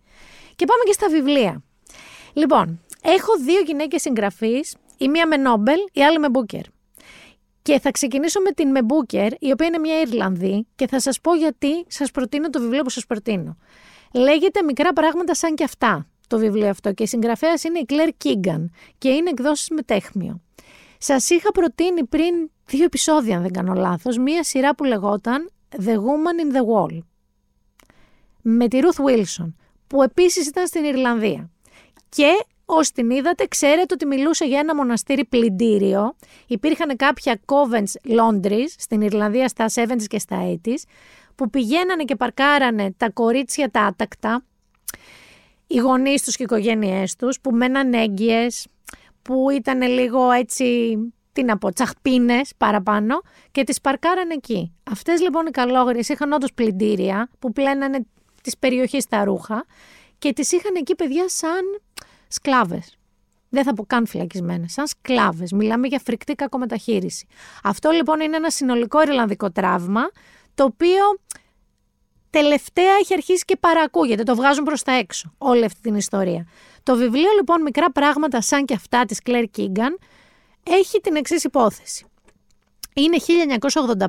Και 0.60 0.66
πάμε 0.66 0.82
και 0.84 0.92
στα 0.92 1.08
βιβλία. 1.08 1.62
Λοιπόν, 2.32 2.80
έχω 3.02 3.36
δύο 3.44 3.60
γυναίκες 3.60 4.00
συγγραφείς, 4.00 4.76
η 4.98 5.08
μία 5.08 5.26
με 5.26 5.36
Νόμπελ, 5.36 5.78
η 5.92 6.02
άλλη 6.02 6.18
με 6.18 6.28
Μπούκερ. 6.28 6.60
Και 7.62 7.80
θα 7.80 7.90
ξεκινήσω 7.90 8.40
με 8.40 8.50
την 8.50 8.70
με 8.70 8.82
Μπούκερ, 8.82 9.32
η 9.38 9.50
οποία 9.52 9.66
είναι 9.66 9.78
μια 9.78 10.00
Ιρλανδή 10.00 10.66
και 10.74 10.86
θα 10.86 11.00
σας 11.00 11.20
πω 11.20 11.34
γιατί 11.34 11.84
σας 11.86 12.10
προτείνω 12.10 12.50
το 12.50 12.60
βιβλίο 12.60 12.82
που 12.82 12.90
σας 12.90 13.06
προτείνω. 13.06 13.56
Λέγεται 14.14 14.62
«Μικρά 14.62 14.92
πράγματα 14.92 15.34
σαν 15.34 15.54
και 15.54 15.64
αυτά» 15.64 16.06
το 16.26 16.38
βιβλίο 16.38 16.68
αυτό 16.68 16.92
και 16.92 17.02
η 17.02 17.06
συγγραφέας 17.06 17.64
είναι 17.64 17.78
η 17.78 17.84
Κλέρ 17.84 18.08
Κίγκαν 18.16 18.72
και 18.98 19.08
είναι 19.08 19.30
εκδόσεις 19.30 19.68
με 19.68 19.82
τέχμιο. 19.82 20.40
Σας 20.98 21.30
είχα 21.30 21.52
προτείνει 21.52 22.04
πριν 22.04 22.50
δύο 22.66 22.84
επεισόδια, 22.84 23.36
αν 23.36 23.42
δεν 23.42 23.52
κάνω 23.52 23.72
λάθος, 23.74 24.18
μία 24.18 24.44
σειρά 24.44 24.74
που 24.74 24.84
λεγόταν 24.84 25.50
The 25.84 25.94
Woman 25.94 26.52
in 26.52 26.56
the 26.56 26.62
Wall 26.74 26.98
με 28.42 28.68
τη 28.68 28.78
Ruth 28.82 29.04
Wilson, 29.04 29.52
που 29.90 30.02
επίσης 30.02 30.46
ήταν 30.46 30.66
στην 30.66 30.84
Ιρλανδία. 30.84 31.50
Και 32.08 32.44
όσοι 32.64 32.92
την 32.92 33.10
είδατε, 33.10 33.44
ξέρετε 33.46 33.94
ότι 33.94 34.06
μιλούσε 34.06 34.44
για 34.44 34.58
ένα 34.58 34.74
μοναστήρι 34.74 35.24
πλυντήριο. 35.24 36.16
Υπήρχαν 36.46 36.96
κάποια 36.96 37.40
convents 37.46 38.16
laundries 38.18 38.68
στην 38.78 39.00
Ιρλανδία 39.00 39.48
στα 39.48 39.66
70s 39.74 40.04
και 40.06 40.18
στα 40.18 40.58
80s, 40.64 40.82
που 41.34 41.50
πηγαίνανε 41.50 42.04
και 42.04 42.16
παρκάρανε 42.16 42.94
τα 42.96 43.10
κορίτσια 43.10 43.70
τα 43.70 43.80
άτακτα, 43.80 44.44
οι 45.66 45.78
γονείς 45.78 46.22
τους 46.22 46.36
και 46.36 46.42
οι 46.42 46.46
οικογένειές 46.50 47.16
τους, 47.16 47.40
που 47.40 47.50
μέναν 47.50 47.92
έγκυες, 47.92 48.66
που 49.22 49.50
ήταν 49.50 49.82
λίγο 49.82 50.30
έτσι, 50.30 50.96
τι 51.32 51.42
να 51.42 51.58
πω, 51.58 51.72
τσαχπίνες 51.72 52.52
παραπάνω 52.56 53.20
και 53.50 53.64
τις 53.64 53.80
παρκάρανε 53.80 54.34
εκεί. 54.34 54.72
Αυτές 54.90 55.20
λοιπόν 55.20 55.46
οι 55.46 55.50
καλόγριες 55.50 56.08
είχαν 56.08 56.32
όντως 56.32 56.52
πλυντήρια 56.52 57.28
που 57.38 57.52
πλένανε 57.52 58.06
της 58.42 58.58
περιοχής 58.58 59.06
τα 59.06 59.24
ρούχα 59.24 59.64
και 60.18 60.32
τις 60.32 60.52
είχαν 60.52 60.74
εκεί 60.76 60.94
παιδιά 60.94 61.28
σαν 61.28 61.80
σκλάβες. 62.28 62.94
Δεν 63.48 63.64
θα 63.64 63.74
πω 63.74 63.84
καν 63.84 64.06
φυλακισμένες, 64.06 64.72
σαν 64.72 64.86
σκλάβες. 64.86 65.52
Μιλάμε 65.52 65.86
για 65.86 66.00
φρικτή 66.04 66.34
κακομεταχείριση. 66.34 67.26
Αυτό 67.62 67.90
λοιπόν 67.90 68.20
είναι 68.20 68.36
ένα 68.36 68.50
συνολικό 68.50 69.02
Ιρλανδικό 69.02 69.50
τραύμα, 69.50 70.10
το 70.54 70.64
οποίο 70.64 71.02
τελευταία 72.30 72.94
έχει 73.00 73.12
αρχίσει 73.14 73.44
και 73.44 73.56
παρακούγεται. 73.56 74.22
Το 74.22 74.34
βγάζουν 74.34 74.64
προς 74.64 74.82
τα 74.82 74.92
έξω 74.92 75.34
όλη 75.38 75.64
αυτή 75.64 75.80
την 75.80 75.94
ιστορία. 75.94 76.46
Το 76.82 76.96
βιβλίο 76.96 77.30
λοιπόν 77.36 77.62
Μικρά 77.62 77.92
πράγματα 77.92 78.40
σαν 78.40 78.64
και 78.64 78.74
αυτά 78.74 79.04
της 79.04 79.22
Κλέρ 79.22 79.44
Κίγκαν 79.44 79.98
έχει 80.62 81.00
την 81.00 81.16
εξής 81.16 81.44
υπόθεση. 81.44 82.04
Είναι 82.94 83.16
1985 83.96 84.06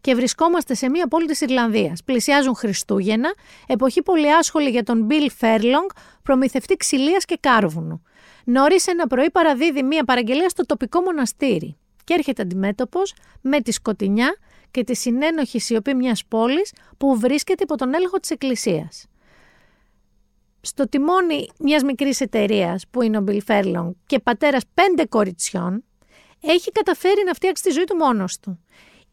και 0.00 0.14
βρισκόμαστε 0.14 0.74
σε 0.74 0.88
μια 0.88 1.08
πόλη 1.08 1.26
της 1.26 1.40
Ιρλανδίας. 1.40 2.04
Πλησιάζουν 2.04 2.54
Χριστούγεννα, 2.54 3.34
εποχή 3.66 4.02
πολύ 4.02 4.34
άσχολη 4.34 4.70
για 4.70 4.82
τον 4.82 5.06
Bill 5.10 5.28
Fairlong, 5.40 5.96
προμηθευτή 6.22 6.76
ξυλίας 6.76 7.24
και 7.24 7.38
κάρβουνου. 7.40 8.02
Νωρίς 8.44 8.86
ένα 8.86 9.06
πρωί 9.06 9.30
παραδίδει 9.30 9.82
μια 9.82 10.04
παραγγελία 10.04 10.48
στο 10.48 10.66
τοπικό 10.66 11.00
μοναστήρι 11.00 11.76
και 12.04 12.14
έρχεται 12.14 12.42
αντιμέτωπος 12.42 13.14
με 13.40 13.60
τη 13.60 13.72
σκοτεινιά 13.72 14.36
και 14.70 14.84
τη 14.84 14.96
συνένοχη 14.96 15.58
σιωπή 15.58 15.94
μιας 15.94 16.24
πόλης 16.28 16.72
που 16.98 17.18
βρίσκεται 17.18 17.62
υπό 17.62 17.76
τον 17.76 17.94
έλεγχο 17.94 18.18
της 18.18 18.30
εκκλησίας. 18.30 19.06
Στο 20.60 20.88
τιμόνι 20.88 21.48
μιας 21.58 21.82
μικρής 21.82 22.20
εταιρείας 22.20 22.84
που 22.90 23.02
είναι 23.02 23.18
ο 23.18 23.24
Bill 23.26 23.38
Fairlong 23.46 23.90
και 24.06 24.18
πατέρας 24.18 24.62
πέντε 24.74 25.06
κοριτσιών, 25.06 25.84
έχει 26.40 26.72
καταφέρει 26.72 27.22
να 27.26 27.34
φτιάξει 27.34 27.62
τη 27.62 27.70
ζωή 27.70 27.84
του 27.84 27.96
μόνος 27.96 28.38
του. 28.38 28.58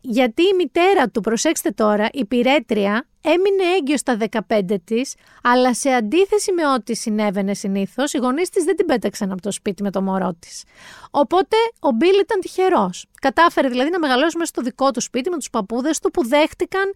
Γιατί 0.01 0.41
η 0.41 0.53
μητέρα 0.57 1.09
του, 1.09 1.21
προσέξτε 1.21 1.71
τώρα, 1.71 2.09
η 2.11 2.25
πυρέτρια, 2.25 3.07
έμεινε 3.21 3.75
έγκυο 3.77 3.97
στα 3.97 4.17
15 4.47 4.75
της, 4.83 5.15
αλλά 5.43 5.73
σε 5.73 5.89
αντίθεση 5.89 6.51
με 6.51 6.67
ό,τι 6.67 6.95
συνέβαινε 6.95 7.53
συνήθως, 7.53 8.13
οι 8.13 8.17
γονείς 8.17 8.49
της 8.49 8.63
δεν 8.63 8.75
την 8.75 8.85
πέταξαν 8.85 9.31
από 9.31 9.41
το 9.41 9.51
σπίτι 9.51 9.83
με 9.83 9.91
το 9.91 10.01
μωρό 10.01 10.35
της. 10.39 10.63
Οπότε 11.11 11.55
ο 11.79 11.91
Μπίλ 11.91 12.19
ήταν 12.19 12.39
τυχερός. 12.39 13.05
Κατάφερε 13.21 13.67
δηλαδή 13.69 13.89
να 13.89 13.99
μεγαλώσει 13.99 14.37
μέσα 14.37 14.49
στο 14.49 14.61
δικό 14.61 14.91
του 14.91 15.01
σπίτι 15.01 15.29
με 15.29 15.37
τους 15.37 15.49
παππούδες 15.49 15.99
του 15.99 16.11
που 16.11 16.27
δέχτηκαν 16.27 16.93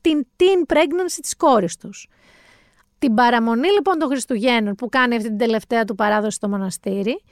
την 0.00 0.26
teen 0.36 0.74
pregnancy 0.74 1.18
της 1.22 1.36
κόρης 1.36 1.76
τους. 1.76 2.08
Την 2.98 3.14
παραμονή 3.14 3.68
λοιπόν 3.68 3.98
των 3.98 4.08
Χριστουγέννων 4.08 4.74
που 4.74 4.88
κάνει 4.88 5.16
αυτή 5.16 5.28
την 5.28 5.38
τελευταία 5.38 5.84
του 5.84 5.94
παράδοση 5.94 6.36
στο 6.36 6.48
μοναστήρι, 6.48 7.22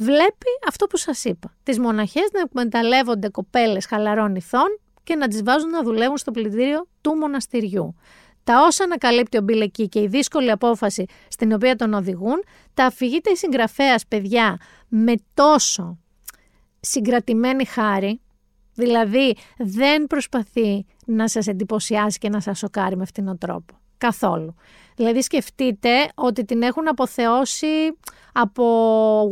βλέπει 0.00 0.50
αυτό 0.68 0.86
που 0.86 0.96
σας 0.96 1.24
είπα. 1.24 1.54
Τις 1.62 1.78
μοναχές 1.78 2.28
να 2.32 2.40
εκμεταλλεύονται 2.40 3.28
κοπέλες 3.28 3.86
χαλαρών 3.86 4.34
ηθών 4.34 4.78
και 5.02 5.14
να 5.14 5.28
τις 5.28 5.42
βάζουν 5.42 5.70
να 5.70 5.82
δουλεύουν 5.82 6.16
στο 6.16 6.30
πλυντήριο 6.30 6.86
του 7.00 7.14
μοναστηριού. 7.14 7.94
Τα 8.44 8.62
όσα 8.66 8.84
ανακαλύπτει 8.84 9.36
ο 9.36 9.40
Μπίλ 9.40 9.60
εκεί 9.60 9.88
και 9.88 10.00
η 10.00 10.06
δύσκολη 10.06 10.50
απόφαση 10.50 11.04
στην 11.28 11.52
οποία 11.52 11.76
τον 11.76 11.94
οδηγούν, 11.94 12.44
τα 12.74 12.84
αφηγείται 12.84 13.30
η 13.30 13.36
συγγραφέας 13.36 14.06
παιδιά 14.06 14.58
με 14.88 15.14
τόσο 15.34 15.98
συγκρατημένη 16.80 17.64
χάρη, 17.64 18.20
δηλαδή 18.74 19.36
δεν 19.58 20.06
προσπαθεί 20.06 20.86
να 21.06 21.28
σας 21.28 21.46
εντυπωσιάσει 21.46 22.18
και 22.18 22.28
να 22.28 22.40
σας 22.40 22.58
σοκάρει 22.58 22.96
με 22.96 23.02
αυτόν 23.02 23.24
τον 23.24 23.38
τρόπο. 23.38 23.80
Καθόλου. 24.00 24.54
Δηλαδή 24.96 25.22
σκεφτείτε 25.22 26.08
ότι 26.14 26.44
την 26.44 26.62
έχουν 26.62 26.88
αποθεώσει 26.88 27.66
από 28.32 28.64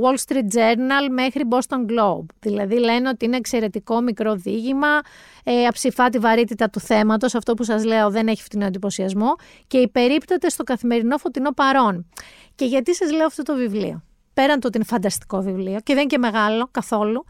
Wall 0.03 0.16
Street 0.27 0.57
Journal 0.57 1.09
μέχρι 1.11 1.43
Boston 1.51 1.90
Globe. 1.90 2.27
Δηλαδή 2.40 2.78
λένε 2.78 3.09
ότι 3.09 3.24
είναι 3.24 3.36
εξαιρετικό 3.36 4.01
μικρό 4.01 4.35
δίγημα, 4.35 5.01
ε, 5.45 5.66
αψηφά 5.66 6.09
τη 6.09 6.19
βαρύτητα 6.19 6.70
του 6.70 6.81
θέματος, 6.81 7.35
αυτό 7.35 7.55
που 7.55 7.65
σας 7.65 7.85
λέω 7.85 8.11
δεν 8.11 8.28
έχει 8.28 8.43
φτηνό 8.43 8.65
εντυπωσιασμό 8.65 9.35
και 9.66 9.78
υπερίπτωται 9.78 10.49
στο 10.49 10.62
καθημερινό 10.62 11.19
φωτεινό 11.19 11.53
παρόν. 11.53 12.07
Και 12.55 12.65
γιατί 12.65 12.95
σας 12.95 13.12
λέω 13.12 13.27
αυτό 13.27 13.43
το 13.43 13.55
βιβλίο. 13.55 14.03
Πέραν 14.35 14.61
το 14.61 14.66
ότι 14.66 14.77
είναι 14.77 14.86
φανταστικό 14.86 15.40
βιβλίο 15.40 15.78
και 15.82 15.95
δεν 15.95 15.99
είναι 15.99 16.07
και 16.07 16.19
μεγάλο 16.19 16.69
καθόλου, 16.70 17.24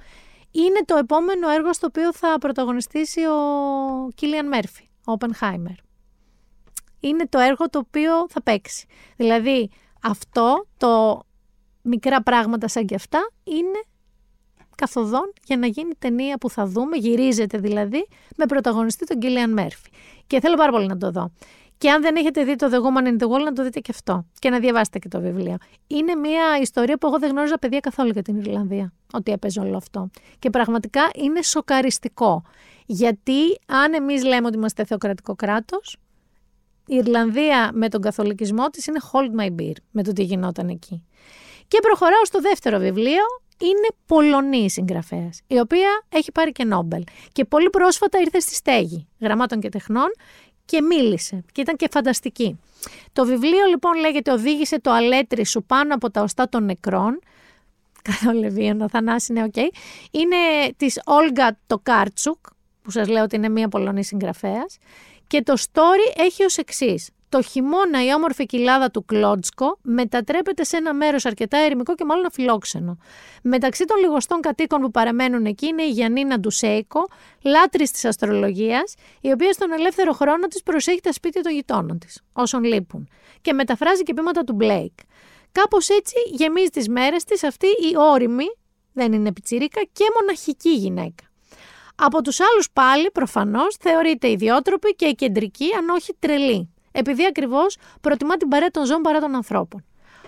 είναι 0.51 0.81
το 0.85 0.97
επόμενο 0.97 1.49
έργο 1.49 1.73
στο 1.73 1.87
οποίο 1.87 2.13
θα 2.15 2.37
πρωταγωνιστήσει 2.41 3.21
ο 3.21 3.39
Κίλιαν 4.15 4.49
Μέρφυ, 4.49 4.89
ο 5.07 5.13
Oppenheimer 5.19 5.88
είναι 7.01 7.27
το 7.29 7.39
έργο 7.39 7.69
το 7.71 7.79
οποίο 7.79 8.13
θα 8.29 8.43
παίξει. 8.43 8.87
Δηλαδή 9.17 9.71
αυτό 10.03 10.67
το 10.77 11.23
μικρά 11.83 12.23
πράγματα 12.23 12.69
σαν 12.69 12.87
και 12.87 12.95
αυτά 12.95 13.31
είναι 13.45 13.81
καθοδόν 14.75 15.33
για 15.45 15.57
να 15.57 15.67
γίνει 15.67 15.95
ταινία 15.99 16.39
που 16.39 16.51
θα 16.51 16.67
δούμε, 16.67 16.97
γυρίζεται 16.97 17.59
δηλαδή, 17.59 18.09
με 18.37 18.47
πρωταγωνιστή 18.47 19.07
τον 19.07 19.19
Κίλιαν 19.19 19.53
Μέρφυ. 19.53 19.91
Και 20.27 20.41
θέλω 20.41 20.57
πάρα 20.57 20.73
πολύ 20.73 20.87
να 20.87 20.97
το 20.97 21.11
δω. 21.11 21.31
Και 21.79 21.91
αν 21.91 22.03
δεν 22.03 22.17
έχετε 22.17 22.45
δει 22.45 22.57
το 22.57 22.69
The 22.73 22.77
Woman 22.77 23.07
in 23.07 23.23
the 23.23 23.31
Wall, 23.31 23.45
να 23.45 23.53
το 23.53 23.63
δείτε 23.63 23.81
και 23.81 23.91
αυτό. 23.95 24.27
Και 24.39 24.51
να 24.51 24.59
διαβάσετε 24.59 24.99
και 24.99 25.09
το 25.09 25.21
βιβλίο. 25.21 25.57
Είναι 25.87 26.15
μια 26.15 26.59
ιστορία 26.61 26.99
που 26.99 27.07
εγώ 27.07 27.19
δεν 27.19 27.31
γνώριζα 27.31 27.59
παιδιά 27.59 27.81
καθόλου 27.81 28.11
για 28.11 28.23
την 28.23 28.37
Ιρλανδία. 28.37 28.93
Ότι 29.13 29.33
έπαιζε 29.33 29.61
όλο 29.61 29.77
αυτό. 29.77 30.11
Και 30.39 30.51
πραγματικά 30.51 31.11
είναι 31.15 31.43
σοκαριστικό. 31.43 32.43
Γιατί 32.87 33.59
αν 33.67 33.95
εμείς 33.95 34.25
λέμε 34.25 34.47
ότι 34.47 34.57
είμαστε 34.57 34.85
θεοκρατικό 34.85 35.35
κράτος, 35.35 35.97
η 36.89 36.97
Ιρλανδία 36.97 37.71
με 37.75 37.89
τον 37.89 38.01
καθολικισμό 38.01 38.67
της 38.69 38.87
είναι 38.87 38.99
hold 39.13 39.41
my 39.41 39.61
beer 39.61 39.77
με 39.91 40.03
το 40.03 40.13
τι 40.13 40.23
γινόταν 40.23 40.69
εκεί. 40.69 41.05
Και 41.69 41.79
προχωράω 41.83 42.25
στο 42.25 42.41
δεύτερο 42.41 42.79
βιβλίο, 42.79 43.23
είναι 43.61 43.89
Πολωνή 44.07 44.71
συγγραφέας, 44.71 45.41
η 45.47 45.59
οποία 45.59 46.03
έχει 46.09 46.33
πάρει 46.33 46.53
και 46.53 46.65
Νόμπελ. 46.65 47.03
Και 47.33 47.45
πολύ 47.45 47.71
πρόσφατα 47.71 48.19
ήρθε 48.19 48.41
στη 48.41 48.55
στέγη 48.55 49.07
γραμμάτων 49.21 49.61
και 49.61 49.69
τεχνών 49.69 50.09
και 50.65 50.83
μίλησε. 50.83 51.45
Και 51.53 51.61
ήταν 51.61 51.77
και 51.77 51.89
φανταστική. 51.91 52.59
Το 53.13 53.25
βιβλίο 53.25 53.67
λοιπόν 53.69 53.95
λέγεται 53.95 54.33
«Οδήγησε 54.33 54.81
το 54.81 54.91
αλέτρι 54.91 55.47
σου 55.47 55.63
πάνω 55.63 55.95
από 55.95 56.11
τα 56.11 56.23
οστά 56.23 56.49
των 56.49 56.65
νεκρών». 56.65 57.21
Καθόλου, 58.03 58.83
Θανάση, 58.83 59.33
είναι 59.33 59.43
οκ. 59.43 59.57
Είναι 60.11 60.37
της 60.77 61.01
Όλγα 61.05 61.59
Τοκάρτσουκ, 61.67 62.39
που 62.83 62.91
σας 62.91 63.09
λέω 63.09 63.23
ότι 63.23 63.37
είναι 63.37 63.49
μια 63.49 63.69
Πολωνή 63.69 64.05
συγγραφέας. 64.05 64.79
Και 65.29 65.43
το 65.43 65.55
story 65.59 66.17
έχει 66.17 66.45
ως 66.45 66.57
εξής. 66.57 67.11
Το 67.29 67.43
χειμώνα 67.43 68.05
η 68.05 68.15
όμορφη 68.15 68.47
κοιλάδα 68.47 68.91
του 68.91 69.05
Κλότσκο 69.05 69.79
μετατρέπεται 69.83 70.65
σε 70.65 70.77
ένα 70.77 70.95
μέρος 70.95 71.25
αρκετά 71.25 71.59
ερημικό 71.59 71.95
και 71.95 72.05
μάλλον 72.05 72.27
αφιλόξενο. 72.27 72.99
Μεταξύ 73.43 73.85
των 73.85 73.97
λιγοστών 73.99 74.41
κατοίκων 74.41 74.81
που 74.81 74.91
παραμένουν 74.91 75.45
εκεί 75.45 75.67
είναι 75.67 75.83
η 75.83 75.91
Γιαννίνα 75.91 76.39
Ντουσέικο, 76.39 77.09
λάτρης 77.43 77.91
της 77.91 78.05
αστρολογίας, 78.05 78.95
η 79.21 79.31
οποία 79.33 79.53
στον 79.53 79.73
ελεύθερο 79.73 80.13
χρόνο 80.13 80.47
της 80.47 80.63
προσέχει 80.63 81.01
τα 81.01 81.13
σπίτια 81.13 81.43
των 81.43 81.53
γειτόνων 81.53 81.99
της, 81.99 82.23
όσων 82.33 82.65
λείπουν, 82.65 83.09
και 83.41 83.53
μεταφράζει 83.53 84.03
και 84.03 84.15
πείματα 84.15 84.45
του 84.45 84.53
Μπλέικ. 84.53 84.93
Κάπως 85.53 85.89
έτσι 85.89 86.15
γεμίζει 86.31 86.69
τις 86.69 86.89
μέρες 86.89 87.25
της 87.25 87.45
αυτή 87.45 87.67
η 87.67 87.97
όρημη, 87.97 88.47
δεν 88.93 89.13
είναι 89.13 89.33
πιτσιρίκα, 89.33 89.81
και 89.93 90.05
μοναχική 90.21 90.71
γυναίκα. 90.71 91.28
Από 92.01 92.23
τους 92.23 92.41
άλλους 92.41 92.71
πάλι, 92.73 93.11
προφανώς, 93.11 93.77
θεωρείται 93.81 94.31
ιδιότροπη 94.31 94.95
και 94.95 95.13
κεντρική, 95.13 95.67
αν 95.79 95.89
όχι 95.89 96.17
τρελή 96.19 96.69
επειδή 96.99 97.25
ακριβώς 97.27 97.77
προτιμά 98.01 98.37
την 98.37 98.49
παρέα 98.49 98.71
των 98.71 98.85
ζώων 98.85 99.03
παρά 99.03 99.21
των 99.21 99.35
ανθρώπων. 99.35 99.85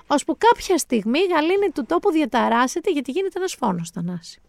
Ώσπου 0.06 0.36
κάποια 0.38 0.78
στιγμή 0.78 1.18
η 1.18 1.26
γαλήνη 1.32 1.70
του 1.74 1.84
τόπου 1.86 2.10
διαταράσσεται 2.10 2.90
γιατί 2.90 3.10
γίνεται 3.10 3.38
ένας 3.38 3.54
φόνος 3.54 3.88
στα 3.88 4.02
νάση. 4.02 4.40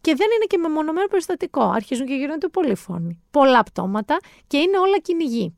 Και 0.00 0.14
δεν 0.14 0.26
είναι 0.34 0.44
και 0.44 0.58
μεμονωμένο 0.58 1.06
περιστατικό. 1.06 1.62
Αρχίζουν 1.62 2.06
και 2.06 2.14
γίνονται 2.14 2.48
πολλοί 2.48 2.74
φόνοι. 2.74 3.22
Πολλά 3.30 3.62
πτώματα 3.62 4.18
και 4.46 4.56
είναι 4.56 4.78
όλα 4.78 4.98
κυνηγοί. 4.98 5.56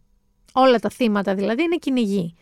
Όλα 0.52 0.78
τα 0.78 0.88
θύματα 0.88 1.34
δηλαδή 1.34 1.62
είναι 1.62 1.76
κυνηγοί. 1.76 2.34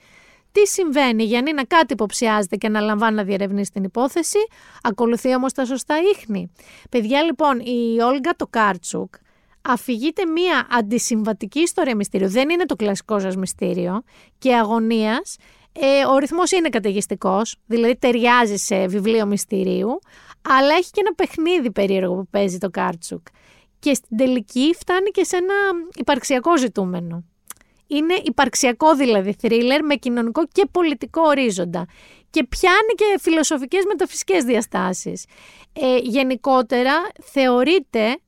Τι 0.56 0.66
συμβαίνει, 0.66 1.24
για 1.24 1.42
να 1.42 1.64
κάτι 1.64 1.92
υποψιάζεται 1.92 2.56
και 2.56 2.68
να 2.68 2.80
λαμβάνει 2.80 3.16
να 3.16 3.22
διερευνήσει 3.24 3.70
την 3.70 3.84
υπόθεση, 3.84 4.38
ακολουθεί 4.82 5.34
όμως 5.34 5.52
τα 5.52 5.64
σωστά 5.64 5.96
ίχνη. 6.14 6.52
Παιδιά, 6.90 7.22
λοιπόν, 7.22 7.58
η 7.58 8.00
Όλγα 8.00 8.36
το 8.36 8.46
Κάρτσουκ 8.46 9.14
αφηγείται 9.62 10.26
μία 10.26 10.66
αντισυμβατική 10.70 11.60
ιστορία 11.60 11.96
μυστήριου. 11.96 12.28
Δεν 12.28 12.50
είναι 12.50 12.64
το 12.64 12.76
κλασικό 12.76 13.18
σας 13.18 13.36
μυστήριο 13.36 14.02
και 14.38 14.54
αγωνίας. 14.54 15.36
Ε, 15.72 16.04
ο 16.04 16.18
ρυθμός 16.18 16.50
είναι 16.50 16.68
καταιγιστικός, 16.68 17.56
δηλαδή 17.66 17.96
ταιριάζει 17.96 18.56
σε 18.56 18.86
βιβλίο 18.86 19.26
μυστηρίου, 19.26 19.98
αλλά 20.42 20.74
έχει 20.74 20.90
και 20.90 21.00
ένα 21.00 21.14
παιχνίδι 21.14 21.70
περίεργο 21.70 22.14
που 22.14 22.26
παίζει 22.30 22.58
το 22.58 22.70
Κάρτσουκ. 22.70 23.26
Και 23.78 23.94
στην 23.94 24.16
τελική 24.16 24.74
φτάνει 24.78 25.10
και 25.10 25.24
σε 25.24 25.36
ένα 25.36 25.54
υπαρξιακό 25.96 26.58
ζητούμενο. 26.58 27.24
Είναι 27.86 28.14
υπαρξιακό 28.22 28.94
δηλαδή 28.94 29.36
θρίλερ 29.40 29.84
με 29.84 29.94
κοινωνικό 29.94 30.46
και 30.52 30.66
πολιτικό 30.70 31.22
ορίζοντα. 31.22 31.86
Και 32.30 32.44
πιάνει 32.44 32.94
και 32.96 33.18
φιλοσοφικές 33.20 33.84
μεταφυσικές 33.84 34.44
διαστάσεις. 34.44 35.24
Ε, 35.72 35.96
γενικότερα 35.96 36.92
θεωρείται 37.22 38.18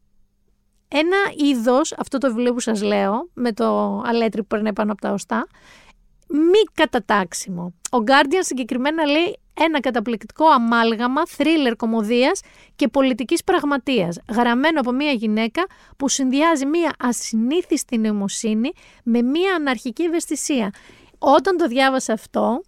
ένα 0.89 1.17
είδος, 1.37 1.93
αυτό 1.93 2.19
το 2.19 2.29
βιβλίο 2.29 2.53
που 2.53 2.61
σας 2.61 2.83
λέω, 2.83 3.31
με 3.35 3.53
το 3.53 4.01
αλέτρι 4.05 4.41
που 4.41 4.47
παίρνει 4.47 4.73
πάνω 4.73 4.93
από 4.93 5.01
τα 5.01 5.13
οστά, 5.13 5.47
μη 6.29 6.63
κατατάξιμο. 6.75 7.75
Ο 7.91 7.99
Guardian 8.07 8.41
συγκεκριμένα 8.41 9.07
λέει 9.07 9.39
ένα 9.59 9.81
καταπληκτικό 9.81 10.47
αμάλγαμα 10.47 11.27
θρίλερ 11.27 11.77
κομμωδίας 11.77 12.41
και 12.77 12.89
πολιτικής 12.89 13.45
πραγματείας, 13.45 14.19
γραμμένο 14.31 14.81
από 14.81 14.93
μια 14.93 15.13
γυναίκα 15.13 15.67
που 15.97 16.09
συνδυάζει 16.09 16.67
μια 16.67 16.93
ασυνήθιστη 16.99 17.99
νοημοσύνη 17.99 18.73
με 19.03 19.23
μια 19.23 19.55
αναρχική 19.55 20.03
ευαισθησία. 20.03 20.71
Όταν 21.19 21.57
το 21.57 21.67
διάβασα 21.67 22.13
αυτό, 22.13 22.61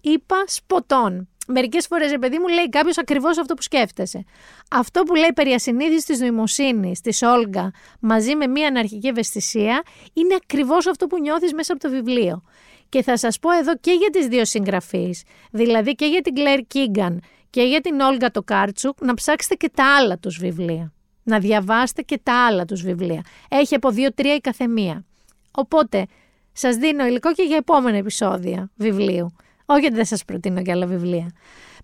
είπα 0.00 0.44
σποτών. 0.46 1.28
Μερικές 1.48 1.86
φορές, 1.86 2.10
ρε 2.10 2.18
παιδί 2.18 2.38
μου, 2.38 2.48
λέει 2.48 2.68
κάποιος 2.68 2.98
ακριβώς 2.98 3.38
αυτό 3.38 3.54
που 3.54 3.62
σκέφτεσαι. 3.62 4.24
Αυτό 4.70 5.02
που 5.02 5.14
λέει 5.14 5.32
περί 5.34 5.52
ασυνείδηστη 5.52 6.16
νοημοσύνης 6.16 7.00
της 7.00 7.22
Όλγα 7.22 7.70
μαζί 8.00 8.34
με 8.34 8.46
μια 8.46 8.68
αναρχική 8.68 9.06
ευαισθησία 9.06 9.82
είναι 10.12 10.34
ακριβώς 10.34 10.86
αυτό 10.86 11.06
που 11.06 11.20
νιώθεις 11.20 11.52
μέσα 11.52 11.72
από 11.72 11.82
το 11.82 11.90
βιβλίο. 11.90 12.42
Και 12.88 13.02
θα 13.02 13.16
σας 13.16 13.38
πω 13.38 13.50
εδώ 13.50 13.76
και 13.76 13.92
για 13.92 14.10
τις 14.10 14.26
δύο 14.26 14.44
συγγραφείς, 14.44 15.22
δηλαδή 15.50 15.94
και 15.94 16.06
για 16.06 16.20
την 16.20 16.34
Κλέρ 16.34 16.60
Κίγκαν 16.66 17.20
και 17.50 17.62
για 17.62 17.80
την 17.80 18.00
Όλγα 18.00 18.30
το 18.30 18.42
Κάρτσουκ, 18.42 19.00
να 19.00 19.14
ψάξετε 19.14 19.54
και 19.54 19.70
τα 19.74 19.96
άλλα 19.96 20.18
τους 20.18 20.38
βιβλία. 20.38 20.92
Να 21.22 21.38
διαβάσετε 21.38 22.02
και 22.02 22.20
τα 22.22 22.46
άλλα 22.46 22.64
τους 22.64 22.82
βιβλία. 22.82 23.22
Έχει 23.48 23.74
από 23.74 23.90
δύο-τρία 23.90 24.34
η 24.34 24.40
καθεμία. 24.40 25.04
Οπότε, 25.50 26.06
σας 26.52 26.76
δίνω 26.76 27.06
υλικό 27.06 27.32
και 27.32 27.42
για 27.42 27.56
επόμενα 27.56 27.96
επεισόδια 27.96 28.70
βιβλίου. 28.76 29.36
Όχι 29.66 29.86
ότι 29.86 29.94
δεν 29.94 30.04
σας 30.04 30.24
προτείνω 30.24 30.62
και 30.62 30.70
άλλα 30.70 30.86
βιβλία. 30.86 31.30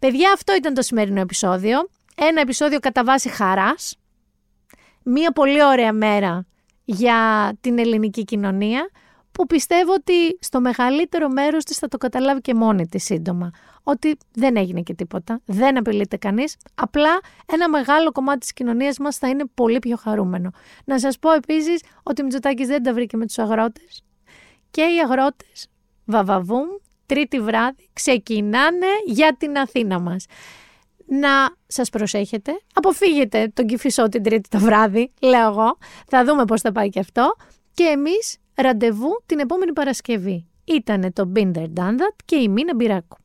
Παιδιά, 0.01 0.33
αυτό 0.33 0.55
ήταν 0.55 0.75
το 0.75 0.83
σημερινό 0.83 1.21
επεισόδιο. 1.21 1.89
Ένα 2.17 2.41
επεισόδιο 2.41 2.79
κατά 2.79 3.05
βάση 3.05 3.29
χαράς. 3.29 3.97
Μία 5.03 5.33
πολύ 5.33 5.65
ωραία 5.65 5.93
μέρα 5.93 6.47
για 6.85 7.53
την 7.61 7.79
ελληνική 7.79 8.25
κοινωνία 8.25 8.91
που 9.33 9.47
πιστεύω 9.47 9.93
ότι 9.93 10.39
στο 10.41 10.61
μεγαλύτερο 10.61 11.29
μέρος 11.29 11.65
της 11.65 11.77
θα 11.77 11.89
το 11.89 11.97
καταλάβει 11.97 12.41
και 12.41 12.55
μόνη 12.55 12.87
της 12.87 13.05
σύντομα. 13.05 13.51
Ότι 13.83 14.17
δεν 14.33 14.57
έγινε 14.57 14.81
και 14.81 14.95
τίποτα, 14.95 15.41
δεν 15.45 15.79
απειλείται 15.79 16.17
κανείς, 16.17 16.57
απλά 16.75 17.21
ένα 17.53 17.69
μεγάλο 17.69 18.13
κομμάτι 18.13 18.39
της 18.39 18.53
κοινωνίας 18.53 18.99
μας 18.99 19.17
θα 19.17 19.29
είναι 19.29 19.45
πολύ 19.55 19.79
πιο 19.79 19.97
χαρούμενο. 19.97 20.51
Να 20.85 20.99
σας 20.99 21.19
πω 21.19 21.33
επίσης 21.33 21.83
ότι 22.03 22.21
ο 22.21 22.25
Μητσοτάκης 22.25 22.67
δεν 22.67 22.83
τα 22.83 22.95
βρήκε 22.95 23.17
με 23.17 23.27
τους 23.27 23.39
αγρότες 23.39 24.03
και 24.71 24.83
οι 24.83 24.99
αγρότες 25.05 25.67
βαβαβούν 26.05 26.81
τρίτη 27.07 27.41
βράδυ 27.41 27.89
ξεκινάνε 27.93 28.87
για 29.07 29.37
την 29.39 29.59
Αθήνα 29.59 30.01
μας. 30.01 30.25
Να 31.07 31.29
σας 31.67 31.91
προσέχετε, 31.91 32.53
αποφύγετε 32.75 33.51
τον 33.55 33.67
Κηφισό 33.67 34.09
την 34.09 34.23
τρίτη 34.23 34.49
το 34.49 34.59
βράδυ, 34.59 35.13
λέω 35.21 35.49
εγώ, 35.51 35.79
θα 36.07 36.25
δούμε 36.25 36.45
πώς 36.45 36.61
θα 36.61 36.73
πάει 36.73 36.89
και 36.89 37.01
αυτό 37.01 37.37
και 37.75 37.85
εμείς 37.85 38.37
ραντεβού 38.55 39.23
την 39.27 39.39
επόμενη 39.39 39.73
Παρασκευή. 39.73 40.47
Ήτανε 40.65 41.13
το 41.13 41.33
Binder 41.37 41.67
Done 41.77 41.99
και 42.25 42.37
η 42.37 42.49
Μίνα 42.49 42.75
Μπυράκου. 42.75 43.17